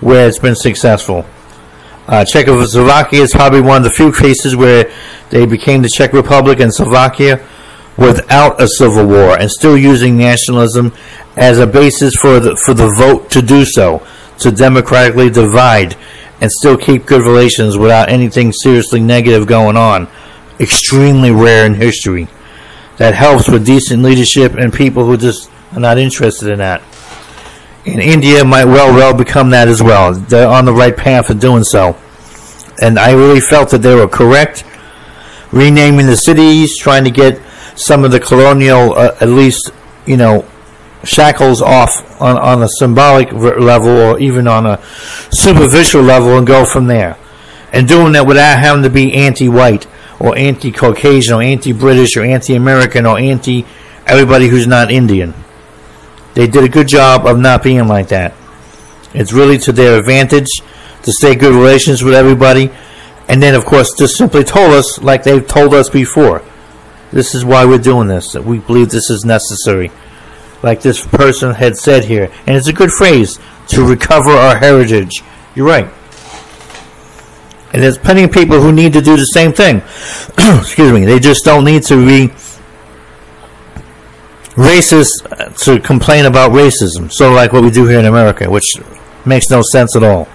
where 0.00 0.28
it's 0.28 0.38
been 0.38 0.56
successful. 0.56 1.26
Uh, 2.06 2.24
Czechoslovakia 2.24 3.22
is 3.22 3.32
probably 3.32 3.60
one 3.60 3.78
of 3.78 3.84
the 3.84 3.90
few 3.90 4.12
cases 4.12 4.54
where 4.54 4.90
they 5.30 5.44
became 5.44 5.82
the 5.82 5.88
Czech 5.88 6.12
Republic 6.12 6.60
and 6.60 6.72
Slovakia 6.72 7.44
without 7.96 8.60
a 8.60 8.68
civil 8.68 9.06
war 9.06 9.38
and 9.38 9.50
still 9.50 9.76
using 9.76 10.16
nationalism 10.16 10.92
as 11.36 11.58
a 11.58 11.66
basis 11.66 12.14
for 12.16 12.40
the, 12.40 12.56
for 12.56 12.74
the 12.74 12.88
vote 12.96 13.30
to 13.30 13.42
do 13.42 13.64
so, 13.64 14.06
to 14.38 14.50
democratically 14.50 15.30
divide 15.30 15.96
and 16.40 16.50
still 16.50 16.76
keep 16.76 17.06
good 17.06 17.22
relations 17.22 17.78
without 17.78 18.08
anything 18.08 18.52
seriously 18.52 19.00
negative 19.00 19.46
going 19.46 19.76
on. 19.76 20.08
Extremely 20.60 21.30
rare 21.30 21.66
in 21.66 21.74
history. 21.74 22.28
That 22.98 23.14
helps 23.14 23.48
with 23.48 23.66
decent 23.66 24.02
leadership 24.02 24.54
and 24.54 24.72
people 24.72 25.04
who 25.04 25.16
just 25.16 25.50
are 25.72 25.80
not 25.80 25.98
interested 25.98 26.48
in 26.48 26.58
that. 26.58 26.82
And 27.84 28.00
India 28.00 28.44
might 28.44 28.64
well 28.64 28.92
well 28.92 29.14
become 29.14 29.50
that 29.50 29.68
as 29.68 29.82
well. 29.82 30.12
They're 30.14 30.48
on 30.48 30.64
the 30.64 30.72
right 30.72 30.96
path 30.96 31.30
of 31.30 31.38
doing 31.38 31.62
so. 31.62 31.96
And 32.82 32.98
I 32.98 33.12
really 33.12 33.40
felt 33.40 33.70
that 33.70 33.78
they 33.78 33.94
were 33.94 34.08
correct. 34.08 34.64
Renaming 35.52 36.06
the 36.06 36.16
cities, 36.16 36.76
trying 36.76 37.04
to 37.04 37.10
get 37.10 37.40
some 37.76 38.04
of 38.04 38.10
the 38.10 38.20
colonial, 38.20 38.94
uh, 38.94 39.16
at 39.20 39.28
least, 39.28 39.70
you 40.06 40.16
know, 40.16 40.46
shackles 41.04 41.62
off 41.62 42.20
on, 42.20 42.36
on 42.36 42.62
a 42.62 42.68
symbolic 42.78 43.32
level 43.32 43.90
or 43.90 44.18
even 44.18 44.48
on 44.48 44.66
a 44.66 44.82
superficial 45.30 46.02
level 46.02 46.36
and 46.36 46.46
go 46.46 46.64
from 46.64 46.86
there. 46.86 47.16
And 47.72 47.86
doing 47.86 48.12
that 48.12 48.26
without 48.26 48.58
having 48.58 48.82
to 48.82 48.90
be 48.90 49.14
anti 49.14 49.48
white 49.48 49.86
or 50.18 50.36
anti 50.36 50.72
Caucasian 50.72 51.34
or 51.34 51.42
anti 51.42 51.72
British 51.72 52.16
or 52.16 52.24
anti 52.24 52.54
American 52.54 53.06
or 53.06 53.18
anti 53.18 53.66
everybody 54.06 54.48
who's 54.48 54.66
not 54.66 54.90
Indian. 54.90 55.34
They 56.34 56.46
did 56.46 56.64
a 56.64 56.68
good 56.68 56.88
job 56.88 57.26
of 57.26 57.38
not 57.38 57.62
being 57.62 57.88
like 57.88 58.08
that. 58.08 58.34
It's 59.14 59.32
really 59.32 59.58
to 59.58 59.72
their 59.72 59.98
advantage 59.98 60.48
to 61.02 61.12
stay 61.12 61.34
good 61.34 61.54
relations 61.54 62.02
with 62.02 62.14
everybody. 62.14 62.70
And 63.28 63.42
then, 63.42 63.54
of 63.54 63.64
course, 63.64 63.94
just 63.96 64.16
simply 64.16 64.44
told 64.44 64.72
us, 64.72 65.00
like 65.02 65.22
they've 65.22 65.46
told 65.46 65.74
us 65.74 65.88
before, 65.88 66.42
this 67.12 67.34
is 67.34 67.44
why 67.44 67.64
we're 67.64 67.78
doing 67.78 68.08
this, 68.08 68.34
we 68.34 68.58
believe 68.58 68.90
this 68.90 69.10
is 69.10 69.24
necessary 69.24 69.90
like 70.62 70.82
this 70.82 71.06
person 71.06 71.54
had 71.54 71.76
said 71.76 72.04
here. 72.04 72.30
And 72.46 72.56
it's 72.56 72.68
a 72.68 72.72
good 72.72 72.90
phrase 72.90 73.38
to 73.68 73.84
recover 73.84 74.30
our 74.30 74.56
heritage. 74.56 75.22
You're 75.54 75.66
right. 75.66 75.88
And 77.72 77.82
there's 77.82 77.98
plenty 77.98 78.24
of 78.24 78.32
people 78.32 78.60
who 78.60 78.72
need 78.72 78.92
to 78.94 79.00
do 79.00 79.16
the 79.16 79.24
same 79.24 79.52
thing. 79.52 79.76
Excuse 80.60 80.92
me. 80.92 81.04
They 81.04 81.18
just 81.18 81.44
don't 81.44 81.64
need 81.64 81.82
to 81.84 82.04
be 82.04 82.32
racist 84.54 85.10
uh, 85.30 85.50
to 85.64 85.80
complain 85.80 86.24
about 86.24 86.52
racism. 86.52 87.12
So, 87.12 87.32
like 87.32 87.52
what 87.52 87.62
we 87.62 87.70
do 87.70 87.86
here 87.86 87.98
in 87.98 88.06
America, 88.06 88.50
which 88.50 88.64
makes 89.26 89.50
no 89.50 89.62
sense 89.62 89.94
at 89.94 90.02
all. 90.02 90.26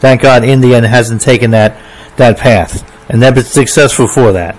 Thank 0.00 0.22
God 0.22 0.44
India 0.44 0.86
hasn't 0.86 1.22
taken 1.22 1.52
that, 1.52 1.80
that 2.16 2.38
path. 2.38 2.84
And 3.10 3.22
they've 3.22 3.34
been 3.34 3.44
successful 3.44 4.06
for 4.06 4.32
that. 4.32 4.56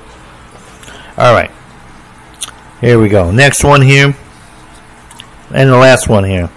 All 1.19 1.33
right. 1.33 1.51
Here 2.79 2.97
we 2.97 3.09
go. 3.09 3.29
Next 3.29 3.61
one 3.61 3.81
here. 3.81 4.15
And 5.53 5.69
the 5.69 5.75
last 5.75 6.07
one 6.07 6.23
here. 6.23 6.49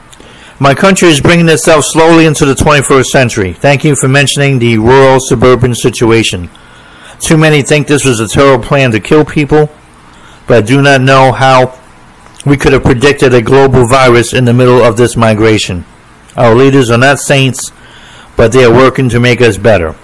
My 0.61 0.73
country 0.73 1.09
is 1.09 1.21
bringing 1.21 1.49
itself 1.49 1.85
slowly 1.85 2.27
into 2.27 2.45
the 2.45 2.55
21st 2.55 3.07
century. 3.07 3.53
Thank 3.55 3.83
you 3.83 3.97
for 3.97 4.07
mentioning 4.07 4.61
the 4.61 4.79
rural 4.79 5.19
suburban 5.19 5.75
situation. 5.75 6.49
Too 7.19 7.37
many 7.37 7.63
think 7.63 7.89
this 7.89 8.05
was 8.05 8.21
a 8.21 8.29
terrible 8.29 8.65
plan 8.65 8.93
to 8.93 9.01
kill 9.01 9.25
people, 9.25 9.69
but 10.47 10.59
I 10.59 10.61
do 10.65 10.81
not 10.81 11.01
know 11.01 11.33
how 11.33 11.77
we 12.47 12.57
could 12.57 12.73
have 12.73 12.85
predicted 12.85 13.35
a 13.35 13.43
global 13.43 13.89
virus 13.89 14.33
in 14.33 14.45
the 14.45 14.55
middle 14.55 14.81
of 14.81 14.97
this 14.97 15.17
migration. 15.17 15.85
Our 16.37 16.55
leaders 16.55 16.89
are 16.89 16.99
not 16.99 17.19
saints, 17.19 17.73
but 18.37 18.53
they 18.53 18.65
are 18.65 18.73
working 18.73 19.09
to 19.09 19.19
make 19.19 19.41
us 19.41 19.59
better. 19.59 19.97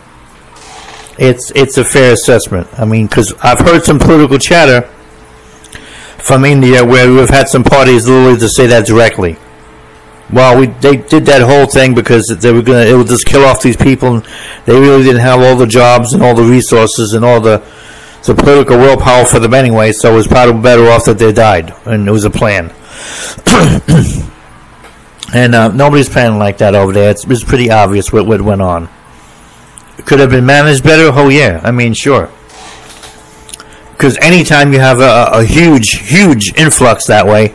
It's 1.19 1.51
it's 1.53 1.77
a 1.79 1.85
fair 1.85 2.13
assessment. 2.13 2.69
I 2.79 2.85
mean, 2.85 3.07
because 3.07 3.33
I've 3.43 3.61
heard 3.61 3.85
some 3.85 3.99
political 3.99 4.39
chatter 4.39 4.83
from 6.19 6.45
India 6.45 6.85
where 6.85 7.11
we've 7.11 7.29
had 7.29 7.49
some 7.49 7.65
parties 7.65 8.09
literally 8.09 8.39
to 8.39 8.49
say 8.49 8.67
that 8.69 8.87
directly. 8.87 9.37
Well, 10.33 10.61
we 10.61 10.67
they 10.67 10.97
did 10.97 11.27
that 11.27 11.43
whole 11.43 11.67
thing 11.67 11.95
because 11.95 12.27
they 12.41 12.53
were 12.53 12.63
gonna 12.63 12.85
it 12.85 12.95
would 12.97 13.09
just 13.09 13.27
kill 13.27 13.45
off 13.45 13.63
these 13.63 13.77
people. 13.77 14.17
And 14.17 14.29
they 14.67 14.79
really 14.79 15.03
didn't 15.03 15.23
have 15.23 15.41
all 15.41 15.57
the 15.57 15.67
jobs 15.67 16.13
and 16.13 16.23
all 16.23 16.35
the 16.35 16.45
resources 16.45 17.15
and 17.15 17.25
all 17.25 17.41
the 17.41 17.63
the 18.25 18.35
political 18.35 18.77
willpower 18.77 19.25
for 19.25 19.39
them 19.39 19.55
anyway. 19.55 19.93
So 19.93 20.13
it 20.13 20.17
was 20.17 20.29
probably 20.29 20.61
better 20.61 20.89
off 20.89 21.07
that 21.07 21.19
they 21.19 21.33
died, 21.33 21.75
and 21.87 22.07
it 22.07 22.13
was 22.13 22.25
a 22.25 22.31
plan. 22.31 22.73
and 25.35 25.55
uh, 25.55 25.69
nobody's 25.69 26.09
planning 26.09 26.39
like 26.39 26.59
that 26.59 26.75
over 26.75 26.93
there. 26.93 27.11
It's, 27.11 27.25
it's 27.25 27.43
pretty 27.45 27.71
obvious 27.71 28.13
what, 28.13 28.27
what 28.27 28.43
went 28.43 28.61
on. 28.61 28.89
Could 30.05 30.21
have 30.21 30.31
been 30.31 30.47
managed 30.47 30.85
better. 30.85 31.11
Oh 31.13 31.29
yeah, 31.29 31.61
I 31.63 31.71
mean 31.71 31.93
sure 31.93 32.31
because 33.99 34.17
anytime 34.19 34.73
you 34.73 34.79
have 34.79 35.01
a, 35.01 35.41
a, 35.41 35.45
huge, 35.45 35.99
huge 36.09 36.55
influx 36.55 37.09
that 37.09 37.27
way, 37.27 37.47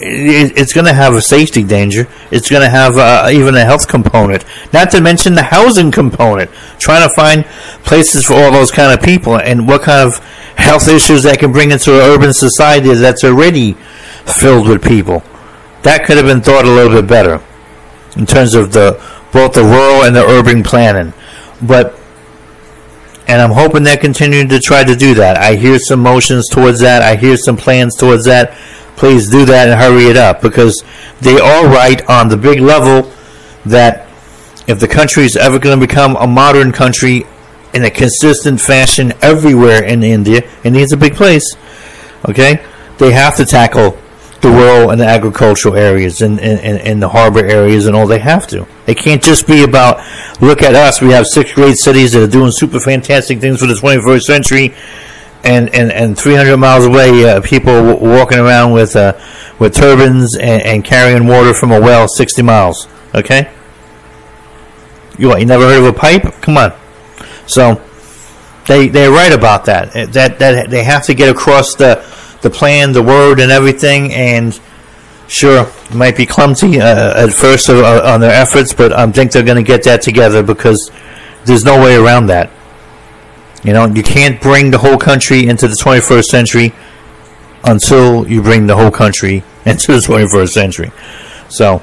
it, 0.00 0.52
it's 0.58 0.74
going 0.74 0.84
to 0.84 0.92
have 0.92 1.14
a 1.14 1.22
safety 1.22 1.64
danger. 1.64 2.06
It's 2.30 2.50
going 2.50 2.60
to 2.60 2.68
have 2.68 2.98
uh, 2.98 3.30
even 3.32 3.54
a 3.54 3.64
health 3.64 3.88
component, 3.88 4.44
not 4.70 4.90
to 4.90 5.00
mention 5.00 5.34
the 5.34 5.42
housing 5.42 5.90
component. 5.90 6.50
Trying 6.78 7.08
to 7.08 7.14
find 7.14 7.46
places 7.86 8.26
for 8.26 8.34
all 8.34 8.52
those 8.52 8.70
kind 8.70 8.92
of 8.92 9.02
people 9.02 9.38
and 9.38 9.66
what 9.66 9.80
kind 9.80 10.06
of 10.06 10.18
health 10.58 10.88
issues 10.88 11.22
that 11.22 11.38
can 11.38 11.52
bring 11.52 11.70
into 11.70 11.94
an 11.94 12.00
urban 12.00 12.34
society 12.34 12.92
that's 12.92 13.24
already 13.24 13.72
filled 14.26 14.68
with 14.68 14.84
people. 14.84 15.22
That 15.84 16.04
could 16.04 16.18
have 16.18 16.26
been 16.26 16.42
thought 16.42 16.66
a 16.66 16.70
little 16.70 17.00
bit 17.00 17.08
better 17.08 17.42
in 18.14 18.26
terms 18.26 18.54
of 18.54 18.72
the 18.72 19.02
both 19.32 19.54
the 19.54 19.62
rural 19.62 20.04
and 20.04 20.14
the 20.14 20.26
urban 20.26 20.62
planning. 20.62 21.14
But 21.60 21.98
and 23.28 23.42
I'm 23.42 23.50
hoping 23.50 23.82
they're 23.82 23.98
continuing 23.98 24.48
to 24.48 24.58
try 24.58 24.84
to 24.84 24.96
do 24.96 25.14
that. 25.14 25.36
I 25.36 25.54
hear 25.54 25.78
some 25.78 26.00
motions 26.00 26.48
towards 26.48 26.80
that. 26.80 27.02
I 27.02 27.14
hear 27.14 27.36
some 27.36 27.58
plans 27.58 27.94
towards 27.94 28.24
that. 28.24 28.54
Please 28.96 29.30
do 29.30 29.44
that 29.44 29.68
and 29.68 29.78
hurry 29.78 30.06
it 30.06 30.16
up 30.16 30.40
because 30.40 30.82
they 31.20 31.38
are 31.38 31.66
right 31.66 32.02
on 32.08 32.28
the 32.28 32.38
big 32.38 32.60
level 32.60 33.12
that 33.66 34.08
if 34.66 34.80
the 34.80 34.88
country 34.88 35.24
is 35.24 35.36
ever 35.36 35.58
going 35.58 35.78
to 35.78 35.86
become 35.86 36.16
a 36.16 36.26
modern 36.26 36.72
country 36.72 37.26
in 37.74 37.84
a 37.84 37.90
consistent 37.90 38.60
fashion 38.60 39.12
everywhere 39.20 39.84
in 39.84 40.02
India, 40.02 40.48
India's 40.64 40.92
a 40.92 40.96
big 40.96 41.14
place, 41.14 41.54
okay? 42.28 42.64
They 42.96 43.12
have 43.12 43.36
to 43.36 43.44
tackle 43.44 43.98
the 44.40 44.48
rural 44.48 44.90
and 44.90 45.00
the 45.00 45.06
agricultural 45.06 45.74
areas 45.74 46.22
and, 46.22 46.38
and, 46.40 46.78
and 46.80 47.02
the 47.02 47.08
harbor 47.08 47.44
areas 47.44 47.86
and 47.86 47.96
all 47.96 48.06
they 48.06 48.20
have 48.20 48.46
to. 48.46 48.66
It 48.86 48.96
can't 48.96 49.22
just 49.22 49.46
be 49.46 49.64
about 49.64 49.98
look 50.40 50.62
at 50.62 50.74
us. 50.74 51.00
We 51.00 51.10
have 51.10 51.26
six 51.26 51.52
great 51.52 51.76
cities 51.76 52.12
that 52.12 52.22
are 52.22 52.30
doing 52.30 52.52
super 52.52 52.78
fantastic 52.78 53.40
things 53.40 53.60
for 53.60 53.66
the 53.66 53.74
21st 53.74 54.22
century, 54.22 54.74
and 55.42 55.74
and, 55.74 55.90
and 55.90 56.18
300 56.18 56.56
miles 56.56 56.86
away, 56.86 57.28
uh, 57.28 57.40
people 57.40 57.72
w- 57.72 58.16
walking 58.16 58.38
around 58.38 58.72
with 58.72 58.94
uh, 58.94 59.18
with 59.58 59.74
turbines 59.74 60.36
and, 60.36 60.62
and, 60.62 60.84
carrying 60.84 61.26
water 61.26 61.52
from 61.54 61.72
a 61.72 61.80
well 61.80 62.06
60 62.08 62.42
miles. 62.42 62.86
Okay, 63.14 63.50
you 65.18 65.28
what? 65.28 65.40
You 65.40 65.46
never 65.46 65.64
heard 65.64 65.78
of 65.78 65.86
a 65.86 65.92
pipe? 65.92 66.22
Come 66.42 66.56
on. 66.56 66.72
So 67.46 67.82
they 68.66 68.88
they're 68.88 69.10
right 69.10 69.32
about 69.32 69.64
that. 69.64 70.12
That 70.12 70.38
that 70.38 70.70
they 70.70 70.84
have 70.84 71.04
to 71.06 71.14
get 71.14 71.28
across 71.28 71.74
the 71.74 72.04
the 72.42 72.50
plan, 72.50 72.92
the 72.92 73.02
word, 73.02 73.40
and 73.40 73.50
everything. 73.50 74.12
And 74.12 74.58
sure, 75.28 75.70
might 75.94 76.16
be 76.16 76.26
clumsy 76.26 76.80
uh, 76.80 77.24
at 77.24 77.32
first 77.32 77.68
uh, 77.68 78.02
on 78.04 78.20
their 78.20 78.32
efforts, 78.32 78.72
but 78.72 78.92
I 78.92 79.10
think 79.10 79.32
they're 79.32 79.42
going 79.42 79.56
to 79.56 79.62
get 79.62 79.84
that 79.84 80.02
together 80.02 80.42
because 80.42 80.90
there's 81.44 81.64
no 81.64 81.80
way 81.80 81.96
around 81.96 82.26
that. 82.26 82.50
You 83.64 83.72
know, 83.72 83.86
you 83.86 84.02
can't 84.02 84.40
bring 84.40 84.70
the 84.70 84.78
whole 84.78 84.98
country 84.98 85.46
into 85.46 85.66
the 85.66 85.74
21st 85.74 86.24
century 86.24 86.74
until 87.64 88.28
you 88.28 88.40
bring 88.42 88.66
the 88.66 88.76
whole 88.76 88.90
country 88.90 89.42
into 89.64 89.92
the 89.92 89.98
21st 89.98 90.48
century. 90.48 90.92
So, 91.48 91.82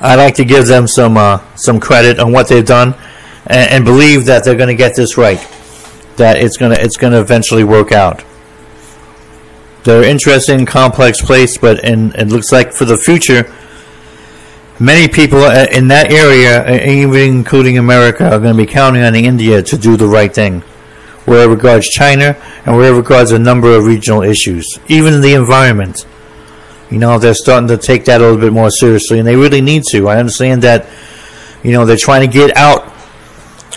I 0.00 0.14
like 0.14 0.36
to 0.36 0.44
give 0.44 0.66
them 0.66 0.86
some 0.86 1.18
uh, 1.18 1.44
some 1.56 1.78
credit 1.78 2.18
on 2.18 2.32
what 2.32 2.48
they've 2.48 2.64
done, 2.64 2.94
and, 3.46 3.70
and 3.70 3.84
believe 3.84 4.24
that 4.26 4.44
they're 4.44 4.56
going 4.56 4.68
to 4.68 4.74
get 4.74 4.96
this 4.96 5.18
right. 5.18 5.38
That 6.16 6.38
it's 6.38 6.56
gonna 6.56 6.76
it's 6.78 6.96
gonna 6.96 7.20
eventually 7.20 7.64
work 7.64 7.92
out. 7.92 8.24
They're 9.84 10.04
interesting, 10.04 10.66
complex 10.66 11.22
place, 11.22 11.56
but 11.56 11.84
in, 11.84 12.12
it 12.14 12.28
looks 12.28 12.52
like 12.52 12.72
for 12.72 12.84
the 12.84 12.98
future, 12.98 13.50
many 14.78 15.08
people 15.08 15.38
uh, 15.38 15.66
in 15.72 15.88
that 15.88 16.12
area, 16.12 16.66
uh, 16.66 16.86
even 16.86 17.36
including 17.36 17.78
America, 17.78 18.24
are 18.24 18.38
going 18.38 18.56
to 18.56 18.62
be 18.62 18.70
counting 18.70 19.02
on 19.02 19.14
India 19.14 19.62
to 19.62 19.78
do 19.78 19.96
the 19.96 20.06
right 20.06 20.34
thing, 20.34 20.60
where 21.24 21.44
it 21.44 21.50
regards 21.50 21.88
China 21.88 22.36
and 22.66 22.76
where 22.76 22.92
it 22.92 22.96
regards 22.96 23.32
a 23.32 23.38
number 23.38 23.74
of 23.74 23.84
regional 23.84 24.22
issues, 24.22 24.78
even 24.88 25.22
the 25.22 25.32
environment. 25.32 26.06
You 26.90 26.98
know, 26.98 27.18
they're 27.18 27.34
starting 27.34 27.68
to 27.68 27.78
take 27.78 28.04
that 28.06 28.20
a 28.20 28.24
little 28.24 28.40
bit 28.40 28.52
more 28.52 28.70
seriously, 28.70 29.18
and 29.18 29.26
they 29.26 29.36
really 29.36 29.60
need 29.60 29.84
to. 29.92 30.08
I 30.08 30.18
understand 30.18 30.62
that, 30.62 30.86
you 31.62 31.72
know, 31.72 31.86
they're 31.86 31.96
trying 31.96 32.28
to 32.28 32.32
get 32.32 32.54
out 32.56 32.92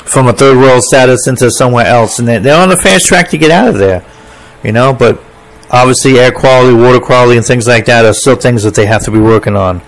from 0.05 0.27
a 0.27 0.33
third 0.33 0.57
world 0.57 0.81
status 0.83 1.27
into 1.27 1.49
somewhere 1.51 1.85
else, 1.85 2.19
and 2.19 2.27
they're 2.27 2.61
on 2.61 2.71
a 2.71 2.77
fast 2.77 3.05
track 3.05 3.29
to 3.29 3.37
get 3.37 3.51
out 3.51 3.69
of 3.69 3.77
there. 3.77 4.05
You 4.63 4.71
know, 4.71 4.93
but 4.93 5.21
obviously 5.73 6.19
air 6.19 6.31
quality, 6.31 6.73
water 6.73 6.99
quality, 6.99 7.35
and 7.35 7.45
things 7.45 7.67
like 7.67 7.85
that 7.85 8.05
are 8.05 8.13
still 8.13 8.35
things 8.35 8.63
that 8.63 8.75
they 8.75 8.85
have 8.85 9.03
to 9.03 9.11
be 9.11 9.19
working 9.19 9.55
on. 9.55 9.81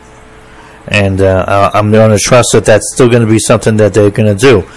And 0.88 1.22
uh, 1.22 1.72
I'm 1.74 1.92
going 1.92 2.12
to 2.12 2.20
trust 2.20 2.50
that 2.54 2.66
that's 2.66 2.92
still 2.94 3.08
going 3.08 3.22
to 3.22 3.32
be 3.32 3.40
something 3.40 3.78
that 3.78 3.94
they're 3.94 4.12
going 4.12 4.36
to 4.36 4.40
do. 4.40 4.68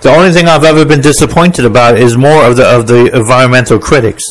The 0.00 0.10
only 0.10 0.30
thing 0.30 0.46
I've 0.46 0.64
ever 0.64 0.84
been 0.84 1.00
disappointed 1.00 1.64
about 1.64 1.98
is 1.98 2.16
more 2.16 2.44
of 2.44 2.56
the 2.56 2.64
of 2.64 2.86
the 2.86 3.16
environmental 3.16 3.78
critics 3.78 4.22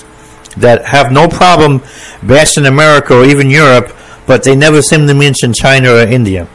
that 0.57 0.85
have 0.85 1.11
no 1.11 1.27
problem 1.27 1.81
bashing 2.23 2.65
America 2.65 3.13
or 3.13 3.25
even 3.25 3.49
Europe, 3.49 3.93
but 4.25 4.43
they 4.43 4.55
never 4.55 4.81
seem 4.81 5.07
to 5.07 5.13
mention 5.13 5.51
China 5.53 5.95
or 5.95 5.99
India, 5.99 6.47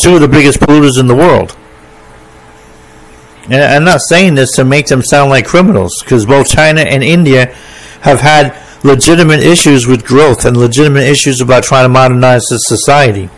two 0.00 0.16
of 0.16 0.20
the 0.20 0.28
biggest 0.28 0.60
polluters 0.60 0.98
in 1.00 1.06
the 1.06 1.14
world. 1.14 1.56
And 3.44 3.62
I'm 3.62 3.84
not 3.84 4.00
saying 4.00 4.34
this 4.34 4.52
to 4.56 4.64
make 4.64 4.86
them 4.88 5.02
sound 5.02 5.30
like 5.30 5.46
criminals, 5.46 6.02
because 6.02 6.26
both 6.26 6.48
China 6.48 6.80
and 6.80 7.02
India 7.02 7.54
have 8.00 8.20
had 8.20 8.65
legitimate 8.82 9.40
issues 9.40 9.86
with 9.86 10.04
growth 10.04 10.44
and 10.44 10.56
legitimate 10.56 11.04
issues 11.04 11.40
about 11.40 11.64
trying 11.64 11.84
to 11.84 11.88
modernize 11.88 12.44
the 12.44 12.58
society. 12.58 13.28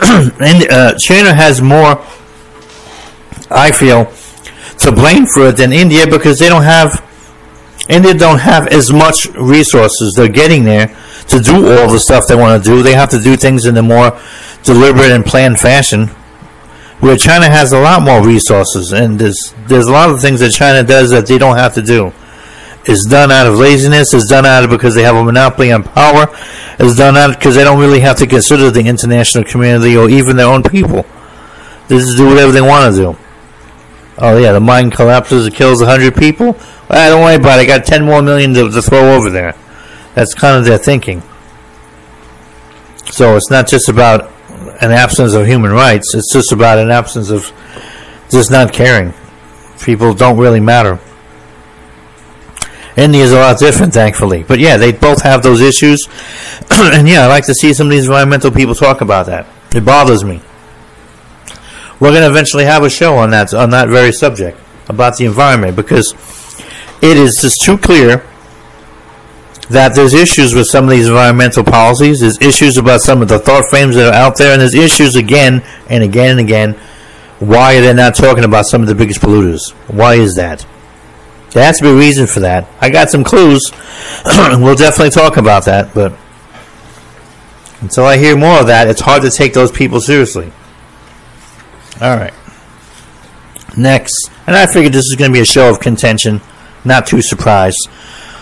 and 0.40 0.70
uh, 0.70 0.94
China 0.98 1.34
has 1.34 1.62
more, 1.62 2.04
I 3.50 3.70
feel, 3.72 4.12
to 4.78 4.92
blame 4.92 5.26
for 5.26 5.48
it 5.48 5.56
than 5.56 5.72
India 5.72 6.06
because 6.06 6.38
they 6.38 6.48
don't 6.48 6.64
have 6.64 7.02
India 7.88 8.14
don't 8.14 8.38
have 8.38 8.68
as 8.68 8.92
much 8.92 9.26
resources. 9.34 10.14
They're 10.16 10.28
getting 10.28 10.64
there 10.64 10.86
to 11.28 11.40
do 11.40 11.76
all 11.76 11.90
the 11.90 11.98
stuff 11.98 12.26
they 12.26 12.34
want 12.34 12.62
to 12.62 12.70
do. 12.70 12.82
They 12.82 12.94
have 12.94 13.10
to 13.10 13.20
do 13.20 13.36
things 13.36 13.66
in 13.66 13.76
a 13.76 13.82
more 13.82 14.18
deliberate 14.62 15.10
and 15.10 15.24
planned 15.24 15.60
fashion. 15.60 16.08
Where 17.00 17.16
China 17.16 17.50
has 17.50 17.72
a 17.72 17.78
lot 17.78 18.02
more 18.02 18.24
resources, 18.24 18.92
and 18.92 19.18
there's 19.18 19.54
there's 19.66 19.86
a 19.86 19.92
lot 19.92 20.08
of 20.08 20.20
things 20.22 20.40
that 20.40 20.52
China 20.52 20.82
does 20.82 21.10
that 21.10 21.26
they 21.26 21.36
don't 21.36 21.56
have 21.56 21.74
to 21.74 21.82
do 21.82 22.12
is 22.86 23.04
done 23.04 23.32
out 23.32 23.46
of 23.46 23.58
laziness, 23.58 24.12
is 24.14 24.26
done 24.26 24.44
out 24.44 24.64
of 24.64 24.70
because 24.70 24.94
they 24.94 25.02
have 25.02 25.16
a 25.16 25.24
monopoly 25.24 25.72
on 25.72 25.82
power, 25.82 26.26
is 26.78 26.96
done 26.96 27.16
out 27.16 27.34
because 27.36 27.54
they 27.54 27.64
don't 27.64 27.80
really 27.80 28.00
have 28.00 28.18
to 28.18 28.26
consider 28.26 28.70
the 28.70 28.86
international 28.86 29.44
community 29.44 29.96
or 29.96 30.08
even 30.08 30.36
their 30.36 30.46
own 30.46 30.62
people. 30.62 31.04
They 31.88 31.98
just 31.98 32.16
do 32.16 32.26
whatever 32.26 32.52
they 32.52 32.60
want 32.60 32.94
to 32.94 33.00
do. 33.00 33.18
Oh 34.18 34.38
yeah, 34.38 34.52
the 34.52 34.60
mine 34.60 34.90
collapses, 34.90 35.46
it 35.46 35.54
kills 35.54 35.82
hundred 35.82 36.14
people. 36.14 36.56
Well, 36.88 37.10
don't 37.10 37.22
worry 37.22 37.34
about 37.36 37.58
it. 37.58 37.62
I 37.62 37.66
got 37.66 37.84
ten 37.84 38.04
more 38.04 38.22
million 38.22 38.54
to, 38.54 38.70
to 38.70 38.82
throw 38.82 39.14
over 39.14 39.30
there. 39.30 39.54
That's 40.14 40.34
kind 40.34 40.56
of 40.56 40.64
their 40.64 40.78
thinking. 40.78 41.22
So 43.10 43.36
it's 43.36 43.50
not 43.50 43.66
just 43.66 43.88
about 43.88 44.30
an 44.80 44.92
absence 44.92 45.34
of 45.34 45.46
human 45.46 45.72
rights. 45.72 46.14
It's 46.14 46.32
just 46.32 46.52
about 46.52 46.78
an 46.78 46.90
absence 46.90 47.30
of 47.30 47.52
just 48.30 48.50
not 48.50 48.72
caring. 48.72 49.12
People 49.80 50.14
don't 50.14 50.38
really 50.38 50.60
matter. 50.60 50.98
India 52.96 53.24
is 53.24 53.32
a 53.32 53.36
lot 53.36 53.58
different, 53.58 53.92
thankfully. 53.92 54.44
But 54.44 54.60
yeah, 54.60 54.76
they 54.76 54.92
both 54.92 55.22
have 55.22 55.42
those 55.42 55.60
issues. 55.60 56.06
and 56.70 57.08
yeah, 57.08 57.24
I 57.24 57.26
like 57.26 57.46
to 57.46 57.54
see 57.54 57.72
some 57.72 57.88
of 57.88 57.90
these 57.90 58.06
environmental 58.06 58.50
people 58.50 58.74
talk 58.74 59.00
about 59.00 59.26
that. 59.26 59.46
It 59.74 59.84
bothers 59.84 60.22
me. 60.22 60.40
We're 62.00 62.10
going 62.10 62.22
to 62.22 62.30
eventually 62.30 62.64
have 62.64 62.82
a 62.82 62.90
show 62.90 63.16
on 63.16 63.30
that 63.30 63.54
on 63.54 63.70
that 63.70 63.88
very 63.88 64.12
subject 64.12 64.58
about 64.88 65.16
the 65.16 65.24
environment 65.24 65.76
because 65.76 66.12
it 67.00 67.16
is 67.16 67.40
just 67.40 67.62
too 67.62 67.78
clear 67.78 68.24
that 69.70 69.94
there's 69.94 70.12
issues 70.12 70.54
with 70.54 70.66
some 70.66 70.84
of 70.84 70.90
these 70.90 71.08
environmental 71.08 71.64
policies. 71.64 72.20
There's 72.20 72.40
issues 72.40 72.76
about 72.76 73.00
some 73.00 73.22
of 73.22 73.28
the 73.28 73.38
thought 73.38 73.64
frames 73.70 73.96
that 73.96 74.12
are 74.12 74.16
out 74.16 74.36
there, 74.36 74.52
and 74.52 74.60
there's 74.60 74.74
issues 74.74 75.16
again 75.16 75.64
and 75.88 76.04
again 76.04 76.32
and 76.32 76.40
again. 76.40 76.72
Why 77.40 77.76
are 77.76 77.80
they 77.80 77.92
not 77.92 78.14
talking 78.14 78.44
about 78.44 78.66
some 78.66 78.82
of 78.82 78.88
the 78.88 78.94
biggest 78.94 79.20
polluters? 79.20 79.72
Why 79.88 80.14
is 80.14 80.34
that? 80.34 80.66
There 81.54 81.64
has 81.64 81.78
to 81.78 81.84
be 81.84 81.90
a 81.90 81.94
reason 81.94 82.26
for 82.26 82.40
that. 82.40 82.68
I 82.80 82.90
got 82.90 83.10
some 83.10 83.22
clues. 83.22 83.62
we'll 84.26 84.74
definitely 84.74 85.10
talk 85.10 85.36
about 85.36 85.66
that, 85.66 85.94
but 85.94 86.12
until 87.80 88.04
I 88.06 88.18
hear 88.18 88.36
more 88.36 88.58
of 88.58 88.66
that, 88.66 88.88
it's 88.88 89.00
hard 89.00 89.22
to 89.22 89.30
take 89.30 89.54
those 89.54 89.70
people 89.70 90.00
seriously. 90.00 90.52
All 92.00 92.16
right. 92.16 92.34
Next, 93.76 94.30
and 94.48 94.56
I 94.56 94.66
figured 94.66 94.92
this 94.92 95.04
is 95.04 95.14
going 95.16 95.30
to 95.30 95.32
be 95.32 95.40
a 95.40 95.44
show 95.44 95.70
of 95.70 95.78
contention. 95.78 96.40
Not 96.84 97.06
too 97.06 97.22
surprised. 97.22 97.88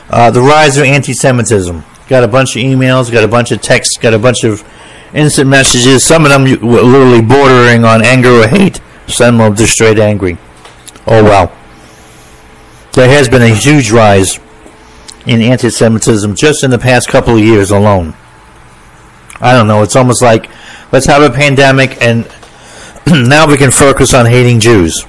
Uh, 0.09 0.31
the 0.31 0.41
rise 0.41 0.79
of 0.79 0.85
anti-Semitism. 0.85 1.85
Got 2.09 2.25
a 2.25 2.29
bunch 2.29 2.57
of 2.57 2.63
emails, 2.63 3.13
got 3.13 3.25
a 3.25 3.29
bunch 3.29 3.53
of 3.53 3.61
texts, 3.61 3.99
got 3.99 4.15
a 4.15 4.19
bunch 4.19 4.43
of 4.43 4.67
instant 5.13 5.51
messages. 5.51 6.03
Some 6.03 6.25
of 6.25 6.31
them 6.31 6.45
literally 6.45 7.21
bordering 7.21 7.85
on 7.85 8.03
anger 8.03 8.41
or 8.41 8.49
hate. 8.49 8.81
Some 9.07 9.39
of 9.39 9.49
them 9.49 9.57
just 9.57 9.75
straight 9.75 9.99
angry. 9.99 10.39
Oh 11.07 11.23
well 11.23 11.59
there 12.93 13.09
has 13.09 13.29
been 13.29 13.43
a 13.43 13.55
huge 13.55 13.91
rise 13.91 14.39
in 15.27 15.41
anti 15.41 15.71
Semitism 15.71 16.35
just 16.35 16.65
in 16.65 16.71
the 16.71 16.79
past 16.79 17.09
couple 17.09 17.35
of 17.35 17.41
years 17.41 17.71
alone. 17.71 18.15
I 19.41 19.53
don't 19.53 19.67
know, 19.67 19.83
it's 19.83 19.97
almost 19.97 20.23
like 20.23 20.51
let's 20.93 21.07
have 21.07 21.23
a 21.23 21.35
pandemic 21.35 22.01
and 22.03 22.31
now 23.07 23.47
we 23.47 23.57
can 23.57 23.71
focus 23.71 24.15
on 24.15 24.27
hating 24.27 24.61
Jews. 24.61 25.07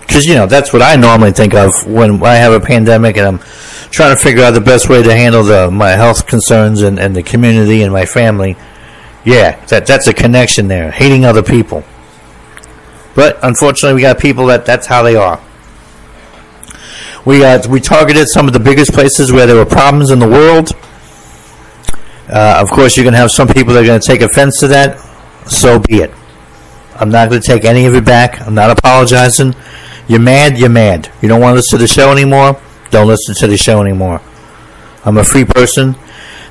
Because, 0.00 0.26
you 0.26 0.34
know, 0.34 0.46
that's 0.46 0.72
what 0.72 0.82
I 0.82 0.96
normally 0.96 1.32
think 1.32 1.54
of 1.54 1.70
when 1.86 2.22
I 2.22 2.34
have 2.34 2.52
a 2.52 2.60
pandemic 2.60 3.16
and 3.16 3.26
I'm 3.26 3.38
trying 3.90 4.14
to 4.14 4.22
figure 4.22 4.44
out 4.44 4.52
the 4.52 4.60
best 4.60 4.88
way 4.88 5.02
to 5.02 5.14
handle 5.14 5.42
the 5.42 5.70
my 5.70 5.90
health 5.90 6.26
concerns 6.26 6.82
and, 6.82 6.98
and 6.98 7.16
the 7.16 7.22
community 7.22 7.82
and 7.82 7.92
my 7.92 8.04
family. 8.04 8.56
Yeah, 9.24 9.64
that 9.66 9.86
that's 9.86 10.06
a 10.06 10.12
connection 10.12 10.68
there. 10.68 10.90
Hating 10.90 11.24
other 11.24 11.42
people. 11.42 11.84
But 13.14 13.38
unfortunately, 13.42 13.94
we 13.94 14.02
got 14.02 14.18
people 14.18 14.46
that 14.46 14.66
that's 14.66 14.86
how 14.86 15.02
they 15.02 15.16
are. 15.16 15.40
We 17.24 17.44
uh, 17.44 17.66
we 17.68 17.80
targeted 17.80 18.28
some 18.28 18.46
of 18.46 18.52
the 18.52 18.60
biggest 18.60 18.92
places 18.92 19.32
where 19.32 19.46
there 19.46 19.56
were 19.56 19.64
problems 19.64 20.10
in 20.10 20.18
the 20.18 20.28
world. 20.28 20.70
Uh, 22.28 22.58
of 22.60 22.70
course, 22.70 22.96
you're 22.96 23.04
going 23.04 23.14
to 23.14 23.18
have 23.18 23.30
some 23.30 23.48
people 23.48 23.74
that 23.74 23.82
are 23.82 23.86
going 23.86 24.00
to 24.00 24.06
take 24.06 24.20
offense 24.20 24.60
to 24.60 24.68
that. 24.68 24.98
So 25.46 25.78
be 25.78 25.96
it. 25.96 26.10
I'm 26.96 27.10
not 27.10 27.28
going 27.28 27.40
to 27.40 27.46
take 27.46 27.64
any 27.64 27.86
of 27.86 27.94
it 27.94 28.04
back. 28.04 28.40
I'm 28.46 28.54
not 28.54 28.70
apologizing. 28.70 29.54
You're 30.06 30.20
mad, 30.20 30.58
you're 30.58 30.68
mad. 30.68 31.10
You 31.22 31.28
don't 31.28 31.40
want 31.40 31.52
to 31.52 31.56
listen 31.56 31.78
to 31.78 31.82
the 31.82 31.88
show 31.88 32.12
anymore? 32.12 32.60
Don't 32.90 33.08
listen 33.08 33.34
to 33.36 33.46
the 33.46 33.56
show 33.56 33.80
anymore. 33.80 34.20
I'm 35.04 35.16
a 35.16 35.24
free 35.24 35.44
person. 35.44 35.96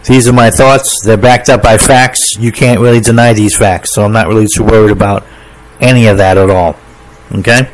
These 0.06 0.28
are 0.28 0.34
my 0.34 0.50
thoughts. 0.50 1.04
They're 1.04 1.18
backed 1.18 1.50
up 1.50 1.64
by 1.64 1.78
facts. 1.78 2.36
You 2.38 2.52
can't 2.52 2.80
really 2.80 3.00
deny 3.00 3.34
these 3.34 3.56
facts, 3.56 3.94
so 3.94 4.04
I'm 4.04 4.12
not 4.12 4.28
really 4.28 4.48
too 4.54 4.64
worried 4.64 4.92
about 4.92 5.26
any 5.80 6.08
of 6.08 6.18
that 6.18 6.38
at 6.38 6.50
all. 6.50 6.76
Okay? 7.32 7.70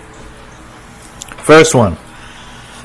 First 1.43 1.73
one. 1.73 1.97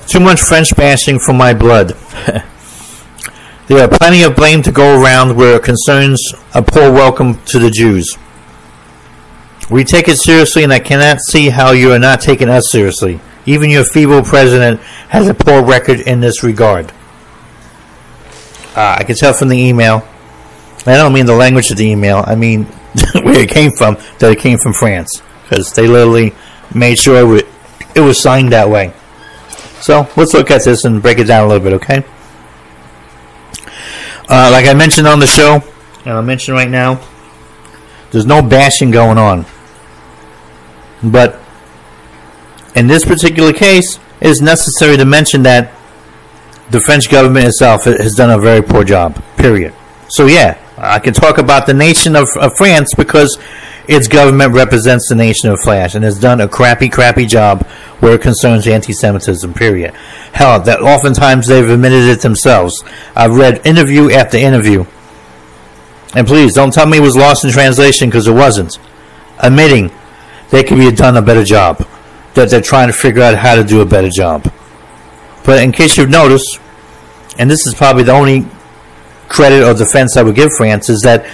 Too 0.07 0.21
much 0.21 0.41
French 0.41 0.75
bashing 0.77 1.19
for 1.19 1.33
my 1.33 1.55
blood. 1.55 1.89
there 3.67 3.85
are 3.85 3.89
plenty 3.89 4.23
of 4.23 4.37
blame 4.37 4.63
to 4.63 4.71
go 4.71 5.03
around 5.03 5.35
where 5.35 5.57
it 5.57 5.65
concerns 5.65 6.21
a 6.55 6.63
poor 6.63 6.93
welcome 6.93 7.43
to 7.47 7.59
the 7.59 7.71
Jews. 7.71 8.17
We 9.71 9.83
take 9.83 10.09
it 10.09 10.17
seriously, 10.17 10.63
and 10.63 10.73
I 10.73 10.79
cannot 10.79 11.19
see 11.21 11.49
how 11.49 11.73
you 11.73 11.93
are 11.93 11.99
not 11.99 12.21
taking 12.21 12.49
us 12.49 12.71
seriously. 12.71 13.19
Even 13.47 13.71
your 13.71 13.85
feeble 13.85 14.23
president 14.23 14.81
has 15.09 15.27
a 15.27 15.35
poor 15.35 15.65
record 15.65 16.01
in 16.01 16.21
this 16.21 16.43
regard. 16.43 16.93
Uh, 18.77 18.97
I 18.99 19.05
can 19.05 19.17
tell 19.17 19.33
from 19.33 19.49
the 19.49 19.59
email. 19.59 20.07
I 20.87 20.95
don't 20.97 21.15
mean 21.15 21.27
the 21.27 21.35
language 21.35 21.71
of 21.71 21.79
the 21.79 21.87
email. 21.87 22.23
I 22.27 22.35
mean 22.35 22.65
where 23.15 23.41
it 23.41 23.49
came 23.49 23.73
from. 23.73 23.97
That 24.19 24.33
it 24.33 24.39
came 24.39 24.59
from 24.59 24.75
France, 24.75 25.23
because 25.43 25.73
they 25.73 25.89
literally 25.89 26.35
made 26.75 26.99
sure 26.99 27.39
it 27.95 28.01
was 28.01 28.21
signed 28.21 28.53
that 28.53 28.69
way. 28.69 28.93
So 29.85 30.09
let's 30.16 30.32
look 30.32 30.51
at 30.51 30.64
this 30.64 30.87
and 30.87 31.03
break 31.03 31.18
it 31.18 31.24
down 31.24 31.45
a 31.45 31.47
little 31.47 31.62
bit, 31.62 31.74
okay? 31.74 32.03
Uh, 34.30 34.49
like 34.51 34.64
I 34.64 34.72
mentioned 34.72 35.07
on 35.07 35.18
the 35.18 35.26
show, 35.26 35.62
and 36.07 36.14
I'll 36.14 36.22
mention 36.22 36.55
right 36.55 36.70
now, 36.70 37.03
there's 38.11 38.24
no 38.24 38.41
bashing 38.41 38.91
going 38.91 39.18
on. 39.18 39.45
But 41.03 41.39
in 42.74 42.87
this 42.87 43.05
particular 43.05 43.53
case, 43.53 43.99
it 44.22 44.28
is 44.28 44.41
necessary 44.41 44.97
to 44.97 45.05
mention 45.05 45.43
that 45.43 45.70
the 46.70 46.80
French 46.80 47.11
government 47.11 47.45
itself 47.45 47.85
has 47.85 48.14
done 48.14 48.30
a 48.30 48.39
very 48.39 48.62
poor 48.62 48.85
job, 48.85 49.22
period. 49.37 49.74
So, 50.09 50.24
yeah, 50.24 50.59
I 50.78 50.99
can 50.99 51.12
talk 51.12 51.37
about 51.37 51.66
the 51.66 51.74
nation 51.74 52.16
of, 52.16 52.26
of 52.41 52.57
France 52.57 52.95
because 52.97 53.39
its 53.89 54.09
government 54.09 54.55
represents 54.55 55.09
the 55.09 55.14
nation 55.14 55.51
of 55.51 55.61
France 55.61 55.95
and 55.95 56.05
has 56.05 56.18
done 56.18 56.41
a 56.41 56.49
crappy, 56.49 56.89
crappy 56.89 57.26
job 57.26 57.62
where 58.01 58.14
it 58.14 58.22
concerns 58.22 58.66
anti-Semitism. 58.66 59.55
Period. 59.55 59.95
Hell, 60.32 60.61
that 60.61 60.80
oftentimes 60.80 61.47
they've 61.47 61.68
admitted 61.68 62.09
it 62.09 62.20
themselves. 62.20 62.82
I've 63.14 63.35
read 63.37 63.66
interview 63.66 64.11
after 64.11 64.39
interview, 64.39 64.85
and 66.14 66.26
please 66.26 66.55
don't 66.55 66.72
tell 66.72 66.87
me 66.87 66.99
it 66.99 67.01
was 67.01 67.16
lost 67.16 67.45
in 67.45 67.51
translation 67.51 68.09
because 68.09 68.26
it 68.26 68.32
wasn't. 68.32 68.78
Admitting 69.39 69.91
they 70.51 70.62
could 70.62 70.78
be 70.78 70.91
done 70.91 71.16
a 71.16 71.22
better 71.22 71.45
job. 71.45 71.87
That 72.35 72.51
they're 72.51 72.61
trying 72.61 72.89
to 72.89 72.93
figure 72.93 73.22
out 73.22 73.37
how 73.37 73.55
to 73.55 73.62
do 73.62 73.80
a 73.80 73.87
better 73.87 74.09
job. 74.09 74.51
But 75.45 75.62
in 75.62 75.72
case 75.72 75.97
you've 75.97 76.11
noticed, 76.11 76.59
and 77.39 77.51
this 77.51 77.66
is 77.66 77.74
probably 77.74 78.03
the 78.03 78.12
only 78.12 78.47
credit 79.28 79.62
or 79.62 79.74
defense 79.74 80.16
I 80.16 80.22
would 80.22 80.35
give 80.35 80.51
France 80.57 80.89
is 80.89 81.01
that 81.03 81.26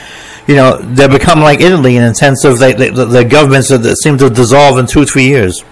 you 0.51 0.57
know 0.57 0.78
they 0.78 1.07
become 1.07 1.38
like 1.38 1.61
Italy 1.61 1.94
in 1.96 2.03
the 2.03 2.12
sense 2.12 2.42
of 2.44 2.59
they, 2.59 2.72
they, 2.72 2.90
the 2.90 3.24
governments 3.24 3.68
that 3.68 3.96
seem 4.03 4.18
to 4.18 4.28
dissolve 4.28 4.78
in 4.78 4.86
two 4.88 5.05
three 5.05 5.28
years. 5.28 5.64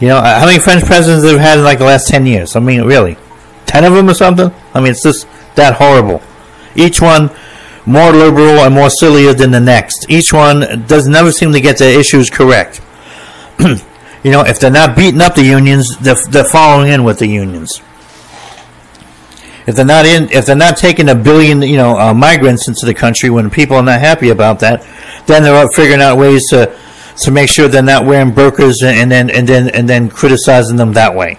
You 0.00 0.08
know 0.08 0.20
how 0.20 0.44
many 0.44 0.58
French 0.58 0.84
presidents 0.84 1.22
they've 1.22 1.38
had 1.38 1.58
in 1.58 1.64
like 1.64 1.78
the 1.78 1.84
last 1.84 2.08
ten 2.08 2.26
years? 2.26 2.56
I 2.56 2.60
mean, 2.60 2.82
really, 2.82 3.16
ten 3.64 3.84
of 3.84 3.92
them 3.92 4.10
or 4.10 4.14
something? 4.14 4.52
I 4.74 4.80
mean, 4.80 4.90
it's 4.90 5.04
just 5.04 5.28
that 5.54 5.74
horrible. 5.74 6.20
Each 6.74 7.00
one 7.00 7.30
more 7.86 8.10
liberal 8.10 8.66
and 8.66 8.74
more 8.74 8.90
sillier 8.90 9.32
than 9.32 9.52
the 9.52 9.60
next. 9.60 10.06
Each 10.10 10.32
one 10.32 10.84
does 10.88 11.06
never 11.06 11.30
seem 11.30 11.52
to 11.52 11.60
get 11.60 11.78
their 11.78 11.98
issues 11.98 12.28
correct. 12.28 12.80
you 13.60 14.32
know, 14.32 14.40
if 14.40 14.58
they're 14.58 14.72
not 14.72 14.96
beating 14.96 15.20
up 15.20 15.36
the 15.36 15.44
unions, 15.44 15.96
they're, 16.00 16.16
they're 16.30 16.42
following 16.44 16.90
in 16.90 17.04
with 17.04 17.20
the 17.20 17.28
unions. 17.28 17.80
If 19.66 19.74
they're 19.74 19.84
not 19.84 20.06
in, 20.06 20.30
if 20.30 20.46
they're 20.46 20.54
not 20.54 20.76
taking 20.76 21.08
a 21.08 21.14
billion, 21.14 21.60
you 21.62 21.76
know, 21.76 21.98
uh, 21.98 22.14
migrants 22.14 22.68
into 22.68 22.86
the 22.86 22.94
country 22.94 23.30
when 23.30 23.50
people 23.50 23.76
are 23.76 23.82
not 23.82 24.00
happy 24.00 24.30
about 24.30 24.60
that, 24.60 24.86
then 25.26 25.42
they're 25.42 25.68
figuring 25.74 26.00
out 26.00 26.18
ways 26.18 26.48
to 26.50 26.76
to 27.18 27.30
make 27.30 27.48
sure 27.48 27.66
they're 27.66 27.82
not 27.82 28.04
wearing 28.04 28.32
burqas 28.32 28.76
and, 28.82 28.96
and 28.98 29.10
then 29.10 29.30
and 29.30 29.48
then 29.48 29.68
and 29.70 29.88
then 29.88 30.08
criticizing 30.08 30.76
them 30.76 30.92
that 30.92 31.14
way. 31.14 31.38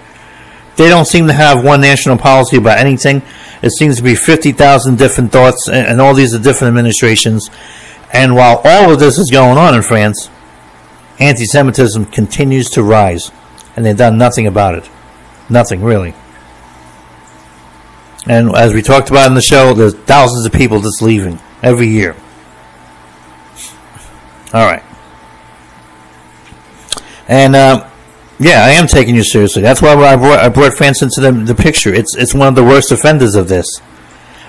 They 0.75 0.89
don't 0.89 1.05
seem 1.05 1.28
to 1.28 1.34
have 1.34 1.63
one 1.63 1.82
national 1.82 2.17
policy 2.17 2.57
about 2.57 2.78
anything. 2.78 3.23
It 3.63 3.71
seems 3.71 3.97
to 3.97 4.03
be 4.03 4.13
50,000 4.13 4.97
different 4.97 5.32
thoughts, 5.32 5.67
and, 5.67 5.88
and 5.88 6.01
all 6.01 6.13
these 6.13 6.36
are 6.36 6.39
different 6.39 6.69
administrations. 6.69 7.49
And 8.13 8.36
while 8.36 8.61
all 8.63 8.91
of 8.93 8.99
this 8.99 9.17
is 9.17 9.32
going 9.32 9.57
on 9.57 9.73
in 9.73 9.82
France, 9.82 10.30
anti 11.19 11.45
Semitism 11.45 12.05
continues 12.05 12.69
to 12.71 12.84
rise, 12.84 13.32
and 13.75 13.84
they've 13.86 13.97
done 13.97 14.19
nothing 14.19 14.45
about 14.45 14.75
it. 14.75 14.88
Nothing, 15.49 15.84
really. 15.84 16.13
And 18.30 18.55
as 18.55 18.73
we 18.73 18.82
talked 18.82 19.09
about 19.09 19.28
in 19.28 19.36
the 19.36 19.41
show, 19.41 19.73
there's 19.73 19.93
thousands 19.93 20.45
of 20.45 20.51
people 20.51 20.82
just 20.82 21.01
leaving 21.01 21.39
every 21.63 21.88
year. 21.88 22.15
All 24.53 24.65
right. 24.65 24.84
And 27.28 27.55
uh, 27.55 27.89
yeah, 28.39 28.63
I 28.63 28.71
am 28.71 28.88
taking 28.88 29.15
you 29.15 29.23
seriously. 29.23 29.61
That's 29.61 29.82
why 29.82 29.93
I 29.93 30.15
brought, 30.15 30.39
I 30.39 30.49
brought 30.49 30.73
France 30.73 31.01
into 31.01 31.21
the, 31.21 31.32
the 31.32 31.55
picture. 31.55 31.93
It's 31.93 32.15
it's 32.15 32.34
one 32.34 32.47
of 32.47 32.55
the 32.55 32.63
worst 32.63 32.91
offenders 32.91 33.36
of 33.36 33.47
this. 33.47 33.82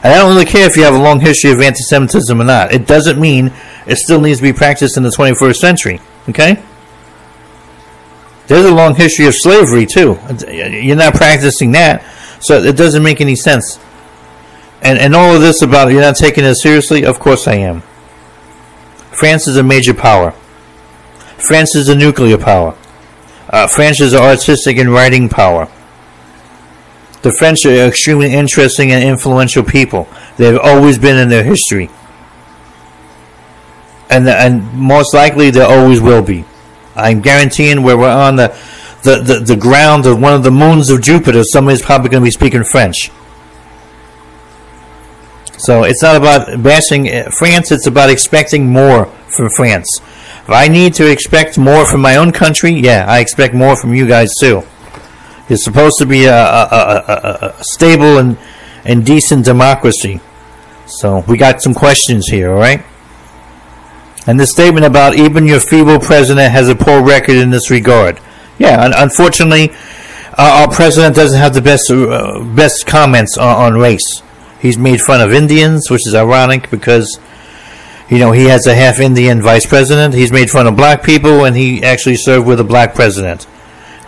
And 0.03 0.13
I 0.13 0.19
don't 0.19 0.33
really 0.33 0.47
care 0.47 0.69
if 0.69 0.77
you 0.77 0.85
have 0.85 0.95
a 0.95 1.03
long 1.03 1.21
history 1.21 1.51
of 1.51 1.61
anti-Semitism 1.61 2.41
or 2.41 2.45
not. 2.45 2.73
It 2.73 2.87
doesn't 2.87 3.21
mean 3.21 3.53
it 3.87 3.97
still 3.97 4.21
needs 4.21 4.39
to 4.39 4.45
be 4.45 4.53
practiced 4.53 4.97
in 4.97 5.03
the 5.03 5.09
21st 5.09 5.57
century. 5.57 6.01
Okay? 6.29 6.63
There's 8.47 8.65
a 8.65 8.75
long 8.75 8.95
history 8.95 9.27
of 9.27 9.35
slavery 9.35 9.87
too. 9.87 10.19
You're 10.49 10.97
not 10.97 11.15
practicing 11.15 11.73
that, 11.73 12.05
so 12.41 12.63
it 12.63 12.77
doesn't 12.77 13.03
make 13.03 13.21
any 13.21 13.37
sense. 13.37 13.79
And 14.83 14.99
and 14.99 15.15
all 15.15 15.35
of 15.35 15.41
this 15.41 15.63
about 15.63 15.91
you're 15.93 16.01
not 16.01 16.17
taking 16.17 16.45
it 16.45 16.55
seriously. 16.55 17.05
Of 17.05 17.19
course 17.19 17.49
I 17.49 17.55
am. 17.55 17.83
France 19.11 19.49
is 19.49 19.57
a 19.57 19.63
major 19.63 19.95
power. 19.95 20.33
France 21.39 21.75
is 21.75 21.89
a 21.89 21.95
nuclear 21.95 22.39
power. 22.39 22.77
Uh, 23.51 23.67
France 23.67 24.01
is 24.01 24.13
an 24.13 24.21
artistic 24.21 24.77
and 24.77 24.91
writing 24.91 25.29
power. 25.29 25.69
The 27.23 27.33
French 27.33 27.67
are 27.67 27.89
extremely 27.89 28.33
interesting 28.33 28.93
and 28.93 29.03
influential 29.03 29.65
people. 29.65 30.09
They've 30.37 30.59
always 30.59 30.99
been 30.99 31.17
in 31.17 31.29
their 31.29 31.43
history. 31.43 31.91
And, 34.09 34.29
and 34.29 34.73
most 34.73 35.15
likely 35.15 35.51
they 35.51 35.63
always 35.63 36.01
will 36.01 36.23
be. 36.23 36.45
I'm 36.95 37.21
guaranteeing 37.21 37.83
where 37.83 37.99
we're 37.99 38.09
on 38.09 38.37
the, 38.37 38.57
the, 39.03 39.21
the, 39.21 39.41
the 39.41 39.57
ground 39.57 40.07
of 40.07 40.21
one 40.21 40.35
of 40.35 40.43
the 40.43 40.51
moons 40.51 40.91
of 40.91 41.03
Jupiter, 41.03 41.43
somebody's 41.45 41.83
probably 41.83 42.09
going 42.11 42.23
to 42.23 42.27
be 42.27 42.31
speaking 42.31 42.65
French. 42.65 43.11
So 45.59 45.83
it's 45.85 46.03
not 46.03 46.17
about 46.17 46.63
bashing 46.63 47.09
eh, 47.09 47.29
France, 47.31 47.73
it's 47.73 47.87
about 47.87 48.11
expecting 48.11 48.71
more 48.71 49.07
from 49.07 49.51
France. 49.51 49.89
If 50.01 50.51
I 50.51 50.69
need 50.69 50.95
to 50.95 51.11
expect 51.11 51.59
more 51.59 51.85
from 51.85 52.01
my 52.01 52.17
own 52.17 52.33
country, 52.33 52.73
yeah, 52.73 53.05
I 53.09 53.19
expect 53.21 53.55
more 53.55 53.77
from 53.77 53.95
you 53.95 54.07
guys 54.07 54.33
too. 54.41 54.63
It's 55.49 55.65
supposed 55.65 55.97
to 55.99 56.07
be 56.07 56.25
a, 56.27 56.35
a, 56.35 56.65
a, 56.67 57.55
a 57.59 57.65
stable 57.65 58.19
and, 58.19 58.39
and 58.85 59.05
decent 59.05 59.45
democracy. 59.45 60.21
So 60.87 61.25
we 61.29 61.37
got 61.37 61.61
some 61.61 61.75
questions 61.75 62.29
here, 62.29 62.53
all 62.53 62.59
right? 62.59 62.83
And 64.27 64.39
the 64.39 64.47
statement 64.47 64.87
about 64.87 65.17
even 65.17 65.47
your 65.47 65.61
feeble 65.61 65.99
president 65.99 66.53
has 66.53 66.69
a 66.69 66.75
poor 66.75 67.03
record 67.03 67.37
in 67.37 67.51
this 67.51 67.71
regard. 67.71 68.21
Yeah, 68.59 68.83
un- 68.83 68.95
unfortunately, 68.97 69.71
uh, 70.37 70.67
our 70.67 70.71
president 70.71 71.17
doesn't 71.17 71.39
have 71.39 71.55
the 71.55 71.63
best 71.63 71.91
uh, 71.91 72.43
best 72.55 72.87
comments 72.87 73.37
on, 73.39 73.75
on 73.75 73.81
race. 73.81 74.23
He's 74.61 74.77
made 74.77 75.01
fun 75.01 75.21
of 75.21 75.33
Indians, 75.33 75.91
which 75.91 76.07
is 76.07 76.15
ironic 76.15 76.69
because 76.71 77.19
you 78.09 78.19
know, 78.19 78.33
he 78.33 78.45
has 78.45 78.67
a 78.67 78.75
half 78.75 79.01
Indian 79.01 79.43
vice 79.43 79.67
president. 79.67 80.15
He's 80.15 80.33
made 80.33 80.51
fun 80.51 80.67
of 80.67 80.77
black 80.77 81.03
people, 81.03 81.45
and 81.45 81.55
he 81.55 81.83
actually 81.83 82.17
served 82.17 82.47
with 82.47 82.59
a 82.59 82.65
black 82.65 82.95
president. 82.95 83.47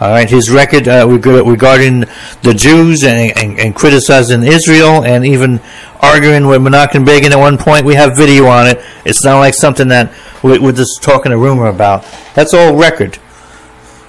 All 0.01 0.09
right, 0.09 0.29
his 0.29 0.51
record 0.51 0.89
uh, 0.89 1.07
regarding 1.07 2.07
the 2.43 2.55
Jews 2.57 3.05
and, 3.05 3.37
and, 3.37 3.61
and, 3.61 3.75
criticizing 3.75 4.43
Israel, 4.43 5.05
and 5.05 5.27
even 5.27 5.61
arguing 6.01 6.47
with 6.47 6.63
Menachem 6.63 7.05
Begin 7.05 7.33
at 7.33 7.39
one 7.39 7.59
point. 7.59 7.85
We 7.85 7.97
have 7.97 8.17
video 8.17 8.47
on 8.47 8.67
it. 8.67 8.83
It's 9.05 9.23
not 9.23 9.41
like 9.41 9.53
something 9.53 9.89
that 9.89 10.15
we're 10.43 10.73
just 10.73 11.03
talking 11.03 11.33
a 11.33 11.37
rumor 11.37 11.67
about. 11.67 12.07
That's 12.35 12.55
all 12.55 12.75
record. 12.77 13.19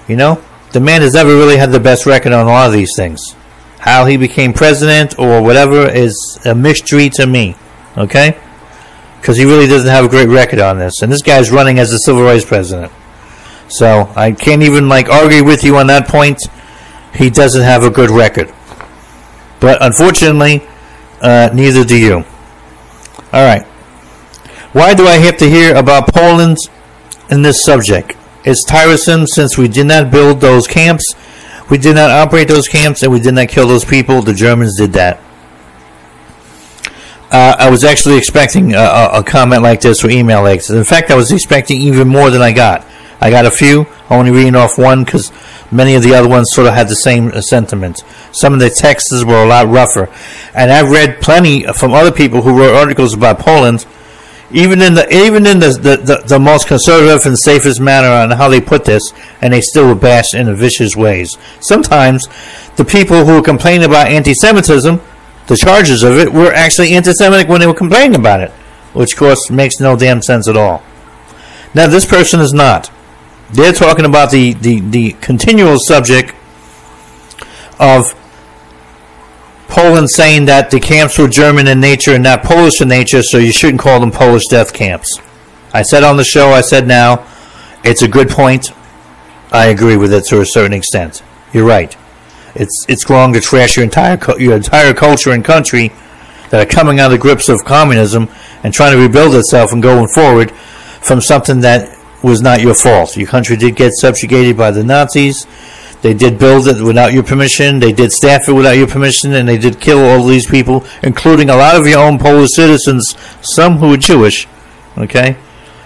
You 0.07 0.15
know, 0.15 0.43
the 0.71 0.79
man 0.79 1.01
has 1.01 1.13
never 1.13 1.35
really 1.35 1.57
had 1.57 1.71
the 1.71 1.79
best 1.79 2.05
record 2.05 2.33
on 2.33 2.47
a 2.47 2.49
lot 2.49 2.67
of 2.67 2.73
these 2.73 2.93
things. 2.95 3.35
How 3.79 4.05
he 4.05 4.17
became 4.17 4.53
president 4.53 5.17
or 5.17 5.41
whatever 5.41 5.89
is 5.89 6.39
a 6.45 6.53
mystery 6.53 7.09
to 7.15 7.25
me. 7.25 7.55
Okay? 7.97 8.39
Because 9.19 9.37
he 9.37 9.45
really 9.45 9.67
doesn't 9.67 9.89
have 9.89 10.05
a 10.05 10.09
great 10.09 10.29
record 10.29 10.59
on 10.59 10.79
this. 10.79 11.01
And 11.01 11.11
this 11.11 11.21
guy's 11.21 11.51
running 11.51 11.79
as 11.79 11.91
a 11.91 11.97
civil 11.99 12.23
rights 12.23 12.45
president. 12.45 12.91
So 13.67 14.11
I 14.15 14.31
can't 14.33 14.63
even 14.63 14.89
like 14.89 15.09
argue 15.09 15.43
with 15.43 15.63
you 15.63 15.77
on 15.77 15.87
that 15.87 16.07
point. 16.07 16.41
He 17.13 17.29
doesn't 17.29 17.63
have 17.63 17.83
a 17.83 17.89
good 17.89 18.09
record. 18.09 18.53
But 19.59 19.81
unfortunately, 19.81 20.67
uh, 21.21 21.49
neither 21.53 21.83
do 21.83 21.97
you. 21.97 22.25
All 23.33 23.45
right. 23.45 23.63
Why 24.73 24.93
do 24.93 25.05
I 25.05 25.17
have 25.17 25.37
to 25.37 25.49
hear 25.49 25.75
about 25.75 26.13
Poland 26.13 26.57
in 27.29 27.41
this 27.41 27.63
subject? 27.63 28.15
It's 28.43 28.63
tiresome 28.63 29.27
since 29.27 29.57
we 29.57 29.67
did 29.67 29.87
not 29.87 30.11
build 30.11 30.41
those 30.41 30.67
camps, 30.67 31.15
we 31.69 31.77
did 31.77 31.95
not 31.95 32.11
operate 32.11 32.49
those 32.49 32.67
camps, 32.67 33.01
and 33.01 33.11
we 33.11 33.19
did 33.19 33.33
not 33.33 33.47
kill 33.47 33.65
those 33.65 33.85
people. 33.85 34.21
The 34.21 34.33
Germans 34.33 34.77
did 34.77 34.93
that. 34.93 35.21
Uh, 37.31 37.55
I 37.57 37.69
was 37.69 37.85
actually 37.85 38.17
expecting 38.17 38.73
a, 38.73 39.09
a, 39.13 39.23
comment 39.23 39.61
like 39.61 39.79
this 39.79 40.03
or 40.03 40.09
email 40.09 40.43
like 40.43 40.59
this. 40.59 40.69
In 40.69 40.83
fact, 40.83 41.11
I 41.11 41.15
was 41.15 41.31
expecting 41.31 41.79
even 41.79 42.09
more 42.09 42.29
than 42.29 42.41
I 42.41 42.51
got. 42.51 42.85
I 43.21 43.29
got 43.29 43.45
a 43.45 43.51
few, 43.51 43.87
only 44.09 44.31
reading 44.31 44.53
off 44.55 44.77
one 44.77 45.05
because 45.05 45.31
many 45.71 45.95
of 45.95 46.03
the 46.03 46.13
other 46.13 46.27
ones 46.27 46.49
sort 46.51 46.67
of 46.67 46.73
had 46.73 46.89
the 46.89 46.95
same 46.95 47.29
uh, 47.29 47.39
sentiment. 47.39 48.03
Some 48.33 48.53
of 48.53 48.59
the 48.59 48.69
texts 48.69 49.23
were 49.23 49.41
a 49.41 49.47
lot 49.47 49.69
rougher. 49.69 50.09
And 50.53 50.73
I've 50.73 50.91
read 50.91 51.21
plenty 51.21 51.63
from 51.71 51.93
other 51.93 52.11
people 52.11 52.41
who 52.41 52.59
wrote 52.59 52.75
articles 52.75 53.13
about 53.13 53.39
Poland 53.39 53.85
even 54.53 54.81
in 54.81 54.93
the 54.93 55.07
even 55.13 55.45
in 55.45 55.59
the, 55.59 55.69
the, 55.69 56.23
the, 56.27 56.39
most 56.39 56.67
conservative 56.67 57.25
and 57.25 57.37
safest 57.37 57.79
manner 57.79 58.07
on 58.07 58.31
how 58.37 58.49
they 58.49 58.61
put 58.61 58.85
this, 58.85 59.13
and 59.41 59.53
they 59.53 59.61
still 59.61 59.87
were 59.87 59.95
bashed 59.95 60.33
in 60.33 60.53
vicious 60.55 60.95
ways. 60.95 61.37
Sometimes 61.59 62.27
the 62.75 62.85
people 62.85 63.25
who 63.25 63.35
were 63.35 63.41
complaining 63.41 63.85
about 63.85 64.07
anti-Semitism, 64.07 64.99
the 65.47 65.57
charges 65.57 66.03
of 66.03 66.17
it, 66.17 66.31
were 66.31 66.53
actually 66.53 66.93
anti-Semitic 66.93 67.47
when 67.47 67.59
they 67.59 67.67
were 67.67 67.73
complaining 67.73 68.19
about 68.19 68.41
it, 68.41 68.51
which 68.93 69.13
of 69.13 69.19
course 69.19 69.49
makes 69.49 69.79
no 69.79 69.95
damn 69.95 70.21
sense 70.21 70.47
at 70.47 70.57
all. 70.57 70.83
Now 71.73 71.87
this 71.87 72.05
person 72.05 72.39
is 72.39 72.53
not. 72.53 72.91
They're 73.51 73.73
talking 73.73 74.05
about 74.05 74.31
the, 74.31 74.53
the, 74.53 74.79
the 74.79 75.11
continual 75.13 75.77
subject 75.79 76.33
of 77.79 78.15
Poland 79.71 80.09
saying 80.09 80.45
that 80.45 80.69
the 80.69 80.81
camps 80.81 81.17
were 81.17 81.29
German 81.29 81.65
in 81.65 81.79
nature 81.79 82.13
and 82.13 82.23
not 82.23 82.43
Polish 82.43 82.81
in 82.81 82.89
nature, 82.89 83.23
so 83.23 83.37
you 83.37 83.53
shouldn't 83.53 83.79
call 83.79 84.01
them 84.01 84.11
Polish 84.11 84.43
death 84.49 84.73
camps. 84.73 85.17
I 85.73 85.81
said 85.81 86.03
on 86.03 86.17
the 86.17 86.25
show, 86.25 86.49
I 86.49 86.59
said 86.59 86.85
now, 86.85 87.25
it's 87.81 88.01
a 88.01 88.07
good 88.07 88.29
point. 88.29 88.71
I 89.49 89.67
agree 89.67 89.95
with 89.95 90.13
it 90.13 90.25
to 90.25 90.41
a 90.41 90.45
certain 90.45 90.73
extent. 90.73 91.23
You're 91.53 91.65
right. 91.65 91.95
It's 92.53 92.85
it's 92.89 93.09
wrong 93.09 93.31
to 93.31 93.39
trash 93.39 93.77
your 93.77 93.85
entire 93.85 94.19
your 94.37 94.57
entire 94.57 94.93
culture 94.93 95.31
and 95.31 95.43
country 95.43 95.93
that 96.49 96.67
are 96.67 96.69
coming 96.69 96.99
out 96.99 97.05
of 97.05 97.11
the 97.13 97.17
grips 97.17 97.47
of 97.47 97.63
communism 97.63 98.27
and 98.63 98.73
trying 98.73 98.91
to 98.91 99.01
rebuild 99.01 99.33
itself 99.35 99.71
and 99.71 99.81
going 99.81 100.09
forward 100.09 100.51
from 100.51 101.21
something 101.21 101.61
that 101.61 101.97
was 102.21 102.41
not 102.41 102.59
your 102.59 102.75
fault. 102.75 103.15
Your 103.15 103.27
country 103.27 103.55
did 103.55 103.77
get 103.77 103.93
subjugated 103.93 104.57
by 104.57 104.71
the 104.71 104.83
Nazis. 104.83 105.47
They 106.01 106.13
did 106.15 106.39
build 106.39 106.67
it 106.67 106.81
without 106.81 107.13
your 107.13 107.23
permission. 107.23 107.79
They 107.79 107.91
did 107.91 108.11
staff 108.11 108.49
it 108.49 108.53
without 108.53 108.71
your 108.71 108.87
permission, 108.87 109.33
and 109.33 109.47
they 109.47 109.57
did 109.57 109.79
kill 109.79 109.99
all 109.99 110.25
these 110.25 110.47
people, 110.49 110.83
including 111.03 111.49
a 111.49 111.55
lot 111.55 111.75
of 111.75 111.87
your 111.87 111.99
own 111.99 112.17
Polish 112.17 112.49
citizens, 112.55 113.15
some 113.41 113.77
who 113.77 113.89
were 113.89 113.97
Jewish. 113.97 114.47
Okay, 114.97 115.37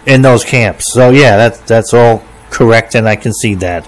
in 0.05 0.21
those 0.21 0.43
camps. 0.43 0.85
So 0.93 1.09
yeah, 1.11 1.35
that's 1.37 1.59
that's 1.61 1.93
all 1.93 2.23
correct, 2.49 2.95
and 2.95 3.07
I 3.07 3.17
can 3.17 3.33
see 3.33 3.55
that. 3.55 3.87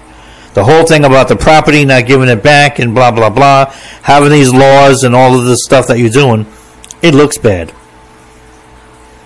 The 0.54 0.64
whole 0.64 0.84
thing 0.84 1.04
about 1.04 1.28
the 1.28 1.36
property 1.36 1.84
not 1.84 2.06
giving 2.06 2.28
it 2.28 2.42
back 2.42 2.78
and 2.78 2.94
blah 2.94 3.10
blah 3.10 3.30
blah, 3.30 3.72
having 4.02 4.30
these 4.30 4.52
laws 4.52 5.04
and 5.04 5.14
all 5.14 5.38
of 5.38 5.46
this 5.46 5.64
stuff 5.64 5.86
that 5.88 5.98
you're 5.98 6.10
doing, 6.10 6.46
it 7.00 7.14
looks 7.14 7.38
bad. 7.38 7.72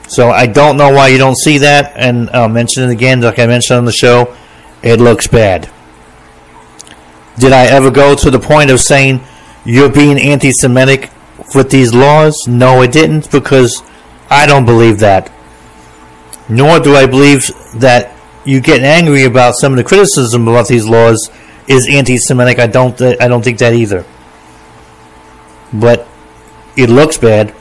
So 0.09 0.31
I 0.31 0.47
don't 0.47 0.77
know 0.77 0.93
why 0.93 1.09
you 1.09 1.19
don't 1.19 1.39
see 1.39 1.59
that, 1.59 1.95
and 1.97 2.31
I'll 2.31 2.49
mention 2.49 2.85
it 2.85 2.91
again, 2.91 3.23
like 3.23 3.39
I 3.39 3.47
mentioned 3.47 3.79
on 3.79 3.85
the 3.87 3.93
show. 3.93 4.37
It 4.83 5.01
looks 5.01 5.27
bad. 5.27 5.71
Did 7.39 7.53
I 7.53 7.67
ever 7.67 7.91
go 7.91 8.15
to 8.15 8.31
the 8.31 8.39
point 8.39 8.71
of 8.71 8.81
saying 8.81 9.21
you're 9.65 9.93
being 9.93 10.19
anti 10.19 10.51
Semitic 10.53 11.11
with 11.55 11.71
these 11.71 11.95
laws? 11.95 12.37
No, 12.47 12.83
I 12.83 12.87
didn't 12.87 13.31
because 13.31 13.83
I 14.31 14.47
don't 14.47 14.65
believe 14.65 14.99
that. 15.01 15.31
Nor 16.49 16.81
do 16.81 16.95
I 16.95 17.07
believe 17.07 17.51
that 17.77 18.15
you 18.45 18.61
get 18.61 18.83
angry 18.83 19.25
about 19.25 19.55
some 19.55 19.73
of 19.73 19.77
the 19.77 19.85
criticism 19.85 20.49
about 20.49 20.69
these 20.69 20.87
laws 20.87 21.31
is 21.69 21.89
anti-Semitic. 21.89 22.59
I 22.59 22.67
don't. 22.67 23.01
I 23.01 23.29
don't 23.29 23.43
think 23.43 23.59
that 23.59 23.75
either. 23.75 24.05
But 25.73 26.07
it 26.77 26.91
looks 26.91 27.19
bad, 27.19 27.55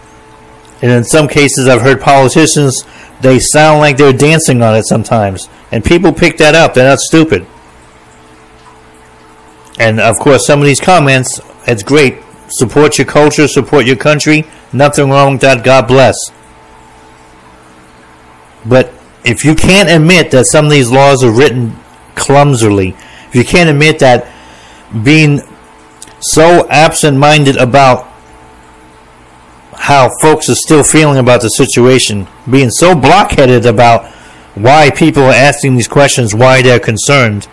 and 0.82 0.92
in 0.92 1.04
some 1.04 1.28
cases, 1.28 1.68
I've 1.68 1.82
heard 1.82 2.02
politicians 2.02 2.84
they 3.22 3.38
sound 3.40 3.80
like 3.80 3.98
they're 3.98 4.14
dancing 4.14 4.62
on 4.64 4.76
it 4.76 4.84
sometimes, 4.84 5.48
and 5.72 5.86
people 5.86 6.12
pick 6.12 6.38
that 6.38 6.56
up. 6.56 6.74
They're 6.74 6.90
not 6.90 7.00
stupid. 7.00 7.46
And 9.80 10.00
of 10.00 10.20
course, 10.20 10.46
some 10.46 10.60
of 10.60 10.66
these 10.66 10.80
comments, 10.80 11.40
it's 11.68 11.84
great. 11.84 12.18
Support 12.50 12.98
your 12.98 13.08
culture, 13.08 13.48
support 13.48 13.86
your 13.86 13.96
country. 13.96 14.46
Nothing 14.74 15.10
wrong 15.10 15.34
with 15.34 15.42
that. 15.42 15.64
God 15.64 15.88
bless. 15.88 16.16
But 18.66 18.94
if 19.24 19.46
you 19.46 19.56
can't 19.56 19.90
admit 19.90 20.32
that 20.32 20.46
some 20.48 20.66
of 20.66 20.72
these 20.72 20.92
laws 20.92 21.24
are 21.24 21.32
written 21.32 21.76
clumsily, 22.16 22.96
if 23.30 23.36
you 23.36 23.44
can't 23.44 23.70
admit 23.70 24.00
that 24.00 24.32
being 25.04 25.42
so 26.20 26.68
absent 26.70 27.18
minded 27.18 27.58
about 27.58 28.08
how 29.74 30.10
folks 30.22 30.50
are 30.50 30.56
still 30.56 30.84
feeling 30.84 31.18
about 31.18 31.42
the 31.42 31.50
situation, 31.50 32.28
being 32.50 32.70
so 32.70 32.94
blockheaded 32.94 33.66
about 33.66 34.06
why 34.56 34.92
people 34.92 35.24
are 35.24 35.34
asking 35.34 35.76
these 35.76 35.88
questions, 35.88 36.36
why 36.36 36.62
they're 36.62 36.80
concerned 36.80 37.48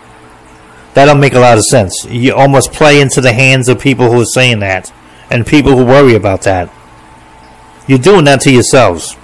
that 0.93 1.05
don't 1.05 1.19
make 1.19 1.33
a 1.33 1.39
lot 1.39 1.57
of 1.57 1.63
sense. 1.65 2.05
You 2.09 2.35
almost 2.35 2.71
play 2.71 3.01
into 3.01 3.21
the 3.21 3.33
hands 3.33 3.69
of 3.69 3.79
people 3.79 4.11
who 4.11 4.21
are 4.21 4.25
saying 4.25 4.59
that 4.59 4.91
and 5.29 5.45
people 5.45 5.75
who 5.75 5.85
worry 5.85 6.15
about 6.15 6.43
that. 6.43 6.71
You're 7.87 7.99
doing 7.99 8.25
that 8.25 8.41
to 8.41 8.51
yourselves. 8.51 9.15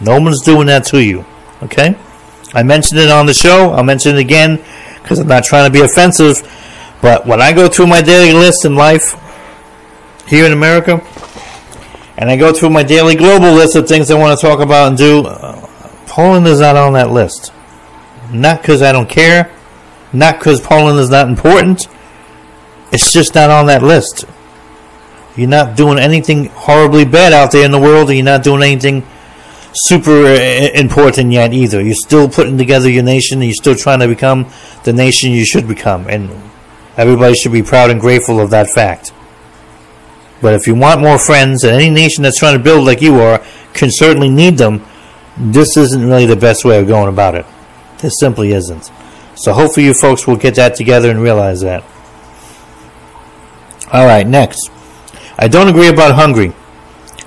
No 0.00 0.20
one's 0.20 0.42
doing 0.42 0.66
that 0.66 0.84
to 0.86 1.02
you. 1.02 1.24
Okay? 1.62 1.96
I 2.54 2.62
mentioned 2.62 3.00
it 3.00 3.10
on 3.10 3.26
the 3.26 3.34
show. 3.34 3.70
I'll 3.70 3.84
mention 3.84 4.16
it 4.16 4.20
again 4.20 4.62
because 5.02 5.18
I'm 5.18 5.28
not 5.28 5.44
trying 5.44 5.70
to 5.70 5.72
be 5.72 5.84
offensive. 5.84 6.42
But 7.00 7.26
when 7.26 7.40
I 7.40 7.52
go 7.52 7.68
through 7.68 7.86
my 7.86 8.02
daily 8.02 8.32
list 8.32 8.64
in 8.64 8.76
life 8.76 9.14
here 10.28 10.44
in 10.44 10.52
America, 10.52 11.04
and 12.16 12.30
I 12.30 12.36
go 12.36 12.52
through 12.52 12.70
my 12.70 12.82
daily 12.82 13.16
global 13.16 13.52
list 13.52 13.74
of 13.74 13.88
things 13.88 14.10
I 14.10 14.18
want 14.18 14.38
to 14.38 14.46
talk 14.46 14.60
about 14.60 14.88
and 14.88 14.98
do, 14.98 15.26
uh, 15.26 15.68
Poland 16.06 16.46
is 16.46 16.60
not 16.60 16.76
on 16.76 16.92
that 16.92 17.10
list. 17.10 17.52
Not 18.30 18.62
because 18.62 18.82
I 18.82 18.92
don't 18.92 19.08
care, 19.08 19.50
not 20.12 20.38
because 20.38 20.60
Poland 20.60 20.98
is 20.98 21.10
not 21.10 21.28
important. 21.28 21.86
It's 22.92 23.12
just 23.12 23.34
not 23.34 23.50
on 23.50 23.66
that 23.66 23.82
list. 23.82 24.24
You're 25.36 25.48
not 25.48 25.76
doing 25.76 25.98
anything 25.98 26.46
horribly 26.46 27.04
bad 27.04 27.32
out 27.32 27.52
there 27.52 27.64
in 27.64 27.70
the 27.70 27.78
world, 27.78 28.08
and 28.08 28.18
you're 28.18 28.24
not 28.24 28.42
doing 28.42 28.62
anything 28.62 29.06
super 29.74 30.26
uh, 30.26 30.68
important 30.74 31.32
yet 31.32 31.54
either. 31.54 31.82
You're 31.82 31.94
still 31.94 32.28
putting 32.28 32.58
together 32.58 32.90
your 32.90 33.02
nation, 33.02 33.38
and 33.38 33.46
you're 33.46 33.54
still 33.54 33.74
trying 33.74 34.00
to 34.00 34.08
become 34.08 34.50
the 34.84 34.92
nation 34.92 35.32
you 35.32 35.46
should 35.46 35.66
become. 35.66 36.06
And 36.08 36.30
everybody 36.98 37.34
should 37.34 37.52
be 37.52 37.62
proud 37.62 37.90
and 37.90 38.00
grateful 38.00 38.40
of 38.40 38.50
that 38.50 38.68
fact. 38.68 39.12
But 40.42 40.54
if 40.54 40.66
you 40.66 40.74
want 40.74 41.00
more 41.00 41.18
friends, 41.18 41.64
and 41.64 41.72
any 41.72 41.88
nation 41.88 42.24
that's 42.24 42.38
trying 42.38 42.58
to 42.58 42.62
build 42.62 42.84
like 42.84 43.00
you 43.00 43.20
are 43.20 43.42
can 43.72 43.90
certainly 43.90 44.28
need 44.28 44.58
them, 44.58 44.84
this 45.38 45.78
isn't 45.78 46.06
really 46.06 46.26
the 46.26 46.36
best 46.36 46.64
way 46.64 46.78
of 46.78 46.86
going 46.86 47.08
about 47.08 47.36
it. 47.36 47.46
This 47.98 48.14
simply 48.20 48.52
isn't. 48.52 48.90
So 49.42 49.52
hopefully 49.52 49.86
you 49.86 49.92
folks 49.92 50.24
will 50.24 50.36
get 50.36 50.54
that 50.54 50.76
together 50.76 51.10
and 51.10 51.20
realize 51.20 51.62
that. 51.62 51.82
All 53.92 54.06
right, 54.06 54.24
next. 54.24 54.70
I 55.36 55.48
don't 55.48 55.66
agree 55.66 55.88
about 55.88 56.14
Hungary. 56.14 56.52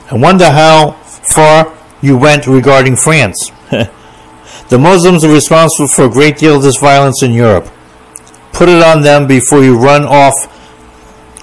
I 0.10 0.16
wonder 0.16 0.50
how 0.50 0.92
far 1.34 1.78
you 2.02 2.16
went 2.16 2.48
regarding 2.48 2.96
France. 2.96 3.52
the 3.70 4.80
Muslims 4.80 5.26
are 5.26 5.34
responsible 5.34 5.90
for 5.90 6.06
a 6.06 6.10
great 6.10 6.38
deal 6.38 6.56
of 6.56 6.64
this 6.64 6.78
violence 6.78 7.22
in 7.22 7.34
Europe. 7.34 7.70
Put 8.54 8.70
it 8.70 8.82
on 8.82 9.02
them 9.02 9.28
before 9.28 9.62
you 9.62 9.78
run 9.78 10.06
off 10.06 10.36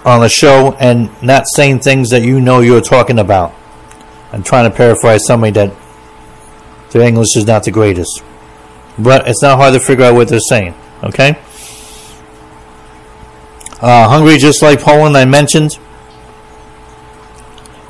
on 0.07 0.25
a 0.25 0.29
show 0.31 0.75
and 0.81 1.11
not 1.23 1.45
saying 1.55 1.81
things 1.81 2.09
that 2.09 2.23
you 2.23 2.41
know 2.41 2.61
you're 2.61 2.81
talking 2.81 3.19
about. 3.19 3.53
I'm 4.33 4.43
trying 4.43 4.71
to 4.71 4.75
paraphrase 4.75 5.27
somebody 5.27 5.53
that 5.53 5.77
their 6.93 7.03
English 7.03 7.37
is 7.37 7.47
not 7.47 7.65
the 7.65 7.71
greatest 7.71 8.23
but 8.99 9.29
it's 9.29 9.43
not 9.43 9.59
hard 9.59 9.75
to 9.75 9.81
figure 9.81 10.05
out 10.05 10.15
what 10.15 10.29
they're 10.29 10.41
saying. 10.41 10.75
Okay. 11.03 11.39
Uh, 13.81 14.09
Hungary, 14.09 14.39
just 14.39 14.63
like 14.63 14.81
Poland, 14.81 15.17
I 15.17 15.25
mentioned, 15.25 15.79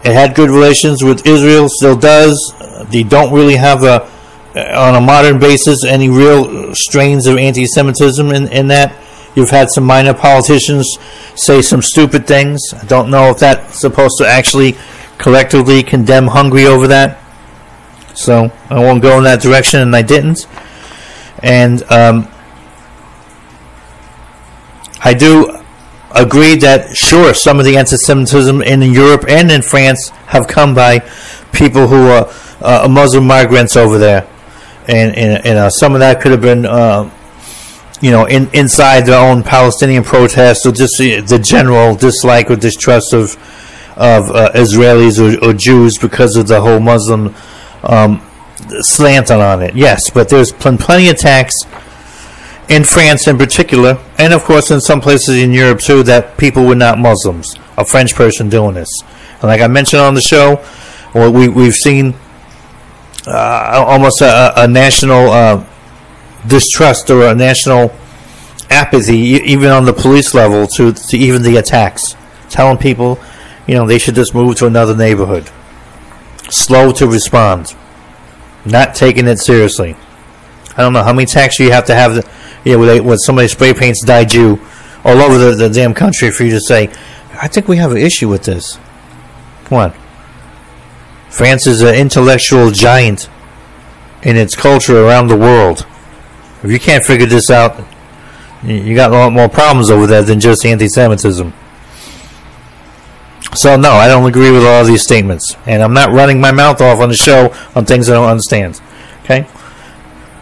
it 0.04 0.14
had 0.14 0.34
good 0.34 0.48
relations 0.48 1.04
with 1.04 1.26
Israel, 1.26 1.68
still 1.68 1.96
does. 1.96 2.54
They 2.90 3.02
don't 3.02 3.32
really 3.32 3.56
have 3.56 3.84
a, 3.84 4.08
on 4.74 4.94
a 4.94 5.00
modern 5.00 5.38
basis, 5.38 5.84
any 5.84 6.08
real 6.08 6.74
strains 6.74 7.26
of 7.26 7.36
anti-Semitism 7.36 8.30
in, 8.30 8.48
in 8.48 8.68
that. 8.68 8.96
You've 9.34 9.50
had 9.50 9.70
some 9.70 9.84
minor 9.84 10.14
politicians 10.14 10.98
say 11.34 11.62
some 11.62 11.82
stupid 11.82 12.26
things. 12.26 12.60
I 12.74 12.84
don't 12.86 13.10
know 13.10 13.30
if 13.30 13.38
that's 13.38 13.78
supposed 13.78 14.16
to 14.18 14.26
actually 14.26 14.76
collectively 15.18 15.82
condemn 15.82 16.26
Hungary 16.26 16.66
over 16.66 16.86
that. 16.88 17.18
So 18.14 18.50
I 18.68 18.78
won't 18.80 19.02
go 19.02 19.16
in 19.18 19.24
that 19.24 19.40
direction, 19.40 19.80
and 19.80 19.94
I 19.94 20.02
didn't. 20.02 20.46
And 21.42 21.82
um, 21.90 22.28
I 25.00 25.14
do 25.14 25.58
agree 26.14 26.56
that 26.56 26.96
sure, 26.96 27.34
some 27.34 27.58
of 27.58 27.64
the 27.64 27.76
anti-Semitism 27.76 28.62
in 28.62 28.82
Europe 28.82 29.24
and 29.28 29.50
in 29.50 29.62
France 29.62 30.10
have 30.26 30.46
come 30.46 30.74
by 30.74 31.00
people 31.52 31.88
who 31.88 32.08
are 32.08 32.28
uh, 32.60 32.88
Muslim 32.88 33.26
migrants 33.26 33.76
over 33.76 33.98
there, 33.98 34.28
and 34.86 35.16
and, 35.16 35.44
and 35.44 35.58
uh, 35.58 35.70
some 35.70 35.94
of 35.94 36.00
that 36.00 36.20
could 36.20 36.32
have 36.32 36.42
been. 36.42 36.66
Uh, 36.66 37.10
you 38.00 38.10
know, 38.10 38.26
in, 38.26 38.50
inside 38.52 39.06
their 39.06 39.20
own 39.20 39.44
Palestinian 39.44 40.02
protests, 40.02 40.66
or 40.66 40.72
just 40.72 40.98
the, 40.98 41.20
the 41.20 41.38
general 41.38 41.94
dislike 41.94 42.50
or 42.50 42.56
distrust 42.56 43.14
of 43.14 43.36
of 43.96 44.30
uh, 44.30 44.50
Israelis 44.54 45.20
or, 45.20 45.50
or, 45.50 45.52
Jews 45.52 45.98
because 45.98 46.34
of 46.34 46.48
the 46.48 46.60
whole 46.60 46.80
Muslim 46.80 47.32
um, 47.84 48.20
slant 48.80 49.30
on 49.30 49.62
it. 49.62 49.74
Yes, 49.74 50.10
but 50.10 50.28
there's 50.28 50.52
pl- 50.52 50.78
plenty 50.78 51.08
of 51.08 51.16
attacks 51.16 51.54
in 52.68 52.84
France 52.84 53.26
in 53.28 53.36
particular, 53.38 53.98
and 54.18 54.32
of 54.32 54.44
course 54.44 54.70
in 54.70 54.80
some 54.80 55.00
places 55.00 55.36
in 55.36 55.52
Europe 55.52 55.80
too, 55.80 56.02
that 56.04 56.36
people 56.38 56.64
were 56.64 56.74
not 56.74 56.98
Muslims. 56.98 57.56
A 57.76 57.84
French 57.84 58.14
person 58.14 58.48
doing 58.48 58.74
this, 58.74 58.88
and 59.34 59.44
like 59.44 59.60
I 59.60 59.66
mentioned 59.66 60.02
on 60.02 60.14
the 60.14 60.20
show, 60.20 60.64
we 61.14 61.48
we've 61.48 61.74
seen 61.74 62.14
uh, 63.26 63.84
almost 63.86 64.20
a, 64.20 64.52
a 64.62 64.68
national 64.68 65.30
uh, 65.30 65.64
distrust 66.46 67.10
or 67.10 67.26
a 67.26 67.34
national 67.34 67.94
apathy, 68.70 69.16
even 69.16 69.70
on 69.70 69.84
the 69.84 69.92
police 69.92 70.34
level, 70.34 70.66
to 70.66 70.92
to 70.92 71.16
even 71.16 71.42
the 71.42 71.56
attacks, 71.56 72.16
telling 72.50 72.78
people, 72.78 73.18
you 73.66 73.74
know, 73.74 73.86
they 73.86 73.98
should 73.98 74.14
just 74.14 74.34
move 74.34 74.56
to 74.56 74.66
another 74.66 74.96
neighborhood. 74.96 75.50
Slow 76.50 76.92
to 76.92 77.06
respond, 77.06 77.74
not 78.64 78.94
taking 78.94 79.26
it 79.26 79.38
seriously. 79.38 79.96
I 80.76 80.82
don't 80.82 80.92
know 80.92 81.02
how 81.02 81.12
many 81.12 81.24
attacks 81.24 81.58
you 81.58 81.70
have 81.70 81.86
to 81.86 81.94
have. 81.94 82.14
The, 82.14 82.30
you 82.64 82.78
know, 82.78 82.86
they, 82.86 83.00
when 83.00 83.18
somebody 83.18 83.48
spray 83.48 83.74
paints 83.74 84.04
"Die 84.04 84.24
Jew" 84.24 84.60
all 85.04 85.20
over 85.20 85.38
the, 85.38 85.54
the 85.54 85.68
damn 85.68 85.94
country 85.94 86.30
for 86.30 86.44
you 86.44 86.50
to 86.50 86.60
say, 86.60 86.90
"I 87.40 87.48
think 87.48 87.68
we 87.68 87.76
have 87.76 87.92
an 87.92 87.98
issue 87.98 88.28
with 88.28 88.44
this." 88.44 88.78
Come 89.64 89.78
on. 89.78 89.94
France 91.30 91.66
is 91.66 91.80
an 91.80 91.94
intellectual 91.94 92.70
giant 92.70 93.28
in 94.22 94.36
its 94.36 94.54
culture 94.54 95.04
around 95.04 95.28
the 95.28 95.36
world. 95.36 95.86
If 96.62 96.70
you 96.70 96.78
can't 96.78 97.04
figure 97.04 97.26
this 97.26 97.50
out, 97.50 97.82
you 98.62 98.94
got 98.94 99.10
a 99.10 99.14
lot 99.14 99.32
more 99.32 99.48
problems 99.48 99.90
over 99.90 100.06
there 100.06 100.22
than 100.22 100.40
just 100.40 100.64
anti-Semitism. 100.64 101.52
So 103.54 103.76
no, 103.76 103.90
I 103.90 104.08
don't 104.08 104.26
agree 104.26 104.50
with 104.50 104.64
all 104.64 104.84
these 104.84 105.02
statements, 105.02 105.56
and 105.66 105.82
I'm 105.82 105.92
not 105.92 106.10
running 106.10 106.40
my 106.40 106.52
mouth 106.52 106.80
off 106.80 107.00
on 107.00 107.10
the 107.10 107.14
show 107.14 107.54
on 107.74 107.84
things 107.84 108.08
I 108.08 108.14
don't 108.14 108.28
understand. 108.28 108.80
Okay. 109.24 109.46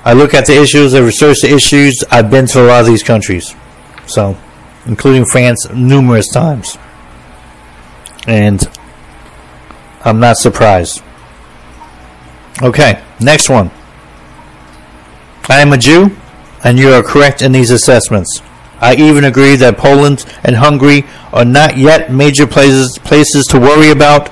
I 0.05 0.13
look 0.13 0.33
at 0.33 0.47
the 0.47 0.61
issues, 0.61 0.95
I 0.95 1.01
research 1.01 1.39
the 1.43 1.53
issues. 1.53 2.05
I've 2.11 2.31
been 2.31 2.47
to 2.47 2.63
a 2.63 2.67
lot 2.67 2.81
of 2.81 2.87
these 2.87 3.03
countries, 3.03 3.55
so 4.07 4.37
including 4.87 5.27
France 5.27 5.69
numerous 5.71 6.29
times, 6.33 6.79
and 8.27 8.67
I'm 10.05 10.21
not 10.21 10.39
surprised. 10.39 11.03
Okay, 12.63 13.03
next 13.21 13.51
one. 13.51 13.71
I 15.49 15.61
am 15.61 15.73
a 15.73 15.79
Jew, 15.79 16.17
and 16.65 16.79
you 16.79 16.93
are 16.93 17.03
correct 17.03 17.43
in 17.43 17.53
these 17.53 17.71
assessments. 17.71 18.41
I 18.81 18.95
even 18.95 19.25
agree 19.25 19.57
that 19.57 19.77
Poland 19.77 20.25
and 20.43 20.57
Hungary 20.57 21.05
are 21.33 21.45
not 21.45 21.77
yet 21.77 22.13
major 22.13 22.47
places 22.47 22.99
places 22.99 23.47
to 23.49 23.61
worry 23.61 23.91
about, 23.91 24.31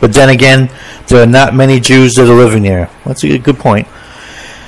but 0.00 0.12
then 0.12 0.28
again, 0.28 0.70
there 1.08 1.22
are 1.22 1.26
not 1.26 1.54
many 1.54 1.80
Jews 1.80 2.14
that 2.14 2.30
are 2.30 2.34
living 2.34 2.62
there. 2.62 2.88
That's 3.04 3.24
a 3.24 3.38
good 3.38 3.58
point. 3.58 3.88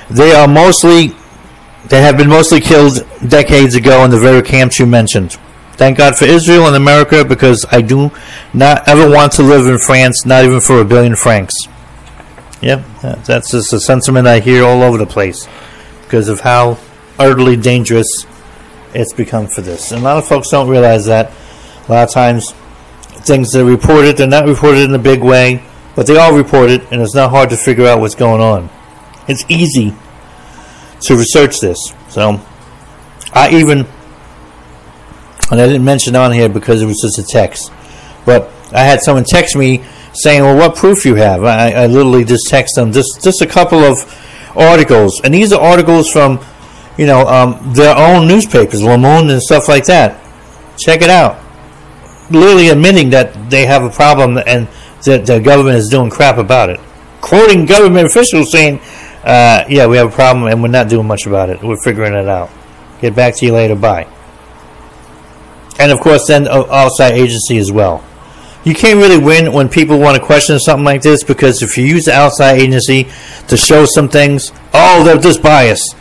They 0.09 0.33
are 0.33 0.47
mostly, 0.47 1.15
they 1.87 2.01
have 2.01 2.17
been 2.17 2.27
mostly 2.27 2.59
killed 2.59 2.99
decades 3.27 3.75
ago 3.75 4.03
in 4.03 4.11
the 4.11 4.19
very 4.19 4.41
camps 4.41 4.77
you 4.79 4.85
mentioned. 4.85 5.37
Thank 5.73 5.97
God 5.97 6.15
for 6.15 6.25
Israel 6.25 6.67
and 6.67 6.75
America 6.75 7.25
because 7.25 7.65
I 7.71 7.81
do 7.81 8.11
not 8.53 8.87
ever 8.87 9.09
want 9.09 9.31
to 9.33 9.43
live 9.43 9.65
in 9.65 9.79
France, 9.79 10.25
not 10.25 10.43
even 10.43 10.61
for 10.61 10.81
a 10.81 10.85
billion 10.85 11.15
francs. 11.15 11.55
Yep, 12.61 12.85
that's 13.25 13.51
just 13.51 13.73
a 13.73 13.79
sentiment 13.79 14.27
I 14.27 14.39
hear 14.39 14.63
all 14.63 14.83
over 14.83 14.97
the 14.97 15.05
place 15.05 15.47
because 16.03 16.29
of 16.29 16.41
how 16.41 16.77
utterly 17.17 17.55
dangerous 17.57 18.25
it's 18.95 19.13
become 19.13 19.47
for 19.47 19.61
this. 19.61 19.91
And 19.91 20.01
a 20.01 20.03
lot 20.03 20.17
of 20.17 20.27
folks 20.27 20.49
don't 20.49 20.69
realize 20.69 21.05
that. 21.05 21.31
A 21.87 21.91
lot 21.91 22.07
of 22.07 22.13
times, 22.13 22.53
things 23.25 23.55
are 23.55 23.65
reported, 23.65 24.17
they're 24.17 24.27
not 24.27 24.45
reported 24.45 24.89
in 24.89 24.95
a 24.95 24.99
big 24.99 25.21
way, 25.21 25.63
but 25.95 26.07
they 26.07 26.17
all 26.17 26.35
report 26.35 26.69
it, 26.69 26.91
and 26.91 27.01
it's 27.01 27.15
not 27.15 27.29
hard 27.29 27.49
to 27.51 27.57
figure 27.57 27.85
out 27.85 27.99
what's 27.99 28.15
going 28.15 28.41
on. 28.41 28.69
It's 29.27 29.45
easy 29.49 29.93
to 31.01 31.15
research 31.15 31.59
this. 31.59 31.77
So 32.09 32.41
I 33.33 33.51
even, 33.51 33.79
and 35.51 35.61
I 35.61 35.67
didn't 35.67 35.85
mention 35.85 36.15
on 36.15 36.31
here 36.31 36.49
because 36.49 36.81
it 36.81 36.85
was 36.85 36.99
just 37.01 37.19
a 37.19 37.23
text, 37.23 37.71
but 38.25 38.51
I 38.73 38.81
had 38.81 39.01
someone 39.01 39.23
text 39.23 39.55
me 39.55 39.83
saying, 40.13 40.41
"Well, 40.41 40.57
what 40.57 40.75
proof 40.75 41.05
you 41.05 41.15
have?" 41.15 41.43
I, 41.43 41.71
I 41.71 41.87
literally 41.87 42.25
just 42.25 42.47
text 42.47 42.75
them 42.75 42.91
just 42.91 43.23
just 43.23 43.41
a 43.41 43.47
couple 43.47 43.79
of 43.79 43.97
articles, 44.55 45.21
and 45.23 45.33
these 45.33 45.53
are 45.53 45.61
articles 45.61 46.09
from 46.11 46.39
you 46.97 47.05
know 47.05 47.21
um, 47.27 47.73
their 47.73 47.95
own 47.95 48.27
newspapers, 48.27 48.83
Le 48.83 48.97
Monde 48.97 49.31
and 49.31 49.41
stuff 49.41 49.67
like 49.67 49.85
that. 49.85 50.19
Check 50.77 51.01
it 51.01 51.09
out. 51.09 51.39
Literally 52.31 52.69
admitting 52.69 53.09
that 53.11 53.49
they 53.49 53.65
have 53.65 53.83
a 53.83 53.89
problem 53.89 54.37
and 54.45 54.67
that 55.03 55.25
the 55.25 55.39
government 55.39 55.77
is 55.77 55.89
doing 55.89 56.09
crap 56.09 56.37
about 56.37 56.69
it. 56.69 56.79
Quoting 57.21 57.65
government 57.65 58.07
officials 58.07 58.51
saying 58.51 58.79
uh, 59.23 59.63
yeah, 59.69 59.87
we 59.87 59.97
have 59.97 60.11
a 60.11 60.15
problem 60.15 60.47
and 60.47 60.61
we're 60.61 60.69
not 60.69 60.89
doing 60.89 61.07
much 61.07 61.25
about 61.25 61.49
it. 61.49 61.63
We're 61.63 61.81
figuring 61.81 62.13
it 62.13 62.27
out. 62.27 62.49
Get 62.99 63.15
back 63.15 63.35
to 63.37 63.45
you 63.45 63.53
later. 63.53 63.75
Bye. 63.75 64.07
And 65.79 65.91
of 65.91 65.99
course, 65.99 66.27
then 66.27 66.47
outside 66.47 67.13
agency 67.13 67.57
as 67.57 67.71
well. 67.71 68.03
You 68.65 68.73
can't 68.73 68.97
really 68.97 69.17
win 69.17 69.51
when 69.51 69.67
people 69.69 69.99
want 69.99 70.17
to 70.17 70.23
question 70.23 70.59
something 70.59 70.85
like 70.85 71.01
this 71.01 71.23
because 71.23 71.61
if 71.61 71.77
you 71.77 71.85
use 71.85 72.05
the 72.05 72.13
outside 72.13 72.59
agency 72.59 73.07
to 73.47 73.57
show 73.57 73.85
some 73.85 74.07
things, 74.07 74.51
oh, 74.73 75.03
they're 75.03 75.17
just 75.17 75.41
biased. 75.41 75.95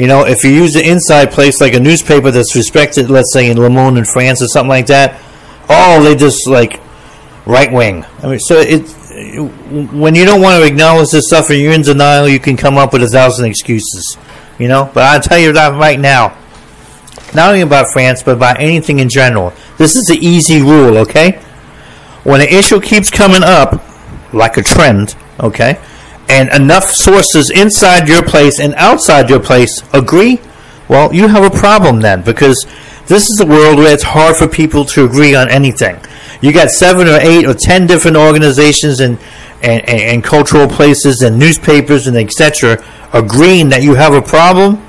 You 0.00 0.06
know, 0.06 0.24
if 0.24 0.44
you 0.44 0.50
use 0.50 0.72
the 0.72 0.88
inside 0.88 1.30
place 1.30 1.60
like 1.60 1.74
a 1.74 1.78
newspaper 1.78 2.30
that's 2.30 2.56
respected, 2.56 3.10
let's 3.10 3.34
say 3.34 3.50
in 3.50 3.60
Le 3.60 3.68
Monde 3.68 3.98
in 3.98 4.06
France 4.06 4.40
or 4.40 4.46
something 4.46 4.70
like 4.70 4.86
that, 4.86 5.20
oh, 5.68 6.02
they 6.02 6.16
just 6.16 6.48
like 6.48 6.80
right 7.44 7.70
wing. 7.70 8.06
I 8.22 8.28
mean, 8.28 8.38
so 8.38 8.58
it 8.58 8.80
when 9.92 10.14
you 10.14 10.24
don't 10.24 10.40
want 10.40 10.58
to 10.58 10.66
acknowledge 10.66 11.10
this 11.10 11.26
stuff 11.26 11.50
and 11.50 11.60
you're 11.60 11.74
in 11.74 11.82
denial, 11.82 12.26
you 12.26 12.40
can 12.40 12.56
come 12.56 12.78
up 12.78 12.94
with 12.94 13.02
a 13.02 13.08
thousand 13.08 13.44
excuses. 13.44 14.16
You 14.58 14.68
know, 14.68 14.90
but 14.94 15.02
I'll 15.02 15.20
tell 15.20 15.38
you 15.38 15.52
that 15.52 15.78
right 15.78 16.00
now. 16.00 16.34
Not 17.34 17.48
only 17.50 17.60
about 17.60 17.92
France, 17.92 18.22
but 18.22 18.36
about 18.36 18.58
anything 18.58 19.00
in 19.00 19.10
general. 19.10 19.52
This 19.76 19.96
is 19.96 20.06
the 20.06 20.16
easy 20.16 20.62
rule, 20.62 20.96
okay? 20.96 21.32
When 22.24 22.40
an 22.40 22.48
issue 22.48 22.80
keeps 22.80 23.10
coming 23.10 23.42
up, 23.42 23.84
like 24.32 24.56
a 24.56 24.62
trend, 24.62 25.14
okay, 25.38 25.78
and 26.30 26.48
enough 26.52 26.84
sources 26.84 27.50
inside 27.50 28.08
your 28.08 28.22
place 28.22 28.60
and 28.60 28.74
outside 28.76 29.28
your 29.28 29.40
place 29.40 29.82
agree, 29.92 30.40
well, 30.88 31.12
you 31.12 31.28
have 31.28 31.44
a 31.44 31.56
problem 31.56 32.00
then, 32.00 32.22
because 32.22 32.66
this 33.06 33.28
is 33.28 33.40
a 33.40 33.46
world 33.46 33.78
where 33.78 33.92
it's 33.92 34.04
hard 34.04 34.36
for 34.36 34.46
people 34.48 34.84
to 34.84 35.04
agree 35.04 35.34
on 35.34 35.50
anything 35.50 36.00
you 36.40 36.52
got 36.52 36.70
seven 36.70 37.06
or 37.06 37.18
eight 37.20 37.46
or 37.46 37.54
ten 37.54 37.86
different 37.86 38.16
organizations 38.16 39.00
and 39.00 39.18
and, 39.62 39.86
and, 39.88 40.00
and 40.00 40.24
cultural 40.24 40.66
places 40.66 41.20
and 41.20 41.38
newspapers 41.38 42.06
and 42.06 42.16
etc. 42.16 42.82
agreeing 43.12 43.68
that 43.68 43.82
you 43.82 43.94
have 43.94 44.14
a 44.14 44.22
problem, 44.22 44.82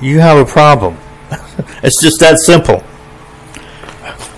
you 0.00 0.20
have 0.20 0.38
a 0.38 0.48
problem. 0.48 0.96
it's 1.82 2.00
just 2.00 2.20
that 2.20 2.38
simple. 2.38 2.78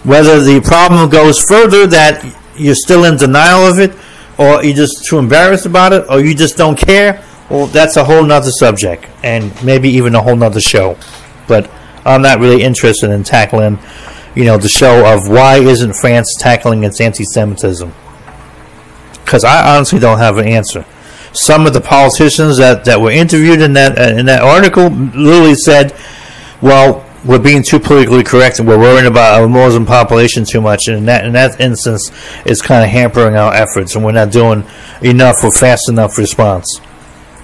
Whether 0.05 0.41
the 0.43 0.63
problem 0.63 1.11
goes 1.11 1.45
further 1.47 1.87
that 1.89 2.25
you're 2.57 2.75
still 2.75 3.05
in 3.05 3.19
denial 3.19 3.71
of 3.71 3.79
it, 3.79 3.93
or 4.39 4.65
you're 4.65 4.77
just 4.77 5.05
too 5.07 5.19
embarrassed 5.19 5.67
about 5.67 5.93
it, 5.93 6.07
or 6.09 6.21
you 6.21 6.35
just 6.35 6.57
don't 6.57 6.79
care, 6.79 7.23
well, 7.51 7.67
that's 7.67 7.97
a 7.97 8.05
whole 8.05 8.25
nother 8.25 8.51
subject, 8.51 9.07
and 9.23 9.53
maybe 9.65 9.89
even 9.91 10.15
a 10.15 10.23
whole 10.23 10.37
nother 10.37 10.61
show. 10.61 10.97
But 11.47 11.71
I'm 12.05 12.23
not 12.23 12.39
really 12.39 12.63
interested 12.63 13.11
in 13.11 13.25
tackling 13.25 13.79
you 14.39 14.45
know, 14.45 14.57
the 14.57 14.69
show 14.69 15.05
of 15.13 15.29
why 15.29 15.57
isn't 15.57 15.95
France 15.95 16.37
tackling 16.39 16.85
its 16.85 17.01
anti-Semitism? 17.01 17.93
Because 19.25 19.43
I 19.43 19.77
honestly 19.77 19.99
don't 19.99 20.19
have 20.19 20.39
an 20.39 20.47
answer. 20.47 20.85
Some 21.33 21.67
of 21.67 21.73
the 21.73 21.81
politicians 21.81 22.57
that, 22.59 22.85
that 22.85 23.01
were 23.01 23.11
interviewed 23.11 23.61
in 23.61 23.73
that 23.73 23.99
uh, 23.99 24.17
in 24.17 24.27
that 24.27 24.43
article 24.43 24.89
literally 24.89 25.57
said, 25.57 25.93
"Well, 26.63 27.05
we're 27.29 27.39
being 27.39 27.63
too 27.63 27.79
politically 27.79 28.25
correct 28.25 28.59
and 28.59 28.67
we're 28.67 28.79
worrying 28.79 29.07
about 29.07 29.39
our 29.39 29.47
Muslim 29.47 29.85
population 29.85 30.45
too 30.45 30.63
much, 30.63 30.89
and 30.89 30.97
in 30.97 31.05
that 31.05 31.25
in 31.27 31.35
that 31.35 31.61
instance, 31.61 32.11
it's 32.47 32.63
kind 32.63 32.83
of 32.83 32.91
hampering 32.91 33.37
our 33.37 33.53
efforts, 33.55 33.95
and 33.95 34.05
we're 34.05 34.13
not 34.13 34.33
doing 34.33 34.65
enough 35.03 35.37
or 35.45 35.53
fast 35.53 35.89
enough 35.89 36.19
response." 36.19 36.81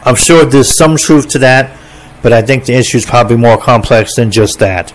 I'm 0.04 0.16
sure 0.16 0.44
there's 0.44 0.76
some 0.76 0.96
truth 0.96 1.28
to 1.28 1.38
that, 1.40 1.78
but 2.22 2.32
I 2.32 2.42
think 2.42 2.64
the 2.64 2.74
issue 2.74 2.96
is 2.98 3.06
probably 3.06 3.36
more 3.36 3.56
complex 3.56 4.16
than 4.16 4.30
just 4.30 4.58
that. 4.58 4.92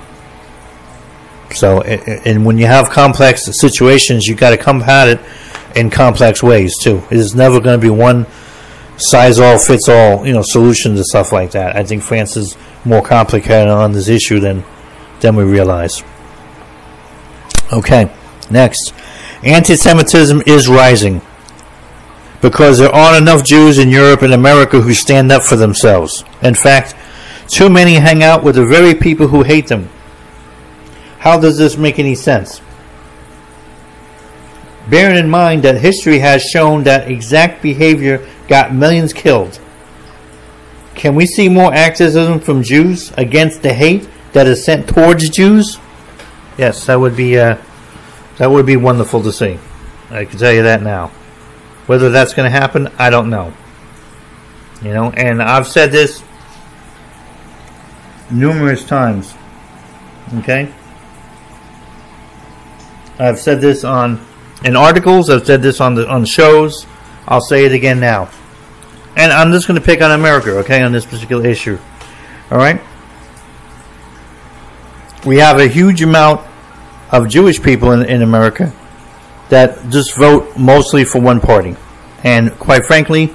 So, 1.52 1.82
and 1.82 2.46
when 2.46 2.58
you 2.58 2.68
have 2.68 2.90
complex 2.90 3.50
situations, 3.60 4.26
you 4.26 4.36
got 4.36 4.52
to 4.52 4.58
come 4.58 4.84
at 4.84 5.08
it 5.08 5.20
in 5.76 5.90
complex 5.90 6.44
ways 6.44 6.76
too. 6.78 7.02
It 7.10 7.18
is 7.18 7.34
never 7.34 7.60
going 7.60 7.80
to 7.80 7.82
be 7.82 7.90
one 7.90 8.28
size 8.98 9.40
all 9.40 9.58
fits 9.58 9.88
all, 9.90 10.26
you 10.28 10.34
know, 10.34 10.44
solution 10.44 10.96
to 10.96 11.04
stuff 11.04 11.32
like 11.32 11.52
that. 11.52 11.76
I 11.76 11.84
think 11.84 12.04
France 12.04 12.38
is 12.38 12.56
more 12.86 13.02
complicated 13.02 13.68
on 13.68 13.94
this 13.94 14.10
issue 14.10 14.40
than 14.40 14.64
than 15.22 15.36
we 15.36 15.44
realize. 15.44 16.04
Okay, 17.72 18.12
next, 18.50 18.94
anti-Semitism 19.44 20.44
is 20.46 20.68
rising 20.68 21.22
because 22.42 22.80
there 22.80 22.94
aren't 22.94 23.22
enough 23.22 23.44
Jews 23.44 23.78
in 23.78 23.90
Europe 23.90 24.22
and 24.22 24.34
America 24.34 24.82
who 24.82 24.94
stand 24.94 25.32
up 25.32 25.44
for 25.44 25.56
themselves. 25.56 26.24
In 26.42 26.56
fact, 26.56 26.96
too 27.48 27.70
many 27.70 27.96
hang 27.96 28.24
out 28.24 28.44
with 28.44 28.56
the 28.56 28.66
very 28.66 28.96
people 28.96 29.28
who 29.28 29.44
hate 29.44 29.68
them. 29.68 29.90
How 31.20 31.40
does 31.40 31.58
this 31.58 31.78
make 31.78 32.00
any 32.00 32.16
sense? 32.16 32.62
Bearing 34.90 35.18
in 35.18 35.30
mind 35.30 35.64
that 35.64 35.82
history 35.82 36.20
has 36.20 36.42
shown 36.42 36.84
that 36.84 37.12
exact 37.12 37.62
behavior 37.62 38.28
got 38.48 38.74
millions 38.74 39.14
killed. 39.14 39.60
Can 40.96 41.16
we 41.16 41.26
see 41.26 41.50
more 41.50 41.74
activism 41.74 42.40
from 42.40 42.64
Jews 42.64 43.12
against 43.16 43.62
the 43.62 43.74
hate 43.74 44.10
that 44.34 44.48
is 44.48 44.66
sent 44.66 44.88
towards 44.88 45.30
Jews? 45.30 45.80
Yes, 46.58 46.86
that 46.88 47.00
would 47.00 47.16
be 47.16 47.38
uh, 47.38 47.58
that 48.38 48.50
would 48.50 48.66
be 48.66 48.76
wonderful 48.76 49.22
to 49.24 49.32
see. 49.32 49.60
I 50.10 50.26
can 50.26 50.40
tell 50.40 50.54
you 50.54 50.64
that 50.64 50.82
now. 50.82 51.08
Whether 51.88 52.10
that's 52.10 52.34
going 52.34 52.52
to 52.52 52.58
happen, 52.58 52.88
I 52.98 53.10
don't 53.10 53.30
know. 53.30 53.54
You 54.82 54.94
know, 54.94 55.12
and 55.12 55.42
I've 55.42 55.68
said 55.68 55.92
this 55.92 56.24
numerous 58.32 58.84
times. 58.84 59.34
Okay? 60.36 60.74
I've 63.18 63.40
said 63.40 63.60
this 63.60 63.84
on 63.84 64.26
in 64.64 64.76
articles, 64.76 65.30
I've 65.30 65.46
said 65.46 65.62
this 65.62 65.82
on 65.82 65.96
the 65.96 66.08
on 66.10 66.26
shows. 66.26 66.86
I'll 67.28 67.42
say 67.42 67.66
it 67.66 67.72
again 67.72 68.00
now. 68.00 68.30
And 69.16 69.32
I'm 69.32 69.52
just 69.52 69.68
going 69.68 69.80
to 69.80 69.86
pick 69.86 70.02
on 70.02 70.12
America, 70.12 70.58
okay, 70.60 70.82
on 70.82 70.92
this 70.92 71.06
particular 71.06 71.46
issue. 71.46 71.78
All 72.52 72.58
right? 72.58 72.82
We 75.26 75.38
have 75.38 75.60
a 75.60 75.68
huge 75.68 76.02
amount 76.02 76.48
of 77.12 77.28
Jewish 77.28 77.62
people 77.62 77.92
in, 77.92 78.04
in 78.04 78.22
America 78.22 78.74
that 79.50 79.90
just 79.90 80.16
vote 80.16 80.58
mostly 80.58 81.04
for 81.04 81.20
one 81.20 81.42
party. 81.42 81.76
And 82.24 82.58
quite 82.60 82.86
frankly, 82.86 83.34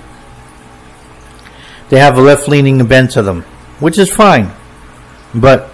they 1.89 1.99
have 1.99 2.17
a 2.17 2.21
left 2.21 2.49
leaning 2.49 2.85
bent 2.87 3.13
to 3.13 3.23
them, 3.23 3.43
which 3.81 3.99
is 3.99 4.13
fine. 4.13 4.51
But 5.35 5.69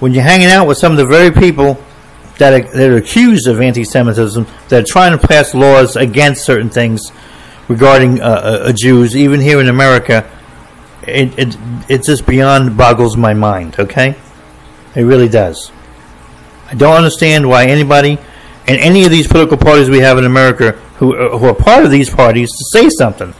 when 0.00 0.12
you're 0.12 0.22
hanging 0.22 0.48
out 0.48 0.66
with 0.66 0.78
some 0.78 0.92
of 0.92 0.98
the 0.98 1.06
very 1.06 1.30
people 1.30 1.78
that 2.38 2.52
are, 2.52 2.72
that 2.72 2.90
are 2.90 2.96
accused 2.96 3.46
of 3.46 3.60
anti 3.60 3.84
Semitism, 3.84 4.46
that 4.68 4.82
are 4.82 4.86
trying 4.86 5.18
to 5.18 5.26
pass 5.26 5.54
laws 5.54 5.96
against 5.96 6.44
certain 6.44 6.70
things 6.70 7.12
regarding 7.68 8.20
uh, 8.20 8.24
uh, 8.24 8.72
Jews, 8.72 9.16
even 9.16 9.40
here 9.40 9.60
in 9.60 9.68
America, 9.68 10.28
it, 11.06 11.38
it, 11.38 11.56
it 11.88 12.02
just 12.02 12.26
beyond 12.26 12.76
boggles 12.76 13.16
my 13.16 13.34
mind, 13.34 13.78
okay? 13.78 14.16
It 14.94 15.02
really 15.02 15.28
does. 15.28 15.72
I 16.70 16.74
don't 16.74 16.96
understand 16.96 17.48
why 17.48 17.66
anybody 17.66 18.18
and 18.66 18.78
any 18.78 19.04
of 19.04 19.10
these 19.10 19.26
political 19.26 19.56
parties 19.56 19.90
we 19.90 19.98
have 20.00 20.18
in 20.18 20.24
America 20.24 20.72
who, 20.96 21.16
uh, 21.16 21.36
who 21.38 21.46
are 21.46 21.54
part 21.54 21.84
of 21.84 21.90
these 21.90 22.08
parties 22.08 22.50
to 22.50 22.64
say 22.72 22.88
something. 22.88 23.34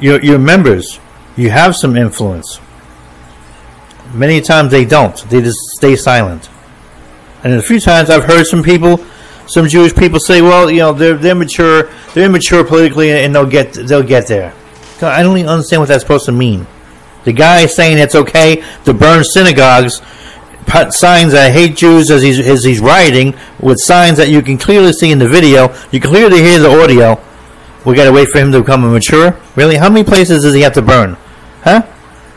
Your, 0.00 0.22
your 0.24 0.38
members, 0.38 0.98
you 1.36 1.50
have 1.50 1.76
some 1.76 1.96
influence. 1.96 2.60
Many 4.14 4.40
times 4.40 4.70
they 4.70 4.84
don't. 4.84 5.16
They 5.28 5.40
just 5.40 5.58
stay 5.76 5.96
silent. 5.96 6.48
And 7.44 7.54
a 7.54 7.62
few 7.62 7.80
times 7.80 8.10
I've 8.10 8.24
heard 8.24 8.46
some 8.46 8.62
people, 8.62 9.04
some 9.46 9.68
Jewish 9.68 9.94
people 9.94 10.20
say, 10.20 10.42
"Well, 10.42 10.70
you 10.70 10.78
know, 10.78 10.92
they're 10.92 11.16
they're 11.16 11.34
mature, 11.34 11.90
they're 12.12 12.26
immature 12.26 12.64
politically, 12.64 13.10
and 13.10 13.34
they'll 13.34 13.46
get 13.46 13.72
they'll 13.72 14.02
get 14.02 14.26
there." 14.26 14.52
I 15.00 15.22
don't 15.22 15.36
even 15.38 15.48
understand 15.48 15.80
what 15.80 15.88
that's 15.88 16.02
supposed 16.02 16.26
to 16.26 16.32
mean. 16.32 16.66
The 17.24 17.32
guy 17.32 17.66
saying 17.66 17.98
it's 17.98 18.14
okay 18.14 18.62
to 18.84 18.94
burn 18.94 19.24
synagogues 19.24 20.00
put 20.66 20.92
signs 20.92 21.32
that 21.32 21.52
hate 21.52 21.76
Jews 21.76 22.10
as 22.10 22.22
he's 22.22 22.38
as 22.38 22.64
he's 22.64 22.80
rioting 22.80 23.34
with 23.60 23.78
signs 23.80 24.18
that 24.18 24.28
you 24.28 24.40
can 24.40 24.56
clearly 24.56 24.92
see 24.92 25.10
in 25.10 25.18
the 25.18 25.28
video. 25.28 25.74
You 25.90 26.00
can 26.00 26.10
clearly 26.10 26.38
hear 26.38 26.58
the 26.58 26.70
audio. 26.70 27.20
We 27.84 27.94
got 27.94 28.04
to 28.04 28.12
wait 28.12 28.28
for 28.28 28.38
him 28.38 28.52
to 28.52 28.60
become 28.60 28.82
mature. 28.90 29.38
Really, 29.56 29.76
how 29.76 29.88
many 29.88 30.04
places 30.04 30.42
does 30.42 30.54
he 30.54 30.60
have 30.60 30.74
to 30.74 30.82
burn? 30.82 31.16
Huh? 31.62 31.86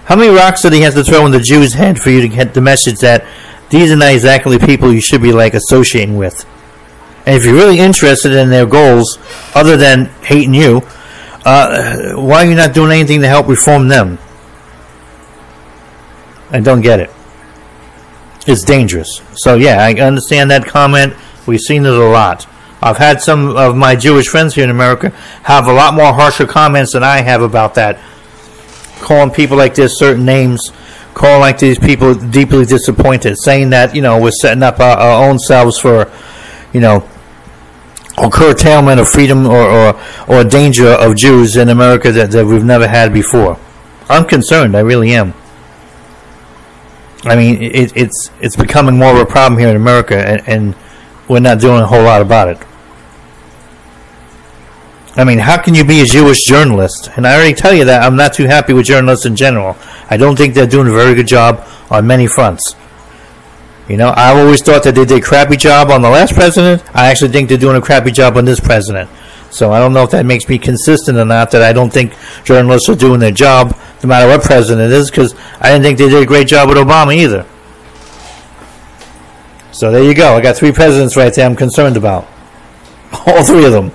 How 0.05 0.15
many 0.15 0.29
rocks 0.33 0.61
did 0.61 0.73
he 0.73 0.81
have 0.81 0.93
to 0.95 1.03
throw 1.03 1.25
in 1.25 1.31
the 1.31 1.39
Jew's 1.39 1.73
head 1.73 1.99
for 1.99 2.09
you 2.09 2.21
to 2.21 2.27
get 2.27 2.53
the 2.53 2.61
message 2.61 2.99
that 2.99 3.25
these 3.69 3.91
are 3.91 3.95
not 3.95 4.13
exactly 4.13 4.57
people 4.59 4.93
you 4.93 5.01
should 5.01 5.21
be 5.21 5.31
like 5.31 5.53
associating 5.53 6.17
with? 6.17 6.45
And 7.25 7.35
if 7.35 7.45
you're 7.45 7.55
really 7.55 7.79
interested 7.79 8.33
in 8.33 8.49
their 8.49 8.65
goals, 8.65 9.17
other 9.55 9.77
than 9.77 10.05
hating 10.23 10.53
you, 10.53 10.81
uh, 11.45 12.13
why 12.15 12.45
are 12.45 12.49
you 12.49 12.55
not 12.55 12.73
doing 12.73 12.91
anything 12.91 13.21
to 13.21 13.27
help 13.27 13.47
reform 13.47 13.87
them? 13.87 14.17
I 16.53 16.61
don't 16.61 16.81
get 16.81 17.01
it 17.01 17.09
it's 18.47 18.63
dangerous. 18.63 19.21
So 19.35 19.55
yeah, 19.55 19.83
I 19.83 19.93
understand 19.93 20.51
that 20.51 20.65
comment. 20.65 21.13
We've 21.45 21.59
seen 21.59 21.85
it 21.85 21.93
a 21.93 22.05
lot. 22.05 22.47
I've 22.81 22.97
had 22.97 23.21
some 23.21 23.55
of 23.55 23.75
my 23.77 23.95
Jewish 23.95 24.27
friends 24.27 24.55
here 24.55 24.65
in 24.65 24.69
America 24.69 25.09
have 25.43 25.67
a 25.67 25.73
lot 25.73 25.93
more 25.93 26.13
harsher 26.13 26.45
comments 26.45 26.93
than 26.93 27.03
I 27.03 27.21
have 27.21 27.41
about 27.41 27.75
that, 27.75 27.99
calling 28.99 29.31
people 29.31 29.55
like 29.55 29.75
this 29.75 29.97
certain 29.97 30.25
names, 30.25 30.71
calling 31.13 31.39
like 31.39 31.59
these 31.59 31.79
people 31.79 32.13
deeply 32.13 32.65
disappointed, 32.65 33.37
saying 33.37 33.69
that 33.69 33.95
you 33.95 34.01
know 34.01 34.19
we're 34.19 34.31
setting 34.31 34.63
up 34.63 34.79
our, 34.79 34.97
our 34.97 35.29
own 35.29 35.39
selves 35.39 35.79
for, 35.79 36.11
you 36.73 36.81
know, 36.81 37.07
a 38.17 38.29
curtailment 38.29 38.99
of 38.99 39.07
freedom 39.07 39.45
or, 39.45 39.61
or, 39.61 40.01
or 40.27 40.43
danger 40.43 40.87
of 40.89 41.15
Jews 41.15 41.55
in 41.55 41.69
America 41.69 42.11
that, 42.11 42.31
that 42.31 42.45
we've 42.45 42.65
never 42.65 42.87
had 42.87 43.13
before. 43.13 43.57
I'm 44.09 44.25
concerned. 44.25 44.75
I 44.75 44.81
really 44.81 45.13
am. 45.13 45.33
I 47.25 47.35
mean, 47.35 47.61
it, 47.61 47.95
it's 47.95 48.29
it's 48.41 48.55
becoming 48.55 48.97
more 48.97 49.13
of 49.13 49.17
a 49.17 49.25
problem 49.25 49.59
here 49.59 49.69
in 49.69 49.75
America, 49.75 50.17
and, 50.17 50.47
and 50.47 50.75
we're 51.27 51.39
not 51.39 51.59
doing 51.59 51.81
a 51.81 51.85
whole 51.85 52.03
lot 52.03 52.21
about 52.21 52.49
it. 52.49 52.57
I 55.15 55.23
mean, 55.23 55.37
how 55.37 55.61
can 55.61 55.75
you 55.75 55.85
be 55.85 56.01
a 56.01 56.05
Jewish 56.05 56.43
journalist? 56.45 57.09
And 57.15 57.27
I 57.27 57.35
already 57.35 57.53
tell 57.53 57.73
you 57.73 57.85
that 57.85 58.01
I'm 58.01 58.15
not 58.15 58.33
too 58.33 58.45
happy 58.45 58.73
with 58.73 58.87
journalists 58.87 59.25
in 59.25 59.35
general. 59.35 59.77
I 60.09 60.17
don't 60.17 60.35
think 60.35 60.55
they're 60.55 60.67
doing 60.67 60.87
a 60.87 60.91
very 60.91 61.13
good 61.13 61.27
job 61.27 61.67
on 61.91 62.07
many 62.07 62.25
fronts. 62.27 62.75
You 63.87 63.97
know, 63.97 64.11
I've 64.15 64.37
always 64.37 64.63
thought 64.63 64.83
that 64.83 64.95
they 64.95 65.05
did 65.05 65.19
a 65.19 65.21
crappy 65.21 65.55
job 65.55 65.91
on 65.91 66.01
the 66.01 66.09
last 66.09 66.33
president. 66.33 66.83
I 66.95 67.07
actually 67.07 67.31
think 67.31 67.47
they're 67.47 67.57
doing 67.57 67.75
a 67.75 67.81
crappy 67.81 68.11
job 68.11 68.37
on 68.37 68.45
this 68.45 68.59
president. 68.59 69.09
So 69.51 69.71
I 69.71 69.77
don't 69.77 69.93
know 69.93 70.03
if 70.03 70.09
that 70.11 70.25
makes 70.25 70.49
me 70.49 70.57
consistent 70.57 71.17
or 71.17 71.25
not. 71.25 71.51
That 71.51 71.61
I 71.61 71.73
don't 71.73 71.93
think 71.93 72.13
journalists 72.43 72.89
are 72.89 72.95
doing 72.95 73.19
their 73.19 73.31
job 73.31 73.77
no 74.03 74.09
matter 74.09 74.27
what 74.27 74.43
president 74.43 74.91
it 74.91 74.95
is, 74.95 75.09
because 75.09 75.33
I 75.59 75.71
didn't 75.71 75.83
think 75.83 75.97
they 75.97 76.09
did 76.09 76.21
a 76.21 76.25
great 76.25 76.47
job 76.47 76.69
with 76.69 76.77
Obama 76.77 77.15
either. 77.15 77.45
So 79.71 79.91
there 79.91 80.03
you 80.03 80.13
go. 80.13 80.35
I 80.35 80.41
got 80.41 80.55
three 80.55 80.71
presidents 80.71 81.17
right 81.17 81.33
there 81.33 81.45
I'm 81.45 81.55
concerned 81.55 81.97
about. 81.97 82.27
All 83.27 83.43
three 83.43 83.65
of 83.65 83.71
them. 83.71 83.91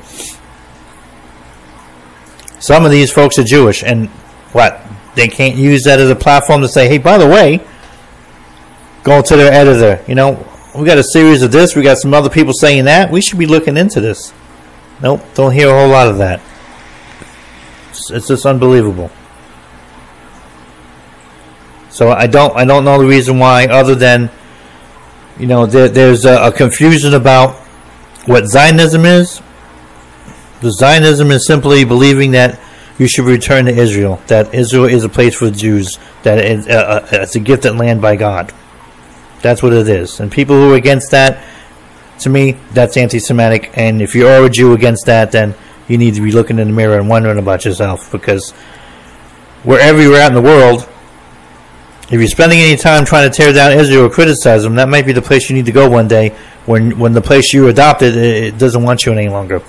Some 2.59 2.85
of 2.85 2.90
these 2.90 3.12
folks 3.12 3.39
are 3.39 3.44
Jewish, 3.44 3.85
and 3.85 4.09
what? 4.52 4.82
They 5.14 5.28
can't 5.28 5.56
use 5.56 5.85
that 5.85 6.01
as 6.01 6.10
a 6.10 6.16
platform 6.16 6.62
to 6.62 6.68
say, 6.68 6.89
hey, 6.89 6.98
by 6.98 7.18
the 7.18 7.26
way, 7.26 7.60
go 9.05 9.22
to 9.22 9.36
their 9.36 9.52
editor. 9.52 10.05
You 10.09 10.14
know, 10.14 10.47
we 10.74 10.85
got 10.85 10.98
a 10.98 11.05
series 11.05 11.43
of 11.43 11.52
this, 11.52 11.76
we 11.76 11.82
got 11.82 11.98
some 11.98 12.14
other 12.14 12.30
people 12.30 12.52
saying 12.52 12.85
that. 12.86 13.10
We 13.10 13.20
should 13.20 13.39
be 13.39 13.47
looking 13.47 13.76
into 13.76 14.01
this. 14.01 14.32
Nope, 15.01 15.22
don't 15.35 15.52
hear 15.52 15.68
a 15.68 15.72
whole 15.72 15.89
lot 15.89 16.09
of 16.09 16.18
that. 16.18 16.40
It's, 17.90 18.10
it's 18.10 18.28
just 18.28 18.47
unbelievable. 18.47 19.10
So 21.98 22.12
I 22.12 22.28
don't 22.28 22.54
I 22.56 22.64
don't 22.64 22.84
know 22.84 23.00
the 23.00 23.08
reason 23.08 23.40
why, 23.40 23.66
other 23.66 23.96
than 23.96 24.30
you 25.36 25.48
know 25.48 25.66
there, 25.66 25.88
there's 25.88 26.24
a, 26.24 26.46
a 26.46 26.52
confusion 26.52 27.12
about 27.12 27.56
what 28.24 28.46
Zionism 28.46 29.04
is. 29.04 29.42
The 30.60 30.70
Zionism 30.70 31.32
is 31.32 31.44
simply 31.44 31.84
believing 31.84 32.30
that 32.38 32.60
you 33.00 33.08
should 33.08 33.24
return 33.24 33.64
to 33.64 33.72
Israel. 33.72 34.22
That 34.28 34.54
Israel 34.54 34.84
is 34.84 35.02
a 35.02 35.08
place 35.08 35.34
for 35.34 35.50
Jews. 35.50 35.98
That 36.22 36.38
it's 36.38 36.68
a, 36.68 36.78
uh, 36.78 37.00
uh, 37.00 37.08
it's 37.22 37.34
a 37.34 37.40
gifted 37.40 37.74
land 37.74 38.00
by 38.00 38.14
God. 38.14 38.54
That's 39.42 39.60
what 39.60 39.72
it 39.72 39.88
is. 39.88 40.20
And 40.20 40.30
people 40.30 40.54
who 40.54 40.74
are 40.74 40.76
against 40.76 41.10
that, 41.10 41.42
to 42.20 42.30
me, 42.30 42.52
that's 42.70 42.96
anti-Semitic. 42.96 43.72
And 43.74 44.00
if 44.00 44.14
you 44.14 44.28
are 44.28 44.44
a 44.44 44.48
Jew 44.48 44.72
against 44.72 45.06
that, 45.06 45.32
then 45.32 45.52
you 45.88 45.98
need 45.98 46.14
to 46.14 46.22
be 46.22 46.30
looking 46.30 46.60
in 46.60 46.68
the 46.68 46.74
mirror 46.74 47.00
and 47.00 47.08
wondering 47.08 47.40
about 47.40 47.64
yourself 47.64 48.12
because 48.12 48.52
wherever 49.64 50.00
you're 50.00 50.14
at 50.14 50.28
in 50.28 50.34
the 50.34 50.40
world, 50.40 50.88
if 52.10 52.18
you're 52.18 52.26
spending 52.26 52.60
any 52.60 52.76
time 52.76 53.05
trying 53.05 53.30
to 53.30 53.36
tear 53.36 53.52
down 53.52 53.72
Israel 53.72 54.06
or 54.06 54.10
criticize 54.10 54.62
them, 54.62 54.76
that 54.76 54.89
might 54.89 55.05
be 55.05 55.12
the 55.12 55.22
place 55.22 55.51
you 55.51 55.56
need 55.56 55.66
to 55.66 55.72
go 55.72 55.90
one 55.90 56.09
day 56.09 56.30
when, 56.64 56.98
when 56.98 57.12
the 57.12 57.20
place 57.20 57.52
you 57.52 57.68
adopted 57.68 58.16
it 58.16 58.56
doesn't 58.56 58.82
want 58.82 59.05
you 59.05 59.12
any 59.12 59.28
longer. 59.28 59.60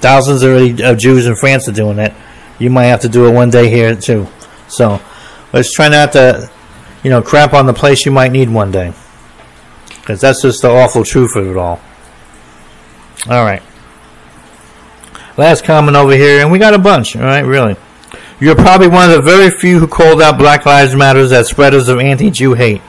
Thousands 0.00 0.44
already 0.44 0.82
of 0.84 0.98
Jews 0.98 1.26
in 1.26 1.36
France 1.36 1.68
are 1.68 1.72
doing 1.72 1.96
that. 1.96 2.14
You 2.58 2.70
might 2.70 2.84
have 2.84 3.00
to 3.00 3.08
do 3.08 3.26
it 3.26 3.32
one 3.32 3.50
day 3.50 3.70
here 3.70 3.96
too. 3.96 4.26
So 4.68 5.00
let's 5.52 5.72
try 5.72 5.88
not 5.88 6.12
to, 6.12 6.50
you 7.02 7.10
know, 7.10 7.22
crap 7.22 7.54
on 7.54 7.66
the 7.66 7.74
place 7.74 8.04
you 8.04 8.12
might 8.12 8.30
need 8.30 8.50
one 8.50 8.70
day. 8.70 8.92
Because 9.88 10.20
that's 10.20 10.42
just 10.42 10.62
the 10.62 10.70
awful 10.70 11.02
truth 11.02 11.34
of 11.34 11.46
it 11.46 11.56
all. 11.56 11.80
All 13.28 13.44
right. 13.44 13.62
Last 15.36 15.64
comment 15.64 15.96
over 15.96 16.14
here, 16.14 16.40
and 16.40 16.50
we 16.50 16.58
got 16.58 16.74
a 16.74 16.78
bunch, 16.78 17.14
all 17.16 17.22
right, 17.22 17.40
really. 17.40 17.76
You're 18.40 18.54
probably 18.54 18.86
one 18.86 19.10
of 19.10 19.16
the 19.16 19.22
very 19.22 19.50
few 19.50 19.80
who 19.80 19.88
called 19.88 20.22
out 20.22 20.38
Black 20.38 20.64
Lives 20.64 20.94
Matters 20.94 21.32
as 21.32 21.48
spreaders 21.48 21.88
of 21.88 21.98
anti 21.98 22.30
Jew 22.30 22.54
hate. 22.54 22.80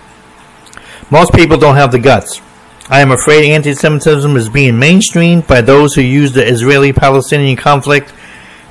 Most 1.10 1.34
people 1.34 1.58
don't 1.58 1.76
have 1.76 1.92
the 1.92 1.98
guts. 1.98 2.40
I 2.88 3.02
am 3.02 3.12
afraid 3.12 3.52
anti 3.52 3.74
Semitism 3.74 4.36
is 4.36 4.48
being 4.48 4.76
mainstreamed 4.76 5.48
by 5.48 5.62
those 5.62 5.96
who 5.96 6.02
use 6.02 6.34
the 6.34 6.48
Israeli 6.48 6.94
Palestinian 6.94 7.58
conflict 7.58 8.14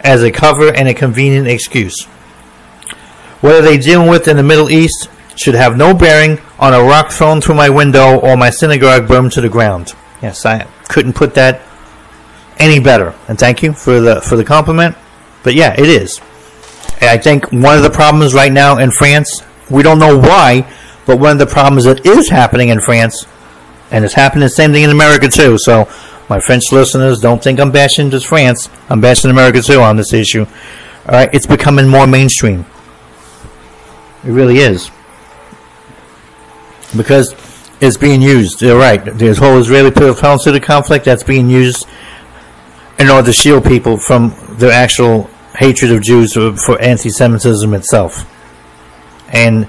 as 0.02 0.22
a 0.22 0.30
cover 0.30 0.72
and 0.72 0.88
a 0.88 0.94
convenient 0.94 1.48
excuse. 1.48 2.04
What 3.40 3.56
are 3.56 3.62
they 3.62 3.78
dealing 3.78 4.08
with 4.08 4.28
in 4.28 4.36
the 4.36 4.44
Middle 4.44 4.70
East 4.70 5.08
should 5.34 5.54
have 5.54 5.76
no 5.76 5.94
bearing 5.94 6.40
on 6.60 6.74
a 6.74 6.82
rock 6.82 7.10
thrown 7.10 7.40
through 7.40 7.54
my 7.54 7.70
window 7.70 8.18
or 8.20 8.36
my 8.36 8.50
synagogue 8.50 9.06
burned 9.08 9.32
to 9.32 9.40
the 9.40 9.48
ground. 9.48 9.94
Yes, 10.22 10.44
I 10.44 10.66
couldn't 10.88 11.14
put 11.14 11.34
that 11.34 11.62
any 12.58 12.80
better. 12.80 13.14
And 13.28 13.38
thank 13.38 13.62
you 13.62 13.72
for 13.72 14.00
the 14.00 14.20
for 14.20 14.36
the 14.36 14.44
compliment. 14.44 14.96
But 15.42 15.54
yeah, 15.54 15.74
it 15.78 15.88
is. 15.88 16.20
And 17.00 17.10
I 17.10 17.18
think 17.18 17.52
one 17.52 17.76
of 17.76 17.82
the 17.82 17.90
problems 17.90 18.34
right 18.34 18.52
now 18.52 18.78
in 18.78 18.90
France, 18.90 19.42
we 19.70 19.82
don't 19.82 19.98
know 19.98 20.18
why, 20.18 20.68
but 21.06 21.18
one 21.18 21.32
of 21.32 21.38
the 21.38 21.46
problems 21.46 21.84
that 21.84 22.04
is 22.04 22.28
happening 22.28 22.70
in 22.70 22.80
France, 22.80 23.26
and 23.90 24.04
it's 24.04 24.14
happening 24.14 24.42
the 24.42 24.50
same 24.50 24.72
thing 24.72 24.82
in 24.82 24.90
America 24.90 25.28
too. 25.28 25.58
So 25.58 25.88
my 26.28 26.40
French 26.40 26.72
listeners 26.72 27.20
don't 27.20 27.42
think 27.42 27.60
I'm 27.60 27.70
bashing 27.70 28.10
just 28.10 28.26
France. 28.26 28.68
I'm 28.88 29.00
bashing 29.00 29.30
America 29.30 29.62
too 29.62 29.80
on 29.80 29.96
this 29.96 30.12
issue. 30.12 30.44
All 31.06 31.14
right, 31.14 31.32
it's 31.32 31.46
becoming 31.46 31.88
more 31.88 32.06
mainstream. 32.06 32.66
It 34.24 34.30
really 34.30 34.58
is 34.58 34.90
because 36.96 37.34
it's 37.80 37.96
being 37.96 38.20
used. 38.20 38.60
You're 38.60 38.78
right. 38.78 39.04
The 39.04 39.34
whole 39.34 39.58
Israeli-Palestinian 39.58 40.62
conflict 40.62 41.04
that's 41.04 41.22
being 41.22 41.48
used 41.48 41.86
in 42.98 43.08
order 43.08 43.26
to 43.26 43.32
shield 43.32 43.64
people 43.64 43.96
from 43.96 44.34
the 44.58 44.72
actual 44.72 45.30
hatred 45.58 45.90
of 45.90 46.02
Jews 46.02 46.34
for 46.34 46.80
anti-Semitism 46.80 47.74
itself, 47.74 48.24
and 49.32 49.66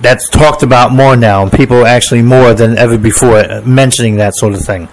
that's 0.00 0.28
talked 0.28 0.62
about 0.62 0.92
more 0.92 1.16
now. 1.16 1.48
People 1.48 1.84
actually 1.84 2.22
more 2.22 2.54
than 2.54 2.78
ever 2.78 2.96
before 2.96 3.60
mentioning 3.62 4.16
that 4.16 4.36
sort 4.36 4.54
of 4.54 4.60
thing. 4.60 4.88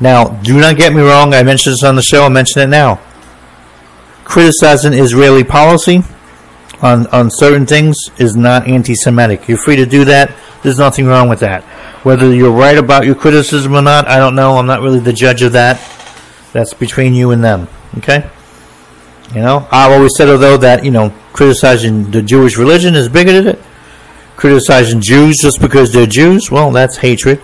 Now, 0.00 0.28
do 0.28 0.58
not 0.58 0.76
get 0.76 0.92
me 0.92 1.00
wrong. 1.00 1.32
I 1.32 1.42
mentioned 1.44 1.74
this 1.74 1.84
on 1.84 1.94
the 1.94 2.02
show. 2.02 2.24
I 2.24 2.28
mention 2.28 2.60
it 2.62 2.66
now. 2.66 3.00
Criticizing 4.24 4.94
Israeli 4.94 5.44
policy 5.44 6.02
on, 6.82 7.06
on 7.08 7.30
certain 7.30 7.66
things 7.66 7.96
is 8.18 8.34
not 8.34 8.66
anti 8.66 8.94
Semitic. 8.94 9.48
You're 9.48 9.58
free 9.58 9.76
to 9.76 9.86
do 9.86 10.04
that. 10.06 10.34
There's 10.62 10.78
nothing 10.78 11.06
wrong 11.06 11.28
with 11.28 11.40
that. 11.40 11.62
Whether 12.02 12.34
you're 12.34 12.50
right 12.50 12.76
about 12.76 13.04
your 13.04 13.14
criticism 13.14 13.74
or 13.74 13.82
not, 13.82 14.08
I 14.08 14.18
don't 14.18 14.34
know. 14.34 14.56
I'm 14.56 14.66
not 14.66 14.80
really 14.80 15.00
the 15.00 15.12
judge 15.12 15.42
of 15.42 15.52
that. 15.52 15.80
That's 16.52 16.74
between 16.74 17.14
you 17.14 17.30
and 17.30 17.44
them. 17.44 17.68
Okay? 17.98 18.28
You 19.34 19.42
know, 19.42 19.68
I've 19.70 19.92
always 19.92 20.12
said, 20.16 20.26
though, 20.26 20.56
that, 20.56 20.84
you 20.84 20.90
know, 20.90 21.10
criticizing 21.32 22.10
the 22.10 22.20
Jewish 22.20 22.56
religion 22.56 22.94
is 22.96 23.08
bigoted. 23.08 23.62
Criticizing 24.36 25.00
Jews 25.00 25.36
just 25.40 25.60
because 25.60 25.92
they're 25.92 26.06
Jews, 26.06 26.50
well, 26.50 26.72
that's 26.72 26.96
hatred. 26.96 27.40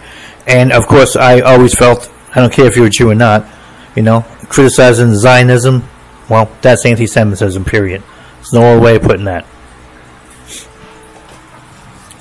And, 0.47 0.73
of 0.73 0.87
course, 0.87 1.15
I 1.15 1.41
always 1.41 1.75
felt, 1.75 2.11
I 2.35 2.41
don't 2.41 2.53
care 2.53 2.67
if 2.67 2.77
you're 2.77 2.87
a 2.87 2.91
Jew 2.91 3.11
or 3.11 3.15
not, 3.15 3.47
you 3.95 4.03
know, 4.03 4.23
criticizing 4.49 5.15
Zionism, 5.15 5.85
well, 6.29 6.51
that's 6.61 6.85
anti 6.85 7.07
Semitism, 7.07 7.65
period. 7.65 8.03
There's 8.37 8.53
no 8.53 8.63
other 8.63 8.81
way 8.81 8.97
of 8.97 9.03
putting 9.03 9.25
that. 9.27 9.47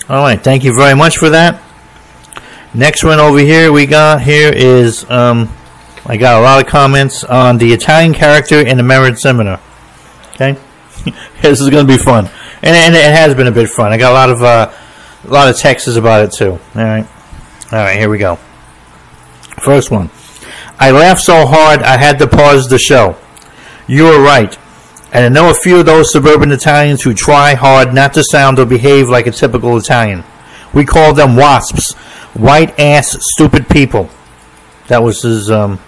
All 0.08 0.22
right, 0.22 0.40
thank 0.40 0.64
you 0.64 0.76
very 0.78 0.96
much 0.96 1.18
for 1.18 1.32
that. 1.32 1.64
Next 2.76 3.04
one 3.04 3.20
over 3.20 3.40
here 3.40 3.72
we 3.72 3.88
got 3.88 4.22
here 4.22 4.52
is 4.54 5.10
um, 5.10 5.52
I 6.08 6.18
got 6.18 6.40
a 6.40 6.44
lot 6.44 6.64
of 6.64 6.70
comments 6.70 7.24
on 7.24 7.58
the 7.58 7.74
Italian 7.74 8.14
character 8.14 8.60
in 8.60 8.78
the 8.78 8.84
Merit 8.84 9.18
Seminar. 9.18 9.60
Okay, 10.34 10.56
this 11.42 11.60
is 11.60 11.70
going 11.70 11.88
to 11.88 11.92
be 11.92 11.98
fun, 11.98 12.30
and, 12.62 12.76
and, 12.76 12.96
it 12.96 13.12
has 13.12 13.34
been 13.34 13.48
a 13.48 13.52
bit 13.52 13.70
fun. 13.70 13.92
I 13.92 13.98
got 13.98 14.12
a 14.12 14.14
lot 14.14 14.30
of 14.30 14.44
uh, 14.44 14.72
a 15.24 15.32
lot 15.32 15.50
of 15.50 15.58
texts 15.58 15.96
about 15.96 16.26
it 16.26 16.32
too. 16.32 16.52
All 16.52 16.60
right, 16.76 17.08
all 17.72 17.80
right, 17.80 17.98
here 17.98 18.10
we 18.10 18.20
go. 18.20 18.36
First 19.64 19.90
one. 19.90 20.10
I 20.78 20.92
laughed 20.92 21.22
so 21.22 21.46
hard 21.46 21.82
I 21.82 21.98
had 21.98 22.20
to 22.20 22.28
pause 22.28 22.68
the 22.68 22.78
show. 22.78 23.18
You 23.88 24.04
were 24.04 24.22
right. 24.22 24.56
And 25.14 25.24
I 25.24 25.30
know 25.30 25.50
a 25.50 25.54
few 25.54 25.80
of 25.80 25.86
those 25.86 26.12
suburban 26.12 26.52
Italians 26.52 27.02
who 27.02 27.14
try 27.14 27.54
hard 27.54 27.94
not 27.94 28.14
to 28.16 28.24
sound 28.24 28.60
or 28.60 28.66
behave 28.66 29.08
like 29.08 29.28
a 29.28 29.32
typical 29.32 29.78
Italian. 29.78 30.26
We 30.74 30.84
call 30.84 31.14
them 31.14 31.38
WASPs, 31.38 31.94
white 32.34 32.78
ass 32.78 33.18
stupid 33.22 33.70
people. 33.70 34.10
That 34.88 35.02
was 35.02 35.22
his 35.22 35.50
um, 35.50 35.80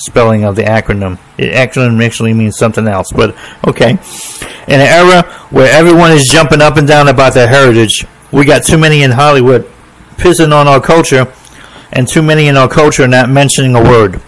spelling 0.00 0.44
of 0.44 0.56
the 0.56 0.62
acronym. 0.62 1.18
It 1.38 1.52
acronym 1.52 2.04
actually 2.04 2.34
means 2.34 2.56
something 2.56 2.86
else, 2.86 3.12
but 3.12 3.36
okay. 3.66 3.90
In 4.66 4.80
an 4.80 4.86
era 4.86 5.22
where 5.50 5.72
everyone 5.72 6.12
is 6.12 6.26
jumping 6.26 6.60
up 6.60 6.76
and 6.76 6.86
down 6.86 7.08
about 7.08 7.34
their 7.34 7.48
heritage, 7.48 8.06
we 8.32 8.44
got 8.44 8.64
too 8.64 8.78
many 8.78 9.02
in 9.02 9.10
Hollywood 9.10 9.70
pissing 10.16 10.52
on 10.52 10.68
our 10.68 10.80
culture, 10.80 11.32
and 11.92 12.06
too 12.06 12.22
many 12.22 12.46
in 12.46 12.56
our 12.56 12.68
culture 12.68 13.08
not 13.08 13.30
mentioning 13.30 13.74
a 13.74 13.82
word. 13.82 14.20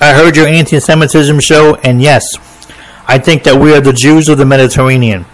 I 0.00 0.12
heard 0.12 0.36
your 0.36 0.46
anti 0.46 0.78
Semitism 0.78 1.40
show, 1.40 1.76
and 1.76 2.02
yes, 2.02 2.24
I 3.06 3.18
think 3.18 3.44
that 3.44 3.60
we 3.60 3.74
are 3.74 3.80
the 3.80 3.92
Jews 3.92 4.28
of 4.28 4.38
the 4.38 4.44
Mediterranean. 4.44 5.24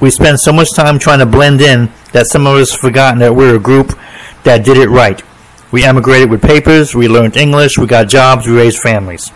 We 0.00 0.10
spend 0.10 0.38
so 0.40 0.52
much 0.52 0.68
time 0.74 0.98
trying 0.98 1.20
to 1.20 1.26
blend 1.26 1.60
in 1.60 1.90
that 2.12 2.26
some 2.26 2.46
of 2.46 2.56
us 2.56 2.72
forgotten 2.72 3.18
that 3.20 3.34
we're 3.34 3.56
a 3.56 3.60
group 3.60 3.98
that 4.44 4.64
did 4.64 4.76
it 4.76 4.88
right. 4.88 5.22
We 5.70 5.84
emigrated 5.84 6.30
with 6.30 6.42
papers, 6.42 6.94
we 6.94 7.08
learned 7.08 7.36
English, 7.36 7.76
we 7.78 7.86
got 7.86 8.08
jobs, 8.08 8.46
we 8.46 8.56
raised 8.56 8.78
families. 8.78 9.30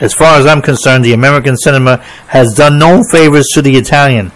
As 0.00 0.12
far 0.12 0.38
as 0.38 0.46
I'm 0.46 0.60
concerned, 0.60 1.04
the 1.04 1.14
American 1.14 1.56
cinema 1.56 1.98
has 2.28 2.54
done 2.54 2.78
no 2.78 3.02
favors 3.10 3.46
to 3.54 3.62
the 3.62 3.76
Italian. 3.76 4.32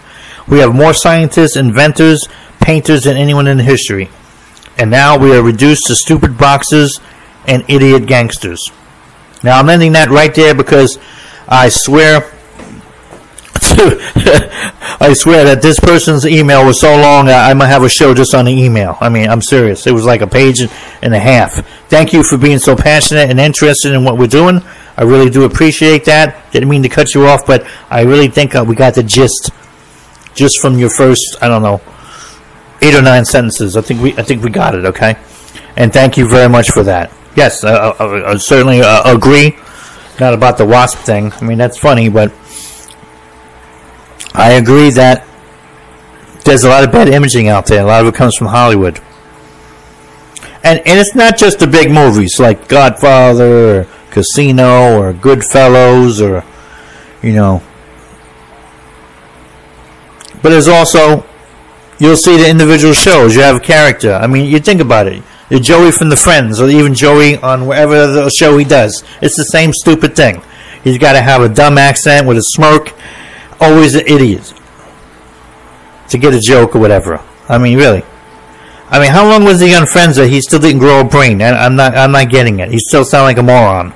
We 0.47 0.59
have 0.59 0.73
more 0.73 0.93
scientists, 0.93 1.55
inventors, 1.55 2.27
painters 2.61 3.03
than 3.03 3.17
anyone 3.17 3.47
in 3.47 3.59
history. 3.59 4.09
And 4.77 4.89
now 4.89 5.17
we 5.17 5.35
are 5.35 5.43
reduced 5.43 5.83
to 5.87 5.95
stupid 5.95 6.37
boxers 6.37 6.99
and 7.45 7.63
idiot 7.67 8.07
gangsters. 8.07 8.71
Now 9.43 9.59
I'm 9.59 9.69
ending 9.69 9.91
that 9.93 10.09
right 10.09 10.33
there 10.33 10.55
because 10.55 10.97
I 11.47 11.69
swear 11.69 12.31
I 14.99 15.13
swear 15.13 15.45
that 15.45 15.61
this 15.61 15.79
person's 15.79 16.25
email 16.25 16.65
was 16.65 16.79
so 16.79 16.95
long, 16.95 17.27
I, 17.29 17.53
might 17.53 17.67
have 17.67 17.83
a 17.83 17.89
show 17.89 18.13
just 18.13 18.35
on 18.35 18.45
the 18.45 18.51
email. 18.51 18.97
I 18.99 19.09
mean, 19.09 19.29
I'm 19.29 19.41
serious. 19.41 19.87
It 19.87 19.93
was 19.93 20.05
like 20.05 20.21
a 20.21 20.27
page 20.27 20.59
and 21.01 21.13
a 21.13 21.19
half. 21.19 21.65
Thank 21.87 22.13
you 22.13 22.23
for 22.23 22.37
being 22.37 22.59
so 22.59 22.75
passionate 22.75 23.29
and 23.29 23.39
interested 23.39 23.93
in 23.93 24.03
what 24.03 24.17
we're 24.17 24.27
doing. 24.27 24.61
I 24.97 25.03
really 25.03 25.29
do 25.29 25.45
appreciate 25.45 26.05
that. 26.05 26.51
Didn't 26.51 26.69
mean 26.69 26.83
to 26.83 26.89
cut 26.89 27.15
you 27.15 27.25
off, 27.25 27.47
but 27.47 27.65
I 27.89 28.01
really 28.01 28.27
think 28.27 28.53
uh, 28.55 28.63
we 28.67 28.75
got 28.75 28.95
the 28.95 29.03
gist 29.03 29.51
just 30.35 30.59
from 30.59 30.77
your 30.77 30.89
first, 30.89 31.37
I 31.41 31.47
don't 31.47 31.61
know, 31.61 31.81
eight 32.81 32.93
or 32.93 33.01
nine 33.01 33.25
sentences. 33.25 33.77
I 33.77 33.81
think 33.81 34.01
we, 34.01 34.13
I 34.17 34.23
think 34.23 34.43
we 34.43 34.49
got 34.49 34.75
it. 34.75 34.85
Okay, 34.85 35.15
and 35.75 35.91
thank 35.93 36.17
you 36.17 36.29
very 36.29 36.49
much 36.49 36.69
for 36.71 36.83
that. 36.83 37.11
Yes, 37.35 37.63
I, 37.63 37.73
I, 37.73 38.31
I 38.31 38.35
certainly 38.35 38.81
uh, 38.81 39.15
agree. 39.15 39.57
Not 40.19 40.33
about 40.33 40.57
the 40.57 40.65
wasp 40.65 40.99
thing. 40.99 41.31
I 41.31 41.43
mean, 41.43 41.57
that's 41.57 41.77
funny, 41.77 42.09
but 42.09 42.31
I 44.33 44.53
agree 44.53 44.89
that 44.91 45.27
there's 46.45 46.63
a 46.63 46.69
lot 46.69 46.83
of 46.83 46.91
bad 46.91 47.09
imaging 47.09 47.47
out 47.47 47.65
there. 47.65 47.81
A 47.81 47.85
lot 47.85 48.01
of 48.01 48.07
it 48.07 48.15
comes 48.15 48.35
from 48.35 48.47
Hollywood. 48.47 48.99
And, 50.63 50.79
and 50.79 50.99
it's 50.99 51.15
not 51.15 51.37
just 51.37 51.59
the 51.59 51.67
big 51.67 51.91
movies 51.91 52.39
like 52.39 52.67
Godfather 52.67 53.81
or 53.81 53.87
Casino 54.11 54.99
or 54.99 55.13
Goodfellas 55.13 56.21
or, 56.21 56.45
you 57.25 57.33
know. 57.33 57.61
But 60.41 60.49
there's 60.49 60.67
also, 60.67 61.25
you'll 61.99 62.15
see 62.15 62.37
the 62.37 62.49
individual 62.49 62.93
shows. 62.93 63.35
You 63.35 63.41
have 63.41 63.57
a 63.57 63.59
character. 63.59 64.13
I 64.13 64.27
mean, 64.27 64.49
you 64.49 64.59
think 64.59 64.81
about 64.81 65.07
it. 65.07 65.23
You're 65.49 65.59
Joey 65.59 65.91
from 65.91 66.09
The 66.09 66.15
Friends 66.15 66.61
or 66.61 66.69
even 66.69 66.93
Joey 66.93 67.37
on 67.37 67.67
whatever 67.67 68.07
the 68.07 68.29
show 68.29 68.57
he 68.57 68.65
does. 68.65 69.03
It's 69.21 69.35
the 69.35 69.43
same 69.43 69.73
stupid 69.73 70.15
thing. 70.15 70.41
He's 70.83 70.97
got 70.97 71.13
to 71.13 71.21
have 71.21 71.41
a 71.41 71.49
dumb 71.49 71.77
accent 71.77 72.25
with 72.25 72.37
a 72.37 72.43
smirk 72.43 72.93
always 73.61 73.95
an 73.95 74.05
idiot 74.07 74.53
to 76.09 76.17
get 76.17 76.33
a 76.33 76.39
joke 76.39 76.75
or 76.75 76.79
whatever. 76.79 77.23
I 77.47 77.57
mean, 77.57 77.77
really. 77.77 78.03
I 78.89 78.99
mean, 78.99 79.11
how 79.11 79.27
long 79.29 79.45
was 79.45 79.61
he 79.61 79.73
on 79.73 79.87
Friends 79.87 80.17
that 80.17 80.27
he 80.27 80.41
still 80.41 80.59
didn't 80.59 80.79
grow 80.79 80.99
a 80.99 81.03
brain? 81.05 81.41
I, 81.41 81.65
am 81.65 81.77
not, 81.77 81.95
I'm 81.95 82.11
not 82.11 82.29
getting 82.29 82.59
it. 82.59 82.71
He 82.71 82.79
still 82.79 83.05
sounds 83.05 83.23
like 83.23 83.37
a 83.37 83.43
moron. 83.43 83.93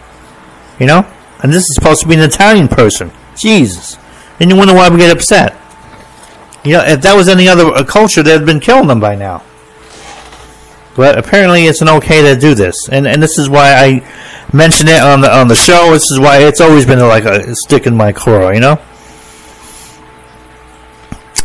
You 0.79 0.85
know? 0.85 1.11
And 1.43 1.51
this 1.51 1.63
is 1.63 1.75
supposed 1.75 2.01
to 2.03 2.07
be 2.07 2.15
an 2.15 2.21
Italian 2.21 2.69
person. 2.69 3.11
Jesus. 3.37 3.97
And 4.39 4.49
you 4.49 4.55
wonder 4.55 4.73
why 4.73 4.89
we 4.89 4.97
get 4.97 5.11
upset. 5.11 5.57
You 6.63 6.73
know, 6.73 6.83
if 6.83 7.01
that 7.01 7.15
was 7.15 7.27
any 7.27 7.47
other 7.47 7.65
uh, 7.65 7.83
culture, 7.83 8.23
they'd 8.23 8.31
have 8.31 8.45
been 8.45 8.59
killing 8.59 8.87
them 8.87 8.99
by 8.99 9.15
now. 9.15 9.43
But 10.95 11.17
apparently, 11.17 11.65
it's 11.65 11.81
an 11.81 11.89
okay 11.89 12.21
to 12.21 12.39
do 12.39 12.55
this, 12.55 12.87
and 12.89 13.05
and 13.05 13.21
this 13.21 13.37
is 13.37 13.49
why 13.49 13.73
I 13.73 14.07
mention 14.53 14.87
it 14.87 15.01
on 15.01 15.19
the 15.19 15.29
on 15.31 15.49
the 15.49 15.55
show. 15.55 15.91
This 15.91 16.09
is 16.09 16.19
why 16.19 16.39
it's 16.39 16.61
always 16.61 16.85
been 16.85 16.99
like 16.99 17.25
a 17.25 17.53
stick 17.53 17.85
in 17.85 17.95
my 17.95 18.13
craw, 18.13 18.49
you 18.51 18.61
know. 18.61 18.81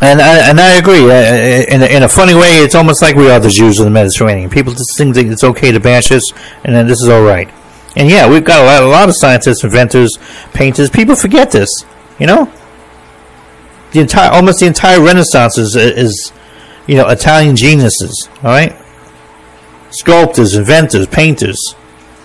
And 0.02 0.20
I, 0.20 0.48
and 0.48 0.58
I 0.58 0.76
agree. 0.76 1.02
In, 1.02 1.82
a, 1.82 1.86
in 1.86 2.02
a 2.02 2.08
funny 2.08 2.34
way, 2.34 2.58
it's 2.58 2.74
almost 2.74 3.02
like 3.02 3.16
we 3.16 3.30
are 3.30 3.38
the 3.38 3.50
Jews 3.50 3.78
of 3.78 3.84
the 3.84 3.90
Mediterranean. 3.90 4.48
People 4.48 4.72
just 4.72 4.96
think 4.96 5.14
that 5.14 5.26
it's 5.26 5.44
okay 5.44 5.72
to 5.72 5.80
bash 5.80 6.10
us, 6.10 6.22
and 6.64 6.74
then 6.74 6.86
this 6.86 7.02
is 7.02 7.08
all 7.08 7.22
right. 7.22 7.50
And 7.96 8.08
yeah, 8.08 8.28
we've 8.28 8.44
got 8.44 8.62
a 8.62 8.64
lot, 8.64 8.82
a 8.82 8.86
lot 8.86 9.08
of 9.08 9.14
scientists, 9.18 9.62
inventors, 9.62 10.16
painters. 10.54 10.88
People 10.88 11.16
forget 11.16 11.50
this, 11.50 11.68
you 12.18 12.26
know. 12.26 12.50
The 13.92 14.00
entire, 14.00 14.30
almost 14.30 14.60
the 14.60 14.66
entire 14.66 15.02
Renaissance 15.02 15.58
is, 15.58 15.76
is 15.76 16.32
you 16.86 16.94
know, 16.94 17.08
Italian 17.08 17.56
geniuses. 17.56 18.28
All 18.42 18.50
right, 18.50 18.74
sculptors, 19.90 20.54
inventors, 20.54 21.08
painters 21.08 21.74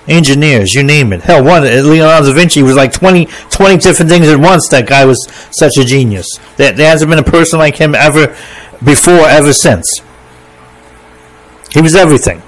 engineers, 0.08 0.74
you 0.74 0.84
name 0.84 1.14
it. 1.14 1.22
Hell, 1.22 1.44
one 1.44 1.64
Leonardo 1.64 2.28
da 2.28 2.34
Vinci 2.34 2.64
was 2.64 2.76
like 2.76 2.94
20, 2.94 3.26
20 3.26 3.78
different 3.78 4.12
things 4.12 4.28
at 4.28 4.40
once. 4.40 4.68
That 4.70 4.88
guy 4.88 5.06
was 5.06 5.28
such 5.52 5.78
a 5.78 5.84
genius. 5.86 6.28
There, 6.58 6.72
there 6.72 6.90
hasn't 6.90 7.10
been 7.10 7.20
a 7.20 7.24
person 7.24 7.60
like 7.60 7.78
him 7.78 7.96
ever 7.96 8.36
before, 8.84 9.28
ever 9.28 9.54
since. 9.54 10.02
He 11.72 11.82
was 11.82 11.96
everything: 11.96 12.42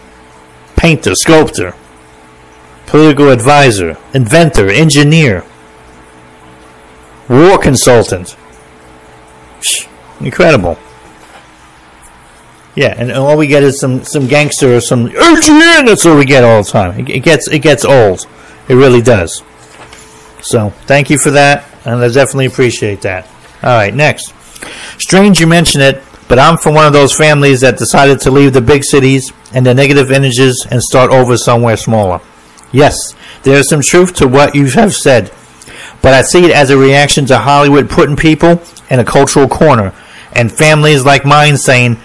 painter, 0.75 1.15
sculptor, 1.15 1.73
political 2.85 3.29
advisor, 3.29 3.97
inventor, 4.13 4.69
engineer, 4.69 5.43
war 7.29 7.57
consultant. 7.57 8.35
Incredible. 10.19 10.77
Yeah, 12.77 12.93
and 12.95 13.11
all 13.11 13.35
we 13.37 13.47
get 13.47 13.63
is 13.63 13.79
some 13.79 14.03
some 14.03 14.27
gangster 14.27 14.75
or 14.75 14.81
some. 14.81 15.11
That's 15.11 16.05
all 16.05 16.15
we 16.15 16.25
get 16.25 16.43
all 16.43 16.61
the 16.61 16.69
time. 16.69 16.99
It, 16.99 17.09
it 17.09 17.19
gets 17.21 17.47
it 17.47 17.59
gets 17.63 17.83
old. 17.83 18.27
It 18.69 18.75
really 18.75 19.01
does. 19.01 19.41
So 20.41 20.69
thank 20.85 21.09
you 21.09 21.17
for 21.17 21.31
that, 21.31 21.65
and 21.85 21.95
I 21.95 22.07
definitely 22.09 22.45
appreciate 22.45 23.01
that. 23.01 23.25
All 23.63 23.75
right, 23.75 23.91
next. 23.91 24.31
Strange 24.99 25.39
you 25.39 25.47
mention 25.47 25.81
it, 25.81 26.03
but 26.27 26.37
I'm 26.37 26.55
from 26.55 26.75
one 26.75 26.85
of 26.85 26.93
those 26.93 27.15
families 27.15 27.61
that 27.61 27.79
decided 27.79 28.19
to 28.21 28.31
leave 28.31 28.53
the 28.53 28.61
big 28.61 28.83
cities 28.83 29.33
and 29.55 29.65
the 29.65 29.73
negative 29.73 30.11
images 30.11 30.67
and 30.69 30.79
start 30.83 31.09
over 31.09 31.35
somewhere 31.35 31.77
smaller. 31.77 32.21
Yes, 32.71 33.15
there 33.41 33.57
is 33.57 33.69
some 33.69 33.81
truth 33.81 34.13
to 34.17 34.27
what 34.27 34.53
you 34.53 34.67
have 34.67 34.93
said, 34.93 35.33
but 36.03 36.13
I 36.13 36.21
see 36.21 36.45
it 36.45 36.51
as 36.51 36.69
a 36.69 36.77
reaction 36.77 37.25
to 37.25 37.39
Hollywood 37.39 37.89
putting 37.89 38.15
people 38.15 38.61
in 38.91 38.99
a 38.99 39.03
cultural 39.03 39.47
corner 39.47 39.95
and 40.33 40.51
families 40.51 41.03
like 41.03 41.25
mine 41.25 41.57
saying 41.57 41.97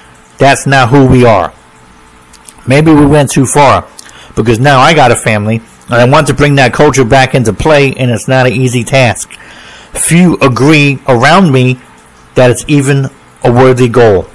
that's 0.42 0.66
not 0.66 0.88
who 0.88 1.06
we 1.06 1.24
are. 1.24 1.54
Maybe 2.66 2.92
we 2.92 3.06
went 3.06 3.30
too 3.30 3.46
far 3.46 3.86
because 4.34 4.58
now 4.58 4.80
I 4.80 4.92
got 4.92 5.12
a 5.12 5.16
family 5.16 5.62
and 5.84 5.94
I 5.94 6.04
want 6.04 6.26
to 6.26 6.34
bring 6.34 6.56
that 6.56 6.72
culture 6.72 7.04
back 7.04 7.34
into 7.34 7.52
play, 7.52 7.94
and 7.94 8.10
it's 8.10 8.26
not 8.26 8.46
an 8.46 8.52
easy 8.52 8.82
task. 8.82 9.32
Few 9.92 10.36
agree 10.40 10.98
around 11.06 11.52
me 11.52 11.78
that 12.34 12.50
it's 12.50 12.64
even 12.66 13.06
a 13.44 13.52
worthy 13.52 13.88
goal. 13.88 14.26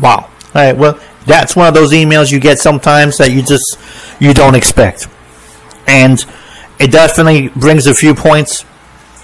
Wow. 0.00 0.16
All 0.16 0.30
right. 0.54 0.76
Well, 0.76 0.98
that's 1.24 1.54
one 1.54 1.68
of 1.68 1.74
those 1.74 1.92
emails 1.92 2.32
you 2.32 2.40
get 2.40 2.58
sometimes 2.58 3.18
that 3.18 3.30
you 3.30 3.42
just 3.42 3.78
you 4.18 4.34
don't 4.34 4.54
expect, 4.54 5.08
and 5.86 6.24
it 6.80 6.90
definitely 6.90 7.48
brings 7.48 7.86
a 7.86 7.94
few 7.94 8.14
points 8.14 8.64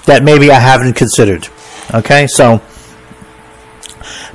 that 0.04 0.22
maybe 0.22 0.50
I 0.50 0.60
haven't 0.60 0.94
considered. 0.94 1.48
Okay, 1.94 2.26
so 2.26 2.60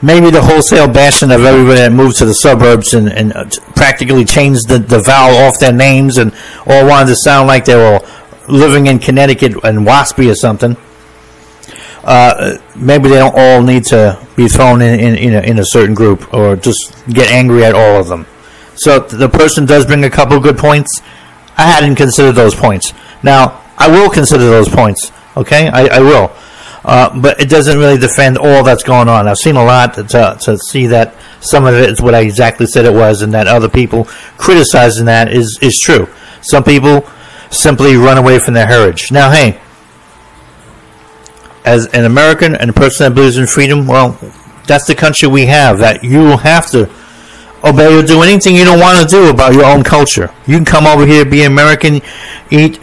maybe 0.01 0.29
the 0.29 0.41
wholesale 0.41 0.87
bashing 0.87 1.31
of 1.31 1.43
everybody 1.43 1.79
that 1.79 1.91
moved 1.91 2.17
to 2.17 2.25
the 2.25 2.33
suburbs 2.33 2.93
and, 2.93 3.11
and 3.11 3.33
uh, 3.33 3.45
practically 3.75 4.25
changed 4.25 4.67
the, 4.67 4.79
the 4.79 4.99
vowel 4.99 5.35
off 5.37 5.59
their 5.59 5.73
names 5.73 6.17
and 6.17 6.33
all 6.65 6.87
wanted 6.87 7.07
to 7.07 7.15
sound 7.15 7.47
like 7.47 7.65
they 7.65 7.75
were 7.75 7.99
living 8.47 8.87
in 8.87 8.99
Connecticut 8.99 9.53
and 9.63 9.79
Waspy 9.79 10.31
or 10.31 10.35
something. 10.35 10.77
Uh, 12.03 12.57
maybe 12.75 13.09
they 13.09 13.17
don't 13.17 13.35
all 13.35 13.61
need 13.61 13.83
to 13.83 14.17
be 14.35 14.47
thrown 14.47 14.81
in, 14.81 14.99
in, 14.99 15.15
in, 15.15 15.33
a, 15.33 15.41
in 15.41 15.59
a 15.59 15.65
certain 15.65 15.93
group 15.93 16.33
or 16.33 16.55
just 16.55 16.95
get 17.07 17.29
angry 17.31 17.65
at 17.65 17.75
all 17.75 17.99
of 17.99 18.07
them. 18.07 18.25
So 18.75 18.99
the 18.99 19.27
person 19.27 19.65
does 19.65 19.85
bring 19.85 20.03
a 20.03 20.09
couple 20.09 20.39
good 20.39 20.57
points. 20.57 21.01
I 21.57 21.63
hadn't 21.63 21.95
considered 21.95 22.33
those 22.33 22.55
points. 22.55 22.93
Now, 23.23 23.61
I 23.77 23.89
will 23.89 24.09
consider 24.09 24.45
those 24.45 24.69
points. 24.69 25.11
Okay? 25.35 25.67
I, 25.67 25.97
I 25.97 25.99
will. 25.99 26.31
Uh, 26.87 27.19
but 27.19 27.41
it 27.41 27.49
doesn't 27.49 27.77
really 27.77 27.97
defend 27.97 28.37
all 28.37 28.63
that's 28.63 28.81
going 28.81 29.09
on. 29.09 29.27
I've 29.27 29.37
seen 29.37 29.57
a 29.57 29.63
lot 29.63 29.95
to, 29.95 30.37
to 30.41 30.57
see 30.57 30.87
that 30.87 31.13
some 31.41 31.65
of 31.65 31.75
it 31.75 31.89
is 31.89 32.01
what 32.01 32.15
I 32.15 32.21
exactly 32.21 32.65
said 32.65 32.85
it 32.85 32.93
was, 32.93 33.21
and 33.21 33.33
that 33.33 33.45
other 33.45 33.67
people 33.67 34.05
criticizing 34.37 35.05
that 35.05 35.31
is, 35.31 35.59
is 35.61 35.77
true. 35.83 36.07
Some 36.39 36.63
people 36.63 37.05
simply 37.51 37.97
run 37.97 38.17
away 38.17 38.39
from 38.39 38.53
their 38.53 38.65
heritage. 38.65 39.11
Now, 39.11 39.29
hey, 39.29 39.59
as 41.65 41.87
an 41.87 42.05
American 42.05 42.55
and 42.55 42.69
a 42.69 42.73
person 42.73 43.03
that 43.03 43.15
believes 43.15 43.37
in 43.37 43.47
freedom, 43.47 43.85
well, 43.85 44.17
that's 44.65 44.87
the 44.87 44.95
country 44.95 45.27
we 45.27 45.45
have. 45.47 45.79
That 45.79 46.05
you 46.05 46.37
have 46.37 46.71
to 46.71 46.89
obey 47.65 47.99
or 47.99 48.01
do 48.01 48.21
anything 48.21 48.55
you 48.55 48.63
don't 48.63 48.79
want 48.79 48.97
to 49.01 49.13
do 49.13 49.29
about 49.29 49.53
your 49.53 49.65
own 49.65 49.83
culture. 49.83 50.33
You 50.45 50.55
can 50.55 50.65
come 50.65 50.87
over 50.87 51.05
here, 51.05 51.25
be 51.25 51.43
American, 51.43 52.01
eat, 52.49 52.79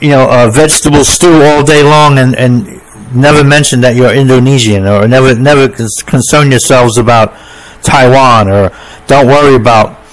you 0.00 0.08
know, 0.08 0.28
a 0.28 0.50
vegetable 0.50 1.04
stew 1.04 1.42
all 1.42 1.64
day 1.64 1.84
long, 1.84 2.18
and, 2.18 2.34
and 2.34 2.82
never 3.14 3.44
mention 3.44 3.80
that 3.82 3.96
you're 3.96 4.12
Indonesian 4.14 4.86
or 4.86 5.06
never 5.08 5.34
never 5.34 5.68
concern 5.68 6.50
yourselves 6.50 6.98
about 6.98 7.34
Taiwan 7.82 8.48
or 8.48 8.72
don't 9.06 9.26
worry 9.26 9.54
about 9.54 10.04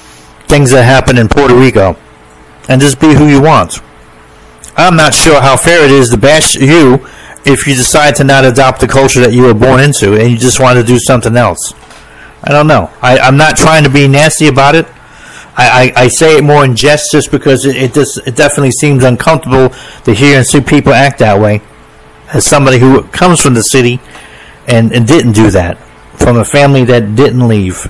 things 0.48 0.72
that 0.72 0.84
happen 0.84 1.18
in 1.18 1.28
Puerto 1.28 1.56
Rico 1.56 1.98
and 2.70 2.80
just 2.82 3.00
be 3.00 3.14
who 3.14 3.28
you 3.28 3.42
want. 3.42 3.80
I'm 4.76 4.96
not 4.96 5.14
sure 5.14 5.42
how 5.42 5.58
fair 5.58 5.86
it 5.86 5.92
is 5.92 6.10
to 6.10 6.18
bash 6.18 6.56
you 6.56 7.08
if 7.46 7.68
you 7.68 7.76
decide 7.76 8.16
to 8.16 8.24
not 8.24 8.46
adopt 8.46 8.80
the 8.80 8.88
culture 8.88 9.20
that 9.22 9.34
you 9.34 9.44
were 9.44 9.54
born 9.54 9.80
into 9.80 10.20
and 10.20 10.32
you 10.32 10.38
just 10.38 10.60
want 10.60 10.78
to 10.80 10.84
do 10.84 11.00
something 11.00 11.36
else. 11.36 11.74
I 12.44 12.52
don't 12.52 12.68
know. 12.68 12.92
I, 13.02 13.18
am 13.20 13.38
not 13.38 13.56
trying 13.58 13.84
to 13.84 13.90
be 13.90 14.08
nasty 14.08 14.48
about 14.48 14.76
it. 14.76 14.88
I, 15.56 15.94
I, 15.96 16.04
I, 16.04 16.08
say 16.08 16.38
it 16.38 16.44
more 16.44 16.66
in 16.66 16.76
jest 16.76 17.12
just 17.12 17.30
because 17.30 17.64
it, 17.66 17.76
it, 17.76 17.94
just, 17.94 18.18
it 18.26 18.36
definitely 18.36 18.72
seems 18.72 19.04
uncomfortable 19.04 19.70
to 20.04 20.14
hear 20.14 20.38
and 20.38 20.46
see 20.46 20.62
people 20.62 20.94
act 20.94 21.20
that 21.20 21.40
way 21.40 21.62
as 22.34 22.46
somebody 22.46 22.80
who 22.80 23.04
comes 23.04 23.40
from 23.40 23.54
the 23.54 23.62
city 23.62 24.02
and, 24.68 24.92
and 24.92 25.08
didn't 25.08 25.34
do 25.34 25.52
that, 25.52 25.78
from 26.18 26.38
a 26.38 26.46
family 26.46 26.84
that 26.86 27.16
didn't 27.16 27.48
leave 27.48 27.90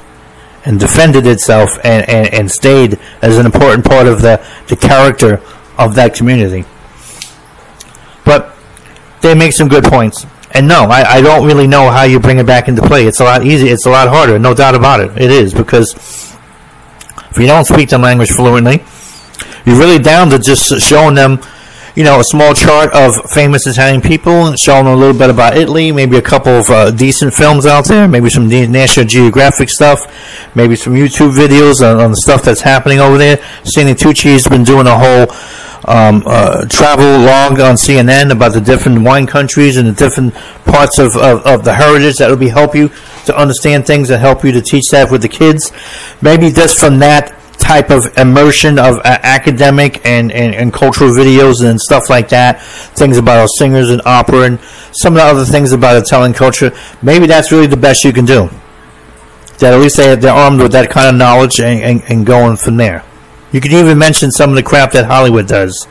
and 0.65 0.79
defended 0.79 1.25
itself 1.25 1.69
and, 1.83 2.07
and, 2.09 2.33
and 2.33 2.51
stayed 2.51 2.99
as 3.21 3.37
an 3.37 3.45
important 3.45 3.85
part 3.85 4.07
of 4.07 4.21
the, 4.21 4.45
the 4.67 4.75
character 4.75 5.41
of 5.77 5.95
that 5.95 6.13
community. 6.13 6.65
But 8.25 8.55
they 9.21 9.33
make 9.35 9.53
some 9.53 9.67
good 9.67 9.83
points. 9.83 10.25
And 10.51 10.67
no, 10.67 10.83
I, 10.83 11.15
I 11.15 11.21
don't 11.21 11.45
really 11.47 11.67
know 11.67 11.89
how 11.89 12.03
you 12.03 12.19
bring 12.19 12.37
it 12.37 12.45
back 12.45 12.67
into 12.67 12.81
play. 12.81 13.05
It's 13.05 13.19
a 13.19 13.23
lot 13.23 13.45
easier. 13.45 13.73
It's 13.73 13.85
a 13.85 13.89
lot 13.89 14.07
harder, 14.07 14.37
no 14.37 14.53
doubt 14.53 14.75
about 14.75 14.99
it. 14.99 15.11
It 15.19 15.31
is 15.31 15.53
because 15.53 15.93
if 17.31 17.37
you 17.37 17.47
don't 17.47 17.65
speak 17.65 17.89
the 17.89 17.97
language 17.97 18.29
fluently, 18.29 18.83
you're 19.65 19.79
really 19.79 19.99
down 19.99 20.29
to 20.29 20.39
just 20.39 20.79
showing 20.81 21.15
them 21.15 21.39
you 21.95 22.03
know, 22.03 22.19
a 22.19 22.23
small 22.23 22.53
chart 22.53 22.91
of 22.93 23.29
famous 23.31 23.67
Italian 23.67 24.01
people, 24.01 24.47
and 24.47 24.59
showing 24.59 24.87
a 24.87 24.95
little 24.95 25.17
bit 25.17 25.29
about 25.29 25.55
Italy, 25.55 25.91
maybe 25.91 26.17
a 26.17 26.21
couple 26.21 26.51
of 26.51 26.69
uh, 26.69 26.91
decent 26.91 27.33
films 27.33 27.65
out 27.65 27.87
there, 27.87 28.07
maybe 28.07 28.29
some 28.29 28.47
National 28.47 29.05
Geographic 29.05 29.69
stuff, 29.69 29.99
maybe 30.55 30.75
some 30.75 30.93
YouTube 30.93 31.33
videos 31.35 31.81
on, 31.87 31.99
on 31.99 32.11
the 32.11 32.17
stuff 32.17 32.43
that's 32.43 32.61
happening 32.61 32.99
over 32.99 33.17
there. 33.17 33.37
Stanley 33.63 33.93
Tucci 33.93 34.31
has 34.31 34.47
been 34.47 34.63
doing 34.63 34.87
a 34.87 34.97
whole 34.97 35.35
um, 35.85 36.23
uh, 36.25 36.65
travel 36.65 37.19
log 37.19 37.59
on 37.59 37.75
CNN 37.75 38.31
about 38.31 38.53
the 38.53 38.61
different 38.61 39.03
wine 39.03 39.27
countries 39.27 39.77
and 39.77 39.87
the 39.87 39.91
different 39.91 40.33
parts 40.65 40.97
of, 40.97 41.15
of, 41.15 41.45
of 41.45 41.63
the 41.63 41.73
heritage 41.73 42.17
that 42.17 42.29
will 42.29 42.37
be 42.37 42.49
help 42.49 42.73
you 42.73 42.89
to 43.25 43.37
understand 43.37 43.85
things 43.85 44.09
and 44.09 44.19
help 44.19 44.43
you 44.43 44.51
to 44.51 44.61
teach 44.61 44.85
that 44.91 45.11
with 45.11 45.21
the 45.21 45.29
kids. 45.29 45.71
Maybe 46.21 46.49
just 46.49 46.79
from 46.79 46.99
that 46.99 47.37
type 47.63 47.89
of 47.89 48.17
immersion 48.17 48.77
of 48.77 48.97
uh, 48.97 49.19
academic 49.23 50.05
and, 50.05 50.31
and, 50.33 50.53
and, 50.53 50.73
cultural 50.73 51.09
videos 51.11 51.63
and 51.67 51.79
stuff 51.79 52.09
like 52.09 52.27
that, 52.27 52.61
things 52.61 53.17
about 53.17 53.39
our 53.39 53.47
singers 53.47 53.89
and 53.89 54.01
opera 54.05 54.41
and 54.41 54.59
some 54.91 55.13
of 55.13 55.19
the 55.19 55.23
other 55.23 55.45
things 55.45 55.71
about 55.71 55.95
Italian 55.95 56.33
culture, 56.33 56.71
maybe 57.01 57.25
that's 57.25 57.53
really 57.53 57.67
the 57.67 57.77
best 57.77 58.03
you 58.03 58.11
can 58.11 58.25
do. 58.25 58.49
That 59.59 59.73
at 59.73 59.79
least 59.79 59.95
they, 59.95 60.13
they're 60.15 60.33
armed 60.33 60.61
with 60.61 60.73
that 60.73 60.89
kind 60.89 61.07
of 61.07 61.15
knowledge 61.15 61.61
and, 61.61 61.81
and, 61.81 62.03
and 62.09 62.25
going 62.25 62.57
from 62.57 62.75
there. 62.75 63.05
You 63.53 63.61
can 63.61 63.71
even 63.71 63.97
mention 63.97 64.31
some 64.31 64.49
of 64.49 64.55
the 64.57 64.63
crap 64.63 64.91
that 64.91 65.05
Hollywood 65.05 65.47
does. 65.47 65.87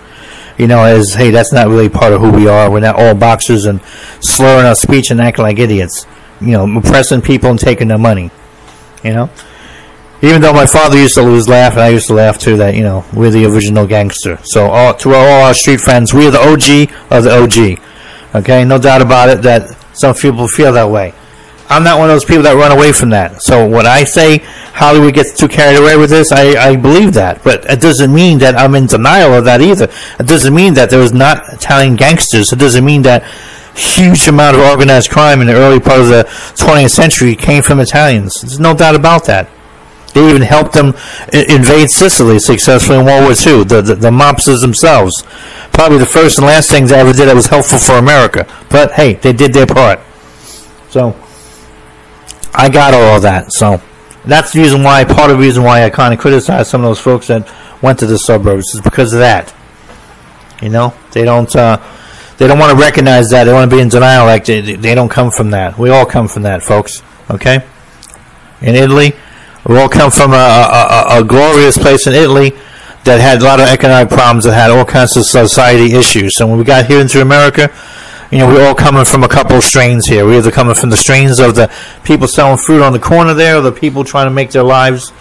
You 0.59 0.67
know, 0.67 0.85
as, 0.85 1.15
hey, 1.15 1.31
that's 1.31 1.53
not 1.53 1.69
really 1.69 1.89
part 1.89 2.13
of 2.13 2.21
who 2.21 2.31
we 2.31 2.49
are. 2.49 2.71
We're 2.71 2.81
not 2.81 2.97
all 2.97 3.15
boxers 3.15 3.65
and 3.65 3.81
slurring 4.21 4.67
our 4.67 4.75
speech 4.75 5.11
and 5.11 5.21
acting 5.21 5.45
like 5.45 5.59
idiots. 5.59 6.07
You 6.41 6.51
know, 6.53 6.79
oppressing 6.79 7.23
people 7.23 7.51
and 7.51 7.59
taking 7.59 7.89
their 7.89 7.99
money. 7.99 8.31
You 9.03 9.13
know? 9.13 9.31
Even 10.25 10.41
though 10.41 10.53
my 10.53 10.67
father 10.67 10.97
used 10.97 11.17
to 11.17 11.23
always 11.23 11.49
laugh, 11.49 11.73
and 11.73 11.83
I 11.83 11.89
used 11.89 12.07
to 12.07 12.15
laugh 12.15 12.39
too, 12.39 12.57
that, 12.59 12.77
you 12.77 12.83
know, 12.83 13.05
we're 13.13 13.31
the 13.31 13.45
original 13.45 13.89
gangster. 13.89 14.39
So, 14.45 14.67
all, 14.67 14.95
to 14.95 15.15
all 15.15 15.43
our 15.43 15.53
street 15.53 15.81
friends, 15.81 16.15
we 16.15 16.29
are 16.29 16.31
the 16.31 16.39
OG 16.39 16.93
of 17.11 17.25
the 17.25 17.43
OG. 17.43 17.81
Okay? 18.37 18.65
No 18.65 18.79
doubt 18.79 19.03
about 19.03 19.31
it 19.31 19.43
that 19.43 19.77
some 19.95 20.15
people 20.15 20.47
feel 20.47 20.73
that 20.75 20.89
way. 20.89 21.13
I'm 21.69 21.83
not 21.83 21.99
one 21.99 22.09
of 22.09 22.15
those 22.15 22.25
people 22.25 22.45
that 22.45 22.55
run 22.55 22.71
away 22.71 22.93
from 22.93 23.11
that. 23.11 23.43
So, 23.43 23.69
when 23.69 23.85
I 23.85 24.05
say 24.05 24.39
Hollywood 24.75 25.15
gets 25.15 25.37
too 25.37 25.49
carried 25.49 25.81
away 25.81 25.97
with 25.97 26.11
this, 26.11 26.31
I, 26.31 26.71
I 26.71 26.77
believe 26.77 27.15
that. 27.15 27.43
But 27.43 27.65
it 27.69 27.81
doesn't 27.81 28.15
mean 28.15 28.39
that 28.39 28.55
I'm 28.55 28.77
in 28.77 28.87
denial 28.87 29.35
of 29.35 29.45
that 29.47 29.61
either. 29.61 29.89
It 30.21 30.27
doesn't 30.29 30.55
mean 30.55 30.75
that 30.75 30.89
there 30.91 31.01
was 31.01 31.13
not 31.13 31.53
Italian 31.53 31.97
gangsters. 31.97 32.53
It 32.53 32.61
doesn't 32.61 32.85
mean 32.85 33.03
that 33.03 33.25
huge 33.75 34.29
amount 34.29 34.57
of 34.57 34.63
organized 34.63 35.11
crime 35.11 35.41
in 35.41 35.49
the 35.49 35.55
early 35.55 35.81
part 35.81 36.01
of 36.01 36.07
the 36.07 36.25
20th 36.55 36.91
century 36.91 37.35
came 37.35 37.63
from 37.65 37.81
Italians. 37.81 38.41
There's 38.41 38.61
no 38.61 38.77
doubt 38.77 38.95
about 38.95 39.25
that. 39.27 39.49
They 40.15 40.29
even 40.29 40.43
helped 40.43 40.75
them 40.75 40.89
invade 41.33 41.91
Sicily 41.91 42.39
successfully 42.39 42.99
in 42.99 43.07
World 43.07 43.25
War 43.25 43.33
II. 43.33 43.65
The, 43.65 43.83
the, 43.83 43.95
the 43.95 44.59
themselves. 44.61 45.23
Probably 45.73 45.99
the 45.99 46.07
first 46.07 46.39
and 46.39 46.47
last 46.47 46.71
things 46.71 46.93
I 46.93 46.99
ever 46.99 47.13
did 47.13 47.29
that 47.29 47.35
was 47.35 47.47
helpful 47.47 47.79
for 47.79 47.95
America. 47.95 48.47
But 48.69 48.93
hey, 48.93 49.15
they 49.15 49.33
did 49.33 49.53
their 49.53 49.67
part. 49.67 50.01
So, 50.91 51.17
I 52.53 52.69
got 52.69 52.93
all 52.93 53.17
of 53.17 53.23
that. 53.23 53.53
So, 53.53 53.81
that's 54.25 54.53
the 54.53 54.61
reason 54.61 54.83
why, 54.83 55.05
part 55.05 55.31
of 55.31 55.39
the 55.39 55.43
reason 55.43 55.63
why 55.63 55.85
I 55.85 55.91
kind 55.91 56.13
of 56.13 56.21
criticize 56.21 56.69
some 56.69 56.83
of 56.83 56.91
those 56.91 57.01
folks 57.01 57.29
that 57.29 57.51
went 57.83 57.99
to 58.01 58.07
the 58.07 58.19
suburbs 58.19 58.75
is 58.75 58.81
because 58.83 59.13
of 59.15 59.21
that. 59.21 59.55
You 60.61 60.69
know, 60.69 60.95
they 61.13 61.25
don't, 61.25 61.55
uh, 61.57 61.79
they 62.37 62.47
don't 62.47 62.59
want 62.59 62.77
to 62.77 62.81
recognize 62.81 63.31
that. 63.31 63.45
They 63.45 63.53
want 63.53 63.71
to 63.71 63.77
be 63.77 63.83
in 63.83 63.89
denial. 63.89 64.27
Like 64.27 64.45
they, 64.45 64.61
they 64.61 64.95
don't 64.95 65.09
come 65.09 65.31
from 65.31 65.51
that. 65.51 65.79
We 65.79 65.91
all 65.91 66.07
come 66.07 66.29
from 66.29 66.43
that, 66.43 66.63
folks. 66.63 67.03
Okay. 67.31 67.65
In 68.61 68.77
Italy, 68.77 69.15
we 69.67 69.79
all 69.79 69.89
come 69.89 70.11
from 70.11 70.33
a, 70.33 70.37
a, 70.37 71.21
a 71.21 71.25
glorious 71.25 71.79
place 71.79 72.07
in 72.07 72.15
Italy 72.15 72.53
that 73.05 73.21
had 73.21 73.43
a 73.43 73.45
lot 73.45 73.61
of 73.61 73.67
economic 73.67 74.09
problems, 74.09 74.45
that 74.45 74.55
had 74.55 74.71
all 74.71 74.85
kinds 74.85 75.17
of 75.17 75.25
society 75.25 75.95
issues. 75.95 76.41
And 76.41 76.49
when 76.49 76.59
we 76.59 76.65
got 76.65 76.87
here 76.87 77.01
into 77.01 77.21
America, 77.21 77.73
you 78.31 78.39
know, 78.39 78.47
we're 78.47 78.67
all 78.67 78.75
coming 78.75 79.05
from 79.05 79.25
a 79.25 79.29
couple 79.29 79.57
of 79.57 79.63
strains 79.63 80.07
here. 80.07 80.25
We're 80.25 80.39
either 80.39 80.51
coming 80.51 80.75
from 80.75 80.91
the 80.91 80.97
strains 80.97 81.39
of 81.39 81.55
the 81.55 81.73
people 82.03 82.27
selling 82.27 82.59
fruit 82.59 82.83
on 82.83 82.93
the 82.93 82.99
corner 82.99 83.35
there, 83.35 83.59
or 83.59 83.61
the 83.61 83.73
people 83.73 84.05
trying 84.05 84.27
to 84.27 84.31
make 84.31 84.51
their 84.51 84.63
lives 84.63 85.13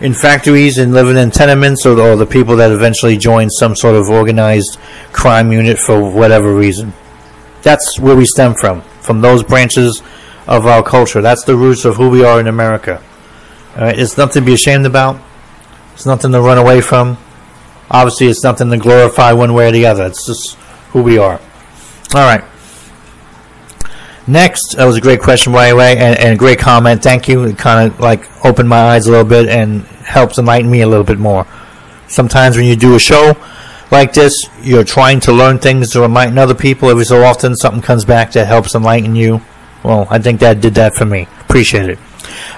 in 0.00 0.14
factories 0.14 0.78
and 0.78 0.92
living 0.92 1.16
in 1.16 1.30
tenements, 1.30 1.84
or, 1.84 1.98
or 1.98 2.16
the 2.16 2.26
people 2.26 2.56
that 2.56 2.70
eventually 2.70 3.16
joined 3.16 3.52
some 3.52 3.74
sort 3.74 3.96
of 3.96 4.08
organized 4.08 4.78
crime 5.12 5.50
unit 5.50 5.78
for 5.78 6.00
whatever 6.00 6.54
reason. 6.54 6.92
That's 7.62 7.98
where 7.98 8.14
we 8.14 8.24
stem 8.24 8.54
from, 8.54 8.82
from 9.00 9.20
those 9.20 9.42
branches 9.42 10.02
of 10.46 10.66
our 10.66 10.82
culture. 10.82 11.22
That's 11.22 11.44
the 11.44 11.56
roots 11.56 11.84
of 11.84 11.96
who 11.96 12.08
we 12.10 12.24
are 12.24 12.38
in 12.38 12.46
America. 12.46 13.02
All 13.76 13.82
right, 13.82 13.98
it's 13.98 14.16
nothing 14.16 14.42
to 14.42 14.46
be 14.46 14.54
ashamed 14.54 14.86
about. 14.86 15.20
It's 15.94 16.06
nothing 16.06 16.32
to 16.32 16.40
run 16.40 16.58
away 16.58 16.80
from. 16.80 17.18
Obviously, 17.90 18.28
it's 18.28 18.42
nothing 18.42 18.70
to 18.70 18.76
glorify 18.76 19.32
one 19.32 19.52
way 19.52 19.68
or 19.68 19.72
the 19.72 19.86
other. 19.86 20.06
It's 20.06 20.26
just 20.26 20.54
who 20.90 21.02
we 21.02 21.18
are. 21.18 21.40
All 22.14 22.20
right. 22.20 22.44
Next, 24.26 24.76
that 24.76 24.84
was 24.84 24.96
a 24.96 25.00
great 25.00 25.20
question, 25.20 25.52
by 25.52 25.68
the 25.68 25.76
way, 25.76 25.98
and, 25.98 26.18
and 26.18 26.34
a 26.34 26.36
great 26.36 26.58
comment. 26.58 27.02
Thank 27.02 27.28
you. 27.28 27.44
It 27.44 27.58
kind 27.58 27.90
of 27.90 28.00
like 28.00 28.28
opened 28.44 28.68
my 28.68 28.78
eyes 28.78 29.06
a 29.06 29.10
little 29.10 29.26
bit 29.26 29.48
and 29.48 29.82
helps 29.82 30.38
enlighten 30.38 30.70
me 30.70 30.80
a 30.80 30.88
little 30.88 31.04
bit 31.04 31.18
more. 31.18 31.46
Sometimes 32.08 32.56
when 32.56 32.66
you 32.66 32.76
do 32.76 32.94
a 32.94 32.98
show 32.98 33.36
like 33.90 34.12
this, 34.12 34.48
you're 34.62 34.84
trying 34.84 35.20
to 35.20 35.32
learn 35.32 35.58
things 35.58 35.90
to 35.90 36.04
enlighten 36.04 36.38
other 36.38 36.54
people. 36.54 36.88
Every 36.88 37.04
so 37.04 37.22
often, 37.22 37.54
something 37.54 37.82
comes 37.82 38.04
back 38.04 38.32
that 38.32 38.46
helps 38.46 38.74
enlighten 38.74 39.14
you. 39.14 39.40
Well, 39.82 40.06
I 40.08 40.18
think 40.18 40.40
that 40.40 40.60
did 40.60 40.74
that 40.76 40.94
for 40.94 41.04
me. 41.04 41.28
Appreciate 41.40 41.90
it. 41.90 41.98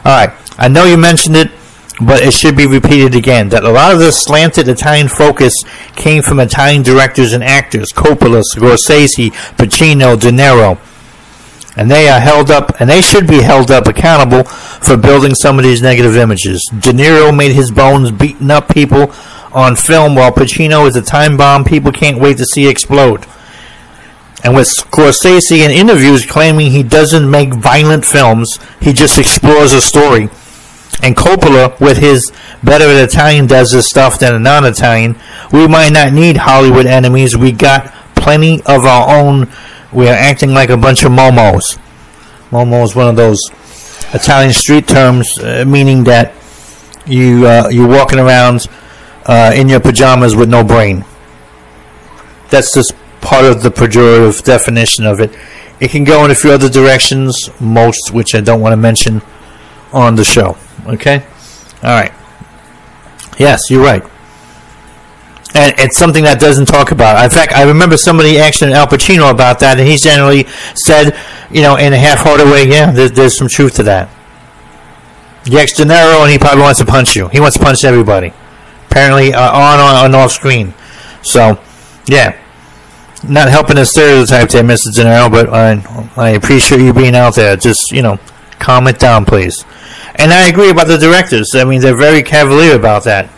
All 0.04 0.26
right. 0.26 0.30
I 0.58 0.68
know 0.68 0.84
you 0.84 0.96
mentioned 0.96 1.36
it, 1.36 1.50
but 2.00 2.22
it 2.22 2.32
should 2.32 2.56
be 2.56 2.66
repeated 2.66 3.14
again 3.14 3.48
that 3.50 3.64
a 3.64 3.70
lot 3.70 3.92
of 3.92 3.98
the 3.98 4.12
slanted 4.12 4.68
Italian 4.68 5.08
focus 5.08 5.54
came 5.94 6.22
from 6.22 6.40
Italian 6.40 6.82
directors 6.82 7.32
and 7.32 7.42
actors 7.42 7.92
Coppola, 7.92 8.42
Scorsese, 8.54 9.30
Pacino, 9.56 10.18
De 10.18 10.30
Niro. 10.30 10.78
And 11.78 11.90
they 11.90 12.08
are 12.08 12.20
held 12.20 12.50
up, 12.50 12.80
and 12.80 12.88
they 12.88 13.02
should 13.02 13.26
be 13.26 13.42
held 13.42 13.70
up 13.70 13.86
accountable 13.86 14.44
for 14.44 14.96
building 14.96 15.34
some 15.34 15.58
of 15.58 15.64
these 15.64 15.82
negative 15.82 16.16
images. 16.16 16.66
De 16.72 16.90
Niro 16.92 17.36
made 17.36 17.52
his 17.52 17.70
bones 17.70 18.10
beating 18.10 18.50
up 18.50 18.68
people 18.68 19.12
on 19.52 19.76
film, 19.76 20.14
while 20.14 20.32
Pacino 20.32 20.86
is 20.86 20.96
a 20.96 21.02
time 21.02 21.36
bomb 21.36 21.64
people 21.64 21.92
can't 21.92 22.18
wait 22.18 22.38
to 22.38 22.44
see 22.44 22.66
explode. 22.66 23.26
And 24.46 24.54
with 24.54 24.68
Scorsese 24.68 25.58
in 25.58 25.72
interviews 25.72 26.24
claiming 26.24 26.70
he 26.70 26.84
doesn't 26.84 27.28
make 27.28 27.52
violent 27.52 28.04
films, 28.06 28.60
he 28.80 28.92
just 28.92 29.18
explores 29.18 29.72
a 29.72 29.80
story 29.80 30.30
and 31.02 31.14
Coppola, 31.14 31.78
with 31.80 31.98
his 31.98 32.32
better 32.62 32.84
at 32.84 33.08
Italian, 33.08 33.46
does 33.46 33.70
this 33.70 33.88
stuff 33.88 34.18
than 34.18 34.34
a 34.34 34.38
non-Italian. 34.38 35.16
We 35.52 35.66
might 35.68 35.92
not 35.92 36.12
need 36.12 36.36
Hollywood 36.36 36.86
enemies. 36.86 37.36
We 37.36 37.52
got 37.52 37.92
plenty 38.14 38.60
of 38.62 38.84
our 38.84 39.18
own. 39.18 39.50
We 39.92 40.08
are 40.08 40.14
acting 40.14 40.52
like 40.52 40.70
a 40.70 40.76
bunch 40.76 41.04
of 41.04 41.12
momos. 41.12 41.78
Momo 42.50 42.82
is 42.84 42.94
one 42.94 43.08
of 43.08 43.16
those 43.16 43.38
Italian 44.14 44.52
street 44.52 44.88
terms, 44.88 45.38
uh, 45.38 45.64
meaning 45.66 46.04
that 46.04 46.32
you 47.06 47.46
uh, 47.46 47.68
you're 47.68 47.88
walking 47.88 48.18
around 48.18 48.66
uh, 49.26 49.52
in 49.54 49.68
your 49.68 49.80
pajamas 49.80 50.34
with 50.34 50.48
no 50.48 50.64
brain. 50.64 51.04
That's 52.48 52.72
just 52.72 52.94
part 53.26 53.44
of 53.44 53.62
the 53.62 53.70
pejorative 53.70 54.44
definition 54.44 55.04
of 55.04 55.20
it. 55.20 55.36
It 55.80 55.90
can 55.90 56.04
go 56.04 56.24
in 56.24 56.30
a 56.30 56.34
few 56.34 56.52
other 56.52 56.68
directions, 56.68 57.50
most 57.60 58.12
which 58.12 58.34
I 58.36 58.40
don't 58.40 58.60
want 58.60 58.72
to 58.72 58.76
mention 58.76 59.20
on 59.92 60.14
the 60.14 60.24
show. 60.24 60.56
Okay? 60.86 61.26
All 61.82 61.90
right. 61.90 62.12
Yes, 63.36 63.62
you're 63.68 63.82
right. 63.82 64.02
And 65.54 65.74
it's 65.78 65.98
something 65.98 66.22
that 66.24 66.38
doesn't 66.38 66.66
talk 66.66 66.92
about. 66.92 67.22
In 67.24 67.30
fact, 67.30 67.52
I 67.52 67.64
remember 67.64 67.96
somebody 67.96 68.38
asking 68.38 68.72
Al 68.72 68.86
Pacino 68.86 69.30
about 69.30 69.58
that, 69.60 69.78
and 69.78 69.88
he 69.88 69.96
generally 69.96 70.44
said, 70.74 71.18
you 71.50 71.62
know, 71.62 71.76
in 71.76 71.92
a 71.92 71.98
half-hearted 71.98 72.46
way, 72.46 72.68
yeah, 72.68 72.92
there's, 72.92 73.12
there's 73.12 73.36
some 73.36 73.48
truth 73.48 73.74
to 73.76 73.82
that. 73.84 74.08
You 75.44 75.52
De 75.52 75.84
Niro, 75.84 76.22
and 76.22 76.30
he 76.30 76.38
probably 76.38 76.62
wants 76.62 76.78
to 76.80 76.86
punch 76.86 77.16
you. 77.16 77.28
He 77.28 77.40
wants 77.40 77.56
to 77.56 77.62
punch 77.62 77.84
everybody. 77.84 78.32
Apparently, 78.90 79.32
uh, 79.32 79.52
on, 79.52 79.78
on, 79.78 80.04
on 80.04 80.14
off 80.14 80.32
screen. 80.32 80.74
So, 81.22 81.58
yeah. 82.06 82.40
Not 83.28 83.48
helping 83.48 83.76
the 83.76 83.84
stereotype 83.84 84.50
there, 84.50 84.62
Mr. 84.62 84.88
Niro, 84.88 85.30
but 85.30 85.48
I, 85.52 85.82
I 86.16 86.30
appreciate 86.30 86.80
you 86.80 86.92
being 86.92 87.16
out 87.16 87.34
there. 87.34 87.56
Just, 87.56 87.90
you 87.90 88.02
know, 88.02 88.18
calm 88.58 88.86
it 88.86 88.98
down, 88.98 89.24
please. 89.24 89.64
And 90.16 90.32
I 90.32 90.48
agree 90.48 90.70
about 90.70 90.86
the 90.86 90.98
directors. 90.98 91.54
I 91.54 91.64
mean, 91.64 91.80
they're 91.80 91.96
very 91.96 92.22
cavalier 92.22 92.76
about 92.76 93.04
that. 93.04 93.28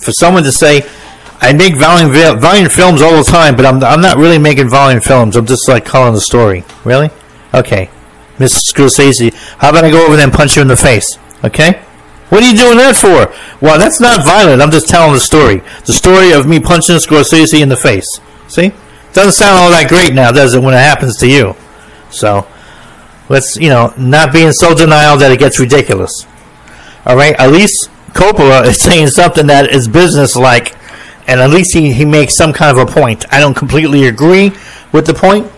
For 0.00 0.12
someone 0.12 0.42
to 0.44 0.52
say, 0.52 0.82
I 1.40 1.52
make 1.52 1.76
volume 1.76 2.12
volume 2.40 2.68
films 2.68 3.00
all 3.00 3.16
the 3.16 3.30
time, 3.30 3.54
but 3.56 3.64
I'm 3.64 3.82
I'm 3.82 4.00
not 4.00 4.16
really 4.16 4.38
making 4.38 4.68
volume 4.68 5.00
films. 5.00 5.36
I'm 5.36 5.46
just 5.46 5.68
like 5.68 5.84
telling 5.84 6.14
the 6.14 6.20
story. 6.20 6.64
Really? 6.84 7.10
Okay, 7.54 7.88
Mr. 8.38 8.60
Scorsese, 8.72 9.32
how 9.58 9.70
about 9.70 9.84
I 9.84 9.90
go 9.90 10.04
over 10.04 10.16
there 10.16 10.24
and 10.26 10.34
punch 10.34 10.56
you 10.56 10.62
in 10.62 10.68
the 10.68 10.76
face? 10.76 11.18
Okay. 11.44 11.80
What 12.28 12.42
are 12.42 12.46
you 12.46 12.56
doing 12.56 12.76
that 12.76 12.94
for? 12.94 13.32
Well, 13.64 13.78
that's 13.78 14.00
not 14.00 14.24
violent. 14.24 14.60
I'm 14.60 14.70
just 14.70 14.88
telling 14.88 15.14
the 15.14 15.20
story. 15.20 15.62
The 15.86 15.94
story 15.94 16.32
of 16.32 16.46
me 16.46 16.60
punching 16.60 16.96
Scorsese 16.96 17.62
in 17.62 17.70
the 17.70 17.76
face. 17.76 18.06
See? 18.48 18.72
Doesn't 19.18 19.32
sound 19.32 19.58
all 19.58 19.70
that 19.70 19.88
great 19.88 20.14
now, 20.14 20.30
does 20.30 20.54
it, 20.54 20.62
when 20.62 20.74
it 20.74 20.78
happens 20.78 21.16
to 21.16 21.26
you? 21.26 21.56
So, 22.08 22.46
let's 23.28 23.56
you 23.56 23.68
know 23.68 23.92
not 23.98 24.32
be 24.32 24.44
in 24.44 24.52
so 24.52 24.76
denial 24.76 25.16
that 25.16 25.32
it 25.32 25.40
gets 25.40 25.58
ridiculous. 25.58 26.24
All 27.04 27.16
right, 27.16 27.34
at 27.36 27.50
least 27.50 27.90
Coppola 28.10 28.64
is 28.68 28.80
saying 28.80 29.08
something 29.08 29.48
that 29.48 29.72
is 29.72 29.88
business 29.88 30.36
like, 30.36 30.76
and 31.26 31.40
at 31.40 31.50
least 31.50 31.74
he, 31.74 31.92
he 31.92 32.04
makes 32.04 32.36
some 32.36 32.52
kind 32.52 32.78
of 32.78 32.88
a 32.88 32.92
point. 32.92 33.24
I 33.34 33.40
don't 33.40 33.56
completely 33.56 34.06
agree 34.06 34.52
with 34.92 35.04
the 35.04 35.14
point 35.14 35.50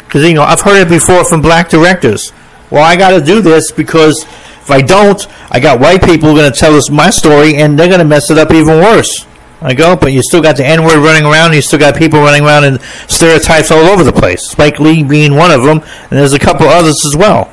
because 0.00 0.22
you 0.28 0.34
know 0.34 0.42
I've 0.42 0.60
heard 0.60 0.86
it 0.86 0.90
before 0.90 1.24
from 1.24 1.40
black 1.40 1.70
directors. 1.70 2.34
Well, 2.70 2.84
I 2.84 2.96
got 2.96 3.18
to 3.18 3.24
do 3.24 3.40
this 3.40 3.72
because 3.72 4.24
if 4.24 4.70
I 4.70 4.82
don't, 4.82 5.26
I 5.50 5.58
got 5.58 5.80
white 5.80 6.04
people 6.04 6.34
going 6.34 6.52
to 6.52 6.58
tell 6.58 6.76
us 6.76 6.90
my 6.90 7.08
story, 7.08 7.56
and 7.56 7.78
they're 7.78 7.88
going 7.88 8.00
to 8.00 8.04
mess 8.04 8.30
it 8.30 8.36
up 8.36 8.50
even 8.50 8.76
worse. 8.76 9.24
I 9.62 9.74
go, 9.74 9.94
but 9.94 10.12
you 10.12 10.22
still 10.22 10.40
got 10.40 10.56
the 10.56 10.66
N 10.66 10.84
word 10.84 10.98
running 10.98 11.24
around. 11.24 11.52
You 11.52 11.60
still 11.60 11.78
got 11.78 11.96
people 11.96 12.20
running 12.20 12.44
around 12.44 12.64
and 12.64 12.80
stereotypes 13.08 13.70
all 13.70 13.84
over 13.84 14.02
the 14.02 14.12
place. 14.12 14.48
Spike 14.48 14.80
Lee 14.80 15.02
being 15.02 15.34
one 15.34 15.50
of 15.50 15.62
them, 15.62 15.80
and 15.80 16.10
there's 16.10 16.32
a 16.32 16.38
couple 16.38 16.66
others 16.66 16.96
as 17.04 17.14
well. 17.14 17.52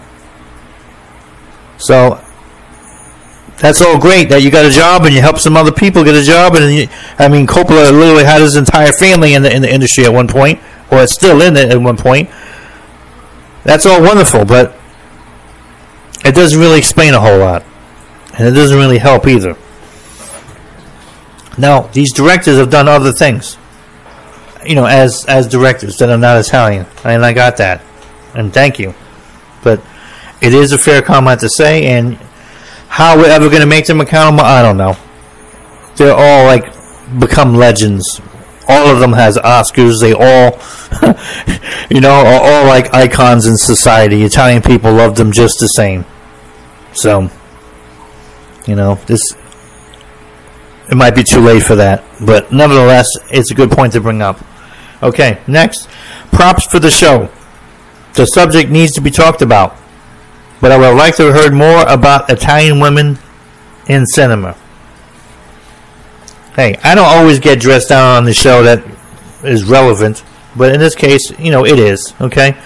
So 1.77 2.23
that's 3.57 3.81
all 3.81 3.99
great 3.99 4.29
that 4.29 4.41
you 4.41 4.51
got 4.51 4.65
a 4.65 4.69
job 4.69 5.03
and 5.03 5.13
you 5.13 5.21
help 5.21 5.37
some 5.37 5.57
other 5.57 5.71
people 5.71 6.03
get 6.03 6.15
a 6.15 6.23
job. 6.23 6.55
And 6.55 6.73
you, 6.73 6.87
I 7.19 7.27
mean, 7.27 7.45
Coppola 7.45 7.91
literally 7.91 8.23
had 8.23 8.41
his 8.41 8.55
entire 8.55 8.91
family 8.93 9.33
in 9.33 9.41
the 9.43 9.53
in 9.53 9.61
the 9.61 9.73
industry 9.73 10.05
at 10.05 10.13
one 10.13 10.29
point, 10.29 10.59
or 10.89 11.03
it's 11.03 11.13
still 11.13 11.41
in 11.41 11.57
it 11.57 11.71
at 11.71 11.81
one 11.81 11.97
point. 11.97 12.29
That's 13.63 13.85
all 13.85 14.01
wonderful, 14.01 14.45
but 14.45 14.77
it 16.23 16.33
doesn't 16.33 16.57
really 16.57 16.79
explain 16.79 17.13
a 17.13 17.19
whole 17.19 17.39
lot, 17.39 17.65
and 18.37 18.47
it 18.47 18.51
doesn't 18.51 18.77
really 18.77 18.97
help 18.97 19.27
either. 19.27 19.57
Now, 21.57 21.81
these 21.87 22.13
directors 22.13 22.57
have 22.57 22.69
done 22.69 22.87
other 22.87 23.11
things, 23.11 23.57
you 24.65 24.75
know, 24.75 24.85
as 24.85 25.25
as 25.25 25.47
directors 25.47 25.97
that 25.97 26.09
are 26.09 26.17
not 26.17 26.39
Italian, 26.39 26.85
and 27.03 27.25
I 27.25 27.33
got 27.33 27.57
that, 27.57 27.83
and 28.35 28.53
thank 28.53 28.77
you. 28.77 28.93
But 29.63 29.81
it 30.41 30.53
is 30.53 30.71
a 30.71 30.77
fair 30.77 31.01
comment 31.01 31.39
to 31.41 31.49
say, 31.49 31.87
and 31.87 32.17
how 32.87 33.17
we're 33.17 33.29
ever 33.29 33.49
going 33.49 33.61
to 33.61 33.67
make 33.67 33.85
them 33.85 34.01
accountable, 34.01 34.45
I 34.45 34.61
don't 34.61 34.77
know. 34.77 34.97
They're 35.95 36.15
all 36.15 36.45
like 36.45 36.73
become 37.19 37.55
legends. 37.55 38.21
All 38.67 38.87
of 38.87 38.99
them 38.99 39.13
has 39.13 39.37
Oscars. 39.37 39.99
They 40.01 40.13
all, 40.13 40.59
you 41.89 42.01
know, 42.01 42.11
are 42.11 42.41
all 42.41 42.67
like 42.67 42.93
icons 42.93 43.47
in 43.47 43.57
society. 43.57 44.23
Italian 44.23 44.61
people 44.61 44.91
love 44.93 45.15
them 45.15 45.31
just 45.31 45.59
the 45.59 45.67
same. 45.67 46.05
So, 46.93 47.29
you 48.65 48.75
know, 48.75 48.95
this 49.07 49.35
it 50.89 50.95
might 50.95 51.15
be 51.15 51.23
too 51.23 51.41
late 51.41 51.63
for 51.63 51.75
that, 51.75 52.03
but 52.25 52.51
nevertheless, 52.51 53.07
it's 53.29 53.51
a 53.51 53.55
good 53.55 53.71
point 53.71 53.93
to 53.93 54.01
bring 54.01 54.21
up. 54.21 54.39
Okay, 55.03 55.39
next, 55.47 55.89
props 56.31 56.65
for 56.65 56.79
the 56.79 56.89
show. 56.89 57.29
the 58.13 58.25
subject 58.25 58.71
needs 58.71 58.93
to 58.93 59.01
be 59.01 59.11
talked 59.11 59.41
about. 59.41 59.77
But 60.59 60.71
I 60.71 60.77
would 60.77 60.97
like 60.97 61.15
to 61.17 61.25
have 61.25 61.35
heard 61.35 61.53
more 61.53 61.83
about 61.87 62.29
Italian 62.31 62.79
women 62.79 63.19
in 63.87 64.07
cinema. 64.07 64.55
Hey, 66.55 66.75
I 66.83 66.95
don't 66.95 67.05
always 67.05 67.39
get 67.39 67.59
dressed 67.59 67.89
down 67.89 68.17
on 68.17 68.25
the 68.25 68.33
show 68.33 68.63
that 68.63 68.83
is 69.43 69.65
relevant, 69.65 70.23
but 70.55 70.73
in 70.73 70.79
this 70.79 70.95
case, 70.95 71.31
you 71.37 71.51
know, 71.51 71.63
it 71.63 71.77
is, 71.77 72.15
okay? 72.19 72.57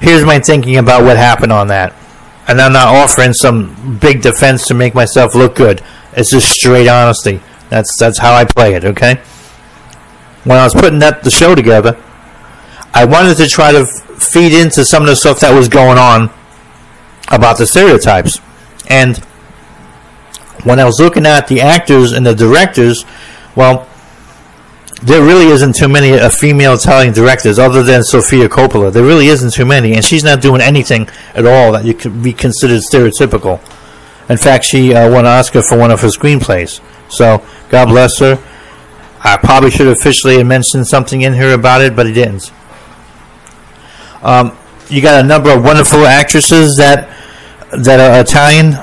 Here's 0.00 0.24
my 0.24 0.38
thinking 0.38 0.76
about 0.76 1.02
what 1.02 1.16
happened 1.16 1.52
on 1.52 1.68
that. 1.68 1.92
And 2.46 2.60
I'm 2.60 2.72
not 2.72 2.94
offering 2.94 3.32
some 3.32 3.98
big 3.98 4.22
defense 4.22 4.68
to 4.68 4.74
make 4.74 4.94
myself 4.94 5.34
look 5.34 5.56
good. 5.56 5.82
It's 6.12 6.30
just 6.30 6.48
straight 6.48 6.86
honesty. 6.86 7.40
That's 7.68 7.96
that's 7.98 8.18
how 8.18 8.34
I 8.34 8.44
play 8.44 8.74
it, 8.74 8.84
okay? 8.84 9.16
When 10.44 10.58
I 10.58 10.64
was 10.64 10.74
putting 10.74 11.00
that 11.00 11.24
the 11.24 11.30
show 11.30 11.54
together, 11.54 12.00
I 12.94 13.04
wanted 13.04 13.36
to 13.38 13.48
try 13.48 13.72
to 13.72 13.84
feed 13.84 14.52
into 14.52 14.84
some 14.84 15.02
of 15.02 15.08
the 15.08 15.16
stuff 15.16 15.40
that 15.40 15.54
was 15.54 15.68
going 15.68 15.98
on 15.98 16.30
about 17.28 17.58
the 17.58 17.66
stereotypes. 17.66 18.40
And 18.88 19.18
when 20.64 20.78
I 20.78 20.84
was 20.84 21.00
looking 21.00 21.26
at 21.26 21.48
the 21.48 21.60
actors 21.60 22.12
and 22.12 22.24
the 22.24 22.34
directors, 22.34 23.04
well, 23.54 23.88
there 25.02 25.22
really 25.22 25.46
isn't 25.46 25.76
too 25.76 25.88
many 25.88 26.12
uh, 26.12 26.30
female 26.30 26.74
Italian 26.74 27.12
directors 27.12 27.58
other 27.58 27.82
than 27.82 28.02
Sofia 28.02 28.48
Coppola. 28.48 28.92
There 28.92 29.04
really 29.04 29.26
isn't 29.26 29.52
too 29.52 29.66
many, 29.66 29.94
and 29.94 30.04
she's 30.04 30.24
not 30.24 30.40
doing 30.40 30.60
anything 30.60 31.08
at 31.34 31.44
all 31.44 31.72
that 31.72 31.84
you 31.84 31.92
could 31.92 32.22
be 32.22 32.32
considered 32.32 32.80
stereotypical. 32.80 33.60
In 34.28 34.36
fact, 34.36 34.64
she 34.64 34.94
uh, 34.94 35.10
won 35.10 35.20
an 35.20 35.32
Oscar 35.32 35.62
for 35.62 35.78
one 35.78 35.90
of 35.90 36.00
her 36.00 36.08
screenplays. 36.08 36.80
So, 37.08 37.44
God 37.68 37.86
bless 37.86 38.18
her. 38.18 38.42
I 39.22 39.36
probably 39.36 39.70
should 39.70 39.86
have 39.86 39.96
officially 39.96 40.42
mentioned 40.44 40.86
something 40.86 41.22
in 41.22 41.34
here 41.34 41.52
about 41.52 41.80
it, 41.80 41.96
but 41.96 42.06
he 42.06 42.12
didn't. 42.12 42.52
Um, 44.22 44.56
you 44.88 45.02
got 45.02 45.24
a 45.24 45.26
number 45.26 45.50
of 45.50 45.64
wonderful 45.64 46.06
actresses 46.06 46.76
that 46.76 47.10
that 47.72 48.00
are 48.00 48.20
Italian, 48.20 48.74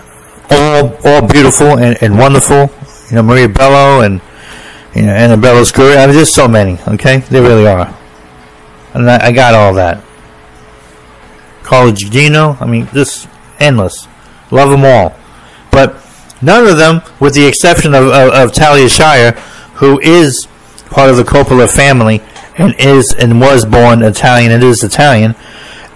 all 0.49 0.95
all 1.05 1.27
beautiful 1.27 1.77
and, 1.79 2.01
and 2.01 2.17
wonderful. 2.17 2.69
You 3.09 3.17
know, 3.17 3.23
Maria 3.23 3.49
Bello 3.49 4.01
and 4.01 4.21
you 4.95 5.03
know, 5.03 5.13
Annabella 5.13 5.61
Sciorra. 5.61 5.97
I 5.97 6.07
mean, 6.07 6.15
there's 6.15 6.33
so 6.33 6.47
many. 6.47 6.77
Okay, 6.87 7.19
they 7.29 7.39
really 7.39 7.67
are, 7.67 7.97
and 8.93 9.09
I, 9.09 9.27
I 9.27 9.31
got 9.31 9.53
all 9.53 9.73
that. 9.75 10.03
Carla 11.63 11.91
Gugino. 11.91 12.61
I 12.61 12.65
mean, 12.65 12.87
just 12.93 13.27
endless. 13.59 14.07
Love 14.51 14.69
them 14.69 14.83
all, 14.85 15.15
but 15.73 16.05
none 16.41 16.67
of 16.67 16.77
them, 16.77 17.01
with 17.19 17.33
the 17.33 17.45
exception 17.45 17.93
of, 17.93 18.05
of, 18.05 18.29
of 18.29 18.53
Talia 18.53 18.87
Shire, 18.87 19.31
who 19.75 19.99
is 19.99 20.47
part 20.85 21.09
of 21.09 21.17
the 21.17 21.23
Coppola 21.23 21.69
family 21.69 22.21
and 22.57 22.75
is 22.79 23.13
and 23.13 23.41
was 23.41 23.65
born 23.65 24.03
Italian 24.03 24.51
and 24.51 24.63
is 24.63 24.83
Italian, 24.83 25.35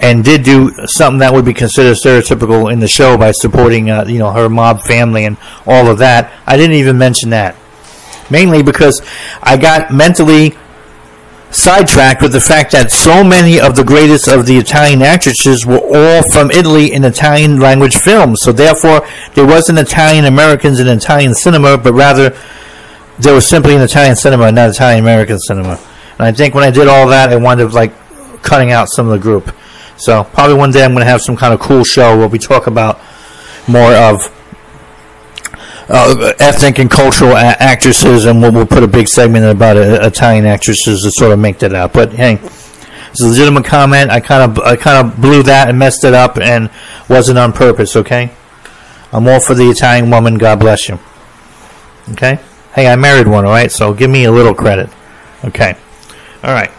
and 0.01 0.23
did 0.23 0.43
do 0.43 0.71
something 0.87 1.19
that 1.19 1.33
would 1.33 1.45
be 1.45 1.53
considered 1.53 1.95
stereotypical 1.95 2.71
in 2.71 2.79
the 2.79 2.87
show 2.87 3.17
by 3.17 3.31
supporting, 3.31 3.89
uh, 3.89 4.05
you 4.07 4.17
know, 4.17 4.31
her 4.31 4.49
mob 4.49 4.81
family 4.81 5.25
and 5.25 5.37
all 5.65 5.87
of 5.87 5.99
that. 5.99 6.33
I 6.45 6.57
didn't 6.57 6.77
even 6.77 6.97
mention 6.97 7.29
that, 7.29 7.55
mainly 8.29 8.63
because 8.63 9.01
I 9.41 9.57
got 9.57 9.91
mentally 9.93 10.57
sidetracked 11.51 12.21
with 12.21 12.33
the 12.33 12.41
fact 12.41 12.71
that 12.71 12.91
so 12.91 13.23
many 13.23 13.59
of 13.59 13.75
the 13.75 13.83
greatest 13.83 14.27
of 14.27 14.45
the 14.45 14.57
Italian 14.57 15.01
actresses 15.01 15.65
were 15.65 15.79
all 15.79 16.23
from 16.31 16.51
Italy 16.51 16.91
in 16.91 17.03
Italian 17.03 17.59
language 17.59 17.95
films. 17.95 18.41
So 18.41 18.51
therefore, 18.51 19.07
there 19.33 19.45
wasn't 19.45 19.79
Italian 19.79 20.25
Americans 20.25 20.79
in 20.79 20.87
Italian 20.87 21.33
cinema, 21.33 21.77
but 21.77 21.93
rather 21.93 22.35
there 23.19 23.33
was 23.33 23.47
simply 23.47 23.75
an 23.75 23.81
Italian 23.81 24.15
cinema, 24.15 24.51
not 24.51 24.69
Italian 24.69 24.99
American 24.99 25.39
cinema. 25.39 25.79
And 26.19 26.21
I 26.27 26.31
think 26.31 26.53
when 26.53 26.63
I 26.63 26.71
did 26.71 26.87
all 26.87 27.07
that, 27.07 27.29
I 27.29 27.35
wound 27.37 27.61
up 27.61 27.73
like 27.73 27.93
cutting 28.41 28.71
out 28.71 28.89
some 28.89 29.07
of 29.07 29.13
the 29.13 29.19
group. 29.19 29.53
So 29.97 30.23
probably 30.23 30.55
one 30.55 30.71
day 30.71 30.83
I'm 30.83 30.91
going 30.91 31.05
to 31.05 31.09
have 31.09 31.21
some 31.21 31.35
kind 31.35 31.53
of 31.53 31.59
cool 31.59 31.83
show 31.83 32.17
where 32.17 32.27
we 32.27 32.39
talk 32.39 32.67
about 32.67 32.99
more 33.67 33.93
of 33.93 34.33
uh, 35.89 36.33
ethnic 36.39 36.79
and 36.79 36.89
cultural 36.91 37.31
a- 37.31 37.55
actresses, 37.59 38.25
and 38.25 38.41
we'll, 38.41 38.51
we'll 38.51 38.65
put 38.65 38.83
a 38.83 38.87
big 38.87 39.07
segment 39.07 39.45
about 39.45 39.77
uh, 39.77 39.99
Italian 40.01 40.45
actresses 40.45 41.03
to 41.03 41.11
sort 41.11 41.31
of 41.31 41.39
make 41.39 41.59
that 41.59 41.73
up. 41.73 41.93
But 41.93 42.13
hey, 42.13 42.39
it's 43.11 43.21
a 43.21 43.27
legitimate 43.27 43.65
comment. 43.65 44.11
I 44.11 44.19
kind 44.19 44.51
of 44.51 44.63
I 44.63 44.75
kind 44.75 45.07
of 45.07 45.21
blew 45.21 45.43
that 45.43 45.69
and 45.69 45.79
messed 45.79 46.03
it 46.03 46.13
up, 46.13 46.37
and 46.37 46.69
wasn't 47.09 47.37
on 47.37 47.53
purpose. 47.53 47.95
Okay, 47.95 48.31
I'm 49.11 49.27
all 49.27 49.39
for 49.39 49.53
the 49.53 49.69
Italian 49.69 50.09
woman. 50.11 50.37
God 50.37 50.59
bless 50.59 50.89
you. 50.89 50.99
Okay. 52.11 52.39
Hey, 52.73 52.87
I 52.87 52.95
married 52.95 53.27
one. 53.27 53.43
All 53.45 53.51
right, 53.51 53.71
so 53.71 53.93
give 53.93 54.09
me 54.09 54.25
a 54.25 54.31
little 54.31 54.53
credit. 54.53 54.89
Okay. 55.43 55.75
All 56.43 56.53
right. 56.53 56.71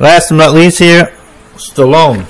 Last 0.00 0.30
but 0.30 0.36
not 0.36 0.54
least 0.54 0.80
here, 0.80 1.16
Stallone. 1.54 2.26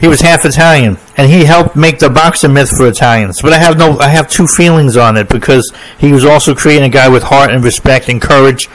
He 0.00 0.08
was 0.08 0.22
half 0.22 0.46
Italian, 0.46 0.96
and 1.18 1.30
he 1.30 1.44
helped 1.44 1.76
make 1.76 1.98
the 1.98 2.08
boxing 2.08 2.54
myth 2.54 2.70
for 2.74 2.88
Italians. 2.88 3.42
But 3.42 3.52
I 3.52 3.58
have 3.58 3.76
no, 3.76 3.98
I 3.98 4.08
have 4.08 4.30
two 4.30 4.46
feelings 4.46 4.96
on 4.96 5.18
it 5.18 5.28
because 5.28 5.70
he 5.98 6.10
was 6.10 6.24
also 6.24 6.54
creating 6.54 6.84
a 6.84 6.88
guy 6.88 7.08
with 7.10 7.22
heart 7.24 7.50
and 7.50 7.62
respect 7.62 8.08
and 8.08 8.20
courage 8.20 8.68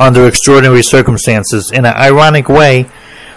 under 0.00 0.26
extraordinary 0.26 0.82
circumstances. 0.82 1.70
In 1.70 1.84
an 1.84 1.94
ironic 1.94 2.48
way, 2.48 2.90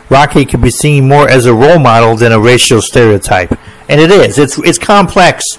Rocky 0.09 0.45
could 0.45 0.61
be 0.61 0.71
seen 0.71 1.07
more 1.07 1.29
as 1.29 1.45
a 1.45 1.53
role 1.53 1.77
model 1.77 2.15
than 2.15 2.31
a 2.31 2.39
racial 2.39 2.81
stereotype, 2.81 3.51
and 3.87 4.01
it 4.01 4.09
is. 4.09 4.39
It's 4.39 4.57
it's 4.59 4.79
complex 4.79 5.55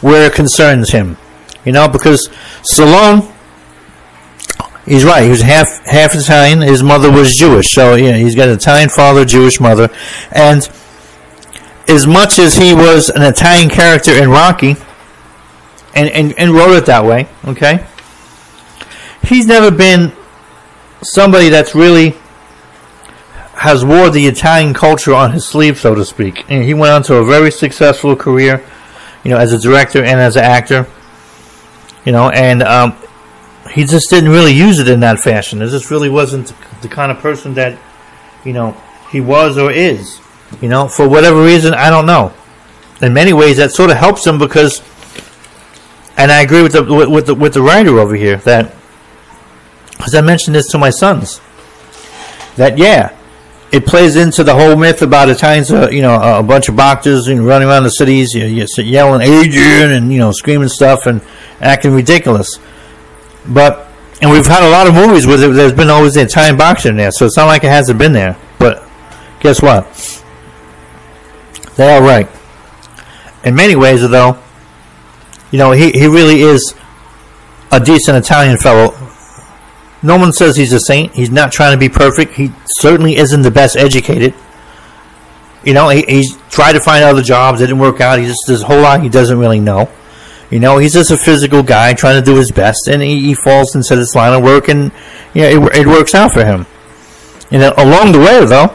where 0.00 0.26
it 0.26 0.34
concerns 0.34 0.90
him, 0.90 1.18
you 1.66 1.72
know, 1.72 1.88
because 1.88 2.28
Stallone 2.62 3.30
He's 4.88 5.04
right. 5.04 5.22
He 5.22 5.28
was 5.28 5.42
half 5.42 5.84
half 5.84 6.14
Italian. 6.14 6.62
His 6.62 6.82
mother 6.82 7.12
was 7.12 7.34
Jewish, 7.34 7.72
so 7.72 7.94
yeah, 7.94 8.16
he's 8.16 8.34
got 8.34 8.48
an 8.48 8.54
Italian 8.54 8.88
father, 8.88 9.26
Jewish 9.26 9.60
mother, 9.60 9.90
and 10.32 10.66
as 11.86 12.06
much 12.06 12.38
as 12.38 12.56
he 12.56 12.72
was 12.72 13.10
an 13.10 13.20
Italian 13.20 13.68
character 13.68 14.12
in 14.12 14.30
Rocky, 14.30 14.76
and 15.94 16.08
and, 16.08 16.38
and 16.38 16.52
wrote 16.52 16.74
it 16.74 16.86
that 16.86 17.04
way, 17.04 17.28
okay, 17.44 17.86
he's 19.24 19.46
never 19.46 19.70
been 19.70 20.10
somebody 21.02 21.50
that's 21.50 21.74
really 21.74 22.16
has 23.56 23.84
wore 23.84 24.08
the 24.08 24.26
Italian 24.26 24.72
culture 24.72 25.12
on 25.12 25.32
his 25.32 25.44
sleeve, 25.44 25.78
so 25.78 25.94
to 25.94 26.04
speak. 26.04 26.44
And 26.48 26.64
he 26.64 26.72
went 26.72 26.92
on 26.92 27.02
to 27.04 27.16
a 27.16 27.24
very 27.26 27.50
successful 27.50 28.16
career, 28.16 28.64
you 29.22 29.30
know, 29.30 29.36
as 29.36 29.52
a 29.52 29.58
director 29.58 29.98
and 29.98 30.18
as 30.18 30.36
an 30.36 30.44
actor. 30.44 30.86
You 32.06 32.12
know, 32.12 32.30
and 32.30 32.62
um, 32.62 32.96
he 33.70 33.84
just 33.84 34.10
didn't 34.10 34.30
really 34.30 34.52
use 34.52 34.78
it 34.78 34.88
in 34.88 35.00
that 35.00 35.20
fashion. 35.20 35.62
It 35.62 35.68
just 35.68 35.90
really 35.90 36.08
wasn't 36.08 36.52
the 36.82 36.88
kind 36.88 37.10
of 37.10 37.18
person 37.18 37.54
that, 37.54 37.78
you 38.44 38.52
know, 38.52 38.76
he 39.10 39.20
was 39.20 39.58
or 39.58 39.70
is. 39.70 40.20
You 40.60 40.68
know, 40.68 40.88
for 40.88 41.08
whatever 41.08 41.42
reason, 41.42 41.74
I 41.74 41.90
don't 41.90 42.06
know. 42.06 42.32
In 43.00 43.12
many 43.12 43.32
ways, 43.32 43.58
that 43.58 43.70
sort 43.70 43.90
of 43.90 43.96
helps 43.96 44.26
him 44.26 44.38
because, 44.38 44.82
and 46.16 46.32
I 46.32 46.42
agree 46.42 46.62
with 46.62 46.72
the 46.72 46.82
with, 46.82 47.26
the 47.26 47.34
with 47.34 47.54
the 47.54 47.62
writer 47.62 47.98
over 47.98 48.14
here 48.14 48.38
that, 48.38 48.74
as 50.04 50.14
I 50.14 50.20
mentioned 50.20 50.56
this 50.56 50.68
to 50.72 50.78
my 50.78 50.90
sons, 50.90 51.40
that 52.56 52.76
yeah, 52.76 53.16
it 53.70 53.86
plays 53.86 54.16
into 54.16 54.42
the 54.42 54.54
whole 54.54 54.76
myth 54.76 55.02
about 55.02 55.28
Italians, 55.28 55.70
uh, 55.70 55.88
you 55.90 56.02
know, 56.02 56.38
a 56.38 56.42
bunch 56.42 56.68
of 56.68 56.76
boxers 56.76 57.28
you 57.28 57.36
know, 57.36 57.44
running 57.44 57.68
around 57.68 57.84
the 57.84 57.90
cities, 57.90 58.32
you 58.34 58.64
know, 58.64 58.82
yelling 58.82 59.22
Adrian 59.22 59.92
and 59.92 60.12
you 60.12 60.18
know 60.18 60.32
screaming 60.32 60.68
stuff 60.68 61.06
and 61.06 61.20
acting 61.60 61.92
ridiculous. 61.92 62.58
But 63.48 63.88
and 64.20 64.30
we've 64.30 64.46
had 64.46 64.66
a 64.66 64.70
lot 64.70 64.86
of 64.86 64.94
movies 64.94 65.26
where 65.26 65.36
there's 65.36 65.72
been 65.72 65.90
always 65.90 66.14
the 66.14 66.22
Italian 66.22 66.56
boxer 66.56 66.90
in 66.90 66.96
there, 66.96 67.10
so 67.12 67.26
it's 67.26 67.36
not 67.36 67.46
like 67.46 67.64
it 67.64 67.70
hasn't 67.70 67.98
been 67.98 68.12
there. 68.12 68.36
But 68.58 68.82
guess 69.40 69.62
what? 69.62 69.86
They 71.76 71.88
are 71.88 72.02
right. 72.02 72.28
In 73.44 73.54
many 73.54 73.76
ways, 73.76 74.08
though, 74.08 74.38
you 75.52 75.58
know, 75.58 75.70
he, 75.70 75.92
he 75.92 76.06
really 76.06 76.40
is 76.40 76.74
a 77.70 77.78
decent 77.78 78.16
Italian 78.16 78.58
fellow. 78.58 78.94
No 80.02 80.16
one 80.16 80.32
says 80.32 80.56
he's 80.56 80.72
a 80.72 80.80
saint. 80.80 81.14
He's 81.14 81.30
not 81.30 81.52
trying 81.52 81.72
to 81.72 81.78
be 81.78 81.88
perfect. 81.88 82.34
He 82.34 82.52
certainly 82.66 83.16
isn't 83.16 83.42
the 83.42 83.50
best 83.50 83.76
educated. 83.76 84.34
You 85.64 85.74
know, 85.74 85.88
he, 85.88 86.02
he's 86.02 86.36
tried 86.50 86.72
to 86.72 86.80
find 86.80 87.04
other 87.04 87.22
jobs. 87.22 87.60
It 87.60 87.66
didn't 87.66 87.80
work 87.80 88.00
out. 88.00 88.18
He 88.18 88.26
just 88.26 88.40
there's 88.48 88.62
a 88.62 88.66
whole 88.66 88.80
lot 88.80 89.02
he 89.02 89.08
doesn't 89.08 89.38
really 89.38 89.60
know. 89.60 89.88
You 90.50 90.60
know, 90.60 90.78
he's 90.78 90.94
just 90.94 91.10
a 91.10 91.16
physical 91.16 91.62
guy 91.62 91.92
trying 91.92 92.22
to 92.22 92.24
do 92.24 92.36
his 92.36 92.50
best, 92.50 92.88
and 92.88 93.02
he, 93.02 93.20
he 93.20 93.34
falls 93.34 93.74
into 93.74 93.96
this 93.96 94.14
line 94.14 94.32
of 94.32 94.42
work, 94.42 94.68
and 94.68 94.90
you 95.34 95.42
know, 95.42 95.66
it, 95.66 95.76
it 95.80 95.86
works 95.86 96.14
out 96.14 96.32
for 96.32 96.44
him. 96.44 96.66
You 97.50 97.58
know, 97.58 97.74
along 97.76 98.12
the 98.12 98.18
way, 98.18 98.44
though, 98.44 98.74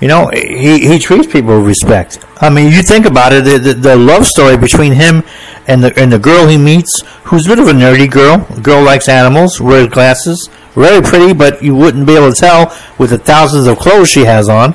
you 0.00 0.08
know, 0.08 0.28
he, 0.28 0.86
he 0.86 0.98
treats 0.98 1.26
people 1.26 1.58
with 1.58 1.68
respect. 1.68 2.18
I 2.40 2.50
mean, 2.50 2.70
you 2.70 2.82
think 2.82 3.06
about 3.06 3.32
it, 3.32 3.44
the, 3.44 3.58
the, 3.58 3.74
the, 3.74 3.96
love 3.96 4.26
story 4.26 4.56
between 4.56 4.92
him 4.92 5.22
and 5.66 5.82
the 5.82 5.98
and 5.98 6.12
the 6.12 6.18
girl 6.18 6.46
he 6.46 6.58
meets, 6.58 7.00
who's 7.24 7.46
a 7.46 7.48
bit 7.48 7.58
of 7.58 7.68
a 7.68 7.72
nerdy 7.72 8.10
girl. 8.10 8.38
Girl 8.60 8.82
likes 8.82 9.08
animals, 9.08 9.60
wears 9.60 9.88
glasses, 9.88 10.50
very 10.74 11.00
pretty, 11.02 11.32
but 11.32 11.62
you 11.62 11.74
wouldn't 11.74 12.06
be 12.06 12.14
able 12.14 12.32
to 12.32 12.38
tell 12.38 12.76
with 12.98 13.10
the 13.10 13.18
thousands 13.18 13.66
of 13.66 13.78
clothes 13.78 14.10
she 14.10 14.24
has 14.24 14.48
on. 14.48 14.74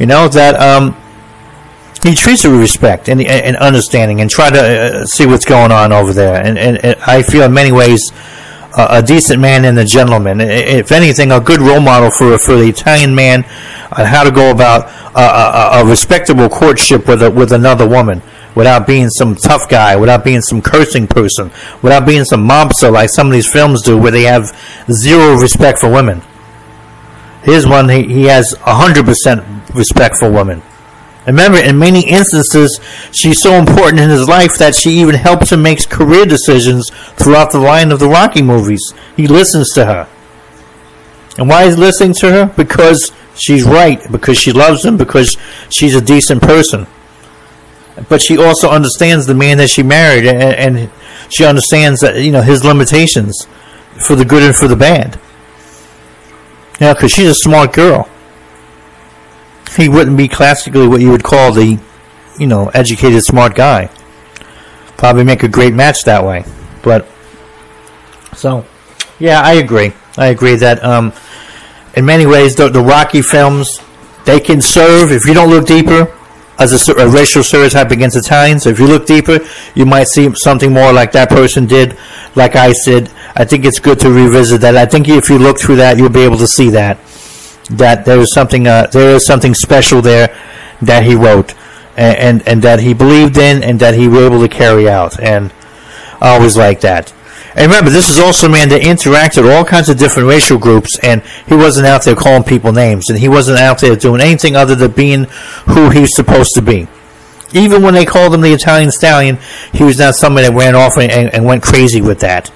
You 0.00 0.06
know 0.06 0.28
that 0.28 0.60
um, 0.60 0.96
he 2.02 2.14
treats 2.14 2.44
her 2.44 2.50
with 2.50 2.60
respect 2.60 3.08
and, 3.08 3.20
and 3.20 3.56
understanding 3.56 4.20
and 4.20 4.30
try 4.30 4.50
to 4.50 4.60
uh, 4.60 5.04
see 5.06 5.26
what's 5.26 5.44
going 5.44 5.72
on 5.72 5.92
over 5.92 6.12
there. 6.12 6.42
And, 6.42 6.58
and, 6.58 6.84
and, 6.84 6.96
I 7.00 7.22
feel 7.22 7.42
in 7.42 7.52
many 7.52 7.72
ways 7.72 8.12
a, 8.76 8.86
a 8.98 9.02
decent 9.02 9.40
man 9.40 9.64
and 9.64 9.78
a 9.78 9.84
gentleman. 9.84 10.40
If 10.40 10.92
anything, 10.92 11.32
a 11.32 11.40
good 11.40 11.60
role 11.60 11.80
model 11.80 12.10
for 12.10 12.38
for 12.38 12.56
the 12.56 12.68
Italian 12.68 13.14
man 13.14 13.44
on 13.92 14.06
how 14.06 14.22
to 14.24 14.30
go 14.30 14.50
about 14.50 14.88
a, 15.16 15.80
a, 15.80 15.82
a 15.82 15.86
respectable 15.86 16.48
courtship 16.48 17.08
with 17.08 17.22
a, 17.22 17.30
with 17.30 17.52
another 17.52 17.88
woman 17.88 18.22
without 18.54 18.86
being 18.86 19.08
some 19.08 19.36
tough 19.36 19.68
guy, 19.68 19.94
without 19.96 20.24
being 20.24 20.40
some 20.40 20.60
cursing 20.60 21.06
person, 21.06 21.50
without 21.80 22.04
being 22.04 22.24
some 22.24 22.46
mobster 22.46 22.92
like 22.92 23.08
some 23.08 23.28
of 23.28 23.32
these 23.32 23.50
films 23.50 23.82
do, 23.82 23.96
where 23.96 24.10
they 24.10 24.24
have 24.24 24.56
zero 24.90 25.36
respect 25.36 25.78
for 25.78 25.90
women. 25.90 26.20
Here's 27.44 27.66
one 27.66 27.88
he, 27.88 28.02
he 28.02 28.24
has 28.24 28.54
100% 28.54 29.74
respect 29.74 30.16
for 30.16 30.30
women. 30.30 30.60
Remember, 31.28 31.58
in 31.58 31.78
many 31.78 32.08
instances, 32.08 32.80
she's 33.12 33.42
so 33.42 33.52
important 33.52 34.00
in 34.00 34.08
his 34.08 34.26
life 34.26 34.56
that 34.56 34.74
she 34.74 34.92
even 34.92 35.14
helps 35.14 35.52
him 35.52 35.60
make 35.60 35.86
career 35.90 36.24
decisions 36.24 36.88
throughout 37.16 37.52
the 37.52 37.58
line 37.58 37.92
of 37.92 38.00
the 38.00 38.08
Rocky 38.08 38.40
movies. 38.40 38.94
He 39.14 39.26
listens 39.26 39.68
to 39.74 39.84
her. 39.84 40.08
And 41.36 41.46
why 41.46 41.64
is 41.64 41.74
he 41.74 41.80
listening 41.82 42.14
to 42.20 42.32
her? 42.32 42.46
Because 42.56 43.12
she's 43.34 43.64
right, 43.64 44.00
because 44.10 44.38
she 44.38 44.52
loves 44.52 44.82
him, 44.82 44.96
because 44.96 45.36
she's 45.68 45.94
a 45.94 46.00
decent 46.00 46.40
person. 46.40 46.86
But 48.08 48.22
she 48.22 48.38
also 48.38 48.70
understands 48.70 49.26
the 49.26 49.34
man 49.34 49.58
that 49.58 49.68
she 49.68 49.82
married, 49.82 50.24
and, 50.24 50.78
and 50.78 50.90
she 51.28 51.44
understands 51.44 52.00
that 52.00 52.22
you 52.22 52.32
know 52.32 52.40
his 52.40 52.64
limitations, 52.64 53.46
for 54.06 54.16
the 54.16 54.24
good 54.24 54.42
and 54.42 54.56
for 54.56 54.66
the 54.66 54.76
bad. 54.76 55.20
Yeah, 56.80 56.94
because 56.94 57.12
she's 57.12 57.28
a 57.28 57.34
smart 57.34 57.74
girl 57.74 58.08
he 59.76 59.88
wouldn't 59.88 60.16
be 60.16 60.28
classically 60.28 60.86
what 60.86 61.00
you 61.00 61.10
would 61.10 61.24
call 61.24 61.52
the, 61.52 61.78
you 62.38 62.46
know, 62.46 62.68
educated, 62.68 63.22
smart 63.24 63.54
guy. 63.54 63.90
Probably 64.96 65.24
make 65.24 65.42
a 65.42 65.48
great 65.48 65.74
match 65.74 66.04
that 66.04 66.24
way. 66.24 66.44
But, 66.82 67.06
so, 68.34 68.64
yeah, 69.18 69.40
I 69.40 69.54
agree. 69.54 69.92
I 70.16 70.26
agree 70.26 70.56
that, 70.56 70.82
um, 70.84 71.12
in 71.94 72.04
many 72.04 72.26
ways, 72.26 72.56
the, 72.56 72.68
the 72.68 72.80
Rocky 72.80 73.22
films, 73.22 73.80
they 74.24 74.40
can 74.40 74.60
serve, 74.60 75.12
if 75.12 75.26
you 75.26 75.34
don't 75.34 75.50
look 75.50 75.66
deeper, 75.66 76.14
as 76.58 76.88
a, 76.88 76.92
a, 76.94 77.08
racial 77.08 77.44
stereotype 77.44 77.92
against 77.92 78.16
Italians. 78.16 78.66
If 78.66 78.80
you 78.80 78.88
look 78.88 79.06
deeper, 79.06 79.38
you 79.76 79.86
might 79.86 80.08
see 80.08 80.28
something 80.34 80.72
more 80.72 80.92
like 80.92 81.12
that 81.12 81.28
person 81.28 81.66
did, 81.66 81.96
like 82.34 82.56
I 82.56 82.72
said. 82.72 83.10
I 83.36 83.44
think 83.44 83.64
it's 83.64 83.78
good 83.78 84.00
to 84.00 84.10
revisit 84.10 84.60
that. 84.62 84.76
I 84.76 84.84
think 84.84 85.08
if 85.08 85.30
you 85.30 85.38
look 85.38 85.60
through 85.60 85.76
that, 85.76 85.98
you'll 85.98 86.08
be 86.08 86.22
able 86.22 86.38
to 86.38 86.48
see 86.48 86.70
that 86.70 86.98
that 87.70 88.04
there 88.04 88.18
is 88.20 88.32
something 88.32 88.66
uh, 88.66 88.86
there 88.92 89.16
is 89.16 89.26
something 89.26 89.54
special 89.54 90.00
there 90.02 90.36
that 90.82 91.04
he 91.04 91.14
wrote 91.14 91.54
and, 91.96 92.18
and, 92.18 92.48
and 92.48 92.62
that 92.62 92.80
he 92.80 92.94
believed 92.94 93.36
in 93.36 93.62
and 93.62 93.80
that 93.80 93.94
he 93.94 94.08
was 94.08 94.20
able 94.20 94.40
to 94.40 94.48
carry 94.48 94.88
out 94.88 95.20
and 95.20 95.52
I 96.20 96.34
always 96.34 96.56
like 96.56 96.80
that. 96.80 97.12
And 97.54 97.66
remember, 97.66 97.90
this 97.90 98.08
is 98.08 98.18
also 98.18 98.46
a 98.46 98.50
man 98.50 98.68
that 98.68 98.82
interacted 98.82 99.42
with 99.42 99.52
all 99.52 99.64
kinds 99.64 99.88
of 99.88 99.98
different 99.98 100.28
racial 100.28 100.58
groups, 100.58 100.98
and 101.02 101.22
he 101.46 101.56
wasn't 101.56 101.86
out 101.86 102.04
there 102.04 102.14
calling 102.14 102.44
people 102.44 102.72
names, 102.72 103.08
and 103.08 103.18
he 103.18 103.28
wasn't 103.28 103.58
out 103.58 103.80
there 103.80 103.96
doing 103.96 104.20
anything 104.20 104.54
other 104.54 104.74
than 104.74 104.92
being 104.92 105.24
who 105.66 105.90
he's 105.90 106.14
supposed 106.14 106.50
to 106.54 106.62
be. 106.62 106.86
Even 107.52 107.82
when 107.82 107.94
they 107.94 108.04
called 108.04 108.34
him 108.34 108.42
the 108.42 108.52
Italian 108.52 108.90
Stallion, 108.90 109.38
he 109.72 109.82
was 109.82 109.98
not 109.98 110.14
somebody 110.14 110.48
that 110.48 110.54
ran 110.54 110.76
off 110.76 110.98
and, 110.98 111.10
and, 111.10 111.34
and 111.34 111.44
went 111.44 111.62
crazy 111.62 112.00
with 112.00 112.20
that. 112.20 112.52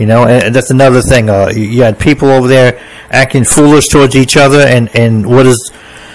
You 0.00 0.06
know, 0.06 0.26
and 0.26 0.54
that's 0.54 0.70
another 0.70 1.02
thing. 1.02 1.28
Uh, 1.28 1.52
you 1.54 1.82
had 1.82 1.98
people 1.98 2.30
over 2.30 2.48
there 2.48 2.80
acting 3.10 3.44
foolish 3.44 3.88
towards 3.88 4.16
each 4.16 4.38
other, 4.38 4.60
and, 4.60 4.88
and 4.96 5.26
what 5.26 5.42
does 5.42 5.72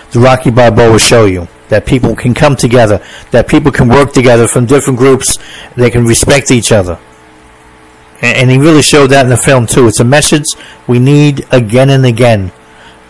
the 0.10 0.20
Rocky 0.20 0.50
Balboa 0.50 0.98
show 0.98 1.26
you? 1.26 1.48
That 1.70 1.86
people 1.86 2.16
can 2.16 2.34
come 2.34 2.56
together, 2.56 3.06
that 3.30 3.48
people 3.48 3.72
can 3.72 3.88
work 3.88 4.12
together 4.12 4.48
from 4.48 4.66
different 4.66 4.98
groups, 4.98 5.38
they 5.76 5.92
can 5.92 6.04
respect 6.06 6.50
each 6.50 6.72
other. 6.72 7.00
And, 8.24 8.38
and 8.38 8.50
he 8.50 8.58
really 8.58 8.82
showed 8.82 9.12
that 9.12 9.24
in 9.24 9.30
the 9.30 9.38
film, 9.38 9.68
too. 9.68 9.86
It's 9.86 10.00
a 10.00 10.04
message 10.04 10.46
we 10.88 10.98
need 10.98 11.46
again 11.52 11.92
and 11.92 12.08
again 12.08 12.52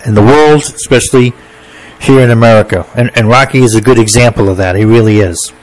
in 0.05 0.13
the 0.13 0.21
world, 0.21 0.61
especially 0.63 1.31
here 2.01 2.19
in 2.19 2.31
America. 2.31 2.85
And, 2.95 3.11
and 3.15 3.29
Rocky 3.29 3.59
is 3.59 3.75
a 3.75 3.81
good 3.81 3.97
example 3.97 4.49
of 4.49 4.57
that. 4.57 4.75
He 4.75 4.83
really 4.83 5.19
is. 5.19 5.53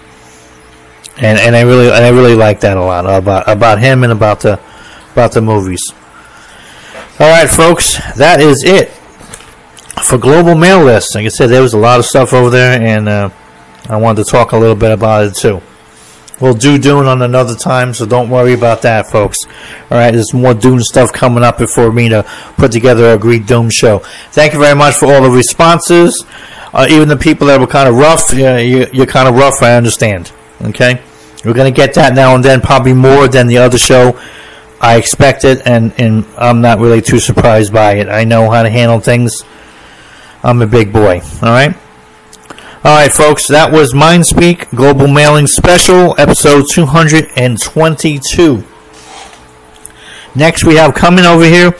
And, 1.18 1.38
and 1.38 1.54
I 1.54 1.60
really 1.60 1.88
and 1.88 2.02
I 2.02 2.08
really 2.08 2.34
like 2.34 2.60
that 2.60 2.78
a 2.78 2.82
lot 2.82 3.04
about 3.04 3.46
about 3.46 3.78
him 3.78 4.02
and 4.02 4.10
about 4.10 4.40
the 4.40 4.58
about 5.12 5.32
the 5.32 5.42
movies. 5.42 5.82
All 7.18 7.28
right, 7.28 7.48
folks, 7.48 7.96
that 8.16 8.40
is 8.40 8.64
it 8.64 8.88
for 10.02 10.18
Global 10.18 10.54
Mail 10.54 10.82
List. 10.84 11.14
Like 11.14 11.26
I 11.26 11.28
said, 11.28 11.48
there 11.48 11.62
was 11.62 11.74
a 11.74 11.78
lot 11.78 11.98
of 12.00 12.06
stuff 12.06 12.32
over 12.32 12.50
there, 12.50 12.80
and 12.80 13.08
uh, 13.08 13.30
I 13.88 13.96
wanted 13.96 14.24
to 14.24 14.30
talk 14.30 14.52
a 14.52 14.56
little 14.56 14.74
bit 14.74 14.90
about 14.90 15.26
it 15.26 15.34
too. 15.34 15.60
We'll 16.40 16.54
do 16.54 16.76
Dune 16.78 17.06
on 17.06 17.22
another 17.22 17.54
time, 17.54 17.94
so 17.94 18.04
don't 18.04 18.28
worry 18.28 18.54
about 18.54 18.82
that, 18.82 19.06
folks. 19.06 19.38
All 19.90 19.98
right, 19.98 20.10
there's 20.10 20.34
more 20.34 20.54
Dune 20.54 20.80
stuff 20.80 21.12
coming 21.12 21.44
up 21.44 21.58
before 21.58 21.92
me 21.92 22.08
to 22.08 22.24
put 22.56 22.72
together 22.72 23.12
a 23.12 23.18
great 23.18 23.46
Dune 23.46 23.70
show. 23.70 24.00
Thank 24.32 24.54
you 24.54 24.58
very 24.58 24.74
much 24.74 24.94
for 24.96 25.06
all 25.06 25.22
the 25.22 25.30
responses. 25.30 26.24
Uh, 26.72 26.86
even 26.90 27.06
the 27.06 27.16
people 27.16 27.46
that 27.46 27.60
were 27.60 27.66
kind 27.66 27.88
of 27.88 27.94
rough, 27.94 28.32
yeah, 28.32 28.56
you, 28.58 28.86
you're 28.92 29.06
kind 29.06 29.28
of 29.28 29.36
rough, 29.36 29.62
I 29.62 29.76
understand. 29.76 30.32
Okay? 30.62 31.00
We're 31.44 31.52
going 31.54 31.72
to 31.72 31.76
get 31.76 31.94
that 31.94 32.14
now 32.14 32.34
and 32.34 32.42
then, 32.42 32.60
probably 32.60 32.94
more 32.94 33.28
than 33.28 33.46
the 33.46 33.58
other 33.58 33.78
show 33.78 34.18
I 34.82 34.96
expect 34.96 35.44
it, 35.44 35.62
and, 35.64 35.94
and 35.96 36.26
I'm 36.36 36.60
not 36.60 36.80
really 36.80 37.00
too 37.00 37.20
surprised 37.20 37.72
by 37.72 37.92
it. 37.94 38.08
I 38.08 38.24
know 38.24 38.50
how 38.50 38.64
to 38.64 38.70
handle 38.70 38.98
things. 38.98 39.44
I'm 40.42 40.60
a 40.60 40.66
big 40.66 40.92
boy. 40.92 41.20
All 41.40 41.48
right. 41.48 41.76
All 42.84 42.96
right, 42.96 43.12
folks. 43.12 43.46
That 43.46 43.70
was 43.70 43.94
MindSpeak 43.94 44.74
Global 44.74 45.06
Mailing 45.06 45.46
Special, 45.46 46.16
episode 46.18 46.64
222. 46.68 48.64
Next, 50.34 50.64
we 50.64 50.74
have 50.74 50.94
coming 50.94 51.26
over 51.26 51.44
here. 51.44 51.76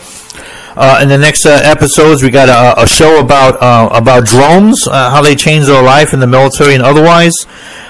Uh, 0.77 1.01
in 1.03 1.09
the 1.09 1.19
next 1.19 1.45
uh, 1.45 1.61
episodes, 1.65 2.23
we 2.23 2.31
got 2.31 2.49
a, 2.49 2.83
a 2.83 2.87
show 2.87 3.19
about 3.19 3.61
uh, 3.61 3.89
about 3.93 4.27
drones, 4.27 4.87
uh, 4.87 5.11
how 5.11 5.21
they 5.21 5.35
change 5.35 5.67
their 5.67 5.83
life 5.83 6.15
in 6.15 6.21
the 6.21 6.27
military 6.29 6.75
and 6.75 6.85
otherwise. 6.85 7.35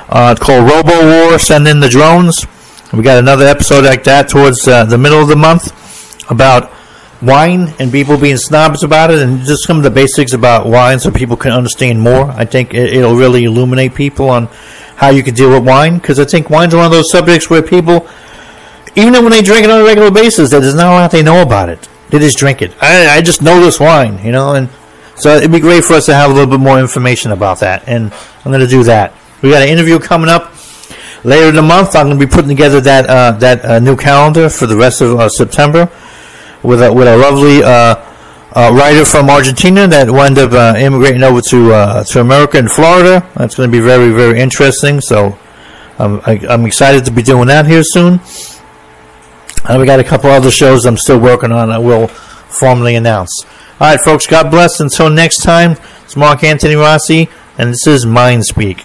Uh, 0.08 0.34
called 0.34 0.68
Robo 0.70 1.28
War. 1.28 1.38
Send 1.38 1.68
in 1.68 1.80
the 1.80 1.90
drones. 1.90 2.46
We 2.92 3.02
got 3.02 3.18
another 3.18 3.46
episode 3.46 3.84
like 3.84 4.04
that 4.04 4.28
towards 4.28 4.68
uh, 4.68 4.84
the 4.84 4.98
middle 4.98 5.18
of 5.20 5.28
the 5.28 5.36
month 5.36 6.30
about 6.30 6.70
wine 7.22 7.72
and 7.78 7.90
people 7.90 8.18
being 8.18 8.36
snobs 8.36 8.82
about 8.82 9.10
it, 9.10 9.22
and 9.22 9.40
just 9.44 9.64
some 9.66 9.78
of 9.78 9.82
the 9.82 9.90
basics 9.90 10.34
about 10.34 10.66
wine 10.66 11.00
so 11.00 11.10
people 11.10 11.36
can 11.38 11.52
understand 11.52 12.00
more. 12.00 12.30
I 12.30 12.44
think 12.44 12.74
it, 12.74 12.94
will 13.00 13.16
really 13.16 13.44
illuminate 13.44 13.94
people 13.94 14.28
on 14.28 14.48
how 14.96 15.08
you 15.08 15.22
can 15.22 15.34
deal 15.34 15.50
with 15.50 15.66
wine 15.66 15.98
because 15.98 16.20
I 16.20 16.26
think 16.26 16.50
wine's 16.50 16.74
one 16.74 16.84
of 16.84 16.90
those 16.90 17.10
subjects 17.10 17.48
where 17.48 17.62
people, 17.62 18.06
even 18.94 19.14
when 19.14 19.30
they 19.30 19.40
drink 19.40 19.64
it 19.64 19.70
on 19.70 19.80
a 19.80 19.84
regular 19.84 20.10
basis, 20.10 20.50
there's 20.50 20.74
not 20.74 20.86
a 20.86 20.90
lot 20.90 21.10
they 21.10 21.22
know 21.22 21.40
about 21.40 21.70
it. 21.70 21.88
They 22.10 22.18
just 22.18 22.36
drink 22.36 22.60
it. 22.60 22.74
I, 22.82 23.16
I 23.16 23.22
just 23.22 23.40
know 23.40 23.58
this 23.58 23.80
wine, 23.80 24.22
you 24.22 24.32
know, 24.32 24.54
and 24.54 24.68
so 25.14 25.36
it'd 25.36 25.50
be 25.50 25.60
great 25.60 25.84
for 25.84 25.94
us 25.94 26.06
to 26.06 26.14
have 26.14 26.30
a 26.30 26.34
little 26.34 26.50
bit 26.50 26.60
more 26.60 26.78
information 26.78 27.32
about 27.32 27.60
that, 27.60 27.88
and 27.88 28.12
I'm 28.44 28.52
going 28.52 28.60
to 28.60 28.66
do 28.66 28.82
that. 28.84 29.14
We 29.40 29.48
got 29.48 29.62
an 29.62 29.68
interview 29.68 29.98
coming 29.98 30.28
up 30.28 30.52
later 31.24 31.48
in 31.48 31.56
the 31.56 31.62
month, 31.62 31.94
I'm 31.94 32.06
going 32.06 32.18
to 32.18 32.26
be 32.26 32.30
putting 32.30 32.48
together 32.48 32.80
that 32.80 33.06
uh, 33.06 33.32
that 33.38 33.64
uh, 33.64 33.78
new 33.78 33.96
calendar 33.96 34.48
for 34.48 34.66
the 34.66 34.76
rest 34.76 35.00
of 35.00 35.18
uh, 35.18 35.28
September 35.28 35.90
with 36.62 36.82
a 36.82 36.92
with 36.92 37.08
a 37.08 37.16
lovely 37.16 37.62
uh, 37.62 37.96
uh, 38.54 38.72
writer 38.74 39.04
from 39.04 39.30
Argentina 39.30 39.86
that 39.86 40.10
wound 40.10 40.38
up 40.38 40.52
uh, 40.52 40.78
immigrating 40.78 41.22
over 41.22 41.40
to 41.40 42.04
to 42.08 42.20
America 42.20 42.58
in 42.58 42.68
Florida. 42.68 43.28
That's 43.36 43.54
going 43.54 43.70
to 43.70 43.72
be 43.72 43.82
very 43.84 44.12
very 44.12 44.40
interesting. 44.40 45.00
So 45.00 45.38
um, 45.98 46.20
I, 46.26 46.40
am 46.48 46.66
excited 46.66 47.04
to 47.04 47.10
be 47.10 47.22
doing 47.22 47.48
that 47.48 47.66
here 47.66 47.82
soon. 47.84 48.20
And 49.68 49.80
we 49.80 49.86
got 49.86 50.00
a 50.00 50.04
couple 50.04 50.30
other 50.30 50.50
shows 50.50 50.84
I'm 50.84 50.96
still 50.96 51.20
working 51.20 51.52
on. 51.52 51.70
I 51.70 51.78
will 51.78 52.08
formally 52.08 52.96
announce. 52.96 53.30
All 53.80 53.88
right, 53.88 54.00
folks. 54.00 54.26
God 54.26 54.50
bless. 54.50 54.80
Until 54.80 55.10
next 55.10 55.38
time, 55.38 55.76
it's 56.04 56.16
Mark 56.16 56.42
Anthony 56.42 56.74
Rossi, 56.74 57.28
and 57.58 57.70
this 57.70 57.86
is 57.86 58.04
Mind 58.04 58.44
Speak. 58.44 58.84